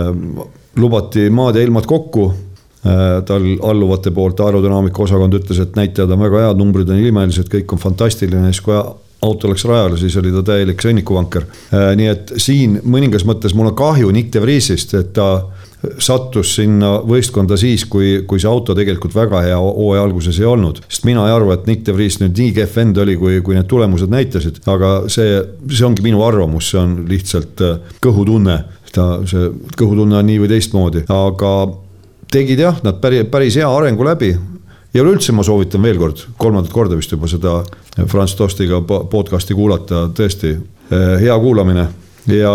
lubati 0.79 1.27
maad 1.35 1.59
ja 1.59 1.67
ilmad 1.67 1.89
kokku 1.89 2.31
tal 3.27 3.43
alluvate 3.67 4.13
poolt, 4.15 4.39
aerodünaamika 4.41 5.03
osakond 5.03 5.35
ütles, 5.35 5.59
et 5.61 5.75
näitajad 5.77 6.13
on 6.15 6.21
väga 6.23 6.45
head, 6.45 6.61
numbrid 6.61 6.89
on 6.95 7.01
ilmelised, 7.03 7.51
kõik 7.51 7.75
on 7.75 7.81
fantastiline, 7.83 8.53
siis 8.53 8.63
kui 8.65 8.77
auto 8.79 9.51
läks 9.51 9.65
rajale, 9.67 9.99
siis 9.99 10.15
oli 10.17 10.31
ta 10.33 10.45
täielik 10.47 10.85
sõnnikuvanker. 10.87 11.49
nii 11.99 12.07
et 12.09 12.31
siin 12.39 12.79
mõningas 12.87 13.27
mõttes 13.29 13.57
mul 13.59 13.73
on 13.73 13.77
kahju 13.77 14.15
Nick 14.15 14.31
de 14.33 14.45
Vriesist, 14.47 14.95
et 14.95 15.11
ta 15.19 15.27
sattus 16.03 16.57
sinna 16.59 16.97
võistkonda 17.07 17.57
siis, 17.59 17.85
kui, 17.91 18.25
kui 18.27 18.41
see 18.43 18.51
auto 18.51 18.75
tegelikult 18.75 19.15
väga 19.15 19.43
hea 19.47 19.59
hooaja 19.59 20.03
alguses 20.09 20.39
ei 20.41 20.47
olnud. 20.49 20.81
sest 20.89 21.07
mina 21.07 21.27
ei 21.29 21.35
arva, 21.35 21.55
et 21.55 21.69
Nick 21.71 21.85
de 21.87 21.95
Vries 21.95 22.19
nüüd 22.19 22.39
nii 22.39 22.55
kehv 22.57 22.75
vend 22.81 22.99
oli, 22.99 23.15
kui, 23.21 23.39
kui 23.47 23.55
need 23.55 23.69
tulemused 23.71 24.11
näitasid, 24.11 24.59
aga 24.67 24.93
see, 25.13 25.39
see 25.71 25.87
ongi 25.87 26.03
minu 26.03 26.25
arvamus, 26.27 26.73
see 26.73 26.81
on 26.83 26.97
lihtsalt 27.09 27.63
äh, 27.63 27.79
kõhutunne. 28.05 28.59
ta, 28.93 29.21
see 29.29 29.51
kõhutunne 29.79 30.19
on 30.19 30.27
nii 30.27 30.41
või 30.43 30.51
teistmoodi, 30.51 31.05
aga 31.13 31.53
tegid 32.33 32.65
jah, 32.65 32.83
nad 32.83 32.99
päris, 33.03 33.29
päris 33.31 33.59
hea 33.61 33.69
arengu 33.71 34.07
läbi 34.07 34.33
ja 34.33 35.05
üleüldse 35.05 35.33
ma 35.37 35.45
soovitan 35.47 35.85
veel 35.85 36.01
kord, 36.01 36.25
kolmandat 36.41 36.73
korda 36.75 36.99
vist 36.99 37.13
juba 37.13 37.31
seda 37.31 37.61
Franz 38.09 38.35
Tostiga 38.35 38.81
podcast'i 38.83 39.55
kuulata, 39.55 40.09
tõesti 40.11 40.57
äh, 40.57 41.15
hea 41.23 41.39
kuulamine 41.39 41.87
ja 42.35 42.53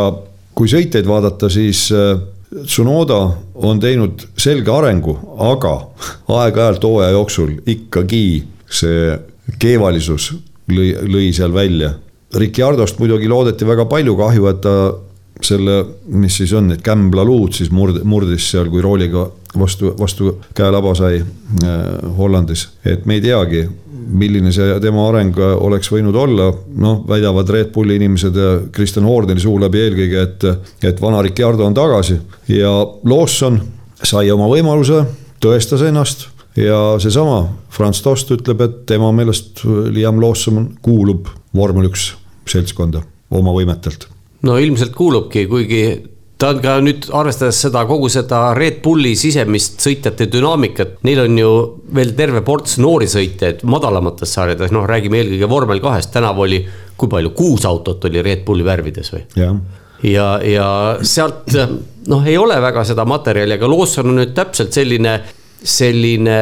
kui 0.53 0.69
sõiteid 0.69 1.07
vaadata, 1.07 1.49
siis 1.53 1.87
äh, 1.95 2.17
Tsunoda 2.65 3.19
on 3.55 3.79
teinud 3.81 4.27
selge 4.37 4.71
arengu, 4.71 5.15
aga 5.41 5.73
aeg-ajalt 6.29 6.83
hooaja 6.85 7.13
jooksul 7.15 7.55
ikkagi 7.65 8.43
see 8.69 9.15
keevalisus 9.59 10.31
lõi, 10.69 10.93
lõi 11.09 11.31
seal 11.35 11.53
välja. 11.55 11.93
Ricciardost 12.33 12.99
muidugi 13.01 13.29
loodeti 13.29 13.65
väga 13.67 13.85
palju, 13.89 14.15
kahju, 14.17 14.47
et 14.49 14.61
ta 14.63 14.75
selle, 15.47 15.79
mis 16.13 16.37
siis 16.41 16.53
on, 16.57 16.69
need 16.71 16.83
kämblaluud 16.85 17.55
siis 17.55 17.71
murd-, 17.73 18.01
murdis 18.07 18.49
seal, 18.51 18.69
kui 18.71 18.81
rooliga 18.83 19.27
vastu, 19.59 19.93
vastu 19.99 20.37
käelaba 20.55 20.95
sai 20.97 21.21
äh, 21.21 21.79
Hollandis. 22.17 22.67
et 22.85 23.05
me 23.05 23.17
ei 23.19 23.23
teagi, 23.23 23.63
milline 24.13 24.51
see 24.51 24.79
tema 24.83 25.07
areng 25.09 25.37
oleks 25.39 25.91
võinud 25.93 26.15
olla, 26.19 26.49
noh, 26.83 27.03
väidavad 27.07 27.49
Red 27.49 27.71
Bulli 27.75 27.95
inimesed 27.99 28.35
ja 28.35 28.51
Kristjan 28.71 29.07
Hordeni 29.07 29.41
suu 29.41 29.55
läbi 29.61 29.81
eelkõige, 29.83 30.27
et, 30.27 30.45
et 30.83 31.01
vana 31.01 31.21
Ricardo 31.23 31.65
on 31.65 31.77
tagasi 31.77 32.19
ja 32.51 32.73
Lawson 33.09 33.61
sai 34.03 34.31
oma 34.31 34.49
võimaluse, 34.51 35.03
tõestas 35.43 35.85
ennast 35.87 36.27
ja 36.59 36.99
seesama 37.01 37.45
Franz 37.73 38.01
Tost 38.03 38.31
ütleb, 38.35 38.61
et 38.61 38.83
tema 38.89 39.11
meelest 39.15 39.63
Liam 39.65 40.21
Lawson 40.21 40.73
kuulub 40.81 41.29
vormel 41.55 41.89
üks 41.89 42.11
seltskonda 42.49 43.03
oma 43.33 43.53
võimetelt. 43.55 44.07
No 44.47 44.57
ilmselt 44.59 44.95
kuulubki, 44.95 45.45
kuigi 45.51 45.83
ta 46.39 46.49
on 46.51 46.59
ka 46.63 46.75
nüüd 46.83 47.05
arvestades 47.15 47.61
seda 47.63 47.85
kogu 47.87 48.09
seda 48.11 48.49
Red 48.57 48.81
Bulli 48.83 49.13
sisemist 49.19 49.79
sõitjate 49.83 50.27
dünaamikat, 50.33 50.97
neil 51.07 51.23
on 51.23 51.37
ju 51.39 51.51
veel 51.95 52.11
terve 52.17 52.41
ports 52.45 52.75
noori 52.83 53.07
sõitjaid 53.11 53.63
madalamates 53.69 54.33
sarjades, 54.35 54.73
noh, 54.75 54.87
räägime 54.89 55.21
eelkõige 55.21 55.49
vormel 55.51 55.79
kahest, 55.83 56.11
tänavu 56.15 56.43
oli, 56.47 56.59
kui 56.99 57.11
palju, 57.11 57.31
kuus 57.37 57.67
autot 57.69 58.03
oli 58.09 58.25
Red 58.25 58.43
Bulli 58.47 58.67
värvides 58.67 59.13
või? 59.15 59.23
jah. 59.39 59.55
Ja, 60.03 60.27
ja 60.43 60.67
sealt 61.07 61.53
noh, 62.11 62.25
ei 62.27 62.35
ole 62.35 62.57
väga 62.59 62.83
seda 62.83 63.05
materjali, 63.07 63.55
aga 63.55 63.69
Lawson 63.71 64.11
on 64.11 64.19
nüüd 64.19 64.33
täpselt 64.35 64.75
selline 64.75 65.21
selline, 65.63 66.35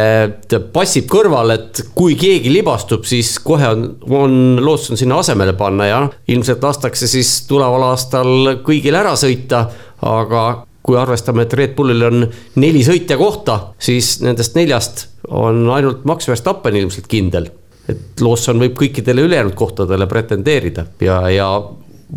ta 0.50 0.60
passib 0.74 1.06
kõrval, 1.12 1.54
et 1.54 1.82
kui 1.96 2.16
keegi 2.20 2.50
libastub, 2.54 3.06
siis 3.08 3.36
kohe 3.44 3.70
on, 3.70 3.86
on 4.10 4.34
Lawson 4.64 4.98
sinna 4.98 5.20
asemele 5.22 5.54
panna 5.58 5.88
ja 5.88 6.02
ilmselt 6.34 6.64
lastakse 6.66 7.10
siis 7.10 7.44
tuleval 7.50 7.92
aastal 7.92 8.58
kõigil 8.66 8.98
ära 8.98 9.14
sõita, 9.20 9.68
aga 10.10 10.46
kui 10.82 10.98
arvestame, 10.98 11.46
et 11.46 11.54
Red 11.54 11.76
Bullil 11.78 12.08
on 12.08 12.26
neli 12.62 12.82
sõitja 12.86 13.18
kohta, 13.20 13.60
siis 13.78 14.16
nendest 14.26 14.58
neljast 14.58 15.06
on 15.30 15.68
ainult 15.70 16.06
Max 16.10 16.28
Verstappen 16.30 16.76
ilmselt 16.76 17.10
kindel. 17.12 17.52
et 17.90 18.22
Lawson 18.22 18.60
võib 18.62 18.76
kõikidele 18.78 19.26
ülejäänud 19.26 19.56
kohtadele 19.58 20.06
pretendeerida 20.08 20.86
ja, 21.02 21.22
ja 21.30 21.48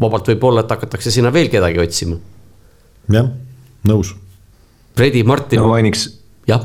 vabalt 0.00 0.28
võib 0.28 0.44
olla, 0.44 0.64
et 0.64 0.70
hakatakse 0.70 1.10
sinna 1.10 1.32
veel 1.32 1.48
kedagi 1.52 1.80
otsima. 1.80 2.16
jah, 3.12 3.28
nõus. 3.88 4.14
Fredi 4.96 5.24
Martin 5.26 5.60
no,. 5.60 5.68
mainiks 5.68 6.08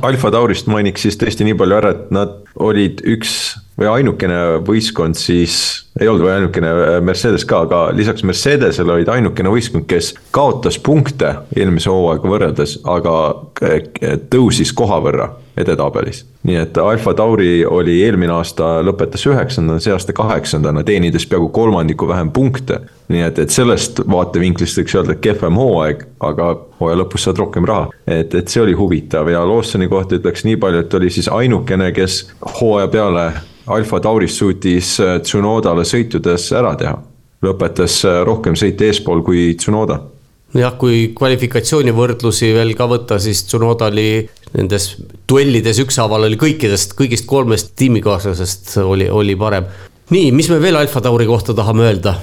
Alfa 0.01 0.31
Taurist 0.34 0.68
mainiks 0.68 1.06
siis 1.06 1.18
tõesti 1.19 1.47
nii 1.47 1.56
palju 1.60 1.77
ära, 1.77 1.93
et 1.95 2.14
nad 2.15 2.35
olid 2.60 3.03
üks 3.07 3.35
või 3.80 3.88
ainukene 3.93 4.39
võistkond 4.68 5.15
siis, 5.15 5.56
ei 5.99 6.10
olnud 6.11 6.26
või 6.26 6.34
ainukene 6.35 6.72
äh, 6.72 6.95
Mercedes 7.06 7.45
ka, 7.47 7.64
aga 7.68 7.84
lisaks 7.95 8.26
Mercedesele 8.27 8.97
olid 8.97 9.11
ainukene 9.14 9.51
võistkond, 9.53 9.88
kes 9.89 10.11
kaotas 10.35 10.80
punkte 10.84 11.38
eelmise 11.56 11.91
hooaega 11.91 12.34
võrreldes, 12.34 12.80
aga 12.84 13.15
äh, 13.64 14.18
tõusis 14.31 14.76
koha 14.76 14.99
võrra 15.06 15.31
edetabelis. 15.57 16.26
nii 16.43 16.55
et 16.55 16.77
Alfa 16.77 17.13
Tauri 17.13 17.65
oli 17.65 17.99
eelmine 18.03 18.34
aasta, 18.34 18.80
lõpetas 18.85 19.26
üheksandana, 19.27 19.80
see 19.84 19.93
aasta 19.93 20.13
kaheksandana, 20.15 20.84
teenides 20.84 21.26
peaaegu 21.27 21.49
kolmandiku 21.49 22.07
vähem 22.07 22.31
punkte. 22.31 22.80
nii 23.07 23.21
et, 23.21 23.39
et 23.39 23.49
sellest 23.49 24.01
vaatevinklist 24.11 24.80
võiks 24.80 24.95
öelda, 24.95 25.15
et 25.15 25.23
kehvem 25.26 25.59
hooaeg, 25.59 26.05
aga 26.19 26.49
hooaja 26.80 27.01
lõpus 27.01 27.27
saad 27.27 27.41
rohkem 27.41 27.67
raha. 27.67 27.89
et, 28.07 28.35
et 28.35 28.47
see 28.47 28.63
oli 28.63 28.73
huvitav 28.73 29.30
ja 29.30 29.45
Lawsoni 29.47 29.88
kohta 29.88 30.19
ütleks 30.19 30.45
nii 30.47 30.57
palju, 30.57 30.85
et 30.85 30.93
oli 30.93 31.09
siis 31.09 31.27
ainukene, 31.27 31.91
kes 31.91 32.21
hooaja 32.61 32.88
peale 32.88 33.31
Alfa 33.69 33.99
Tauris 33.99 34.38
suutis 34.38 34.95
Tsunodale 35.23 35.85
sõitudes 35.85 36.51
ära 36.57 36.76
teha. 36.76 36.95
lõpetas 37.45 38.01
rohkem 38.26 38.55
sõite 38.59 38.89
eespool 38.89 39.21
kui 39.23 39.53
Tsunoda 39.57 39.99
jah, 40.57 40.73
kui 40.80 41.11
kvalifikatsioonivõrdlusi 41.17 42.53
veel 42.55 42.73
ka 42.77 42.88
võtta, 42.89 43.19
siis 43.21 43.43
Tsunoda 43.45 43.89
oli 43.91 44.23
nendes 44.55 44.95
duellides 45.30 45.84
ükshaaval 45.85 46.26
oli 46.30 46.39
kõikidest, 46.41 46.95
kõigist 46.97 47.27
kolmest 47.30 47.76
tiimikaaslasest 47.77 48.80
oli, 48.81 49.09
oli 49.09 49.38
parem. 49.38 49.69
nii, 50.09 50.31
mis 50.34 50.49
me 50.49 50.57
veel 50.61 50.80
Alfa 50.80 51.01
Tauri 51.05 51.30
kohta 51.30 51.53
tahame 51.53 51.85
öelda? 51.85 52.17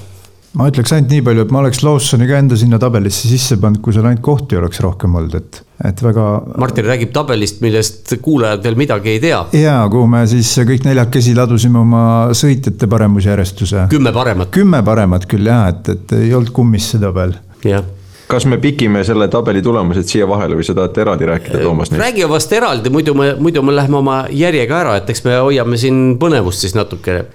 ma 0.57 0.67
ütleks 0.71 0.91
ainult 0.97 1.11
nii 1.13 1.23
palju, 1.23 1.45
et 1.45 1.51
ma 1.53 1.61
oleks 1.61 1.83
Lawsoni 1.85 2.27
ka 2.27 2.39
enda 2.41 2.57
sinna 2.57 2.79
tabelisse 2.81 3.29
sisse 3.29 3.59
pannud, 3.61 3.83
kui 3.85 3.93
seal 3.95 4.09
ainult 4.09 4.25
kohti 4.25 4.57
oleks 4.57 4.81
rohkem 4.81 5.15
olnud, 5.21 5.35
et, 5.37 5.59
et 5.85 6.01
väga. 6.03 6.25
Martin 6.63 6.89
räägib 6.89 7.13
tabelist, 7.15 7.61
millest 7.61 8.15
kuulajad 8.25 8.65
veel 8.65 8.79
midagi 8.81 9.13
ei 9.13 9.21
tea. 9.23 9.43
ja, 9.61 9.77
kuhu 9.93 10.09
me 10.11 10.25
siis 10.31 10.55
kõik 10.67 10.89
neljakesi 10.89 11.37
ladusime 11.37 11.79
oma 11.83 12.07
sõitjate 12.35 12.89
paremusjärjestuse. 12.91 13.87
kümme 13.93 14.15
paremat. 14.17 14.51
kümme 14.57 14.83
paremat 14.87 15.29
küll 15.31 15.47
jah, 15.47 15.69
et, 15.75 15.93
et 15.95 16.17
ei 16.25 16.35
olnud 16.35 16.51
kummis 16.57 16.89
seda 16.97 17.13
veel. 17.15 17.37
jah 17.69 17.85
kas 18.27 18.47
me 18.47 18.59
pikime 18.59 19.05
selle 19.07 19.29
tabeli 19.31 19.63
tulemused 19.63 20.09
siia 20.11 20.27
vahele 20.29 20.59
või 20.59 20.67
sa 20.67 20.75
tahad 20.75 20.99
eraldi 20.99 21.29
rääkida, 21.31 21.63
Toomas? 21.63 21.93
räägime 21.95 22.29
vast 22.31 22.53
eraldi, 22.53 22.91
muidu 22.91 23.15
me, 23.15 23.33
muidu 23.39 23.63
me 23.63 23.75
läheme 23.77 24.01
oma 24.01 24.21
järjega 24.31 24.81
ära, 24.83 24.97
et 25.01 25.11
eks 25.11 25.23
me 25.27 25.37
hoiame 25.39 25.79
siin 25.81 26.17
põnevust 26.21 26.67
siis 26.67 26.75
natukene. 26.77 27.27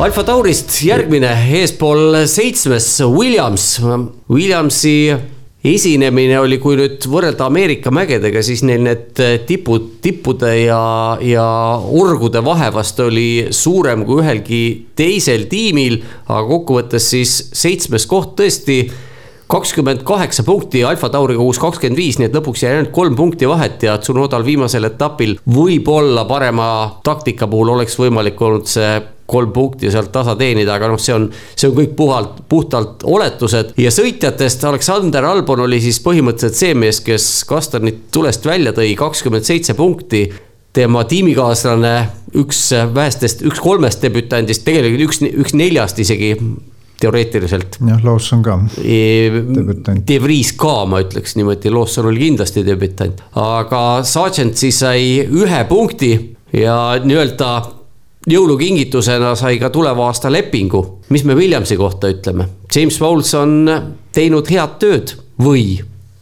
Alfa 0.00 0.22
Taurist 0.24 0.78
järgmine 0.80 1.28
eespool 1.58 2.22
seitsmes 2.24 2.86
Williams, 3.04 3.66
Williamsi 4.32 4.94
esinemine 5.64 6.38
oli, 6.40 6.56
kui 6.62 6.78
nüüd 6.78 7.04
võrrelda 7.10 7.48
Ameerika 7.50 7.92
mägedega, 7.92 8.42
siis 8.44 8.62
neil 8.64 8.84
need 8.86 9.20
tipud, 9.48 9.90
tippude 10.04 10.54
ja, 10.62 10.80
ja 11.20 11.46
urgude 11.84 12.40
vahe 12.44 12.70
vast 12.72 13.00
oli 13.04 13.50
suurem 13.52 14.06
kui 14.08 14.22
ühelgi 14.22 14.62
teisel 14.96 15.46
tiimil. 15.50 16.00
aga 16.28 16.42
kokkuvõttes 16.48 17.10
siis 17.12 17.36
seitsmes 17.52 18.06
koht 18.08 18.36
tõesti 18.40 18.82
kakskümmend 19.50 20.04
kaheksa 20.06 20.44
punkti, 20.46 20.84
Alfa 20.86 21.10
Tauriga 21.10 21.42
uus 21.42 21.58
kakskümmend 21.58 21.98
viis, 21.98 22.18
nii 22.20 22.28
et 22.30 22.36
lõpuks 22.38 22.62
jäi 22.64 22.76
ainult 22.76 22.92
kolm 22.94 23.16
punkti 23.18 23.48
vahet 23.50 23.82
ja 23.82 23.96
Tsunodal 23.98 24.46
viimasel 24.46 24.86
etapil 24.86 25.36
võib-olla 25.50 26.24
parema 26.28 26.68
taktika 27.04 27.50
puhul 27.50 27.74
oleks 27.74 27.98
võimalik 27.98 28.40
olnud 28.46 28.70
see 28.70 28.92
kolm 29.30 29.54
punkti 29.54 29.90
sealt 29.92 30.12
tasa 30.14 30.36
teenida, 30.38 30.74
aga 30.76 30.90
noh, 30.90 31.00
see 31.00 31.14
on, 31.16 31.28
see 31.54 31.70
on 31.70 31.76
kõik 31.78 31.96
puhalt, 31.98 32.42
puhtalt 32.50 33.06
oletused. 33.08 33.74
ja 33.80 33.94
sõitjatest 33.94 34.66
Aleksander 34.68 35.26
Albon 35.30 35.66
oli 35.66 35.80
siis 35.82 36.00
põhimõtteliselt 36.04 36.58
see 36.58 36.76
mees, 36.78 37.02
kes 37.04 37.30
Kastanit 37.48 38.08
tulest 38.12 38.46
välja 38.46 38.74
tõi, 38.76 38.92
kakskümmend 38.98 39.46
seitse 39.46 39.76
punkti 39.78 40.26
tema 40.76 41.02
tiimikaaslane, 41.08 41.94
üks 42.38 42.68
vähestest, 42.94 43.42
üks 43.46 43.62
kolmest 43.62 44.02
debütandist, 44.04 44.62
tegelikult 44.66 45.08
üks, 45.08 45.24
üks 45.42 45.56
neljast 45.58 45.98
isegi 45.98 46.36
teoreetiliselt. 47.00 47.80
jah, 47.88 48.04
Lawson 48.04 48.44
ka. 48.44 48.58
De 48.76 50.20
Vries 50.22 50.52
ka, 50.60 50.74
ma 50.90 51.00
ütleks 51.02 51.34
niimoodi, 51.38 51.72
Lawson 51.72 52.10
oli 52.10 52.26
kindlasti 52.26 52.64
debütant, 52.66 53.24
aga 53.40 53.82
Sargent 54.06 54.60
siis 54.60 54.82
sai 54.84 55.24
ühe 55.24 55.64
punkti 55.70 56.12
ja 56.54 56.76
nii-öelda 57.02 57.79
jõulukingitusena 58.28 59.34
sai 59.38 59.58
ka 59.58 59.70
tuleva 59.70 60.06
aasta 60.06 60.32
lepingu. 60.32 61.00
mis 61.08 61.24
me 61.24 61.34
Williamsi 61.34 61.76
kohta 61.76 62.08
ütleme? 62.08 62.48
James 62.74 62.98
Bowles 62.98 63.34
on 63.34 63.70
teinud 64.12 64.50
head 64.50 64.76
tööd 64.78 65.14
või? 65.38 65.80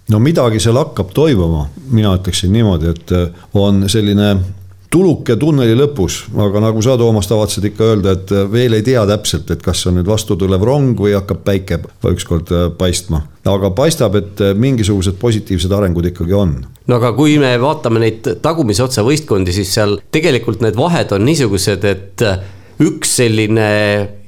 no 0.08 0.18
midagi 0.18 0.60
seal 0.60 0.78
hakkab 0.78 1.10
toimuma, 1.14 1.68
mina 1.90 2.14
ütleksin 2.16 2.52
niimoodi, 2.52 2.88
et 2.94 3.12
on 3.54 3.88
selline 3.88 4.36
tuluke 4.92 5.36
tunneli 5.36 5.76
lõpus, 5.76 6.22
aga 6.40 6.62
nagu 6.62 6.82
sa, 6.84 6.96
Toomas, 7.00 7.28
tavatsid 7.28 7.68
ikka 7.70 7.90
öelda, 7.92 8.14
et 8.16 8.32
veel 8.52 8.78
ei 8.78 8.84
tea 8.86 9.04
täpselt, 9.08 9.50
et 9.52 9.62
kas 9.64 9.84
on 9.88 9.98
nüüd 9.98 10.08
vastu 10.08 10.36
tulev 10.40 10.64
rong 10.64 10.98
või 10.98 11.14
hakkab 11.16 11.42
päike 11.44 11.80
ükskord 12.08 12.52
äh, 12.54 12.68
paistma. 12.78 13.22
aga 13.48 13.70
paistab, 13.76 14.16
et 14.16 14.40
äh, 14.44 14.54
mingisugused 14.56 15.18
positiivsed 15.20 15.72
arengud 15.72 16.08
ikkagi 16.08 16.36
on. 16.36 16.54
no 16.86 17.00
aga 17.00 17.12
kui 17.16 17.38
me 17.40 17.54
vaatame 17.60 18.00
neid 18.00 18.30
tagumise 18.42 18.84
otsa 18.84 19.04
võistkondi, 19.04 19.52
siis 19.52 19.74
seal 19.76 19.98
tegelikult 20.10 20.64
need 20.64 20.76
vahed 20.76 21.12
on 21.12 21.24
niisugused, 21.28 21.84
et 21.84 22.24
äh, 22.24 22.40
üks 22.80 23.18
selline 23.20 23.68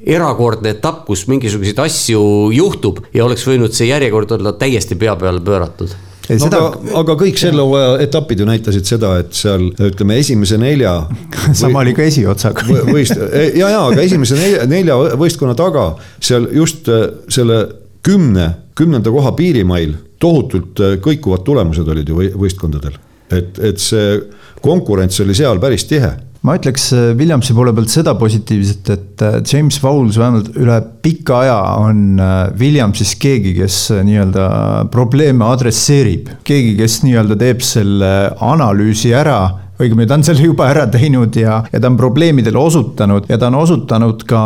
erakordne 0.04 0.74
etapp, 0.76 1.06
kus 1.06 1.26
mingisuguseid 1.30 1.80
asju 1.80 2.22
juhtub 2.52 3.04
ja 3.14 3.24
oleks 3.24 3.46
võinud 3.48 3.72
see 3.76 3.88
järjekord 3.92 4.36
olla 4.36 4.52
täiesti 4.60 4.98
pea 4.98 5.16
peale 5.16 5.40
pööratud 5.44 5.96
No, 6.30 6.38
seda... 6.44 6.60
aga, 6.62 6.94
aga 7.00 7.16
kõik 7.18 7.40
selle 7.40 7.64
hooaja 7.66 7.98
etapid 8.04 8.42
ju 8.42 8.46
näitasid 8.48 8.86
seda, 8.86 9.12
et 9.22 9.34
seal 9.34 9.66
ütleme, 9.72 10.18
esimese 10.20 10.58
nelja 10.60 10.94
sama 11.60 11.82
oli 11.82 11.94
ka 11.96 12.06
esiotsaga 12.06 12.66
võist-, 12.86 13.18
ja, 13.58 13.70
ja 13.74 13.82
aga 13.88 14.04
esimese 14.04 14.38
nelja, 14.38 14.66
nelja 14.70 14.98
võistkonna 15.20 15.56
taga 15.58 15.90
seal 16.22 16.46
just 16.54 16.90
äh, 16.92 17.08
selle 17.32 17.64
kümne, 18.06 18.46
kümnenda 18.78 19.12
koha 19.12 19.34
piirimail 19.38 19.96
tohutult 20.22 20.82
äh, 20.84 20.96
kõikuvad 21.02 21.44
tulemused 21.46 21.88
olid 21.88 22.08
ju 22.08 22.22
võistkondadel. 22.38 22.98
et, 23.30 23.58
et 23.58 23.82
see 23.82 24.18
konkurents 24.62 25.20
oli 25.24 25.34
seal 25.36 25.60
päris 25.62 25.86
tihe 25.90 26.14
ma 26.46 26.56
ütleks 26.56 26.90
äh, 26.96 27.10
Williamsi 27.18 27.54
poole 27.56 27.72
pealt 27.76 27.92
seda 27.92 28.14
positiivset, 28.18 28.92
et 28.94 29.24
äh, 29.24 29.38
James 29.44 29.76
Fowles 29.80 30.18
vähemalt 30.20 30.52
üle 30.56 30.78
pika 31.04 31.42
aja 31.44 31.58
on 31.82 32.20
äh, 32.20 32.36
Williamsis 32.60 33.14
keegi, 33.20 33.54
kes 33.58 33.80
nii-öelda 34.06 34.46
probleeme 34.92 35.44
adresseerib. 35.50 36.30
keegi, 36.44 36.76
kes 36.80 37.02
nii-öelda 37.04 37.36
teeb 37.40 37.64
selle 37.64 38.12
analüüsi 38.40 39.12
ära 39.16 39.42
õigemini 39.80 40.08
ta 40.08 40.18
on 40.18 40.24
selle 40.26 40.44
juba 40.44 40.66
ära 40.68 40.86
teinud 40.92 41.36
ja, 41.40 41.60
ja 41.72 41.80
ta 41.80 41.88
on 41.88 41.96
probleemidele 42.00 42.58
osutanud 42.60 43.28
ja 43.30 43.38
ta 43.40 43.48
on 43.48 43.60
osutanud 43.60 44.24
ka 44.28 44.42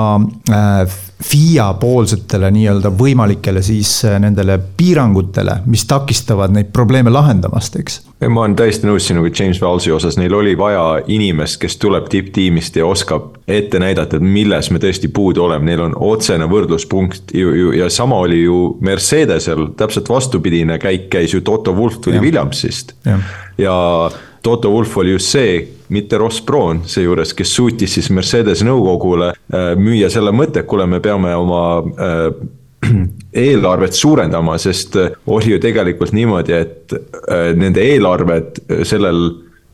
äh, 0.50 1.00
FIA 1.24 1.70
poolsetele 1.80 2.50
nii-öelda 2.52 2.90
võimalikele 2.98 3.62
siis 3.64 4.00
nendele 4.20 4.58
piirangutele, 4.76 5.60
mis 5.70 5.86
takistavad 5.88 6.52
neid 6.52 6.74
probleeme 6.74 7.12
lahendamast, 7.14 7.78
eks. 7.80 8.00
Ma 8.28 8.44
olen 8.44 8.56
täiesti 8.58 8.88
nõus 8.88 9.06
sinuga 9.08 9.30
James 9.34 9.60
Valsi 9.60 9.92
osas, 9.92 10.18
neil 10.20 10.34
oli 10.34 10.54
vaja 10.58 11.02
inimest, 11.10 11.58
kes 11.62 11.76
tuleb 11.82 12.08
tipptiimist 12.12 12.76
ja 12.76 12.86
oskab 12.86 13.34
ette 13.50 13.80
näidata, 13.82 14.18
et 14.18 14.26
milles 14.26 14.70
me 14.72 14.80
tõesti 14.82 15.10
puudu 15.12 15.44
oleme, 15.46 15.68
neil 15.70 15.84
on 15.88 15.96
otsene 16.08 16.48
võrdluspunkt 16.50 17.34
ju, 17.34 17.54
ju 17.58 17.72
ja 17.78 17.90
sama 17.92 18.18
oli 18.24 18.42
ju 18.44 18.60
Mercedesel, 18.84 19.70
täpselt 19.78 20.08
vastupidine 20.08 20.78
käik 20.82 21.08
käis 21.12 21.34
ju 21.34 21.42
Toto 21.44 21.74
Wolff 21.76 22.00
tuli 22.04 22.20
ja. 22.20 22.22
Williamsist. 22.24 22.96
ja, 23.04 23.18
ja 23.58 23.76
Toto 24.44 24.70
Wolff 24.70 24.96
oli 25.00 25.14
just 25.14 25.32
see, 25.32 25.60
mitte 25.88 26.18
Ross 26.20 26.42
Brown 26.44 26.82
seejuures, 26.88 27.34
kes 27.36 27.54
suutis 27.56 27.94
siis 27.96 28.10
Mercedes 28.12 28.64
nõukogule 28.66 29.32
äh, 29.32 29.70
müüa 29.80 30.10
selle 30.12 30.34
mõtte, 30.36 30.60
et 30.60 30.68
kuule, 30.68 30.86
me 30.90 31.00
peame 31.04 31.32
oma 31.36 31.64
äh, 31.80 32.28
eelarvet 33.46 33.96
suurendama, 33.96 34.58
sest 34.58 34.96
äh, 34.96 35.10
oli 35.26 35.54
ju 35.54 35.58
tegelikult 35.62 36.12
niimoodi, 36.12 36.52
et 36.52 36.94
nende 37.56 37.82
eelarved 37.82 38.60
sellel 38.86 39.26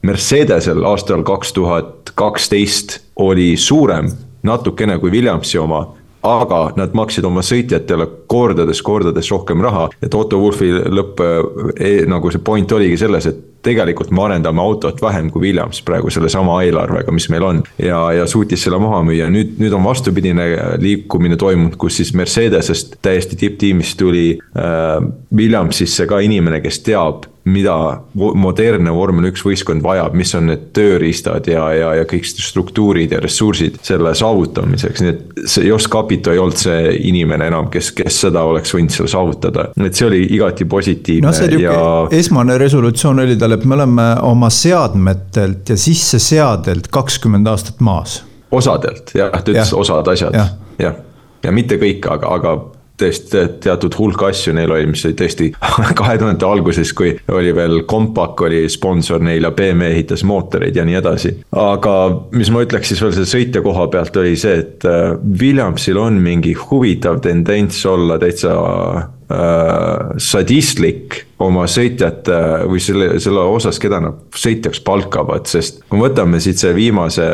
Mercedesel 0.06 0.84
aastal 0.88 1.20
kaks 1.28 1.52
tuhat 1.52 2.12
kaksteist 2.16 3.00
oli 3.20 3.52
suurem 3.60 4.08
natukene 4.42 4.96
kui 4.98 5.10
Williamsi 5.12 5.58
oma 5.60 5.82
aga 6.26 6.60
nad 6.76 6.96
maksid 6.96 7.24
oma 7.24 7.42
sõitjatele 7.44 8.06
kordades-kordades 8.30 9.30
rohkem 9.32 9.62
raha 9.64 9.88
ja 10.00 10.10
Toto 10.12 10.40
Wolfi 10.40 10.68
lõpp 10.70 11.22
e, 11.22 11.94
nagu 12.10 12.32
see 12.32 12.42
point 12.44 12.72
oligi 12.76 12.98
selles, 13.00 13.28
et 13.30 13.46
tegelikult 13.64 14.12
me 14.14 14.22
arendame 14.24 14.62
autot 14.62 15.00
vähem 15.02 15.28
kui 15.32 15.48
Williams 15.48 15.82
praegu 15.84 16.12
sellesama 16.12 16.60
eelarvega, 16.64 17.12
mis 17.12 17.28
meil 17.32 17.44
on. 17.44 17.62
ja, 17.78 18.00
ja 18.16 18.26
suutis 18.28 18.64
selle 18.64 18.80
maha 18.80 19.02
müüa, 19.04 19.28
nüüd, 19.32 19.56
nüüd 19.60 19.76
on 19.76 19.84
vastupidine 19.84 20.46
liikumine 20.80 21.36
toimunud, 21.40 21.76
kus 21.80 22.00
siis 22.00 22.14
Mercedesest 22.16 22.96
täiesti 23.04 23.36
tipptiimist 23.40 23.98
tuli 24.00 24.38
äh, 24.38 24.96
Williamsisse 25.36 26.08
ka 26.08 26.22
inimene, 26.24 26.62
kes 26.64 26.80
teab 26.86 27.28
mida 27.50 27.74
modernne 28.14 28.92
vormel 28.94 29.30
üks 29.30 29.42
võistkond 29.46 29.82
vajab, 29.84 30.14
mis 30.18 30.32
on 30.38 30.48
need 30.50 30.70
tööriistad 30.76 31.48
ja, 31.50 31.66
ja, 31.76 31.90
ja 32.00 32.06
kõik 32.08 32.26
struktuurid 32.28 33.12
ja 33.14 33.20
ressursid 33.22 33.80
selle 33.86 34.12
saavutamiseks, 34.18 35.04
nii 35.04 35.12
et 35.12 35.44
see 35.50 35.66
Jos 35.68 35.88
Capito 35.90 36.34
ei 36.34 36.40
olnud 36.42 36.58
see 36.60 36.94
inimene 37.10 37.50
enam, 37.50 37.68
kes, 37.72 37.92
kes 37.96 38.22
seda 38.26 38.44
oleks 38.48 38.74
võinud 38.74 38.94
seal 38.94 39.10
saavutada. 39.10 39.68
et 39.84 39.98
see 39.98 40.08
oli 40.08 40.22
igati 40.36 40.66
positiivne 40.70 41.28
no, 41.28 41.34
see 41.36 41.60
ja. 41.62 41.76
esmane 42.16 42.58
resolutsioon 42.60 43.24
oli 43.24 43.38
tal, 43.40 43.56
et 43.56 43.64
me 43.64 43.78
oleme 43.78 44.08
oma 44.26 44.50
seadmetelt 44.54 45.74
ja 45.74 45.78
sisseseadelt 45.80 46.90
kakskümmend 46.92 47.48
aastat 47.50 47.80
maas. 47.84 48.20
osadelt 48.50 49.14
jah, 49.14 49.32
ta 49.32 49.52
ütles 49.52 49.72
ja. 49.72 49.78
osad 49.78 50.12
asjad 50.12 50.36
ja., 50.36 50.46
jah, 50.80 51.00
ja 51.44 51.54
mitte 51.54 51.80
kõik, 51.80 52.06
aga, 52.10 52.34
aga 52.38 52.58
tõesti 53.00 53.44
teatud 53.64 53.96
hulk 53.98 54.24
asju 54.30 54.54
neil 54.56 54.72
oli, 54.72 54.88
mis 54.90 55.04
oli 55.08 55.16
tõesti 55.18 55.50
kahe 56.00 56.18
tuhandete 56.20 56.48
alguses, 56.48 56.92
kui 56.96 57.14
oli 57.32 57.54
veel 57.56 57.84
Compaq 57.90 58.44
oli 58.48 58.64
sponsor 58.72 59.22
neil 59.24 59.46
ja 59.48 59.52
BMW 59.56 59.94
ehitas 59.94 60.24
mootoreid 60.28 60.76
ja 60.76 60.86
nii 60.86 60.98
edasi. 61.00 61.34
aga 61.56 61.94
mis 62.36 62.52
ma 62.52 62.64
ütleks 62.66 62.92
siis 62.92 63.02
veel 63.02 63.14
selle 63.16 63.30
sõitja 63.30 63.64
koha 63.64 63.88
pealt 63.92 64.20
oli 64.20 64.36
see, 64.40 64.60
et 64.64 64.86
äh, 64.88 65.14
Williamsil 65.40 66.00
on 66.00 66.20
mingi 66.22 66.54
huvitav 66.58 67.20
tendents 67.24 67.82
olla 67.88 68.18
täitsa 68.20 68.54
äh, 69.00 70.14
sadistlik 70.20 71.24
oma 71.40 71.66
sõitjate 71.70 72.40
või 72.70 72.82
selle, 72.84 73.12
selle 73.22 73.44
osas, 73.56 73.80
keda 73.82 74.02
nad 74.04 74.24
sõitjaks 74.36 74.82
palkavad, 74.84 75.48
sest 75.50 75.84
kui 75.88 75.98
me 76.00 76.08
võtame 76.08 76.40
siit 76.42 76.60
see 76.60 76.74
viimase 76.76 77.26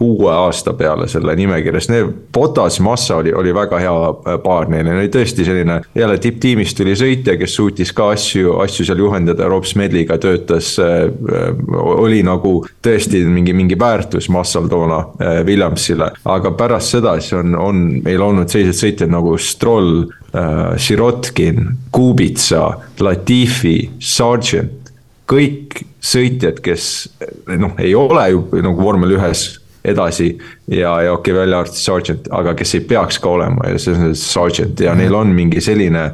kuue 0.00 0.32
aasta 0.32 0.72
peale 0.72 1.04
selle 1.12 1.34
nimekirjas, 1.36 1.88
Botas 2.32 2.78
Massa 2.80 3.18
oli, 3.20 3.34
oli 3.36 3.52
väga 3.54 3.78
hea 3.82 3.96
äh, 4.08 4.38
paar 4.40 4.70
neile, 4.72 4.94
oli 4.96 5.10
tõesti 5.12 5.44
selline 5.44 5.76
jälle 5.94 6.16
tipptiimist 6.18 6.78
tuli 6.78 6.94
sõitja, 6.96 7.34
kes 7.36 7.56
suutis 7.58 7.92
ka 7.92 8.06
asju, 8.14 8.54
asju 8.64 8.86
seal 8.88 9.02
juhendada, 9.02 9.48
Rob 9.52 9.68
Smedliga 9.68 10.16
töötas 10.22 10.72
äh,. 10.80 11.04
oli 11.76 12.22
nagu 12.24 12.54
tõesti 12.80 13.20
mingi, 13.28 13.52
mingi 13.52 13.76
väärtus 13.78 14.30
Massal 14.32 14.72
toona 14.72 15.02
äh, 15.20 15.42
Williamsile, 15.44 16.14
aga 16.24 16.56
pärast 16.56 16.96
seda 16.96 17.18
siis 17.20 17.36
on, 17.36 17.52
on 17.60 17.84
meil 18.00 18.24
olnud 18.24 18.48
sellised 18.48 18.80
sõitjad 18.80 19.12
nagu 19.12 19.36
Stroll 19.36 20.06
äh,, 20.08 20.78
Sirotkin, 20.80 21.74
Kubica, 21.92 22.70
Latifi, 23.04 23.82
Sargent. 24.00 24.94
Kõik 25.30 25.82
sõitjad, 26.00 26.64
kes 26.64 26.84
noh, 27.60 27.76
ei 27.78 27.92
ole 27.94 28.30
ju 28.32 28.46
nagu 28.64 28.80
vormel 28.80 29.20
ühes 29.20 29.59
edasi 29.84 30.38
ja, 30.66 31.00
ja 31.02 31.12
okei 31.12 31.32
okay,, 31.32 31.40
välja 31.40 31.58
arvatud 31.62 31.80
sergeant, 31.80 32.30
aga 32.30 32.54
kes 32.54 32.74
ei 32.74 32.86
peaks 32.92 33.18
ka 33.18 33.32
olema 33.32 33.72
ja 33.72 33.80
see 33.80 33.96
on 33.96 34.14
sergeant 34.16 34.80
ja 34.80 34.94
neil 34.94 35.14
on 35.14 35.34
mingi 35.34 35.60
selline 35.64 36.10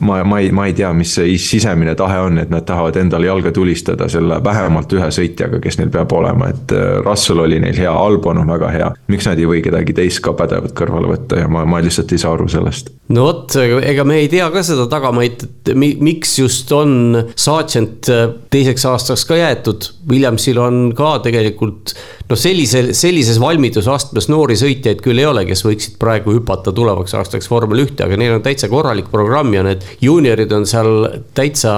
ma, 0.00 0.24
ma 0.24 0.38
ei, 0.38 0.50
ma 0.52 0.66
ei 0.66 0.74
tea, 0.74 0.90
mis 0.96 1.12
see 1.14 1.36
sisemine 1.40 1.94
tahe 1.98 2.18
on, 2.24 2.38
et 2.40 2.50
nad 2.52 2.64
tahavad 2.66 2.96
endale 3.00 3.28
jalga 3.28 3.52
tulistada 3.54 4.08
selle 4.10 4.40
vähemalt 4.44 4.92
ühe 4.96 5.08
sõitjaga, 5.14 5.60
kes 5.62 5.78
neil 5.80 5.92
peab 5.92 6.12
olema, 6.16 6.50
et 6.52 6.74
äh, 6.76 6.96
Russell 7.04 7.42
oli 7.44 7.60
neil 7.62 7.76
hea, 7.76 7.92
Albon 7.92 8.40
on 8.40 8.50
väga 8.50 8.70
hea. 8.74 8.90
miks 9.12 9.28
nad 9.28 9.40
ei 9.40 9.48
või 9.48 9.62
kedagi 9.64 9.94
teist 9.96 10.22
ka 10.24 10.32
pädevat 10.38 10.74
kõrvale 10.76 11.10
võtta 11.12 11.42
ja 11.42 11.50
ma, 11.52 11.64
ma 11.68 11.82
lihtsalt 11.84 12.12
ei 12.12 12.22
saa 12.22 12.32
aru 12.36 12.48
sellest. 12.50 12.92
no 13.12 13.26
vot, 13.28 13.56
ega 13.60 14.06
me 14.08 14.20
ei 14.22 14.30
tea 14.32 14.48
ka 14.52 14.64
seda 14.66 14.86
tagamaid, 14.90 15.44
et 15.44 15.74
miks 15.76 16.38
just 16.38 16.72
on 16.72 17.26
Sargent 17.36 18.08
äh, 18.08 18.28
teiseks 18.50 18.86
aastaks 18.88 19.26
ka 19.28 19.38
jäetud. 19.38 19.92
Williamsil 20.08 20.58
on 20.62 20.82
ka 20.96 21.18
tegelikult 21.26 21.94
noh, 22.30 22.38
sellise, 22.38 22.82
sellises 22.96 23.40
valmidusastmes 23.42 24.30
noori 24.30 24.56
sõitjaid 24.58 25.02
küll 25.04 25.20
ei 25.20 25.28
ole, 25.28 25.44
kes 25.48 25.64
võiksid 25.66 25.98
praegu 26.00 26.34
hüpata 26.36 26.72
tulevaks 26.76 27.16
aastaks 27.18 27.50
vormel 27.50 27.84
ühte, 27.84 28.04
aga 28.06 28.18
neil 28.20 28.38
on 28.38 28.44
täitsa 28.46 28.70
korralik 28.70 29.10
programm 29.12 29.54
ja 29.56 29.64
need 29.66 29.84
juuniorid 30.04 30.52
on 30.56 30.66
seal 30.70 31.06
täitsa 31.36 31.74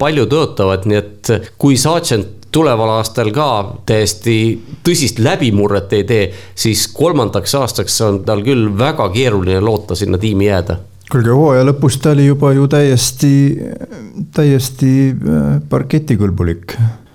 palju 0.00 0.28
tõotavad, 0.30 0.86
nii 0.88 1.00
et 1.02 1.32
kui 1.60 1.78
Sargent 1.80 2.36
tuleval 2.54 2.94
aastal 2.96 3.30
ka 3.34 3.48
täiesti 3.88 4.36
tõsist 4.86 5.20
läbimurret 5.20 5.92
ei 5.98 6.04
tee, 6.08 6.28
siis 6.56 6.86
kolmandaks 6.94 7.54
aastaks 7.58 7.98
on 8.06 8.22
tal 8.28 8.44
küll 8.46 8.70
väga 8.78 9.10
keeruline 9.14 9.60
loota 9.60 9.98
sinna 9.98 10.18
tiimi 10.18 10.48
jääda. 10.48 10.78
kuulge, 11.12 11.32
hooaja 11.32 11.66
lõpus 11.68 12.00
ta 12.00 12.14
oli 12.16 12.26
juba 12.26 12.52
ju 12.56 12.68
täiesti, 12.68 13.34
täiesti 14.36 14.94
äh, 15.12 15.60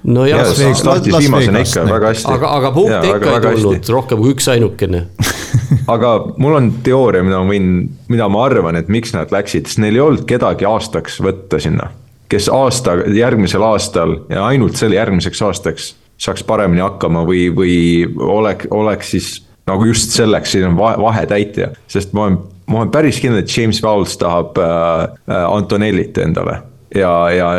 parketikõlbulik 0.04 0.74
nojah, 0.74 0.76
startis 0.76 1.18
viimasena 1.18 1.64
ikka 1.64 1.86
väga 1.88 2.12
hästi. 2.12 2.32
aga, 2.34 2.52
aga 2.58 2.72
punkte 2.76 3.02
ikka 3.08 3.34
ei 3.34 3.58
tulnud, 3.64 3.90
rohkem 3.96 4.22
kui 4.24 4.34
üksainukene 4.36 5.04
aga 5.96 6.14
mul 6.38 6.58
on 6.60 6.70
teooria, 6.84 7.24
mida 7.24 7.40
ma 7.42 7.50
võin, 7.50 7.74
mida 8.12 8.30
ma 8.32 8.46
arvan, 8.46 8.78
et 8.80 8.92
miks 8.92 9.14
nad 9.16 9.32
läksid, 9.34 9.68
sest 9.70 9.82
neil 9.84 9.98
ei 9.98 10.04
olnud 10.04 10.26
kedagi 10.30 10.68
aastaks 10.68 11.20
võtta 11.24 11.60
sinna. 11.64 11.92
kes 12.32 12.50
aasta, 12.50 12.98
järgmisel 13.14 13.64
aastal 13.64 14.18
ja 14.30 14.48
ainult 14.48 14.80
selle 14.80 14.98
järgmiseks 14.98 15.42
aastaks 15.42 15.94
saaks 16.24 16.44
paremini 16.48 16.82
hakkama 16.84 17.24
või, 17.28 17.48
või 17.54 17.78
oleks, 18.18 18.68
oleks 18.72 19.12
siis 19.16 19.30
nagu 19.68 19.86
just 19.88 20.12
selleks, 20.16 20.52
siin 20.52 20.68
on 20.68 20.78
vahetäitja, 20.78 21.72
sest 21.88 22.14
ma 22.14 22.28
olen, 22.28 22.38
ma 22.68 22.82
olen 22.82 22.92
päris 22.92 23.20
kindel, 23.24 23.44
et 23.44 23.58
James 23.58 23.80
Vowles 23.84 24.18
tahab 24.20 24.60
äh, 24.60 25.08
äh 25.30 25.46
Antonellit 25.48 26.18
endale. 26.18 26.62
Ja, 26.96 27.14
ja 27.32 27.50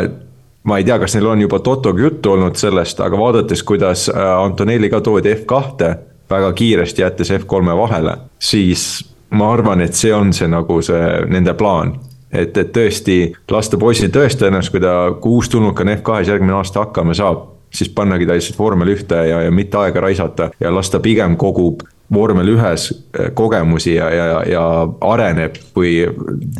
ma 0.65 0.77
ei 0.77 0.83
tea, 0.83 0.97
kas 0.99 1.15
neil 1.15 1.27
on 1.29 1.41
juba 1.41 1.59
Totoga 1.59 2.01
juttu 2.01 2.31
olnud 2.31 2.57
sellest, 2.57 2.99
aga 2.99 3.17
vaadates, 3.17 3.63
kuidas 3.63 4.09
äh, 4.09 4.21
Antonelli 4.43 4.89
ka 4.89 5.01
toodi 5.01 5.33
F2-te 5.35 5.95
väga 6.29 6.53
kiiresti 6.53 7.01
jättes 7.01 7.31
F3-e 7.31 7.77
vahele, 7.77 8.17
siis 8.39 9.05
ma 9.29 9.51
arvan, 9.53 9.81
et 9.85 9.93
see 9.93 10.13
on 10.13 10.33
see 10.33 10.49
nagu 10.49 10.81
see 10.85 11.07
nende 11.29 11.53
plaan. 11.53 11.95
et, 12.35 12.57
et 12.57 12.71
tõesti 12.73 13.33
lasta 13.51 13.77
poisil 13.79 14.09
tõestada 14.11 14.49
ennast, 14.49 14.71
kui 14.73 14.81
ta, 14.83 15.13
kui 15.21 15.37
uustulnuka 15.37 15.83
F2-s 15.83 16.33
järgmine 16.33 16.57
aasta 16.57 16.81
hakkama 16.83 17.13
saab, 17.15 17.45
siis 17.71 17.89
pannagi 17.95 18.25
ta 18.25 18.35
lihtsalt 18.35 18.59
vormel 18.59 18.91
ühte 18.91 19.21
ja, 19.29 19.41
ja 19.45 19.51
mitte 19.51 19.77
aega 19.77 20.01
raisata 20.01 20.49
ja 20.59 20.73
las 20.73 20.89
ta 20.89 20.99
pigem 20.99 21.37
kogub 21.37 21.85
vormel 22.13 22.49
ühes 22.57 22.89
äh, 22.91 23.31
kogemusi 23.33 23.95
ja, 23.95 24.09
ja, 24.13 24.43
ja 24.49 24.65
areneb, 25.01 25.57
kui 25.73 26.01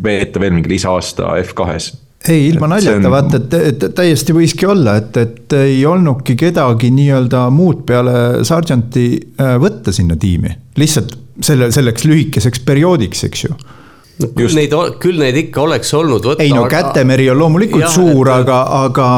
veeta 0.02 0.40
veel 0.40 0.56
mingi 0.56 0.76
lisaaasta 0.76 1.34
F2-s 1.42 2.05
ei, 2.32 2.48
ilma 2.50 2.68
naljata, 2.70 3.10
vaata, 3.12 3.40
et, 3.40 3.54
et 3.70 3.86
täiesti 3.96 4.34
võiski 4.36 4.68
olla, 4.68 4.96
et, 5.00 5.16
et 5.20 5.56
ei 5.58 5.78
olnudki 5.86 6.36
kedagi 6.38 6.90
nii-öelda 6.94 7.46
muud 7.54 7.84
peale 7.88 8.44
Sargenti 8.46 9.08
äh, 9.40 9.56
võtta 9.62 9.94
sinna 9.94 10.18
tiimi. 10.20 10.54
lihtsalt 10.80 11.16
selle, 11.44 11.70
selleks 11.74 12.06
lühikeseks 12.08 12.62
perioodiks, 12.66 13.24
eks 13.28 13.44
ju 13.48 13.56
no 14.22 14.28
küll 14.32 14.46
Just. 14.46 14.56
neid, 14.56 14.74
küll 15.02 15.18
neid 15.20 15.36
ikka 15.38 15.62
oleks 15.66 15.92
olnud 15.96 16.24
võtta. 16.24 16.44
ei 16.44 16.52
no 16.54 16.64
Kätemeri 16.70 17.28
on 17.32 17.40
loomulikult 17.40 17.84
jah, 17.84 17.92
suur, 17.92 18.30
aga, 18.32 18.58
aga, 18.78 19.08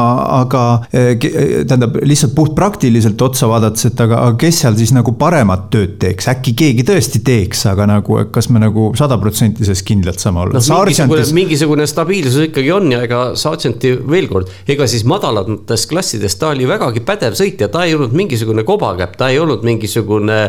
aga 0.41 0.63
eh, 0.91 1.13
tähendab 1.21 1.95
lihtsalt 2.03 2.35
puhtpraktiliselt 2.35 3.21
otsa 3.23 3.47
vaadates, 3.51 3.87
et 3.89 4.03
aga, 4.03 4.21
aga 4.27 4.39
kes 4.43 4.61
seal 4.65 4.77
siis 4.79 4.93
nagu 4.95 5.13
paremat 5.19 5.69
tööd 5.73 5.95
teeks, 6.01 6.29
äkki 6.33 6.55
keegi 6.59 6.85
tõesti 6.87 7.23
teeks, 7.25 7.63
aga 7.71 7.87
nagu 7.93 8.19
kas 8.33 8.51
me 8.51 8.63
nagu 8.63 8.89
sada 8.99 9.19
protsenti 9.21 9.67
selles 9.67 9.85
kindlalt 9.87 10.21
saame 10.23 10.43
olla 10.43 10.59
no,. 10.59 10.81
mingisugune, 10.83 11.27
mingisugune 11.39 11.87
stabiilsus 11.89 12.49
ikkagi 12.49 12.73
on 12.75 12.91
ja 12.95 13.03
ega 13.07 13.23
Sargenti 13.39 13.95
veel 14.09 14.27
kord, 14.31 14.51
ega 14.69 14.87
siis 14.89 15.05
madalamates 15.07 15.87
klassides 15.89 16.35
ta 16.39 16.51
oli 16.53 16.67
vägagi 16.69 17.05
pädev 17.07 17.37
sõitja, 17.39 17.71
ta 17.71 17.87
ei 17.87 17.95
olnud 17.95 18.15
mingisugune 18.17 18.67
kobakäpp, 18.67 19.15
ta 19.19 19.31
ei 19.31 19.39
olnud 19.39 19.63
mingisugune 19.67 20.41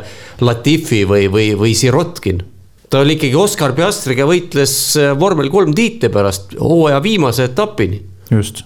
Latifi 0.42 1.04
või, 1.08 1.28
või, 1.30 1.52
või 1.58 1.76
Sirotkin 1.78 2.42
ta 2.90 3.04
oli 3.04 3.16
ikkagi 3.16 3.38
Oskar 3.38 3.74
Piastriga 3.76 4.26
võitles 4.28 4.74
äh, 4.98 5.12
vormel 5.18 5.50
kolm 5.52 5.74
tiitli 5.76 6.10
pärast 6.12 6.56
hooaja 6.58 7.00
viimase 7.04 7.46
etapini. 7.50 8.02
just, 8.34 8.64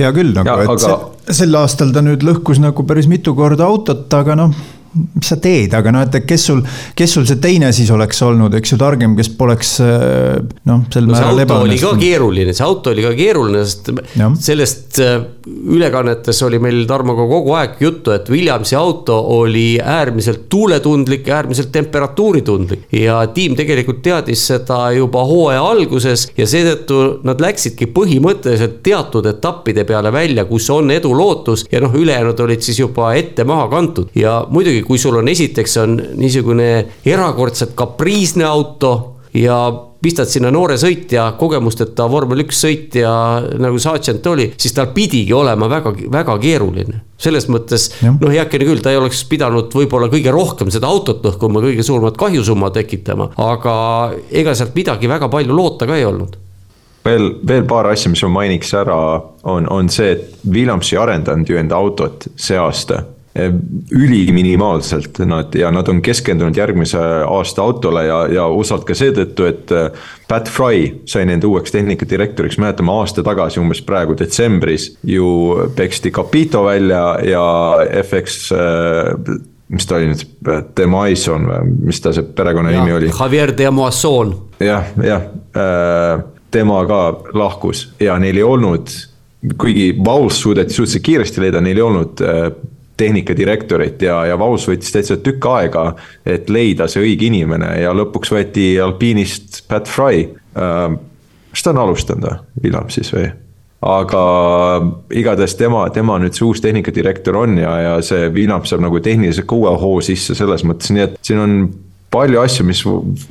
hea 0.00 0.10
küll 0.16 0.34
nagu, 0.36 0.56
et 0.64 0.74
aga... 0.74 0.82
see, 0.84 1.38
sel 1.42 1.60
aastal 1.60 1.92
ta 1.94 2.02
nüüd 2.04 2.24
lõhkus 2.26 2.60
nagu 2.62 2.86
päris 2.88 3.08
mitu 3.10 3.36
korda 3.38 3.68
autot, 3.68 4.08
aga 4.16 4.38
noh 4.44 4.54
mis 4.94 5.30
sa 5.30 5.38
teed, 5.42 5.74
aga 5.76 5.92
noh, 5.94 6.02
et 6.06 6.26
kes 6.26 6.46
sul, 6.50 6.62
kes 6.98 7.16
sul 7.16 7.26
see 7.28 7.38
teine 7.42 7.70
siis 7.76 7.90
oleks 7.94 8.22
olnud, 8.26 8.54
eks 8.58 8.74
ju, 8.74 8.78
targem, 8.80 9.14
kes 9.18 9.30
poleks 9.38 9.76
noh, 9.80 10.86
sel 10.90 11.06
no, 11.06 11.14
määral 11.14 11.44
ebaõnnestunud. 11.44 11.68
oli 11.68 11.78
ka 11.82 11.92
keeruline, 12.00 12.54
see 12.56 12.66
auto 12.66 12.94
oli 12.94 13.04
ka 13.04 13.12
keeruline, 13.18 13.62
sest 13.66 13.92
ja. 14.18 14.30
sellest 14.48 15.00
äh, 15.04 15.20
ülekannetes 15.46 16.42
oli 16.46 16.58
meil 16.62 16.82
Tarmoga 16.90 17.26
kogu 17.30 17.54
aeg 17.58 17.78
juttu, 17.82 18.14
et 18.14 18.28
Williamsi 18.32 18.76
auto 18.78 19.18
oli 19.36 19.78
äärmiselt 19.78 20.48
tuuletundlik 20.50 21.28
ja 21.28 21.38
äärmiselt 21.40 21.70
temperatuuritundlik. 21.72 22.86
ja 22.92 23.20
tiim 23.34 23.54
tegelikult 23.56 24.02
teadis 24.02 24.46
seda 24.50 24.80
juba 24.96 25.22
hooaja 25.26 25.62
alguses 25.62 26.28
ja 26.36 26.46
seetõttu 26.50 27.20
nad 27.26 27.40
läksidki 27.42 27.90
põhimõtteliselt 27.94 28.80
teatud 28.86 29.26
etappide 29.30 29.84
peale 29.88 30.12
välja, 30.12 30.44
kus 30.48 30.68
on 30.74 30.90
edulootus 30.90 31.66
ja 31.72 31.80
noh, 31.82 31.94
ülejäänud 31.94 32.40
olid 32.40 32.64
siis 32.64 32.80
juba 32.82 33.12
ette 33.18 33.44
maha 33.48 33.68
kantud 33.70 34.10
ja 34.18 34.40
muidugi, 34.50 34.79
kui 34.86 34.98
sul 34.98 35.20
on 35.20 35.28
esiteks 35.28 35.76
on 35.82 35.96
niisugune 36.20 36.70
erakordselt 37.06 37.76
kapriisne 37.78 38.44
auto 38.44 38.92
ja 39.34 39.60
pistad 40.00 40.30
sinna 40.30 40.50
noore 40.52 40.76
sõitja, 40.80 41.26
kogemusteta 41.38 42.06
vormel 42.10 42.44
üks 42.46 42.62
sõitja 42.64 43.10
nagu 43.60 43.78
Sargent 43.82 44.26
oli, 44.30 44.48
siis 44.60 44.74
tal 44.76 44.90
pidigi 44.96 45.32
olema 45.36 45.68
väga, 45.70 45.92
väga 46.12 46.36
keeruline. 46.40 47.02
selles 47.20 47.48
mõttes 47.52 47.90
noh, 48.00 48.30
heakene 48.32 48.64
küll, 48.64 48.80
ta 48.80 48.94
ei 48.94 48.96
oleks 48.96 49.22
pidanud 49.28 49.74
võib-olla 49.76 50.08
kõige 50.08 50.32
rohkem 50.32 50.70
seda 50.72 50.88
autot 50.88 51.24
lõhkuma, 51.24 51.60
kõige 51.60 51.84
suuremat 51.84 52.16
kahjusumma 52.16 52.70
tekitama, 52.72 53.30
aga 53.36 53.74
ega 54.30 54.54
sealt 54.56 54.74
midagi 54.74 55.08
väga 55.08 55.28
palju 55.28 55.56
loota 55.56 55.86
ka 55.86 55.98
ei 56.00 56.08
olnud. 56.08 56.38
Veel, 57.04 57.30
veel 57.48 57.64
paar 57.68 57.88
asja, 57.92 58.10
mis 58.12 58.22
ma 58.24 58.40
mainiks 58.40 58.74
ära, 58.76 58.96
on, 59.48 59.68
on 59.72 59.88
see, 59.92 60.16
et 60.16 60.44
Williams 60.48 60.92
ei 60.92 61.00
arendanud 61.00 61.48
ju 61.48 61.60
enda 61.60 61.76
autot 61.76 62.28
see 62.36 62.58
aasta 62.60 63.04
üliminimaalselt 63.92 65.18
nad 65.18 65.54
ja 65.54 65.70
nad 65.70 65.88
on 65.88 66.00
keskendunud 66.02 66.56
järgmise 66.56 66.98
aasta 67.28 67.62
autole 67.62 68.02
ja, 68.06 68.24
ja 68.26 68.46
osalt 68.50 68.82
ka 68.88 68.94
seetõttu, 68.98 69.46
et 69.46 69.70
eh, 69.70 70.08
Pat 70.28 70.50
Fry 70.50 70.88
sai 71.08 71.28
nende 71.30 71.46
uueks 71.46 71.70
tehnikadirektoriks, 71.70 72.58
mäletame 72.58 72.90
aasta 72.90 73.22
tagasi, 73.26 73.60
umbes 73.62 73.84
praegu 73.86 74.16
detsembris 74.18 74.90
ju 75.06 75.28
peksti 75.76 76.10
Capito 76.10 76.64
välja 76.66 77.04
ja 77.22 77.44
FX 78.02 78.40
eh, 78.56 79.36
mis 79.70 79.86
ta 79.86 80.00
oli 80.00 80.10
nüüd, 80.10 80.26
Demaison 80.76 81.46
või 81.46 81.76
mis 81.92 82.02
ta 82.02 82.10
see 82.16 82.26
perekonnanimi 82.26 82.96
oli? 82.96 83.12
Javier 83.14 83.54
de 83.54 83.70
Amoasson. 83.70 84.34
jah, 84.58 84.90
jah 85.06 85.30
tema 86.50 86.82
ka 86.86 86.98
lahkus 87.38 87.92
ja 88.02 88.18
neil 88.18 88.42
ei 88.42 88.42
olnud, 88.42 88.90
kuigi 89.54 89.92
Vauls 90.04 90.42
suudeti 90.42 90.74
suhteliselt 90.74 91.06
kiiresti 91.06 91.46
leida, 91.46 91.62
neil 91.62 91.78
ei 91.78 91.86
olnud 91.86 92.26
tehnikadirektorit 93.00 94.02
ja, 94.04 94.20
ja 94.30 94.38
Vaus 94.38 94.68
võttis 94.68 94.92
täitsa 94.94 95.18
tükk 95.24 95.48
aega, 95.50 95.84
et 96.28 96.50
leida 96.52 96.88
see 96.90 97.04
õige 97.08 97.30
inimene 97.30 97.72
ja 97.80 97.94
lõpuks 97.96 98.32
võeti 98.34 98.72
alpiinist 98.82 99.64
Pat 99.70 99.88
Fry. 99.88 100.26
kas 100.54 101.64
ta 101.64 101.72
on 101.72 101.84
alustanud 101.86 102.28
või, 102.28 102.64
Williamsis 102.64 103.14
või? 103.14 103.30
aga 103.80 104.22
igatahes 105.16 105.54
tema, 105.56 105.86
tema 105.94 106.18
nüüd 106.20 106.36
see 106.36 106.44
uus 106.44 106.60
tehnikadirektor 106.60 107.38
on 107.40 107.56
ja, 107.62 107.76
ja 107.80 107.94
see 108.04 108.28
Williams 108.34 108.68
saab 108.72 108.84
nagu 108.84 109.00
tehniliselt 109.00 109.52
uue 109.56 109.72
hoo 109.80 110.02
sisse 110.04 110.36
selles 110.36 110.66
mõttes, 110.68 110.92
nii 110.92 111.06
et 111.06 111.16
siin 111.24 111.40
on 111.40 111.56
palju 112.12 112.42
asju, 112.42 112.66
mis 112.66 112.82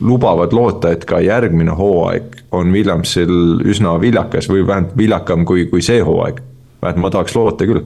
lubavad 0.01 0.55
loota, 0.55 0.93
et 0.95 1.05
ka 1.05 1.19
järgmine 1.21 1.75
hooaeg 1.75 2.39
on 2.55 2.73
Williamsil 2.73 3.61
üsna 3.67 3.97
viljakas 4.01 4.49
või 4.49 4.65
vähemalt 4.65 4.97
viljakam 4.97 5.45
kui, 5.45 5.67
kui 5.69 5.83
see 5.85 6.01
hooaeg. 6.01 6.41
vähemalt 6.81 7.03
ma 7.03 7.13
tahaks 7.13 7.35
loota 7.35 7.67
küll 7.69 7.83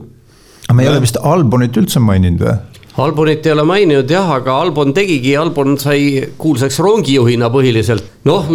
aga 0.66 0.76
me 0.76 0.86
ei 0.86 0.92
ole 0.92 1.02
vist 1.04 1.18
Albonit 1.20 1.76
üldse 1.80 2.02
maininud 2.02 2.44
või? 2.44 2.56
Albonit 3.04 3.46
ei 3.46 3.52
ole 3.52 3.64
maininud 3.66 4.10
jah, 4.10 4.28
aga 4.36 4.54
Albon 4.62 4.94
tegigi, 4.94 5.34
Albon 5.36 5.74
sai 5.82 6.28
kuulsaks 6.38 6.78
rongijuhina 6.78 7.48
põhiliselt. 7.50 8.06
noh, 8.28 8.50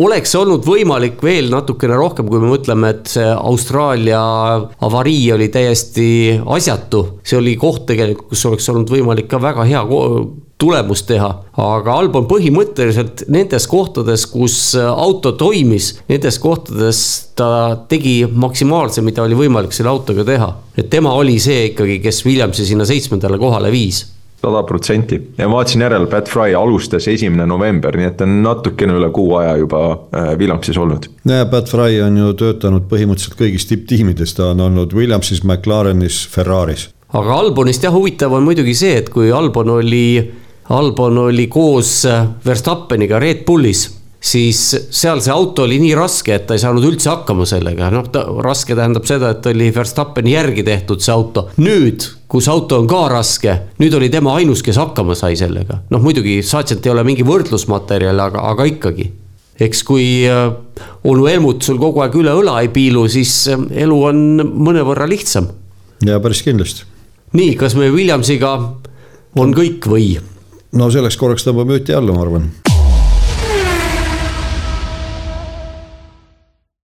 oleks 0.00 0.34
olnud 0.38 0.64
võimalik 0.64 1.18
veel 1.24 1.50
natukene 1.52 1.96
rohkem, 1.98 2.28
kui 2.30 2.38
me 2.42 2.52
mõtleme, 2.52 2.92
et 2.94 3.10
see 3.10 3.26
Austraalia 3.32 4.20
avarii 4.86 5.32
oli 5.34 5.50
täiesti 5.52 6.06
asjatu. 6.46 7.02
see 7.24 7.40
oli 7.40 7.56
koht 7.60 7.88
tegelikult, 7.90 8.30
kus 8.30 8.46
oleks 8.46 8.70
olnud 8.70 8.94
võimalik 8.94 9.28
ka 9.30 9.42
väga 9.42 9.66
hea 9.66 9.82
tulemust 10.60 11.08
teha. 11.08 11.30
aga 11.60 11.96
Albon 12.02 12.28
põhimõtteliselt 12.30 13.24
nendes 13.32 13.66
kohtades, 13.70 14.26
kus 14.30 14.60
auto 14.76 15.32
toimis, 15.40 15.94
nendes 16.08 16.38
kohtades 16.42 17.02
ta 17.38 17.50
tegi 17.88 18.22
maksimaalse, 18.28 19.02
mida 19.04 19.24
oli 19.24 19.38
võimalik 19.38 19.74
selle 19.76 19.92
autoga 19.92 20.24
teha. 20.24 20.54
et 20.76 20.90
tema 20.92 21.12
oli 21.16 21.38
see 21.40 21.70
ikkagi, 21.72 22.00
kes 22.04 22.24
Williamsi 22.26 22.68
sinna 22.68 22.88
seitsmendale 22.88 23.38
kohale 23.40 23.72
viis 23.72 24.04
sada 24.40 24.62
protsenti 24.62 25.20
ja 25.38 25.48
ma 25.48 25.58
vaatasin 25.58 25.84
järele, 25.84 26.06
Pat 26.10 26.28
Fry 26.28 26.54
alustas 26.56 27.08
esimene 27.08 27.46
november, 27.46 27.96
nii 27.96 28.08
et 28.08 28.16
ta 28.20 28.26
on 28.28 28.38
natukene 28.44 28.96
üle 28.96 29.10
kuu 29.14 29.34
aja 29.40 29.56
juba 29.60 29.82
äh, 29.92 30.30
Williamsis 30.40 30.78
olnud. 30.80 31.10
ja 31.28 31.44
Pat 31.50 31.68
Fry 31.68 32.00
on 32.04 32.16
ju 32.16 32.32
töötanud 32.44 32.86
põhimõtteliselt 32.90 33.36
kõigis 33.40 33.68
tipptiimides, 33.68 34.34
ta 34.38 34.52
on 34.54 34.64
olnud 34.68 34.94
Williamsis, 34.96 35.44
McLarenis, 35.44 36.22
Ferraris. 36.32 36.88
aga 37.12 37.40
Albonist 37.42 37.84
jah, 37.84 37.94
huvitav 37.94 38.32
on 38.36 38.46
muidugi 38.48 38.74
see, 38.76 38.96
et 39.02 39.12
kui 39.12 39.32
Albon 39.32 39.76
oli 39.76 40.06
Albon 40.70 41.18
oli 41.18 41.48
koos 41.50 42.04
Verstappeniga 42.46 43.18
Red 43.18 43.42
Bullis, 43.46 43.88
siis 44.20 44.60
seal 44.92 45.18
see 45.24 45.32
auto 45.32 45.64
oli 45.64 45.80
nii 45.80 45.94
raske, 45.96 46.34
et 46.36 46.44
ta 46.46 46.54
ei 46.54 46.62
saanud 46.62 46.84
üldse 46.86 47.08
hakkama 47.10 47.46
sellega, 47.48 47.88
noh, 47.90 48.06
raske 48.44 48.76
tähendab 48.78 49.08
seda, 49.08 49.32
et 49.34 49.48
oli 49.50 49.70
Verstappeni 49.74 50.36
järgi 50.36 50.64
tehtud 50.66 51.02
see 51.02 51.14
auto. 51.14 51.48
nüüd, 51.58 52.06
kus 52.30 52.48
auto 52.52 52.78
on 52.78 52.86
ka 52.90 53.06
raske, 53.10 53.56
nüüd 53.80 53.96
oli 53.98 54.10
tema 54.12 54.36
ainus, 54.38 54.62
kes 54.62 54.78
hakkama 54.78 55.16
sai 55.18 55.38
sellega. 55.40 55.80
noh, 55.90 56.04
muidugi 56.04 56.38
Sargent 56.46 56.86
ei 56.86 56.92
ole 56.92 57.04
mingi 57.08 57.26
võrdlusmaterjal, 57.26 58.20
aga, 58.28 58.44
aga 58.52 58.68
ikkagi. 58.70 59.10
eks 59.60 59.82
kui 59.84 60.06
äh, 60.28 60.52
onu 61.04 61.26
Helmut 61.26 61.64
sul 61.66 61.80
kogu 61.80 62.04
aeg 62.04 62.14
üle 62.20 62.36
õla 62.44 62.60
ei 62.62 62.70
piilu, 62.72 63.08
siis 63.08 63.48
äh, 63.48 63.64
elu 63.86 64.02
on 64.12 64.26
mõnevõrra 64.44 65.08
lihtsam. 65.08 65.48
ja 66.06 66.20
päris 66.20 66.44
kindlasti. 66.44 66.84
nii, 67.32 67.56
kas 67.56 67.74
me 67.74 67.88
Williamsiga 67.90 68.58
on 69.40 69.56
kõik 69.56 69.88
või? 69.88 70.20
No 70.72 70.90
selleks 70.90 71.18
korraks 71.20 71.46
tõmbame 71.46 71.78
müti 71.78 71.96
alla, 71.96 72.14
ma 72.14 72.26
arvan 72.26 72.50